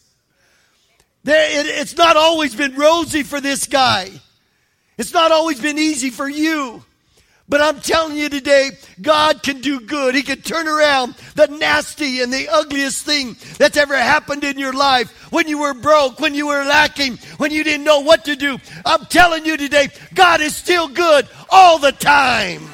There, 1.24 1.60
it, 1.60 1.68
it's 1.68 1.96
not 1.96 2.18
always 2.18 2.56
been 2.56 2.76
rosy 2.76 3.24
for 3.24 3.40
this 3.40 3.68
guy. 3.68 4.10
It's 4.98 5.14
not 5.14 5.32
always 5.32 5.62
been 5.62 5.78
easy 5.78 6.10
for 6.10 6.28
you. 6.28 6.84
But 7.52 7.60
I'm 7.60 7.82
telling 7.82 8.16
you 8.16 8.30
today, 8.30 8.72
God 9.02 9.44
can 9.44 9.60
do 9.60 9.82
good. 9.82 10.16
He 10.16 10.22
can 10.22 10.42
turn 10.42 10.70
around 10.70 11.16
the 11.36 11.48
nasty 11.48 12.22
and 12.22 12.32
the 12.32 12.48
ugliest 12.48 13.06
thing 13.06 13.36
that's 13.58 13.76
ever 13.76 13.98
happened 13.98 14.46
in 14.46 14.58
your 14.58 14.72
life. 14.72 15.12
When 15.34 15.50
you 15.50 15.60
were 15.60 15.74
broke, 15.74 16.22
when 16.22 16.34
you 16.34 16.48
were 16.48 16.64
lacking, 16.64 17.18
when 17.40 17.52
you 17.52 17.66
didn't 17.66 17.84
know 17.84 18.00
what 18.00 18.24
to 18.24 18.38
do. 18.38 18.58
I'm 18.86 19.06
telling 19.08 19.46
you 19.46 19.58
today, 19.58 19.90
God 20.14 20.40
is 20.40 20.56
still 20.56 20.88
good 20.88 21.28
all 21.50 21.78
the 21.78 21.92
time. 21.92 22.70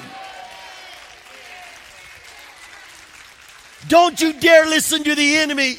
Don't 3.87 4.21
you 4.21 4.31
dare 4.33 4.67
listen 4.67 5.03
to 5.05 5.15
the 5.15 5.37
enemy. 5.37 5.77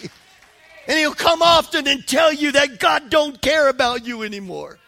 And 0.88 0.98
he'll 0.98 1.14
come 1.14 1.40
often 1.40 1.86
and 1.86 2.04
tell 2.04 2.32
you 2.32 2.50
that 2.50 2.80
God 2.80 3.10
don't 3.10 3.40
care 3.40 3.68
about 3.68 4.04
you 4.04 4.24
anymore. 4.24 4.80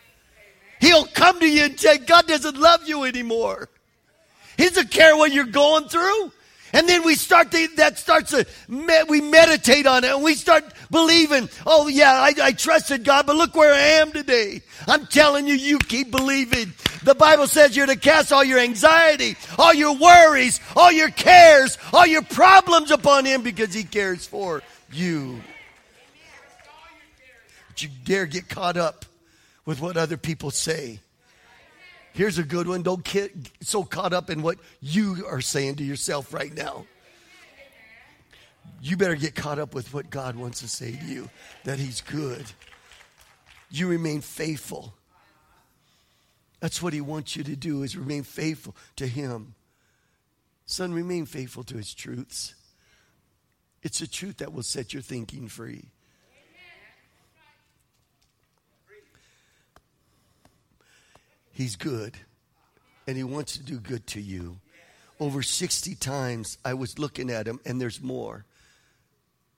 He'll 0.80 1.06
come 1.06 1.38
to 1.38 1.48
you 1.48 1.66
and 1.66 1.78
say, 1.78 1.98
God 1.98 2.26
doesn't 2.26 2.56
love 2.56 2.88
you 2.88 3.04
anymore. 3.04 3.68
He 4.60 4.68
doesn't 4.68 4.90
care 4.90 5.16
what 5.16 5.32
you're 5.32 5.46
going 5.46 5.88
through. 5.88 6.32
And 6.74 6.86
then 6.86 7.02
we 7.02 7.14
start 7.14 7.50
to, 7.50 7.68
that 7.76 7.98
starts 7.98 8.32
to, 8.32 8.46
we 9.08 9.22
meditate 9.22 9.86
on 9.86 10.04
it 10.04 10.10
and 10.10 10.22
we 10.22 10.34
start 10.34 10.64
believing, 10.90 11.48
oh 11.64 11.88
yeah, 11.88 12.12
I, 12.12 12.34
I 12.42 12.52
trusted 12.52 13.02
God, 13.02 13.26
but 13.26 13.36
look 13.36 13.54
where 13.54 13.72
I 13.72 14.02
am 14.02 14.12
today. 14.12 14.60
I'm 14.86 15.06
telling 15.06 15.46
you, 15.46 15.54
you 15.54 15.78
keep 15.78 16.10
believing. 16.10 16.74
The 17.04 17.14
Bible 17.14 17.46
says 17.46 17.74
you're 17.74 17.86
to 17.86 17.96
cast 17.96 18.34
all 18.34 18.44
your 18.44 18.58
anxiety, 18.58 19.34
all 19.58 19.72
your 19.72 19.96
worries, 19.96 20.60
all 20.76 20.92
your 20.92 21.08
cares, 21.08 21.78
all 21.94 22.06
your 22.06 22.20
problems 22.20 22.90
upon 22.90 23.24
Him 23.24 23.40
because 23.40 23.72
He 23.72 23.84
cares 23.84 24.26
for 24.26 24.62
you. 24.92 25.40
But 27.68 27.82
you 27.82 27.88
dare 28.04 28.26
get 28.26 28.50
caught 28.50 28.76
up 28.76 29.06
with 29.64 29.80
what 29.80 29.96
other 29.96 30.18
people 30.18 30.50
say. 30.50 31.00
Here's 32.12 32.38
a 32.38 32.42
good 32.42 32.66
one. 32.66 32.82
Don't 32.82 33.04
get 33.04 33.32
so 33.60 33.84
caught 33.84 34.12
up 34.12 34.30
in 34.30 34.42
what 34.42 34.58
you 34.80 35.26
are 35.28 35.40
saying 35.40 35.76
to 35.76 35.84
yourself 35.84 36.34
right 36.34 36.52
now. 36.52 36.86
You 38.82 38.96
better 38.96 39.14
get 39.14 39.34
caught 39.34 39.58
up 39.58 39.74
with 39.74 39.92
what 39.92 40.10
God 40.10 40.36
wants 40.36 40.60
to 40.60 40.68
say 40.68 40.92
to 40.92 41.04
you 41.04 41.28
that 41.64 41.78
He's 41.78 42.00
good. 42.00 42.44
You 43.70 43.88
remain 43.88 44.20
faithful. 44.20 44.94
That's 46.60 46.82
what 46.82 46.92
He 46.92 47.00
wants 47.00 47.36
you 47.36 47.44
to 47.44 47.56
do 47.56 47.82
is 47.82 47.96
remain 47.96 48.22
faithful 48.22 48.74
to 48.96 49.06
Him. 49.06 49.54
Son, 50.66 50.92
remain 50.92 51.26
faithful 51.26 51.62
to 51.64 51.76
His 51.76 51.94
truths. 51.94 52.54
It's 53.82 54.00
a 54.00 54.08
truth 54.08 54.38
that 54.38 54.52
will 54.52 54.62
set 54.62 54.92
your 54.92 55.02
thinking 55.02 55.48
free. 55.48 55.86
He's 61.60 61.76
good, 61.76 62.16
and 63.06 63.18
He 63.18 63.22
wants 63.22 63.58
to 63.58 63.62
do 63.62 63.78
good 63.78 64.06
to 64.06 64.20
you. 64.20 64.56
Over 65.18 65.42
60 65.42 65.94
times 65.96 66.56
I 66.64 66.72
was 66.72 66.98
looking 66.98 67.28
at 67.28 67.46
Him, 67.46 67.60
and 67.66 67.78
there's 67.78 68.00
more. 68.00 68.46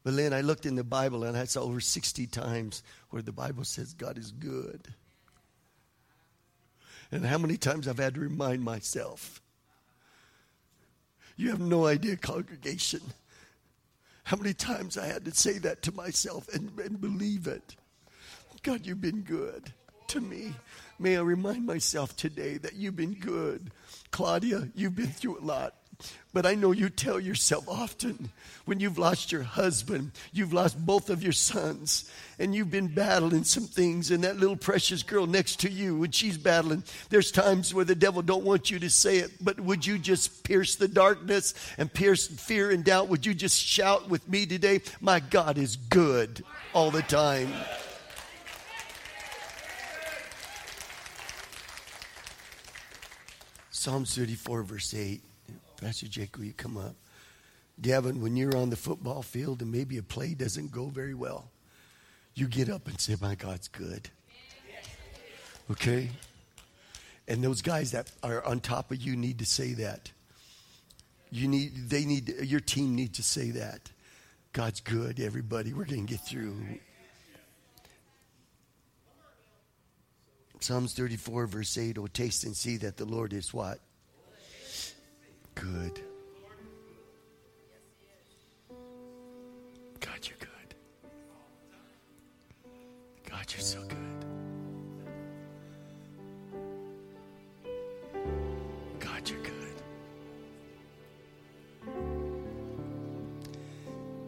But 0.02 0.16
then 0.16 0.32
I 0.32 0.40
looked 0.40 0.66
in 0.66 0.74
the 0.74 0.82
Bible, 0.82 1.22
and 1.22 1.36
I 1.36 1.44
saw 1.44 1.60
over 1.60 1.78
60 1.78 2.26
times 2.26 2.82
where 3.10 3.22
the 3.22 3.30
Bible 3.30 3.62
says 3.62 3.92
God 3.92 4.18
is 4.18 4.32
good. 4.32 4.88
And 7.12 7.24
how 7.24 7.38
many 7.38 7.56
times 7.56 7.86
I've 7.86 7.98
had 7.98 8.14
to 8.14 8.20
remind 8.20 8.64
myself. 8.64 9.40
You 11.36 11.50
have 11.50 11.60
no 11.60 11.86
idea, 11.86 12.16
congregation, 12.16 13.02
how 14.24 14.38
many 14.38 14.54
times 14.54 14.98
I 14.98 15.06
had 15.06 15.24
to 15.26 15.30
say 15.32 15.58
that 15.58 15.82
to 15.82 15.92
myself 15.92 16.52
and, 16.52 16.76
and 16.80 17.00
believe 17.00 17.46
it. 17.46 17.76
God, 18.64 18.88
you've 18.88 19.00
been 19.00 19.20
good 19.20 19.72
to 20.08 20.20
me. 20.20 20.52
May 21.02 21.16
I 21.16 21.22
remind 21.22 21.66
myself 21.66 22.16
today 22.16 22.58
that 22.58 22.74
you've 22.74 22.94
been 22.94 23.14
good. 23.14 23.72
Claudia, 24.12 24.68
you've 24.76 24.94
been 24.94 25.08
through 25.08 25.40
a 25.40 25.42
lot. 25.42 25.74
But 26.32 26.46
I 26.46 26.54
know 26.54 26.70
you 26.70 26.90
tell 26.90 27.18
yourself 27.18 27.68
often 27.68 28.30
when 28.66 28.78
you've 28.78 28.98
lost 28.98 29.32
your 29.32 29.42
husband, 29.42 30.12
you've 30.32 30.52
lost 30.52 30.78
both 30.86 31.10
of 31.10 31.20
your 31.20 31.32
sons, 31.32 32.08
and 32.38 32.54
you've 32.54 32.70
been 32.70 32.86
battling 32.86 33.42
some 33.42 33.64
things, 33.64 34.12
and 34.12 34.22
that 34.22 34.36
little 34.36 34.56
precious 34.56 35.02
girl 35.02 35.26
next 35.26 35.58
to 35.60 35.70
you, 35.70 35.98
when 35.98 36.12
she's 36.12 36.38
battling, 36.38 36.84
there's 37.10 37.32
times 37.32 37.74
where 37.74 37.84
the 37.84 37.96
devil 37.96 38.22
don't 38.22 38.44
want 38.44 38.70
you 38.70 38.78
to 38.78 38.88
say 38.88 39.18
it, 39.18 39.32
but 39.40 39.58
would 39.58 39.84
you 39.84 39.98
just 39.98 40.44
pierce 40.44 40.76
the 40.76 40.88
darkness 40.88 41.54
and 41.78 41.92
pierce 41.92 42.28
fear 42.28 42.70
and 42.70 42.84
doubt? 42.84 43.08
Would 43.08 43.26
you 43.26 43.34
just 43.34 43.60
shout 43.60 44.08
with 44.08 44.28
me 44.28 44.46
today, 44.46 44.82
My 45.00 45.18
God 45.18 45.58
is 45.58 45.74
good 45.74 46.44
all 46.72 46.92
the 46.92 47.02
time? 47.02 47.52
Psalms 53.82 54.14
34, 54.14 54.62
verse 54.62 54.94
8. 54.94 55.20
Pastor 55.80 56.06
Jake, 56.06 56.38
will 56.38 56.44
you 56.44 56.52
come 56.52 56.76
up? 56.76 56.94
Gavin, 57.80 58.22
when 58.22 58.36
you're 58.36 58.56
on 58.56 58.70
the 58.70 58.76
football 58.76 59.22
field 59.22 59.60
and 59.60 59.72
maybe 59.72 59.98
a 59.98 60.04
play 60.04 60.34
doesn't 60.34 60.70
go 60.70 60.86
very 60.86 61.14
well, 61.14 61.50
you 62.36 62.46
get 62.46 62.70
up 62.70 62.86
and 62.86 63.00
say, 63.00 63.16
My 63.20 63.34
God's 63.34 63.66
good. 63.66 64.08
Okay? 65.68 66.10
And 67.26 67.42
those 67.42 67.60
guys 67.60 67.90
that 67.90 68.08
are 68.22 68.44
on 68.44 68.60
top 68.60 68.92
of 68.92 69.02
you 69.02 69.16
need 69.16 69.40
to 69.40 69.44
say 69.46 69.72
that. 69.72 70.12
You 71.32 71.48
need, 71.48 71.90
they 71.90 72.04
need, 72.04 72.28
your 72.44 72.60
team 72.60 72.94
needs 72.94 73.16
to 73.16 73.24
say 73.24 73.50
that. 73.50 73.90
God's 74.52 74.78
good, 74.78 75.18
everybody. 75.18 75.72
We're 75.72 75.86
going 75.86 76.06
to 76.06 76.12
get 76.12 76.20
through. 76.20 76.54
Psalms 80.62 80.94
34, 80.94 81.46
verse 81.46 81.76
8, 81.76 81.98
oh, 81.98 82.06
taste 82.06 82.44
and 82.44 82.56
see 82.56 82.76
that 82.76 82.96
the 82.96 83.04
Lord 83.04 83.32
is 83.32 83.52
what? 83.52 83.80
Good. 85.56 86.00
God, 89.98 90.20
you're 90.22 90.38
good. 90.38 90.74
God, 93.28 93.44
you're 93.48 93.60
so 93.60 93.82
good. 93.82 93.98
God, 99.00 99.28
you're 99.28 99.42
good. 99.42 99.82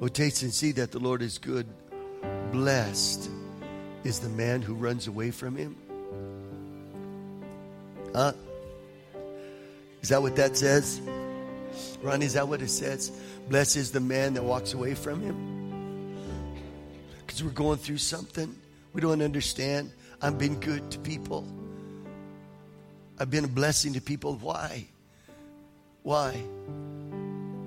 Oh, 0.01 0.09
taste 0.09 0.43
and 0.43 0.53
see 0.53 0.73
that 0.73 0.91
the 0.91 0.99
Lord 0.99 1.23
is 1.23 1.39
good. 1.39 1.69
Blessed 2.51 3.31
is 4.03 4.19
the 4.19 4.31
man 4.31 4.63
who 4.63 4.75
runs 4.75 5.07
away 5.07 5.31
from 5.31 5.55
him. 5.55 5.77
Huh? 8.15 8.33
Is 10.03 10.11
that 10.11 10.23
what 10.23 10.37
that 10.37 10.57
says? 10.57 11.01
Ronnie, 12.03 12.27
is 12.27 12.35
that 12.35 12.47
what 12.47 12.63
it 12.63 12.69
says? 12.69 13.11
Blessed 13.49 13.77
is 13.77 13.91
the 13.91 14.01
man 14.01 14.35
that 14.35 14.45
walks 14.45 14.75
away 14.75 14.95
from 14.95 15.21
him. 15.21 16.15
Because 17.27 17.43
we're 17.43 17.51
going 17.51 17.79
through 17.79 17.99
something 17.99 18.55
we 18.93 19.01
don't 19.01 19.21
understand. 19.21 19.91
I've 20.23 20.39
been 20.39 20.61
good 20.61 20.91
to 20.93 20.99
people. 21.01 21.47
I've 23.19 23.31
been 23.31 23.45
a 23.45 23.49
blessing 23.49 23.95
to 23.95 24.01
people. 24.01 24.37
Why? 24.37 24.87
Why? 26.05 26.33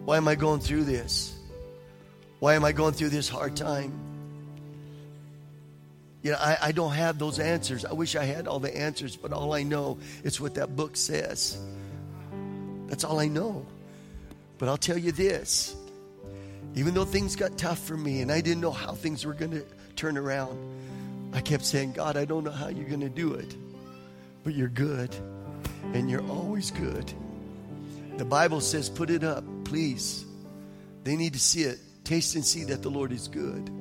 Why 0.05 0.17
am 0.17 0.27
I 0.27 0.35
going 0.35 0.61
through 0.61 0.85
this? 0.85 1.37
Why 2.39 2.55
am 2.55 2.63
I 2.63 2.71
going 2.71 2.93
through 2.93 3.09
this 3.09 3.27
hard 3.27 3.55
time? 3.55 4.06
You 6.23 6.31
know, 6.31 6.37
I, 6.39 6.57
I 6.61 6.71
don't 6.71 6.93
have 6.93 7.19
those 7.19 7.39
answers. 7.39 7.85
I 7.85 7.93
wish 7.93 8.15
I 8.15 8.23
had 8.23 8.47
all 8.47 8.59
the 8.59 8.75
answers, 8.75 9.15
but 9.15 9.31
all 9.31 9.53
I 9.53 9.63
know 9.63 9.99
is 10.23 10.41
what 10.41 10.55
that 10.55 10.75
book 10.75 10.97
says. 10.97 11.57
That's 12.87 13.03
all 13.03 13.19
I 13.19 13.27
know. 13.27 13.65
But 14.57 14.69
I'll 14.69 14.77
tell 14.77 14.97
you 14.97 15.11
this 15.11 15.75
even 16.77 16.93
though 16.93 17.05
things 17.05 17.35
got 17.35 17.57
tough 17.57 17.79
for 17.79 17.97
me 17.97 18.21
and 18.21 18.31
I 18.31 18.39
didn't 18.39 18.61
know 18.61 18.71
how 18.71 18.91
things 18.91 19.25
were 19.25 19.33
going 19.33 19.51
to 19.51 19.65
turn 19.95 20.15
around, 20.15 20.57
I 21.33 21.41
kept 21.41 21.65
saying, 21.65 21.93
God, 21.93 22.17
I 22.17 22.25
don't 22.25 22.43
know 22.43 22.51
how 22.51 22.67
you're 22.67 22.87
going 22.87 23.01
to 23.01 23.09
do 23.09 23.33
it, 23.33 23.55
but 24.43 24.53
you're 24.53 24.67
good 24.67 25.15
and 25.93 26.07
you're 26.07 26.25
always 26.29 26.69
good. 26.69 27.11
The 28.17 28.25
Bible 28.25 28.61
says, 28.61 28.89
put 28.89 29.09
it 29.09 29.23
up, 29.23 29.43
please. 29.63 30.23
They 31.03 31.15
need 31.15 31.33
to 31.33 31.39
see 31.39 31.63
it. 31.63 31.79
Taste 32.03 32.35
and 32.35 32.45
see 32.45 32.63
that 32.65 32.83
the 32.83 32.89
Lord 32.89 33.11
is 33.11 33.27
good. 33.27 33.71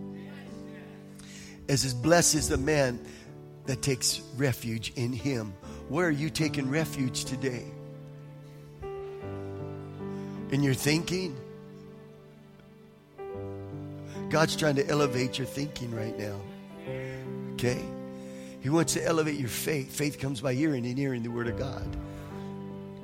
As 1.68 1.92
blessed 1.94 2.34
is 2.34 2.48
the 2.48 2.56
man 2.56 3.00
that 3.66 3.82
takes 3.82 4.20
refuge 4.36 4.92
in 4.96 5.12
him. 5.12 5.52
Where 5.88 6.06
are 6.06 6.10
you 6.10 6.30
taking 6.30 6.70
refuge 6.70 7.24
today? 7.24 7.64
In 10.50 10.62
your 10.62 10.74
thinking? 10.74 11.36
God's 14.30 14.56
trying 14.56 14.76
to 14.76 14.88
elevate 14.88 15.38
your 15.38 15.46
thinking 15.46 15.94
right 15.94 16.16
now. 16.18 16.40
Okay? 17.54 17.84
He 18.60 18.68
wants 18.68 18.94
to 18.94 19.04
elevate 19.04 19.38
your 19.38 19.48
faith. 19.48 19.94
Faith 19.94 20.18
comes 20.18 20.40
by 20.40 20.54
hearing 20.54 20.84
and 20.86 20.98
hearing 20.98 21.22
the 21.22 21.30
word 21.30 21.46
of 21.48 21.58
God. 21.58 21.96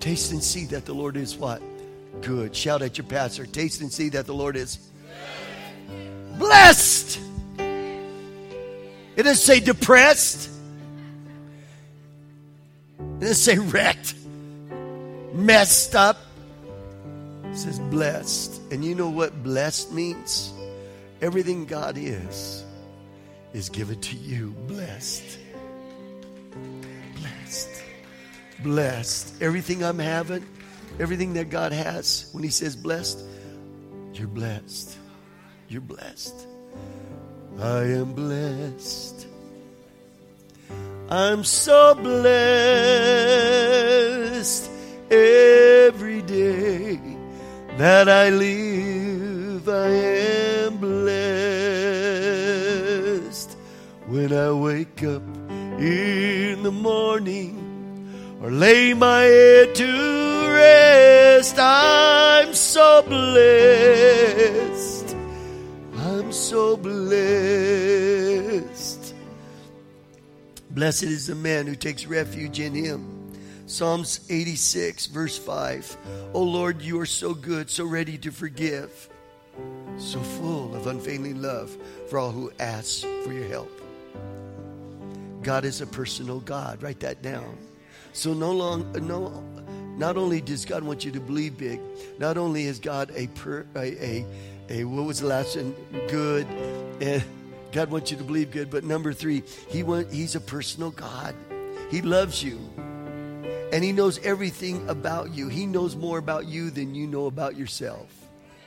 Taste 0.01 0.33
and 0.33 0.43
see 0.43 0.65
that 0.67 0.85
the 0.85 0.93
Lord 0.93 1.17
is 1.17 1.37
what? 1.37 1.63
Good. 2.21 2.55
Shout 2.55 2.83
at 2.83 2.99
your 2.99 3.07
pastor. 3.07 3.47
Taste 3.47 3.81
and 3.81 3.93
see 3.93 4.09
that 4.11 4.27
the 4.27 4.35
Lord 4.35 4.57
is 4.57 4.79
blessed. 6.39 7.21
It 9.17 9.25
doesn't 9.25 9.37
say 9.37 9.61
depressed. 9.61 10.51
It 12.99 13.21
doesn't 13.21 13.35
say 13.37 13.59
wrecked, 13.59 14.15
messed 15.35 15.95
up. 15.95 16.19
It 17.45 17.57
says 17.57 17.79
blessed. 17.79 18.61
And 18.71 18.85
you 18.85 18.95
know 18.95 19.11
what 19.11 19.43
blessed 19.43 19.93
means? 19.93 20.53
Everything 21.21 21.67
God 21.67 21.97
is, 21.99 22.65
is 23.53 23.69
given 23.69 24.01
to 24.01 24.17
you. 24.17 24.57
Blessed. 24.67 25.39
Blessed. 27.17 27.83
Blessed. 28.61 29.43
Everything 29.43 29.85
I'm 29.85 29.99
having, 29.99 30.47
everything 30.99 31.35
that 31.35 31.51
God 31.51 31.73
has, 31.73 32.31
when 32.33 32.43
He 32.43 32.51
says 32.51 32.75
blessed, 32.75 33.23
you're 34.15 34.27
blessed. 34.27 34.97
You're 35.69 35.81
blessed. 35.83 36.47
I 37.61 37.85
am 37.85 38.13
blessed. 38.15 39.27
I'm 41.09 41.45
so 41.45 41.95
blessed 41.95 42.33
every 45.11 46.23
day 46.23 46.99
that 47.77 48.09
I 48.09 48.31
live. 48.31 49.69
I 49.69 49.89
am 49.89 50.79
blessed 50.79 51.13
when 54.07 54.33
I 54.33 54.51
wake 54.53 55.03
up 55.05 55.23
in 55.79 56.63
the 56.63 56.73
morning 56.73 57.59
or 58.43 58.51
lay 58.51 58.95
my 58.95 59.23
head 59.23 59.75
to 59.75 60.49
rest. 60.49 61.57
I'm 61.59 62.55
so 62.55 63.03
blessed. 63.03 64.72
So 66.53 66.77
blessed. 66.77 67.15
Blessed 70.73 71.05
is 71.05 71.29
the 71.29 71.35
man 71.35 71.67
who 71.67 71.75
takes 71.75 72.05
refuge 72.05 72.61
in 72.61 72.75
him. 72.75 73.33
Psalms 73.65 74.21
86, 74.29 75.07
verse 75.07 75.39
5. 75.39 75.97
Oh 76.35 76.43
Lord, 76.43 76.83
you 76.83 77.01
are 77.01 77.07
so 77.07 77.33
good, 77.33 77.71
so 77.71 77.87
ready 77.87 78.19
to 78.19 78.31
forgive, 78.31 79.09
so 79.97 80.21
full 80.21 80.75
of 80.75 80.87
unfailing 80.89 81.41
love 81.41 81.75
for 82.11 82.19
all 82.19 82.31
who 82.31 82.53
ask 82.61 83.01
for 83.25 83.33
your 83.33 83.49
help. 83.49 83.81
God 85.43 85.65
is 85.65 85.81
a 85.81 85.87
personal 85.87 86.41
God. 86.41 86.83
Write 86.83 87.01
that 87.01 87.23
down. 87.23 87.57
So 88.13 88.35
no 88.35 88.53
long, 88.53 88.93
no, 89.07 89.43
not 89.97 90.19
only 90.19 90.43
does 90.43 90.67
God 90.67 90.83
want 90.85 91.03
you 91.03 91.13
to 91.13 91.21
believe 91.21 91.57
big, 91.57 91.81
not 92.19 92.37
only 92.37 92.65
is 92.65 92.79
God 92.79 93.11
a 93.15 93.29
per, 93.29 93.65
a, 93.75 94.05
a, 94.05 94.27
a 94.73 94.85
what 94.85 95.05
was 95.05 95.21
the 95.21 95.27
last 95.27 95.57
one? 95.57 95.75
Good, 96.09 96.47
and 97.01 97.23
God 97.73 97.91
wants 97.91 98.11
you 98.11 98.17
to 98.17 98.25
believe 98.25 98.51
good. 98.51 98.71
But 98.71 98.85
number 98.85 99.13
three, 99.13 99.43
He 99.69 99.83
want, 99.83 100.11
He's 100.11 100.35
a 100.35 100.41
personal 100.41 100.91
God. 100.91 101.35
He 101.91 102.01
loves 102.01 102.43
you, 102.43 102.59
and 103.73 103.85
He 103.85 103.93
knows 103.93 104.19
everything 104.25 104.89
about 104.89 105.35
you. 105.35 105.49
He 105.49 105.67
knows 105.67 105.95
more 105.95 106.19
about 106.19 106.47
you 106.47 106.71
than 106.71 106.95
you 106.95 107.07
know 107.07 107.27
about 107.27 107.57
yourself. 107.57 108.09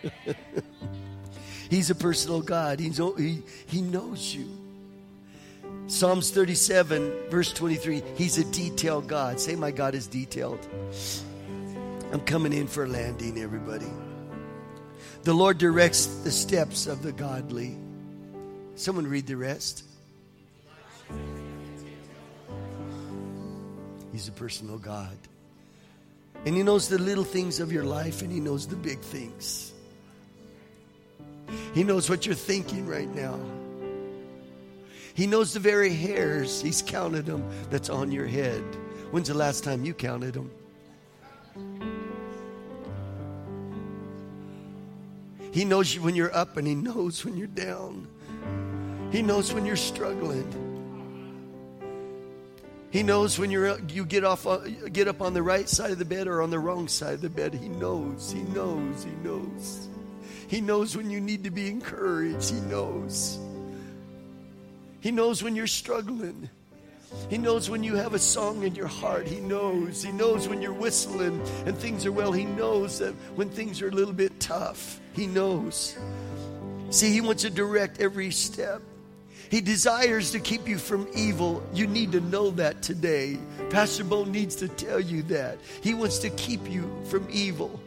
He's 1.69 1.89
a 1.89 1.95
personal 1.95 2.41
God. 2.41 2.79
He's, 2.79 2.97
he, 2.97 3.41
he 3.65 3.81
knows 3.81 4.35
you. 4.35 4.47
Psalms 5.87 6.29
37, 6.29 7.29
verse 7.29 7.51
23, 7.51 8.03
He's 8.15 8.37
a 8.37 8.43
detailed 8.51 9.07
God. 9.07 9.39
Say, 9.39 9.55
My 9.55 9.71
God 9.71 9.95
is 9.95 10.05
detailed. 10.05 10.59
I'm 12.11 12.21
coming 12.21 12.53
in 12.53 12.67
for 12.67 12.83
a 12.83 12.87
landing, 12.87 13.39
everybody. 13.39 13.87
The 15.25 15.33
Lord 15.33 15.57
directs 15.57 16.05
the 16.05 16.29
steps 16.29 16.85
of 16.85 17.01
the 17.01 17.11
godly. 17.11 17.75
Someone 18.75 19.07
read 19.07 19.25
the 19.25 19.35
rest. 19.35 19.83
He's 24.11 24.27
a 24.27 24.31
personal 24.31 24.77
God. 24.77 25.17
And 26.45 26.55
He 26.55 26.61
knows 26.61 26.89
the 26.89 26.99
little 26.99 27.23
things 27.23 27.59
of 27.59 27.71
your 27.71 27.85
life, 27.85 28.21
and 28.21 28.31
He 28.31 28.39
knows 28.39 28.67
the 28.67 28.75
big 28.75 28.99
things. 28.99 29.73
He 31.73 31.83
knows 31.83 32.07
what 32.07 32.27
you're 32.27 32.35
thinking 32.35 32.85
right 32.85 33.09
now. 33.09 33.39
He 35.15 35.25
knows 35.25 35.53
the 35.53 35.59
very 35.59 35.91
hairs, 35.91 36.61
He's 36.61 36.83
counted 36.83 37.25
them, 37.25 37.43
that's 37.71 37.89
on 37.89 38.11
your 38.11 38.27
head. 38.27 38.61
When's 39.09 39.29
the 39.29 39.33
last 39.33 39.63
time 39.63 39.85
you 39.85 39.95
counted 39.95 40.35
them? 40.35 40.51
He 45.55 45.63
knows 45.63 45.95
you 45.95 46.01
when 46.01 46.17
you're 46.17 46.35
up 46.35 46.57
and 46.57 46.67
He 46.67 46.75
knows 46.75 47.23
when 47.23 47.37
you're 47.37 47.47
down. 47.47 48.09
He 49.13 49.21
knows 49.21 49.53
when 49.53 49.65
you're 49.65 49.77
struggling. 49.77 50.51
He 52.91 53.03
knows 53.03 53.39
when 53.39 53.49
you're 53.51 53.79
you 53.87 54.03
get 54.03 54.25
off 54.25 54.45
uh, 54.45 54.57
get 54.91 55.07
up 55.07 55.21
on 55.21 55.33
the 55.33 55.41
right 55.41 55.69
side 55.69 55.91
of 55.91 55.97
the 55.97 56.03
bed 56.03 56.27
or 56.27 56.41
on 56.41 56.49
the 56.49 56.59
wrong 56.59 56.89
side 56.89 57.13
of 57.13 57.21
the 57.21 57.29
bed. 57.29 57.53
He 57.53 57.69
knows. 57.69 58.33
He 58.33 58.41
knows. 58.41 59.05
He 59.05 59.11
knows. 59.23 59.87
He 60.49 60.59
knows 60.59 60.97
when 60.97 61.09
you 61.09 61.21
need 61.21 61.45
to 61.45 61.51
be 61.51 61.69
encouraged. 61.69 62.53
He 62.53 62.59
knows. 62.59 63.39
He 64.99 65.09
knows 65.09 65.41
when 65.41 65.55
you're 65.55 65.67
struggling. 65.67 66.49
He 67.29 67.37
knows 67.37 67.69
when 67.69 67.81
you 67.81 67.95
have 67.95 68.13
a 68.13 68.19
song 68.19 68.63
in 68.63 68.75
your 68.75 68.87
heart. 68.87 69.25
He 69.25 69.39
knows. 69.39 70.03
He 70.03 70.11
knows 70.11 70.49
when 70.49 70.61
you're 70.61 70.73
whistling 70.73 71.41
and 71.65 71.77
things 71.77 72.05
are 72.05 72.11
well. 72.11 72.33
He 72.33 72.43
knows 72.43 72.99
that 72.99 73.13
when 73.35 73.49
things 73.49 73.81
are 73.81 73.87
a 73.87 73.91
little 73.91 74.13
bit 74.13 74.37
tough. 74.41 74.99
He 75.15 75.27
knows. 75.27 75.97
See, 76.89 77.11
He 77.11 77.21
wants 77.21 77.43
to 77.43 77.49
direct 77.49 78.01
every 78.01 78.31
step. 78.31 78.81
He 79.49 79.61
desires 79.61 80.31
to 80.31 80.39
keep 80.39 80.67
you 80.67 80.77
from 80.77 81.07
evil. 81.15 81.63
You 81.73 81.87
need 81.87 82.11
to 82.13 82.19
know 82.19 82.49
that 82.51 82.81
today. 82.81 83.37
Pastor 83.69 84.03
Bo 84.03 84.25
needs 84.25 84.55
to 84.57 84.67
tell 84.67 84.99
you 84.99 85.21
that. 85.23 85.59
He 85.81 85.93
wants 85.93 86.19
to 86.19 86.29
keep 86.31 86.69
you 86.69 86.89
from 87.05 87.27
evil. 87.31 87.79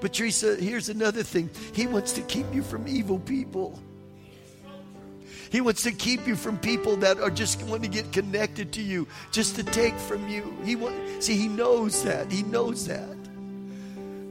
But 0.00 0.12
Teresa, 0.12 0.56
here's 0.56 0.90
another 0.90 1.22
thing. 1.22 1.48
He 1.72 1.86
wants 1.86 2.12
to 2.12 2.20
keep 2.22 2.46
you 2.52 2.62
from 2.62 2.86
evil 2.86 3.18
people. 3.18 3.80
He 5.50 5.60
wants 5.60 5.82
to 5.84 5.92
keep 5.92 6.26
you 6.26 6.36
from 6.36 6.58
people 6.58 6.96
that 6.96 7.18
are 7.20 7.30
just 7.30 7.62
want 7.62 7.82
to 7.84 7.88
get 7.88 8.12
connected 8.12 8.72
to 8.72 8.82
you, 8.82 9.06
just 9.30 9.56
to 9.56 9.62
take 9.62 9.94
from 9.94 10.28
you. 10.28 10.54
He 10.64 10.76
want, 10.76 11.22
see, 11.22 11.36
he 11.36 11.48
knows 11.48 12.02
that. 12.02 12.30
He 12.30 12.42
knows 12.42 12.86
that. 12.86 13.16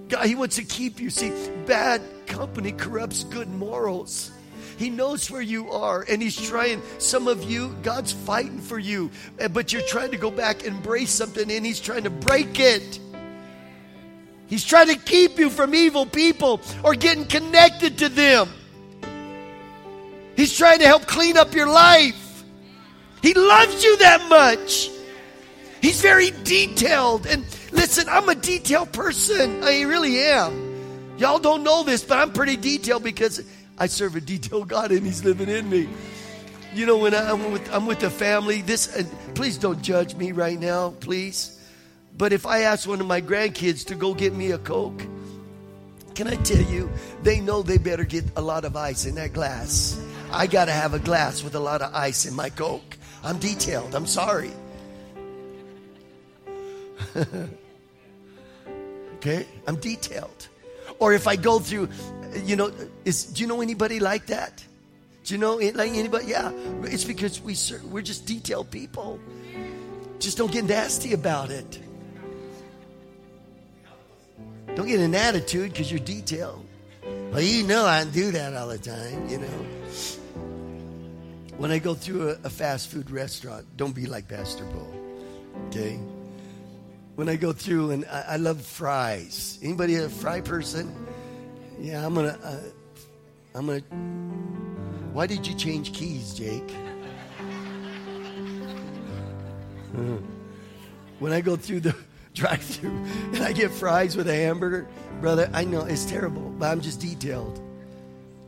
God, 0.10 0.26
he 0.26 0.36
wants 0.36 0.56
to 0.58 0.64
keep 0.64 1.00
you. 1.00 1.10
See, 1.10 1.32
bad 1.66 2.02
company 2.28 2.72
corrupts 2.72 3.24
good 3.24 3.50
morals. 3.50 4.32
He 4.78 4.90
knows 4.90 5.30
where 5.30 5.42
you 5.42 5.72
are, 5.72 6.06
and 6.10 6.22
He's 6.22 6.40
trying. 6.40 6.82
Some 6.98 7.28
of 7.28 7.44
you, 7.44 7.76
God's 7.84 8.12
fighting 8.12 8.60
for 8.60 8.80
you, 8.80 9.12
eh, 9.40 9.48
but 9.48 9.72
you're 9.72 9.84
trying 9.84 10.12
to 10.12 10.18
go 10.18 10.32
back 10.32 10.66
and 10.66 10.76
embrace 10.76 11.12
something, 11.12 11.52
and 11.52 11.66
He's 11.66 11.80
trying 11.80 12.04
to 12.04 12.10
break 12.10 12.60
it. 12.60 13.00
He's 14.48 14.64
trying 14.64 14.88
to 14.88 14.96
keep 14.96 15.40
you 15.40 15.50
from 15.50 15.74
evil 15.74 16.06
people 16.06 16.62
or 16.84 16.96
getting 16.96 17.26
connected 17.26 17.98
to 18.00 18.10
them. 18.10 18.50
He's 20.36 20.56
trying 20.56 20.80
to 20.80 20.86
help 20.86 21.06
clean 21.06 21.38
up 21.38 21.54
your 21.54 21.68
life. 21.68 22.44
He 23.22 23.34
loves 23.34 23.84
you 23.84 23.98
that 23.98 24.28
much. 24.30 24.90
He's 25.84 26.00
very 26.00 26.32
detailed. 26.46 27.28
And 27.28 27.44
listen, 27.74 28.08
I'm 28.08 28.30
a 28.30 28.36
detailed 28.36 28.94
person. 28.94 29.62
I 29.66 29.82
really 29.82 30.18
am. 30.18 31.18
Y'all 31.18 31.40
don't 31.40 31.62
know 31.62 31.84
this, 31.84 32.06
but 32.06 32.20
I'm 32.20 32.32
pretty 32.32 32.56
detailed 32.56 33.04
because 33.04 33.46
I 33.78 33.88
serve 33.88 34.16
a 34.16 34.22
detailed 34.22 34.70
God 34.70 34.94
and 34.94 35.06
He's 35.06 35.26
living 35.26 35.50
in 35.50 35.70
me. 35.70 35.90
You 36.74 36.86
know, 36.86 36.98
when 36.98 37.14
I'm 37.14 37.52
with 37.52 37.70
I'm 37.74 37.86
with 37.86 38.00
the 38.00 38.10
family, 38.10 38.62
this 38.62 38.96
and 38.96 39.36
please 39.36 39.58
don't 39.58 39.82
judge 39.82 40.16
me 40.16 40.32
right 40.32 40.58
now, 40.58 40.92
please. 41.02 41.60
But 42.18 42.32
if 42.32 42.46
I 42.46 42.62
ask 42.62 42.88
one 42.88 43.02
of 43.02 43.08
my 43.08 43.20
grandkids 43.20 43.86
to 43.88 43.96
go 43.96 44.14
get 44.14 44.34
me 44.34 44.52
a 44.52 44.60
Coke, 44.60 45.06
can 46.16 46.28
I 46.28 46.36
tell 46.36 46.62
you, 46.62 46.90
they 47.24 47.42
know 47.42 47.62
they 47.62 47.78
better 47.78 48.06
get 48.06 48.24
a 48.38 48.42
lot 48.42 48.64
of 48.64 48.78
ice 48.78 49.06
in 49.06 49.16
that 49.16 49.34
glass. 49.34 50.02
I 50.32 50.48
got 50.48 50.66
to 50.66 50.72
have 50.72 50.94
a 50.94 51.00
glass 51.00 51.44
with 51.44 51.56
a 51.56 51.60
lot 51.60 51.82
of 51.82 51.94
ice 51.94 52.26
in 52.26 52.34
my 52.34 52.50
Coke. 52.50 52.98
I'm 53.22 53.38
detailed. 53.38 53.94
I'm 53.96 54.08
sorry. 54.08 54.52
okay? 59.16 59.48
I'm 59.68 59.78
detailed. 59.78 60.48
Or 61.00 61.14
if 61.14 61.28
I 61.28 61.36
go 61.36 61.60
through, 61.60 61.90
you 62.44 62.56
know, 62.56 62.72
is, 63.06 63.26
do 63.26 63.42
you 63.42 63.48
know 63.48 63.62
anybody 63.62 64.00
like 64.00 64.28
that? 64.28 64.64
Do 65.24 65.34
you 65.34 65.40
know 65.40 65.56
like 65.56 65.92
anybody? 65.92 66.28
Yeah, 66.28 66.52
it's 66.84 67.06
because 67.06 67.42
we 67.42 67.56
we're 67.90 68.02
just 68.02 68.26
detailed 68.26 68.70
people. 68.70 69.20
Just 70.20 70.38
don't 70.38 70.52
get 70.52 70.66
nasty 70.66 71.14
about 71.14 71.50
it. 71.50 71.80
Don't 74.76 74.88
get 74.88 75.00
an 75.00 75.16
attitude 75.16 75.72
because 75.72 75.92
you're 75.92 76.00
detailed. 76.00 76.66
Well, 77.32 77.42
you 77.42 77.64
know 77.64 77.86
I 77.86 78.04
do 78.06 78.32
that 78.32 78.54
all 78.54 78.68
the 78.68 78.78
time, 78.78 79.30
you 79.30 79.38
know. 79.38 79.66
When 81.58 81.72
I 81.72 81.80
go 81.80 81.94
through 81.94 82.32
a, 82.32 82.38
a 82.44 82.50
fast 82.50 82.90
food 82.90 83.10
restaurant, 83.12 83.66
don't 83.78 83.94
be 83.94 84.08
like 84.08 84.28
Pastor 84.28 84.66
Bo, 84.66 84.88
okay? 85.68 86.00
When 87.16 87.30
I 87.30 87.36
go 87.36 87.54
through 87.54 87.92
and 87.92 88.06
I, 88.06 88.26
I 88.30 88.38
love 88.38 88.60
fries. 88.62 89.60
Anybody 89.62 89.96
a 89.96 90.10
fry 90.10 90.42
person? 90.42 90.94
Yeah, 91.80 92.04
I'm 92.06 92.16
gonna. 92.16 92.40
Uh, 92.44 92.58
I'm 93.54 93.68
gonna. 93.68 93.82
Why 95.14 95.28
did 95.28 95.46
you 95.46 95.54
change 95.54 95.94
keys, 95.94 96.34
Jake? 96.34 96.72
when 101.20 101.32
I 101.32 101.42
go 101.42 101.56
through 101.56 101.82
the 101.82 101.96
drive 102.34 102.64
through 102.64 102.98
and 103.34 103.44
I 103.44 103.52
get 103.52 103.70
fries 103.70 104.18
with 104.18 104.28
a 104.28 104.36
hamburger, 104.36 104.88
brother, 105.22 105.52
I 105.54 105.66
know 105.66 105.82
it's 105.82 106.06
terrible, 106.06 106.50
but 106.58 106.72
I'm 106.72 106.82
just 106.82 107.00
detailed. 107.00 107.62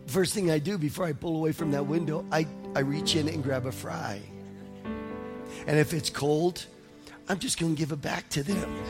First 0.07 0.33
thing 0.33 0.49
I 0.49 0.57
do 0.57 0.79
before 0.79 1.05
I 1.05 1.13
pull 1.13 1.35
away 1.35 1.51
from 1.51 1.69
that 1.71 1.85
window, 1.85 2.25
I, 2.31 2.47
I 2.75 2.79
reach 2.79 3.15
in 3.15 3.27
and 3.27 3.43
grab 3.43 3.67
a 3.67 3.71
fry. 3.71 4.19
And 5.67 5.77
if 5.77 5.93
it's 5.93 6.09
cold, 6.09 6.65
I'm 7.27 7.39
just 7.39 7.60
going 7.60 7.76
to 7.76 7.80
give 7.80 7.91
it 7.91 8.02
back 8.02 8.30
to 8.30 8.43
them. 8.43 8.84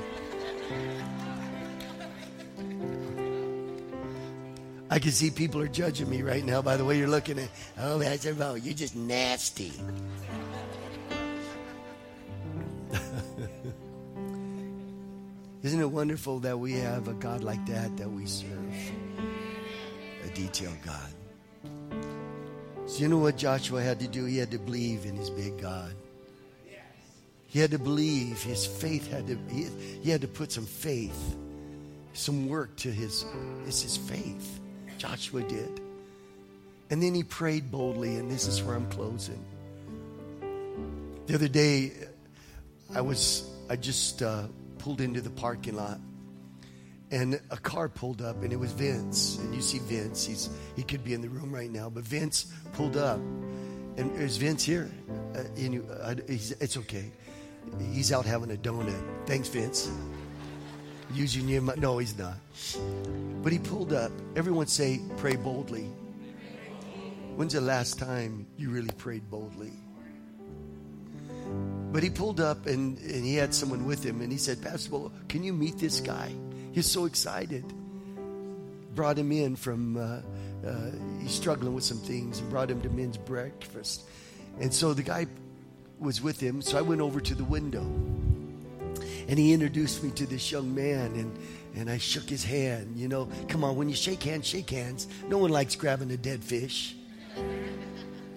I 4.90 5.00
can 5.00 5.12
see 5.12 5.32
people 5.32 5.62
are 5.62 5.68
judging 5.68 6.10
me 6.10 6.22
right 6.22 6.46
now 6.46 6.62
by 6.62 6.78
the 6.78 6.86
way 6.86 6.98
you're 6.98 7.08
looking 7.08 7.40
at. 7.40 7.50
Oh, 7.80 7.98
that's 7.98 8.26
a 8.26 8.32
about 8.32 8.64
you're 8.64 8.74
just 8.74 8.96
nasty. 8.96 9.74
Isn't 15.64 15.82
it 15.82 15.90
wonderful 15.90 16.40
that 16.42 16.60
we 16.60 16.74
have 16.74 17.08
a 17.08 17.14
God 17.14 17.44
like 17.44 17.66
that 17.66 17.98
that 17.98 18.10
we 18.10 18.28
serve? 18.28 18.74
A 20.24 20.28
detailed 20.30 20.78
God. 20.86 21.12
So 22.86 23.00
you 23.00 23.08
know 23.08 23.18
what 23.18 23.36
Joshua 23.38 23.82
had 23.82 24.00
to 24.02 24.08
do? 24.08 24.26
He 24.26 24.38
had 24.38 24.52
to 24.52 24.60
believe 24.60 25.06
in 25.06 25.16
his 25.16 25.32
big 25.32 25.60
God. 25.60 25.96
He 27.56 27.62
had 27.62 27.72
to 27.72 27.80
believe. 27.80 28.44
His 28.44 28.66
faith 28.66 29.10
had 29.10 29.28
to. 29.28 29.38
He, 29.50 29.68
he 30.04 30.10
had 30.10 30.20
to 30.20 30.28
put 30.28 30.52
some 30.52 30.66
faith, 30.66 31.38
some 32.12 32.50
work 32.50 32.76
to 32.80 32.92
his. 32.92 33.24
It's 33.66 33.82
his 33.82 33.96
faith. 33.96 34.60
Joshua 34.98 35.42
did. 35.42 35.80
And 36.90 37.02
then 37.02 37.16
he 37.16 37.24
prayed 37.24 37.72
boldly, 37.72 38.18
and 38.18 38.30
this 38.30 38.46
is 38.50 38.62
where 38.62 38.76
I'm 38.76 38.90
closing. 38.90 39.42
The 41.28 41.36
other 41.36 41.48
day, 41.48 41.94
I 42.94 43.00
was 43.00 43.50
I 43.70 43.78
just 43.78 44.22
uh, 44.22 44.48
pulled 44.80 45.00
into 45.00 45.22
the 45.22 45.30
parking 45.30 45.78
lot, 45.78 46.02
and 47.10 47.40
a 47.52 47.58
car 47.58 47.88
pulled 47.88 48.22
up, 48.22 48.44
and 48.44 48.52
it 48.52 48.60
was 48.60 48.74
Vince. 48.74 49.38
And 49.38 49.56
you 49.56 49.62
see 49.62 49.80
Vince; 49.80 50.26
he's 50.26 50.50
he 50.76 50.84
could 50.84 51.06
be 51.06 51.14
in 51.14 51.22
the 51.22 51.30
room 51.30 51.56
right 51.56 51.72
now, 51.72 51.90
but 51.90 52.04
Vince 52.04 52.52
pulled 52.74 52.98
up, 52.98 53.22
and 53.96 54.12
is 54.20 54.36
Vince 54.36 54.62
here? 54.62 54.92
Uh, 55.34 55.44
you, 55.56 55.88
uh, 55.90 56.16
it's 56.28 56.76
okay. 56.76 57.14
He's 57.92 58.12
out 58.12 58.26
having 58.26 58.52
a 58.52 58.56
donut. 58.56 59.02
Thanks, 59.26 59.48
Vince. 59.48 59.92
Using 61.14 61.48
your 61.48 61.62
no, 61.78 61.98
he's 61.98 62.18
not. 62.18 62.38
But 63.44 63.52
he 63.52 63.60
pulled 63.60 63.94
up. 63.94 64.12
Everyone 64.36 64.68
say, 64.68 65.02
"Pray 65.18 65.36
boldly." 65.36 65.88
When's 67.36 67.52
the 67.52 67.60
last 67.60 68.00
time 68.00 68.48
you 68.58 68.70
really 68.70 68.94
prayed 68.98 69.30
boldly? 69.30 69.74
But 71.92 72.02
he 72.02 72.10
pulled 72.10 72.40
up 72.40 72.66
and, 72.66 72.98
and 73.00 73.26
he 73.26 73.36
had 73.36 73.54
someone 73.54 73.86
with 73.86 74.06
him 74.06 74.22
and 74.22 74.32
he 74.32 74.38
said, 74.38 74.62
Pastor 74.62 74.90
Bo, 74.90 75.12
can 75.28 75.44
you 75.44 75.52
meet 75.52 75.78
this 75.78 76.00
guy? 76.00 76.32
He's 76.72 76.90
so 76.90 77.04
excited. 77.04 77.66
Brought 78.96 79.18
him 79.18 79.34
in 79.34 79.58
from, 79.58 79.98
uh, 79.98 80.22
uh, 80.66 80.92
he's 81.22 81.34
struggling 81.34 81.74
with 81.74 81.84
some 81.84 81.98
things 81.98 82.40
and 82.40 82.50
brought 82.50 82.72
him 82.72 82.82
to 82.82 82.90
men's 82.90 83.18
breakfast. 83.18 84.06
And 84.62 84.74
so 84.74 84.94
the 84.94 85.04
guy 85.04 85.28
was 86.00 86.22
with 86.22 86.40
him. 86.40 86.62
So 86.62 86.78
I 86.78 86.82
went 86.82 87.02
over 87.02 87.20
to 87.20 87.36
the 87.36 87.44
window 87.44 87.86
and 89.28 89.40
he 89.40 89.54
introduced 89.54 90.04
me 90.04 90.12
to 90.12 90.26
this 90.26 90.52
young 90.52 90.74
man 90.74 91.14
and, 91.14 91.38
and 91.76 91.90
I 91.90 91.98
shook 91.98 92.30
his 92.30 92.44
hand. 92.44 92.96
You 92.96 93.08
know, 93.08 93.28
come 93.48 93.64
on, 93.64 93.76
when 93.76 93.90
you 93.90 93.96
shake 93.96 94.24
hands, 94.24 94.48
shake 94.48 94.70
hands. 94.70 95.08
No 95.28 95.38
one 95.38 95.52
likes 95.52 95.76
grabbing 95.76 96.12
a 96.12 96.18
dead 96.18 96.44
fish. 96.44 96.96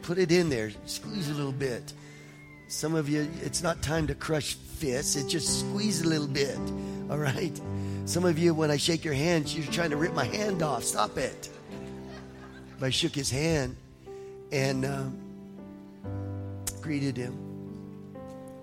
Put 0.02 0.18
it 0.18 0.32
in 0.32 0.48
there, 0.48 0.70
squeeze 0.86 1.28
a 1.28 1.34
little 1.34 1.52
bit. 1.52 1.92
Some 2.68 2.94
of 2.94 3.08
you, 3.08 3.28
it's 3.42 3.62
not 3.62 3.82
time 3.82 4.06
to 4.06 4.14
crush 4.14 4.54
fists, 4.54 5.16
it 5.16 5.28
just 5.28 5.60
squeeze 5.60 6.02
a 6.02 6.08
little 6.08 6.26
bit. 6.26 6.58
All 7.10 7.18
right? 7.18 7.58
Some 8.04 8.24
of 8.24 8.38
you, 8.38 8.54
when 8.54 8.70
I 8.70 8.78
shake 8.78 9.04
your 9.04 9.14
hand, 9.14 9.52
you're 9.52 9.70
trying 9.70 9.90
to 9.90 9.96
rip 9.96 10.14
my 10.14 10.24
hand 10.24 10.62
off. 10.62 10.84
Stop 10.84 11.18
it. 11.18 11.50
But 12.78 12.86
I 12.86 12.90
shook 12.90 13.14
his 13.14 13.30
hand 13.30 13.76
and 14.50 14.84
um, 14.84 15.18
greeted 16.80 17.16
him. 17.16 17.47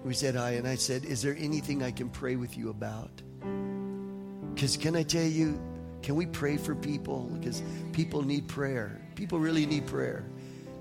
We 0.06 0.14
said 0.14 0.36
hi, 0.36 0.52
and 0.52 0.68
I 0.68 0.76
said, 0.76 1.03
Is 1.03 1.23
there 1.23 1.36
anything 1.40 1.82
I 1.82 1.90
can 1.90 2.10
pray 2.10 2.36
with 2.36 2.56
you 2.56 2.69
about? 2.69 3.10
Because 4.53 4.77
can 4.77 4.95
I 4.95 5.02
tell 5.02 5.26
you, 5.26 5.60
can 6.03 6.15
we 6.15 6.27
pray 6.27 6.57
for 6.57 6.76
people? 6.76 7.23
Because 7.34 7.64
people 7.91 8.22
need 8.22 8.48
prayer. 8.48 9.02
People 9.15 9.40
really 9.40 9.65
need 9.65 9.88
prayer. 9.88 10.23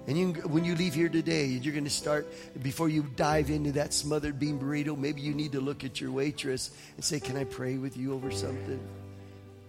And 0.07 0.19
you, 0.19 0.33
when 0.47 0.63
you 0.63 0.75
leave 0.75 0.93
here 0.93 1.09
today, 1.09 1.47
you're 1.47 1.73
going 1.73 1.85
to 1.85 1.91
start, 1.91 2.27
before 2.63 2.91
you 2.91 3.03
dive 3.17 3.49
into 3.49 3.73
that 3.73 3.95
smothered 3.95 4.39
bean 4.39 4.59
burrito, 4.59 4.95
maybe 4.95 5.23
you 5.23 5.33
need 5.33 5.53
to 5.53 5.61
look 5.63 5.85
at 5.85 6.03
your 6.03 6.11
waitress 6.11 6.73
and 6.97 7.03
say, 7.03 7.19
Can 7.19 7.39
I 7.39 7.45
pray 7.45 7.79
with 7.79 7.97
you 7.97 8.13
over 8.13 8.31
something? 8.31 8.87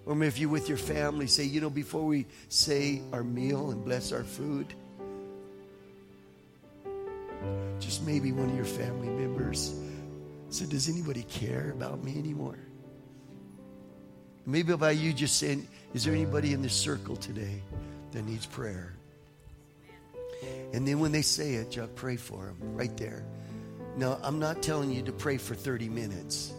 Or 0.05 0.21
if 0.21 0.37
you're 0.37 0.49
with 0.49 0.67
your 0.67 0.77
family, 0.77 1.27
say, 1.27 1.45
You 1.45 1.61
know, 1.61 1.69
before 1.69 2.03
we 2.03 2.25
say 2.49 3.01
our 3.13 3.23
meal 3.23 3.71
and 3.71 3.85
bless 3.85 4.11
our 4.11 4.25
food, 4.25 4.75
just 7.79 8.05
maybe 8.05 8.31
one 8.31 8.49
of 8.49 8.55
your 8.55 8.65
family 8.65 9.09
members 9.09 9.75
said, 10.49 10.69
Does 10.69 10.89
anybody 10.89 11.23
care 11.23 11.71
about 11.71 12.03
me 12.03 12.17
anymore? 12.17 12.57
Maybe 14.45 14.75
by 14.75 14.91
you 14.91 15.13
just 15.13 15.37
saying, 15.37 15.67
Is 15.93 16.05
there 16.05 16.13
anybody 16.13 16.53
in 16.53 16.61
this 16.61 16.73
circle 16.73 17.15
today 17.15 17.61
that 18.11 18.25
needs 18.25 18.45
prayer? 18.45 18.93
And 20.73 20.87
then 20.87 20.99
when 20.99 21.11
they 21.11 21.21
say 21.21 21.53
it, 21.53 21.71
Chuck, 21.71 21.89
pray 21.95 22.17
for 22.17 22.45
them 22.45 22.57
right 22.75 22.95
there. 22.97 23.25
Now, 23.97 24.19
I'm 24.21 24.39
not 24.39 24.61
telling 24.61 24.91
you 24.91 25.01
to 25.03 25.11
pray 25.11 25.37
for 25.37 25.55
30 25.55 25.89
minutes. 25.89 26.53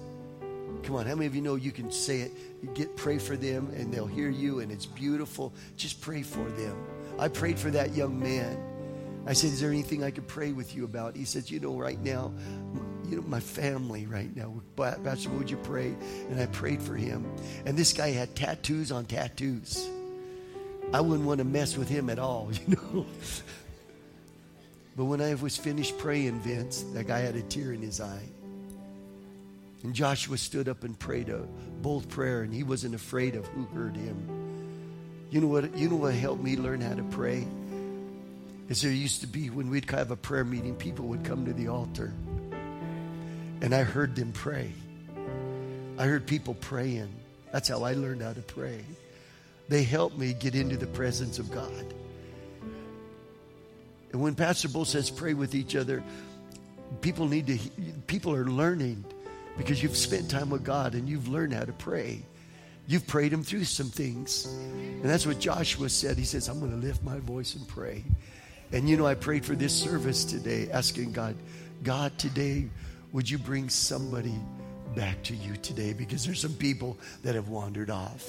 Come 0.83 0.97
on, 0.97 1.07
how 1.07 1.15
many 1.15 1.27
of 1.27 1.35
you 1.35 1.43
know 1.43 1.57
you 1.57 1.71
can 1.71 1.91
say 1.91 2.21
it? 2.21 2.33
You 2.63 2.71
get 2.71 2.97
pray 2.97 3.19
for 3.19 3.37
them 3.37 3.71
and 3.77 3.93
they'll 3.93 4.07
hear 4.07 4.31
you 4.31 4.61
and 4.61 4.73
it's 4.73 4.87
beautiful. 4.87 5.53
Just 5.77 6.01
pray 6.01 6.23
for 6.23 6.45
them. 6.51 6.77
I 7.19 7.29
prayed 7.29 7.59
for 7.59 7.71
that 7.71 7.95
young 7.95 8.19
man. 8.19 8.57
I 9.27 9.33
said, 9.33 9.53
"Is 9.53 9.61
there 9.61 9.71
anything 9.71 10.05
I 10.05 10.11
could 10.11 10.29
pray 10.29 10.53
with 10.53 10.75
you 10.75 10.85
about?" 10.85 11.17
He 11.17 11.25
said, 11.25 11.51
"You 11.51 11.61
know, 11.61 11.77
right 11.77 12.01
now, 12.03 12.33
you 13.09 13.17
know, 13.17 13.23
my 13.27 13.41
family 13.41 14.07
right 14.07 14.35
now. 14.37 14.55
Pastor, 14.77 15.31
would 15.31 15.51
you 15.51 15.57
pray?" 15.59 15.95
And 16.31 16.41
I 16.41 16.47
prayed 16.47 16.83
for 16.83 16.95
him. 16.95 17.27
And 17.65 17.77
this 17.77 17.93
guy 17.93 18.11
had 18.11 18.35
tattoos 18.37 18.93
on 18.93 19.07
tattoos. 19.07 19.89
I 20.93 21.01
wouldn't 21.01 21.27
want 21.27 21.39
to 21.39 21.45
mess 21.45 21.77
with 21.77 21.89
him 21.89 22.11
at 22.11 22.19
all, 22.19 22.51
you 22.67 22.77
know. 22.77 23.07
But 24.97 25.05
when 25.05 25.21
I 25.21 25.35
was 25.35 25.57
finished 25.57 25.99
praying, 25.99 26.41
Vince, 26.41 26.85
that 26.95 27.07
guy 27.07 27.19
had 27.19 27.37
a 27.37 27.43
tear 27.43 27.73
in 27.73 27.83
his 27.83 28.01
eye. 28.01 28.29
And 29.83 29.95
Joshua 29.95 30.39
stood 30.39 30.69
up 30.69 30.85
and 30.85 30.99
prayed 30.99 31.29
a 31.29 31.41
bold 31.83 32.09
prayer, 32.09 32.43
and 32.43 32.53
he 32.53 32.63
wasn't 32.63 32.95
afraid 32.95 33.35
of 33.35 33.47
who 33.49 33.65
heard 33.67 33.95
him. 33.95 34.17
You 35.31 35.41
know 35.41 35.49
what? 35.49 35.77
You 35.77 35.91
know 35.91 35.97
what 35.97 36.15
helped 36.15 36.43
me 36.43 36.57
learn 36.57 36.81
how 36.81 36.95
to 36.95 37.03
pray? 37.05 37.47
Is 38.69 38.83
there 38.83 38.91
used 38.91 39.21
to 39.21 39.27
be 39.27 39.49
when 39.49 39.71
we'd 39.71 39.89
have 39.91 40.11
a 40.11 40.17
prayer 40.17 40.45
meeting, 40.45 40.75
people 40.75 41.07
would 41.07 41.25
come 41.25 41.45
to 41.45 41.53
the 41.53 41.69
altar, 41.69 42.13
and 43.61 43.75
I 43.75 43.85
heard 43.85 44.17
them 44.17 44.33
pray. 44.33 44.73
I 45.99 46.05
heard 46.05 46.27
people 46.27 46.55
praying. 46.55 47.09
That's 47.53 47.69
how 47.69 47.85
I 47.85 47.95
learned 47.95 48.23
how 48.23 48.33
to 48.33 48.43
pray. 48.43 48.85
they 49.69 49.83
helped 49.83 50.17
me 50.17 50.33
get 50.33 50.55
into 50.55 50.77
the 50.77 50.87
presence 50.87 51.39
of 51.39 51.51
God. 51.51 51.95
And 54.13 54.23
when 54.23 54.35
Pastor 54.35 54.69
Bo 54.69 54.85
says 54.85 55.11
pray 55.11 55.35
with 55.35 55.55
each 55.55 55.75
other, 55.75 56.03
people 57.01 57.29
need 57.29 57.47
to, 57.49 57.59
people 58.07 58.33
are 58.35 58.45
learning 58.45 59.05
because 59.57 59.83
you've 59.83 59.97
spent 59.97 60.31
time 60.31 60.51
with 60.51 60.65
God 60.65 60.95
and 60.95 61.09
you've 61.09 61.29
learned 61.29 61.55
how 61.55 61.65
to 61.65 61.73
pray. 61.73 62.23
You've 62.87 63.07
prayed 63.07 63.33
him 63.33 63.43
through 63.43 63.65
some 63.65 63.89
things. 63.89 64.47
And 64.47 65.05
that's 65.05 65.27
what 65.27 65.41
Joshua 65.41 65.89
said. 65.89 66.17
He 66.17 66.25
says, 66.25 66.49
I'm 66.49 66.61
going 66.61 66.71
to 66.71 66.87
lift 66.87 67.03
my 67.03 67.19
voice 67.19 67.57
and 67.57 67.67
pray. 67.67 68.05
And 68.73 68.89
you 68.89 68.97
know, 68.97 69.07
I 69.07 69.15
prayed 69.15 69.45
for 69.45 69.55
this 69.55 69.73
service 69.73 70.25
today, 70.25 70.69
asking 70.71 71.13
God, 71.13 71.37
God, 71.83 72.19
today, 72.19 72.69
would 73.13 73.31
you 73.31 73.39
bring 73.39 73.69
somebody 73.69 74.35
back 74.95 75.23
to 75.25 75.37
you 75.37 75.57
today? 75.57 75.93
Because 75.93 76.25
there's 76.25 76.41
some 76.41 76.55
people 76.55 76.97
that 77.23 77.35
have 77.35 77.49
wandered 77.49 77.91
off. 77.91 78.29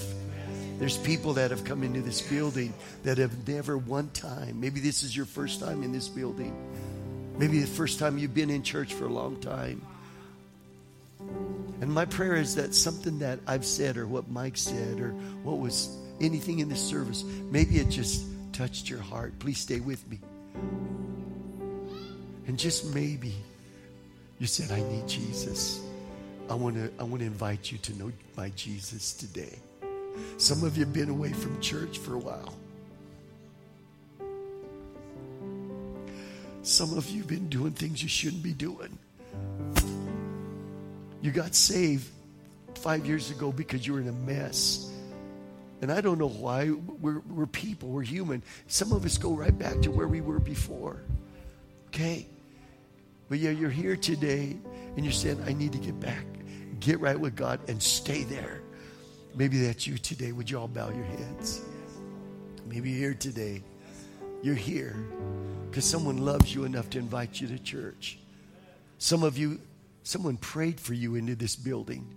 There's 0.79 0.97
people 0.97 1.33
that 1.33 1.49
have 1.51 1.63
come 1.63 1.81
into 1.81 2.01
this 2.01 2.21
building 2.21 2.73
that 3.03 3.17
have 3.17 3.47
never 3.47 3.77
one 3.77 4.09
time, 4.09 4.59
maybe 4.59 4.79
this 4.79 5.01
is 5.01 5.15
your 5.15 5.25
first 5.25 5.59
time 5.59 5.81
in 5.81 5.91
this 5.91 6.07
building, 6.07 6.55
maybe 7.37 7.59
the 7.59 7.67
first 7.67 7.97
time 7.97 8.17
you've 8.17 8.35
been 8.35 8.51
in 8.51 8.61
church 8.61 8.93
for 8.93 9.05
a 9.05 9.11
long 9.11 9.39
time. 9.39 9.81
And 11.81 11.91
my 11.91 12.05
prayer 12.05 12.35
is 12.35 12.55
that 12.55 12.75
something 12.75 13.19
that 13.19 13.39
I've 13.47 13.65
said, 13.65 13.97
or 13.97 14.05
what 14.05 14.29
Mike 14.29 14.57
said, 14.57 14.99
or 14.99 15.11
what 15.43 15.57
was 15.57 15.95
anything 16.21 16.59
in 16.59 16.69
this 16.69 16.81
service, 16.81 17.23
maybe 17.23 17.77
it 17.77 17.89
just 17.89 18.23
touched 18.57 18.89
your 18.89 18.99
heart. 18.99 19.37
Please 19.37 19.59
stay 19.59 19.79
with 19.79 20.09
me. 20.09 20.19
And 22.47 22.57
just 22.57 22.91
maybe 22.95 23.35
you 24.39 24.47
said, 24.47 24.71
I 24.71 24.81
need 24.89 25.07
Jesus. 25.07 25.79
I 26.49 26.55
want 26.55 26.75
to 26.75 26.91
I 26.99 27.03
want 27.03 27.19
to 27.19 27.25
invite 27.25 27.71
you 27.71 27.77
to 27.77 27.93
know 27.99 28.11
my 28.35 28.49
Jesus 28.55 29.13
today. 29.13 29.59
Some 30.37 30.63
of 30.63 30.75
you 30.75 30.85
have 30.85 30.93
been 30.93 31.09
away 31.09 31.33
from 31.33 31.59
church 31.61 31.99
for 31.99 32.15
a 32.15 32.17
while. 32.17 32.55
Some 36.63 36.97
of 36.97 37.07
you 37.11 37.19
have 37.19 37.27
been 37.27 37.49
doing 37.49 37.73
things 37.73 38.01
you 38.01 38.09
shouldn't 38.09 38.41
be 38.41 38.53
doing. 38.53 38.97
You 41.21 41.31
got 41.31 41.53
saved 41.53 42.09
five 42.73 43.05
years 43.05 43.29
ago 43.29 43.51
because 43.51 43.85
you 43.85 43.93
were 43.93 44.01
in 44.01 44.07
a 44.07 44.19
mess. 44.31 44.91
And 45.81 45.91
I 45.91 46.01
don't 46.01 46.17
know 46.17 46.29
why. 46.29 46.71
We're, 46.71 47.19
we're 47.19 47.45
people, 47.45 47.89
we're 47.89 48.01
human. 48.01 48.41
Some 48.67 48.91
of 48.91 49.05
us 49.05 49.17
go 49.17 49.33
right 49.33 49.57
back 49.57 49.81
to 49.81 49.91
where 49.91 50.07
we 50.07 50.21
were 50.21 50.39
before. 50.39 51.01
Okay? 51.87 52.27
But 53.29 53.39
yeah, 53.39 53.51
you're 53.51 53.69
here 53.69 53.95
today 53.95 54.57
and 54.95 55.05
you're 55.05 55.13
saying, 55.13 55.41
I 55.45 55.53
need 55.53 55.73
to 55.73 55.77
get 55.77 55.99
back, 55.99 56.25
get 56.79 56.99
right 56.99 57.19
with 57.19 57.35
God, 57.35 57.59
and 57.67 57.81
stay 57.81 58.23
there. 58.23 58.61
Maybe 59.35 59.59
that's 59.59 59.85
you 59.85 59.97
today. 59.97 60.31
Would 60.31 60.49
you 60.49 60.59
all 60.59 60.67
bow 60.67 60.89
your 60.89 61.03
heads? 61.03 61.61
Maybe 62.65 62.89
you're 62.89 62.99
here 62.99 63.13
today. 63.13 63.61
You're 64.41 64.55
here 64.55 64.95
because 65.69 65.85
someone 65.85 66.17
loves 66.17 66.53
you 66.53 66.63
enough 66.63 66.89
to 66.91 66.99
invite 66.99 67.39
you 67.39 67.47
to 67.49 67.59
church. 67.59 68.19
Some 68.97 69.23
of 69.23 69.37
you, 69.37 69.59
someone 70.03 70.37
prayed 70.37 70.79
for 70.79 70.93
you 70.93 71.15
into 71.15 71.35
this 71.35 71.55
building. 71.55 72.07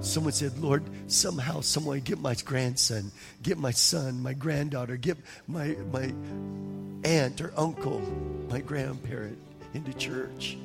Someone 0.00 0.32
said, 0.32 0.58
Lord, 0.58 0.82
somehow, 1.06 1.60
someone 1.60 2.00
get 2.00 2.18
my 2.18 2.34
grandson, 2.34 3.12
get 3.42 3.58
my 3.58 3.70
son, 3.70 4.22
my 4.22 4.32
granddaughter, 4.32 4.96
get 4.96 5.16
my, 5.46 5.76
my 5.92 6.12
aunt 7.04 7.40
or 7.40 7.52
uncle, 7.56 8.00
my 8.48 8.60
grandparent 8.60 9.38
into 9.74 9.92
church. 9.94 10.56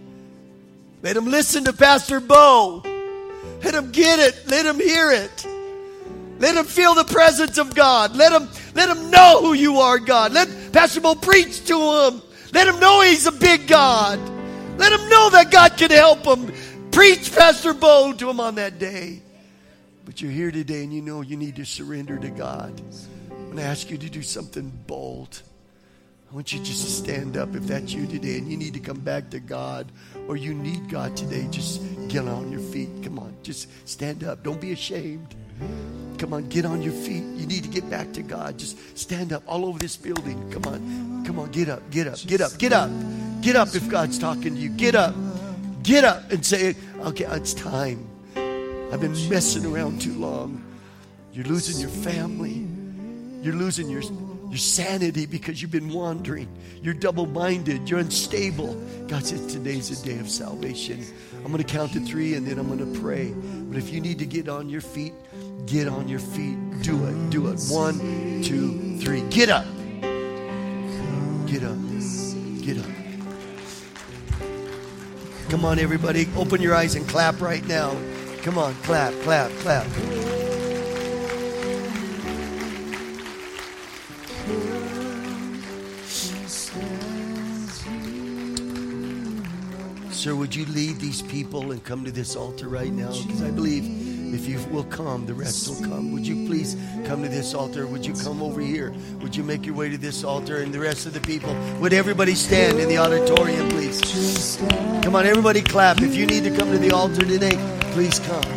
Let 1.03 1.13
them 1.13 1.25
listen 1.25 1.65
to 1.65 1.73
Pastor 1.73 2.19
Bo. 2.19 2.81
Let 3.63 3.73
them 3.73 3.91
get 3.91 4.19
it. 4.19 4.43
Let 4.47 4.63
them 4.63 4.79
hear 4.79 5.11
it. 5.11 5.47
Let 6.39 6.55
them 6.55 6.65
feel 6.65 6.93
the 6.93 7.03
presence 7.03 7.57
of 7.57 7.73
God. 7.75 8.15
Let 8.15 8.31
them, 8.31 8.49
let 8.75 8.87
them 8.87 9.09
know 9.09 9.41
who 9.41 9.53
you 9.53 9.77
are, 9.79 9.99
God. 9.99 10.33
Let 10.33 10.49
Pastor 10.71 11.01
Bo 11.01 11.15
preach 11.15 11.65
to 11.65 11.77
them. 11.77 12.21
Let 12.53 12.67
him 12.67 12.79
know 12.79 13.01
he's 13.01 13.25
a 13.25 13.31
big 13.31 13.67
God. 13.67 14.19
Let 14.77 14.91
him 14.91 15.09
know 15.09 15.29
that 15.31 15.51
God 15.51 15.75
can 15.77 15.89
help 15.89 16.23
him. 16.25 16.51
Preach 16.97 17.31
Pastor 17.31 17.75
Bo 17.75 18.11
to 18.11 18.27
him 18.27 18.39
on 18.39 18.55
that 18.55 18.79
day. 18.79 19.21
But 20.03 20.19
you're 20.19 20.31
here 20.31 20.49
today 20.49 20.81
and 20.81 20.91
you 20.91 21.03
know 21.03 21.21
you 21.21 21.37
need 21.37 21.57
to 21.57 21.63
surrender 21.63 22.17
to 22.17 22.29
God. 22.29 22.73
I'm 23.29 23.45
going 23.45 23.57
to 23.57 23.61
ask 23.61 23.91
you 23.91 23.99
to 23.99 24.09
do 24.09 24.23
something 24.23 24.71
bold. 24.87 25.43
I 26.31 26.33
want 26.33 26.51
you 26.51 26.59
just 26.63 26.83
to 26.85 26.89
stand 26.89 27.37
up 27.37 27.53
if 27.53 27.67
that's 27.67 27.93
you 27.93 28.07
today 28.07 28.39
and 28.39 28.49
you 28.49 28.57
need 28.57 28.73
to 28.73 28.79
come 28.79 28.99
back 28.99 29.29
to 29.29 29.39
God 29.39 29.91
or 30.27 30.37
you 30.37 30.55
need 30.55 30.89
God 30.89 31.15
today. 31.15 31.47
Just 31.51 31.83
get 32.07 32.27
on 32.27 32.51
your 32.51 32.61
feet. 32.61 32.89
Come 33.03 33.19
on, 33.19 33.37
just 33.43 33.69
stand 33.87 34.23
up. 34.23 34.41
Don't 34.41 34.59
be 34.59 34.71
ashamed. 34.71 35.35
Come 36.17 36.33
on, 36.33 36.49
get 36.49 36.65
on 36.65 36.81
your 36.81 36.93
feet. 36.93 37.23
You 37.35 37.45
need 37.45 37.63
to 37.63 37.69
get 37.69 37.87
back 37.91 38.11
to 38.13 38.23
God. 38.23 38.57
Just 38.57 38.97
stand 38.97 39.33
up 39.33 39.43
all 39.45 39.67
over 39.67 39.77
this 39.77 39.95
building. 39.95 40.49
Come 40.49 40.65
on, 40.65 41.23
come 41.23 41.37
on, 41.37 41.51
get 41.51 41.69
up, 41.69 41.87
get 41.91 42.07
up, 42.07 42.17
get 42.25 42.41
up, 42.41 42.57
get 42.57 42.73
up. 42.73 42.89
Get 43.41 43.55
up 43.55 43.67
if 43.75 43.87
God's 43.87 44.17
talking 44.17 44.55
to 44.55 44.59
you. 44.59 44.69
Get 44.69 44.95
up, 44.95 45.13
get 45.83 46.03
up 46.03 46.31
and 46.31 46.43
say, 46.43 46.75
okay, 47.01 47.25
it's 47.25 47.53
time. 47.53 48.07
I've 48.91 49.01
been 49.01 49.29
messing 49.29 49.65
around 49.65 50.01
too 50.01 50.13
long. 50.13 50.63
You're 51.33 51.45
losing 51.45 51.79
your 51.79 51.89
family. 51.89 52.67
You're 53.43 53.55
losing 53.55 53.89
your 53.89 54.01
your 54.49 54.57
sanity 54.57 55.25
because 55.25 55.61
you've 55.61 55.71
been 55.71 55.89
wandering. 55.89 56.47
You're 56.81 56.93
double 56.93 57.25
minded. 57.25 57.89
You're 57.89 57.99
unstable. 57.99 58.75
God 59.07 59.25
says 59.25 59.45
today's 59.45 60.01
a 60.01 60.05
day 60.05 60.19
of 60.19 60.29
salvation. 60.29 61.05
I'm 61.43 61.51
going 61.51 61.63
to 61.63 61.63
count 61.63 61.93
to 61.93 61.99
three 61.99 62.35
and 62.35 62.47
then 62.47 62.57
I'm 62.57 62.67
going 62.67 62.93
to 62.93 62.99
pray. 62.99 63.33
But 63.33 63.77
if 63.77 63.91
you 63.91 63.99
need 63.99 64.19
to 64.19 64.25
get 64.25 64.47
on 64.47 64.69
your 64.69 64.81
feet, 64.81 65.13
get 65.65 65.87
on 65.87 66.07
your 66.07 66.19
feet. 66.19 66.57
Do 66.81 67.05
it. 67.05 67.29
Do 67.29 67.47
it. 67.47 67.59
One, 67.69 68.41
two, 68.41 68.97
three. 68.99 69.21
Get 69.29 69.49
up. 69.49 69.65
Get 71.45 71.63
up. 71.63 71.77
Get 72.61 72.77
up. 72.77 72.96
Come 75.49 75.63
on, 75.63 75.79
everybody. 75.79 76.27
Open 76.35 76.61
your 76.61 76.75
eyes 76.75 76.95
and 76.95 77.07
clap 77.07 77.39
right 77.39 77.65
now. 77.65 77.95
Come 78.41 78.57
on, 78.57 78.73
clap, 78.83 79.13
clap, 79.21 79.49
clap. 79.59 79.87
Sir, 90.11 90.35
would 90.35 90.53
you 90.53 90.65
lead 90.65 90.97
these 90.97 91.21
people 91.21 91.71
and 91.71 91.81
come 91.81 92.03
to 92.03 92.11
this 92.11 92.35
altar 92.35 92.67
right 92.67 92.91
now? 92.91 93.11
Because 93.11 93.41
I 93.41 93.49
believe 93.49 94.16
if 94.33 94.47
you 94.47 94.59
will 94.71 94.83
come, 94.85 95.25
the 95.25 95.33
rest 95.33 95.67
will 95.67 95.87
come. 95.87 96.11
Would 96.11 96.25
you 96.25 96.47
please 96.47 96.75
come 97.05 97.23
to 97.23 97.29
this 97.29 97.53
altar? 97.53 97.87
Would 97.87 98.05
you 98.05 98.13
come 98.13 98.41
over 98.41 98.61
here? 98.61 98.93
Would 99.21 99.35
you 99.35 99.43
make 99.43 99.65
your 99.65 99.75
way 99.75 99.89
to 99.89 99.97
this 99.97 100.23
altar 100.23 100.57
and 100.57 100.73
the 100.73 100.79
rest 100.79 101.05
of 101.05 101.13
the 101.13 101.21
people? 101.21 101.55
Would 101.79 101.93
everybody 101.93 102.35
stand 102.35 102.79
in 102.79 102.89
the 102.89 102.97
auditorium, 102.97 103.69
please? 103.69 104.57
Come 105.03 105.15
on, 105.15 105.25
everybody 105.25 105.61
clap. 105.61 106.01
If 106.01 106.15
you 106.15 106.25
need 106.25 106.43
to 106.43 106.55
come 106.55 106.71
to 106.71 106.77
the 106.77 106.91
altar 106.91 107.25
today, 107.25 107.57
please 107.91 108.19
come. 108.19 108.56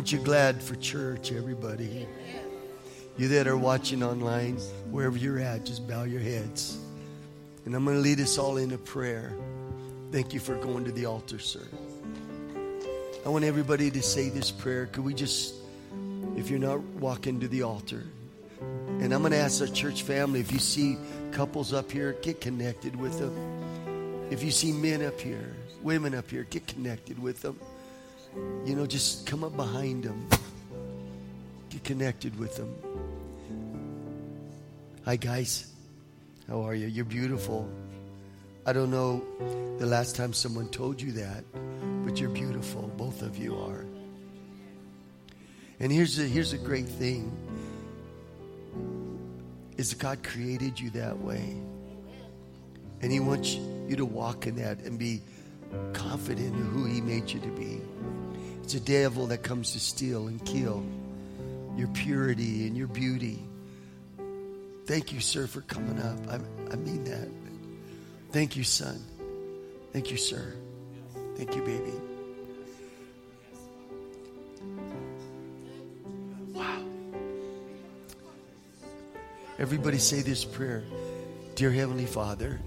Aren't 0.00 0.12
you 0.12 0.18
glad 0.18 0.62
for 0.62 0.76
church, 0.76 1.30
everybody? 1.30 2.06
You 3.18 3.28
that 3.28 3.46
are 3.46 3.58
watching 3.58 4.02
online, 4.02 4.56
wherever 4.90 5.18
you're 5.18 5.38
at, 5.38 5.66
just 5.66 5.86
bow 5.86 6.04
your 6.04 6.22
heads. 6.22 6.78
And 7.66 7.74
I'm 7.74 7.84
going 7.84 7.98
to 7.98 8.02
lead 8.02 8.18
us 8.18 8.38
all 8.38 8.56
in 8.56 8.72
a 8.72 8.78
prayer. 8.78 9.34
Thank 10.10 10.32
you 10.32 10.40
for 10.40 10.54
going 10.54 10.86
to 10.86 10.90
the 10.90 11.04
altar, 11.04 11.38
sir. 11.38 11.60
I 13.26 13.28
want 13.28 13.44
everybody 13.44 13.90
to 13.90 14.00
say 14.00 14.30
this 14.30 14.50
prayer. 14.50 14.86
Could 14.86 15.04
we 15.04 15.12
just, 15.12 15.56
if 16.34 16.48
you're 16.48 16.58
not 16.58 16.80
walking 16.80 17.38
to 17.40 17.48
the 17.48 17.64
altar, 17.64 18.04
and 19.00 19.12
I'm 19.12 19.20
going 19.20 19.32
to 19.32 19.38
ask 19.38 19.60
our 19.60 19.66
church 19.66 20.02
family 20.04 20.40
if 20.40 20.50
you 20.50 20.60
see 20.60 20.96
couples 21.30 21.74
up 21.74 21.92
here, 21.92 22.16
get 22.22 22.40
connected 22.40 22.96
with 22.96 23.18
them. 23.18 24.30
If 24.30 24.42
you 24.42 24.50
see 24.50 24.72
men 24.72 25.04
up 25.04 25.20
here, 25.20 25.54
women 25.82 26.14
up 26.14 26.30
here, 26.30 26.46
get 26.48 26.66
connected 26.66 27.18
with 27.18 27.42
them. 27.42 27.60
You 28.36 28.76
know, 28.76 28.86
just 28.86 29.26
come 29.26 29.42
up 29.42 29.56
behind 29.56 30.04
them, 30.04 30.28
get 31.70 31.82
connected 31.84 32.38
with 32.38 32.56
them. 32.56 32.74
Hi, 35.04 35.16
guys. 35.16 35.72
How 36.48 36.62
are 36.62 36.74
you? 36.74 36.86
You're 36.86 37.04
beautiful. 37.04 37.68
I 38.66 38.72
don't 38.72 38.90
know 38.90 39.24
the 39.78 39.86
last 39.86 40.14
time 40.14 40.32
someone 40.32 40.68
told 40.68 41.00
you 41.00 41.12
that, 41.12 41.44
but 42.04 42.20
you're 42.20 42.30
beautiful. 42.30 42.82
Both 42.96 43.22
of 43.22 43.38
you 43.38 43.56
are. 43.56 43.84
And 45.80 45.90
here's 45.90 46.18
a, 46.18 46.22
here's 46.22 46.52
a 46.52 46.58
great 46.58 46.88
thing 46.88 47.32
is 49.78 49.94
God 49.94 50.22
created 50.22 50.78
you 50.78 50.90
that 50.90 51.18
way. 51.18 51.56
And 53.00 53.10
he 53.10 53.18
wants 53.18 53.54
you 53.54 53.96
to 53.96 54.04
walk 54.04 54.46
in 54.46 54.56
that 54.56 54.80
and 54.80 54.98
be 54.98 55.22
confident 55.92 56.54
in 56.54 56.64
who 56.66 56.84
he 56.84 57.00
made 57.00 57.30
you 57.30 57.40
to 57.40 57.48
be. 57.48 57.80
It's 58.62 58.74
a 58.74 58.80
devil 58.80 59.26
that 59.28 59.42
comes 59.42 59.72
to 59.72 59.80
steal 59.80 60.28
and 60.28 60.44
kill 60.44 60.84
your 61.76 61.88
purity 61.88 62.66
and 62.66 62.76
your 62.76 62.86
beauty. 62.86 63.42
Thank 64.86 65.12
you, 65.12 65.20
sir, 65.20 65.46
for 65.46 65.60
coming 65.62 65.98
up. 66.00 66.18
I, 66.28 66.34
I 66.72 66.76
mean 66.76 67.04
that. 67.04 67.28
Thank 68.32 68.56
you, 68.56 68.64
son. 68.64 69.00
Thank 69.92 70.10
you, 70.10 70.16
sir. 70.16 70.54
Thank 71.36 71.56
you, 71.56 71.62
baby. 71.62 71.92
Wow. 76.52 76.84
Everybody 79.58 79.98
say 79.98 80.22
this 80.22 80.44
prayer 80.44 80.84
Dear 81.54 81.72
Heavenly 81.72 82.06
Father, 82.06 82.60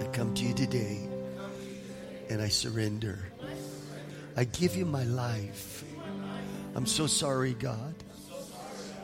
I 0.00 0.04
come 0.08 0.34
to 0.34 0.44
you 0.44 0.54
today 0.54 1.08
and 2.28 2.40
I 2.40 2.48
surrender. 2.48 3.18
I 4.36 4.44
give 4.44 4.76
you 4.76 4.84
my 4.84 5.04
life. 5.04 5.84
I'm 6.74 6.86
so 6.86 7.06
sorry, 7.06 7.54
God, 7.54 7.94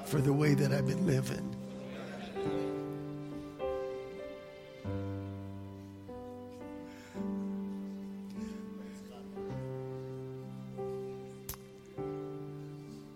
for 0.05 0.21
the 0.21 0.33
way 0.33 0.55
that 0.55 0.73
I've 0.73 0.87
been 0.87 1.07
living. 1.07 1.49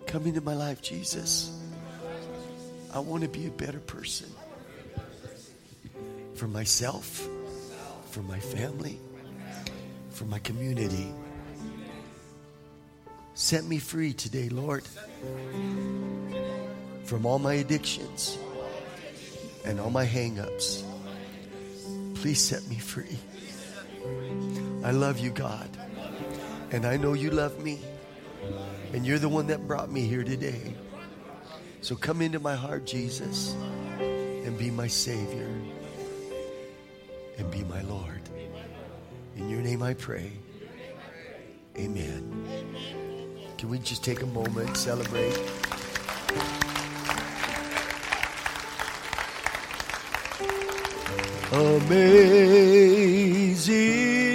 Come 0.07 0.27
into 0.27 0.41
my 0.41 0.55
life, 0.55 0.81
Jesus. 0.81 1.61
I 2.95 3.01
want 3.01 3.23
to 3.25 3.29
be 3.29 3.47
a 3.47 3.51
better 3.51 3.81
person 3.81 4.31
for 6.35 6.49
myself, 6.49 7.29
for 8.11 8.23
my 8.23 8.39
family, 8.39 8.99
for 10.17 10.25
my 10.25 10.39
community. 10.39 11.13
Set 13.35 13.65
me 13.65 13.79
free 13.79 14.15
today, 14.15 14.49
Lord, 14.49 14.83
from 17.05 17.27
all 17.27 17.39
my 17.39 17.55
addictions 17.55 18.39
and 19.67 19.79
all 19.79 19.91
my 19.91 20.07
hangups. 20.07 20.83
Please 22.15 22.41
set 22.41 22.67
me 22.67 22.77
free. 22.77 23.19
I 24.83 24.93
love 24.93 25.19
you, 25.19 25.31
God, 25.31 25.69
and 26.71 26.87
I 26.87 26.97
know 26.97 27.13
you 27.13 27.31
love 27.31 27.63
me, 27.63 27.79
and 28.95 29.05
you're 29.05 29.19
the 29.19 29.29
one 29.29 29.49
that 29.49 29.69
brought 29.69 29.91
me 29.93 30.07
here 30.07 30.25
today. 30.25 30.75
So 31.83 31.95
come 31.95 32.23
into 32.23 32.41
my 32.41 32.55
heart, 32.55 32.87
Jesus, 32.87 33.55
and 34.01 34.57
be 34.59 34.71
my 34.71 34.87
Savior 34.87 35.51
and 37.39 37.51
be 37.51 37.65
my 37.65 37.83
Lord. 37.83 38.16
Name 39.67 39.83
I 39.83 39.95
pray. 39.95 40.31
Amen. 41.77 42.47
Can 43.59 43.69
we 43.69 43.81
just 43.81 44.05
take 44.05 44.23
a 44.23 44.27
moment, 44.27 44.77
celebrate? 44.77 45.37
Amazing 51.51 52.05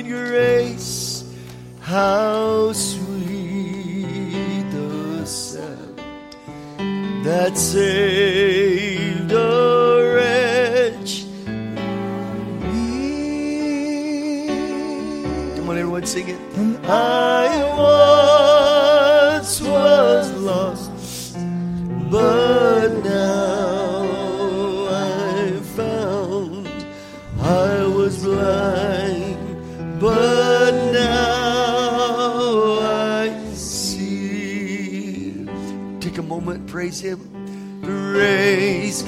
grace, 0.10 1.24
how 1.80 2.74
sweet 2.74 4.66
the 4.70 5.26
sound 5.26 5.98
that 7.24 7.58
saved 7.58 8.61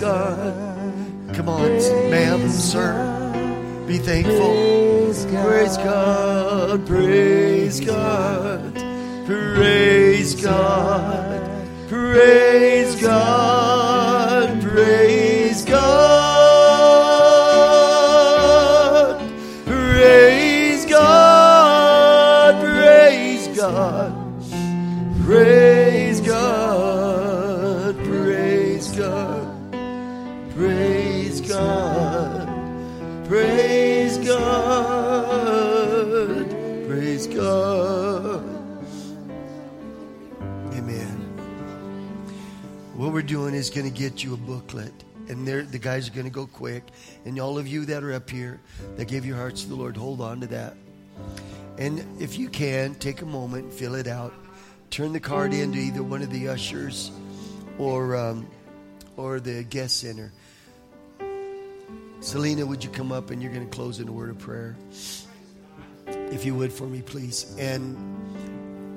God. 0.03 1.33
Come 1.33 1.47
on, 1.47 1.71
ma'am, 2.11 2.49
sir. 2.49 2.91
Be 3.87 3.99
thankful. 3.99 4.53
Praise 5.45 5.77
God. 5.77 6.85
Praise 6.85 7.79
God. 7.79 8.75
Praise 9.25 10.35
God. 10.43 11.87
Praise 11.87 13.01
God. 13.01 13.42
Is 43.63 43.69
going 43.69 43.89
to 43.89 43.97
get 43.97 44.21
you 44.21 44.33
a 44.33 44.37
booklet. 44.37 44.91
And 45.29 45.47
there, 45.47 45.63
the 45.63 45.79
guys 45.79 46.09
are 46.09 46.11
going 46.11 46.25
to 46.25 46.31
go 46.31 46.45
quick. 46.45 46.83
And 47.23 47.39
all 47.39 47.57
of 47.57 47.65
you 47.65 47.85
that 47.85 48.03
are 48.03 48.11
up 48.11 48.29
here 48.29 48.59
that 48.97 49.05
gave 49.05 49.25
your 49.25 49.37
hearts 49.37 49.63
to 49.63 49.69
the 49.69 49.75
Lord, 49.75 49.95
hold 49.95 50.19
on 50.19 50.41
to 50.41 50.47
that. 50.47 50.75
And 51.77 52.05
if 52.21 52.37
you 52.37 52.49
can, 52.49 52.93
take 52.95 53.21
a 53.21 53.25
moment, 53.25 53.73
fill 53.73 53.95
it 53.95 54.05
out. 54.05 54.33
Turn 54.89 55.13
the 55.13 55.19
card 55.21 55.53
in 55.53 55.71
to 55.71 55.79
either 55.79 56.03
one 56.03 56.21
of 56.21 56.29
the 56.29 56.49
ushers 56.49 57.09
or, 57.77 58.17
um, 58.17 58.47
or 59.15 59.39
the 59.39 59.63
guest 59.63 60.01
center. 60.01 60.33
Selena, 62.19 62.65
would 62.65 62.83
you 62.83 62.89
come 62.89 63.13
up 63.13 63.31
and 63.31 63.41
you're 63.41 63.53
going 63.53 63.67
to 63.67 63.73
close 63.73 64.01
in 64.01 64.09
a 64.09 64.11
word 64.11 64.29
of 64.29 64.39
prayer? 64.39 64.75
If 66.05 66.43
you 66.43 66.53
would 66.55 66.73
for 66.73 66.85
me, 66.85 67.01
please. 67.01 67.55
And 67.57 67.95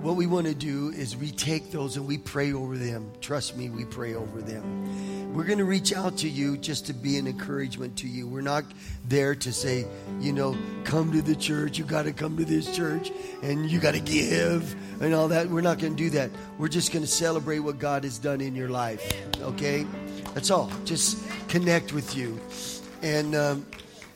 what 0.06 0.14
we 0.14 0.28
want 0.28 0.46
to 0.46 0.54
do 0.54 0.90
is 0.90 1.16
we 1.16 1.32
take 1.32 1.72
those 1.72 1.96
and 1.96 2.06
we 2.06 2.16
pray 2.16 2.52
over 2.52 2.78
them. 2.78 3.10
Trust 3.20 3.56
me, 3.56 3.70
we 3.70 3.84
pray 3.84 4.14
over 4.14 4.40
them. 4.40 5.34
We're 5.34 5.42
going 5.42 5.58
to 5.58 5.64
reach 5.64 5.92
out 5.92 6.18
to 6.18 6.28
you 6.28 6.56
just 6.56 6.86
to 6.86 6.92
be 6.92 7.18
an 7.18 7.26
encouragement 7.26 7.98
to 7.98 8.06
you. 8.06 8.28
We're 8.28 8.40
not 8.40 8.62
there 9.08 9.34
to 9.34 9.52
say, 9.52 9.84
you 10.20 10.32
know, 10.32 10.56
come 10.84 11.10
to 11.10 11.22
the 11.22 11.34
church. 11.34 11.76
You 11.76 11.84
got 11.84 12.04
to 12.04 12.12
come 12.12 12.36
to 12.36 12.44
this 12.44 12.72
church 12.76 13.10
and 13.42 13.68
you 13.68 13.80
got 13.80 13.94
to 13.94 14.00
give 14.00 14.76
and 15.02 15.12
all 15.12 15.26
that. 15.26 15.48
We're 15.48 15.60
not 15.60 15.80
going 15.80 15.96
to 15.96 16.02
do 16.04 16.10
that. 16.10 16.30
We're 16.56 16.68
just 16.68 16.92
going 16.92 17.04
to 17.04 17.10
celebrate 17.10 17.58
what 17.58 17.80
God 17.80 18.04
has 18.04 18.16
done 18.16 18.40
in 18.40 18.54
your 18.54 18.68
life. 18.68 19.12
Okay? 19.42 19.84
That's 20.34 20.52
all. 20.52 20.70
Just 20.84 21.18
connect 21.48 21.92
with 21.92 22.16
you. 22.16 22.38
And, 23.02 23.34
um, 23.34 23.66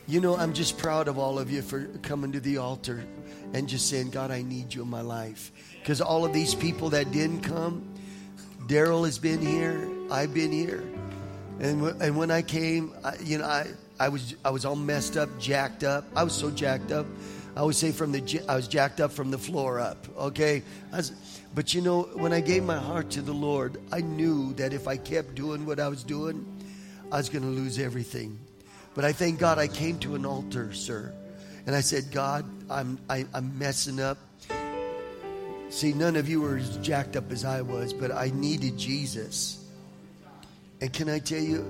you 0.07 0.21
know, 0.21 0.37
I'm 0.37 0.53
just 0.53 0.79
proud 0.79 1.09
of 1.09 1.19
all 1.19 1.41
of 1.41 1.51
you 1.51 1.63
for 1.63 1.87
coming 2.03 2.31
to 2.31 2.39
the 2.39 2.59
altar 2.59 3.05
and 3.53 3.69
just 3.69 3.89
saying, 3.89 4.11
God, 4.11 4.31
I 4.31 4.43
need 4.43 4.73
you 4.73 4.83
in 4.83 4.89
my 4.89 5.01
life. 5.01 5.51
Because 5.81 6.01
all 6.01 6.25
of 6.25 6.33
these 6.33 6.55
people 6.55 6.91
that 6.91 7.11
didn't 7.11 7.41
come, 7.41 7.95
Daryl 8.67 9.05
has 9.05 9.19
been 9.19 9.41
here, 9.41 9.89
I've 10.11 10.35
been 10.35 10.53
here. 10.53 10.83
And, 11.61 11.83
w- 11.83 11.97
and 12.01 12.17
when 12.17 12.31
I 12.31 12.43
came, 12.43 12.95
I, 13.05 13.17
you 13.23 13.39
know, 13.39 13.45
I, 13.45 13.67
I, 13.99 14.09
was, 14.09 14.35
I 14.45 14.51
was 14.51 14.65
all 14.65 14.77
messed 14.77 15.17
up, 15.17 15.29
jacked 15.39 15.85
up. 15.85 16.05
I 16.15 16.23
was 16.23 16.33
so 16.33 16.51
jacked 16.51 16.93
up. 16.93 17.07
I 17.57 17.63
would 17.63 17.75
say 17.75 17.91
from 17.93 18.13
the 18.13 18.45
I 18.49 18.55
was 18.55 18.69
jacked 18.69 19.01
up 19.01 19.13
from 19.13 19.31
the 19.31 19.39
floor 19.39 19.81
up. 19.81 20.07
Okay, 20.17 20.63
I 20.93 20.99
was, 20.99 21.13
but 21.55 21.75
you 21.75 21.81
know 21.83 22.03
when 22.15 22.33
I 22.33 22.41
gave 22.41 22.63
my 22.63 22.79
heart 22.79 23.11
to 23.11 23.23
the 23.23 23.33
Lord, 23.33 23.79
I 23.91 24.01
knew 24.01 24.55
that 24.55 24.73
if 24.73 24.87
I 24.87 24.97
kept 24.97 25.35
doing 25.35 25.67
what 25.67 25.81
I 25.81 25.89
was 25.89 26.05
doing, 26.05 26.47
I 27.11 27.17
was 27.17 27.29
going 27.29 27.43
to 27.43 27.51
lose 27.51 27.79
everything. 27.79 28.39
But 28.95 29.05
I 29.05 29.13
thank 29.13 29.39
God 29.41 29.59
I 29.59 29.67
came 29.67 29.99
to 30.01 30.15
an 30.15 30.25
altar, 30.25 30.73
sir, 30.73 31.13
and 31.67 31.75
I 31.75 31.81
said, 31.81 32.13
God, 32.13 32.45
I'm 32.71 32.99
I, 33.11 33.27
I'm 33.35 33.59
messing 33.59 34.01
up. 34.01 34.19
See, 35.71 35.93
none 35.93 36.17
of 36.17 36.29
you 36.29 36.41
were 36.41 36.57
as 36.57 36.77
jacked 36.79 37.15
up 37.15 37.31
as 37.31 37.45
I 37.45 37.63
was, 37.63 37.93
but 37.93 38.11
I 38.11 38.33
needed 38.35 38.77
Jesus. 38.77 39.65
And 40.81 40.93
can 40.93 41.09
I 41.09 41.21
tell 41.21 41.41
you, 41.41 41.61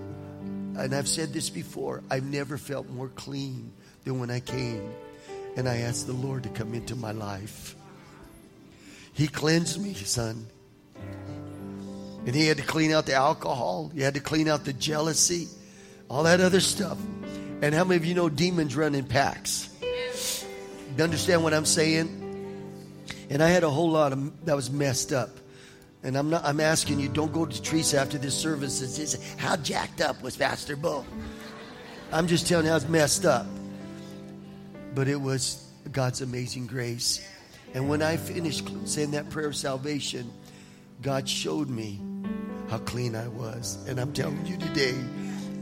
and 0.76 0.94
I've 0.94 1.06
said 1.06 1.34
this 1.34 1.50
before, 1.50 2.02
I've 2.10 2.24
never 2.24 2.56
felt 2.56 2.88
more 2.88 3.08
clean 3.08 3.70
than 4.04 4.18
when 4.18 4.30
I 4.30 4.40
came 4.40 4.90
and 5.56 5.68
I 5.68 5.78
asked 5.78 6.06
the 6.06 6.14
Lord 6.14 6.44
to 6.44 6.48
come 6.48 6.72
into 6.72 6.96
my 6.96 7.12
life. 7.12 7.76
He 9.12 9.28
cleansed 9.28 9.82
me, 9.82 9.92
son. 9.92 10.46
And 12.24 12.34
he 12.34 12.46
had 12.46 12.56
to 12.56 12.62
clean 12.62 12.92
out 12.92 13.04
the 13.04 13.14
alcohol, 13.14 13.90
he 13.94 14.00
had 14.00 14.14
to 14.14 14.20
clean 14.20 14.48
out 14.48 14.64
the 14.64 14.72
jealousy, 14.72 15.48
all 16.08 16.22
that 16.22 16.40
other 16.40 16.60
stuff. 16.60 16.98
And 17.60 17.74
how 17.74 17.84
many 17.84 17.96
of 17.96 18.06
you 18.06 18.14
know 18.14 18.30
demons 18.30 18.74
run 18.74 18.94
in 18.94 19.04
packs? 19.04 19.68
You 20.96 21.04
understand 21.04 21.42
what 21.42 21.52
I'm 21.52 21.66
saying? 21.66 22.29
And 23.30 23.42
I 23.42 23.48
had 23.48 23.62
a 23.62 23.70
whole 23.70 23.90
lot 23.90 24.12
of 24.12 24.44
that 24.44 24.56
was 24.56 24.70
messed 24.70 25.12
up. 25.12 25.30
And 26.02 26.16
I'm 26.16 26.30
not 26.30 26.44
I'm 26.44 26.60
asking 26.60 27.00
you, 27.00 27.08
don't 27.08 27.32
go 27.32 27.46
to 27.46 27.62
Teresa 27.62 28.00
after 28.00 28.18
this 28.18 28.34
service 28.34 28.80
and 28.80 28.90
say, 28.90 29.18
how 29.38 29.56
jacked 29.56 30.00
up 30.00 30.20
was 30.22 30.36
Pastor 30.36 30.76
Bo? 30.76 31.04
I'm 32.12 32.26
just 32.26 32.48
telling 32.48 32.66
you 32.66 32.72
I 32.72 32.74
was 32.74 32.88
messed 32.88 33.24
up. 33.24 33.46
But 34.94 35.06
it 35.06 35.20
was 35.20 35.64
God's 35.92 36.20
amazing 36.20 36.66
grace. 36.66 37.26
And 37.72 37.88
when 37.88 38.02
I 38.02 38.16
finished 38.16 38.68
saying 38.84 39.12
that 39.12 39.30
prayer 39.30 39.46
of 39.46 39.56
salvation, 39.56 40.32
God 41.02 41.28
showed 41.28 41.70
me 41.70 42.00
how 42.68 42.78
clean 42.78 43.14
I 43.14 43.28
was. 43.28 43.78
And 43.88 44.00
I'm 44.00 44.12
telling 44.12 44.44
you 44.44 44.56
today, 44.56 44.94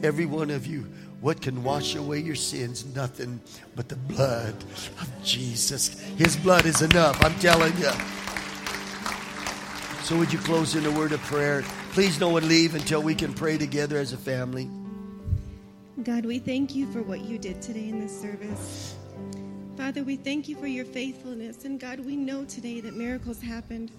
every 0.03 0.25
one 0.25 0.51
of 0.51 0.67
you, 0.67 0.87
what 1.21 1.41
can 1.41 1.65
wash 1.65 1.95
away 1.95 2.21
your 2.21 2.37
sins? 2.37 2.85
Nothing 2.95 3.41
but 3.75 3.89
the 3.89 3.97
blood 3.97 4.55
of 5.01 5.11
Jesus. 5.25 6.01
His 6.17 6.37
blood 6.37 6.65
is 6.65 6.83
enough, 6.83 7.23
I'm 7.25 7.35
telling 7.41 7.77
you. 7.79 7.91
So, 10.05 10.17
would 10.17 10.33
you 10.33 10.39
close 10.39 10.75
in 10.75 10.87
a 10.87 10.91
word 10.91 11.13
of 11.13 11.21
prayer? 11.23 11.63
Please, 11.93 12.19
no 12.19 12.31
one 12.31 12.49
leave 12.49 12.75
until 12.75 13.03
we 13.03 13.15
can 13.15 13.35
pray 13.35 13.59
together 13.59 13.99
as 13.99 14.13
a 14.13 14.17
family. 14.17 14.71
God, 16.03 16.25
we 16.25 16.39
thank 16.39 16.75
you 16.75 16.91
for 16.93 17.03
what 17.03 17.21
you 17.23 17.39
did 17.39 17.61
today 17.61 17.89
in 17.89 18.01
this 18.01 18.19
service. 18.19 18.95
Father, 19.77 20.05
we 20.05 20.17
thank 20.17 20.49
you 20.49 20.57
for 20.57 20.67
your 20.67 20.85
faithfulness. 20.85 21.65
And 21.65 21.79
God, 21.79 22.01
we 22.01 22.17
know 22.17 22.45
today 22.45 22.81
that 22.81 22.95
miracles 22.95 23.41
happened. 23.41 23.91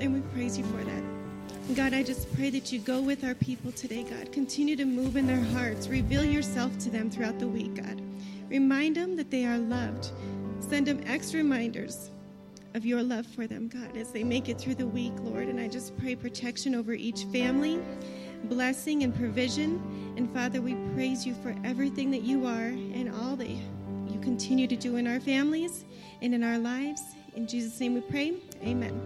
And 0.00 0.12
we 0.12 0.20
praise 0.32 0.58
you 0.58 0.64
for 0.64 0.84
that. 0.84 1.25
God, 1.74 1.94
I 1.94 2.04
just 2.04 2.32
pray 2.36 2.48
that 2.50 2.70
you 2.70 2.78
go 2.78 3.00
with 3.00 3.24
our 3.24 3.34
people 3.34 3.72
today, 3.72 4.04
God. 4.04 4.30
Continue 4.30 4.76
to 4.76 4.84
move 4.84 5.16
in 5.16 5.26
their 5.26 5.42
hearts. 5.42 5.88
Reveal 5.88 6.24
yourself 6.24 6.78
to 6.78 6.90
them 6.90 7.10
throughout 7.10 7.40
the 7.40 7.48
week, 7.48 7.82
God. 7.82 8.00
Remind 8.48 8.94
them 8.94 9.16
that 9.16 9.32
they 9.32 9.44
are 9.46 9.58
loved. 9.58 10.12
Send 10.60 10.86
them 10.86 11.02
extra 11.06 11.38
reminders 11.38 12.12
of 12.74 12.86
your 12.86 13.02
love 13.02 13.26
for 13.26 13.48
them, 13.48 13.66
God, 13.66 13.96
as 13.96 14.12
they 14.12 14.22
make 14.22 14.48
it 14.48 14.60
through 14.60 14.76
the 14.76 14.86
week, 14.86 15.12
Lord. 15.22 15.48
And 15.48 15.58
I 15.58 15.66
just 15.66 15.98
pray 15.98 16.14
protection 16.14 16.76
over 16.76 16.92
each 16.92 17.24
family, 17.24 17.80
blessing 18.44 19.02
and 19.02 19.12
provision. 19.12 20.14
And 20.16 20.32
Father, 20.32 20.62
we 20.62 20.76
praise 20.94 21.26
you 21.26 21.34
for 21.34 21.52
everything 21.64 22.12
that 22.12 22.22
you 22.22 22.46
are 22.46 22.68
and 22.68 23.12
all 23.12 23.34
that 23.36 23.48
you 23.48 24.20
continue 24.22 24.68
to 24.68 24.76
do 24.76 24.96
in 24.96 25.08
our 25.08 25.18
families 25.18 25.84
and 26.22 26.32
in 26.32 26.44
our 26.44 26.58
lives. 26.58 27.02
In 27.34 27.48
Jesus' 27.48 27.78
name 27.80 27.94
we 27.94 28.02
pray. 28.02 28.34
Amen. 28.62 29.02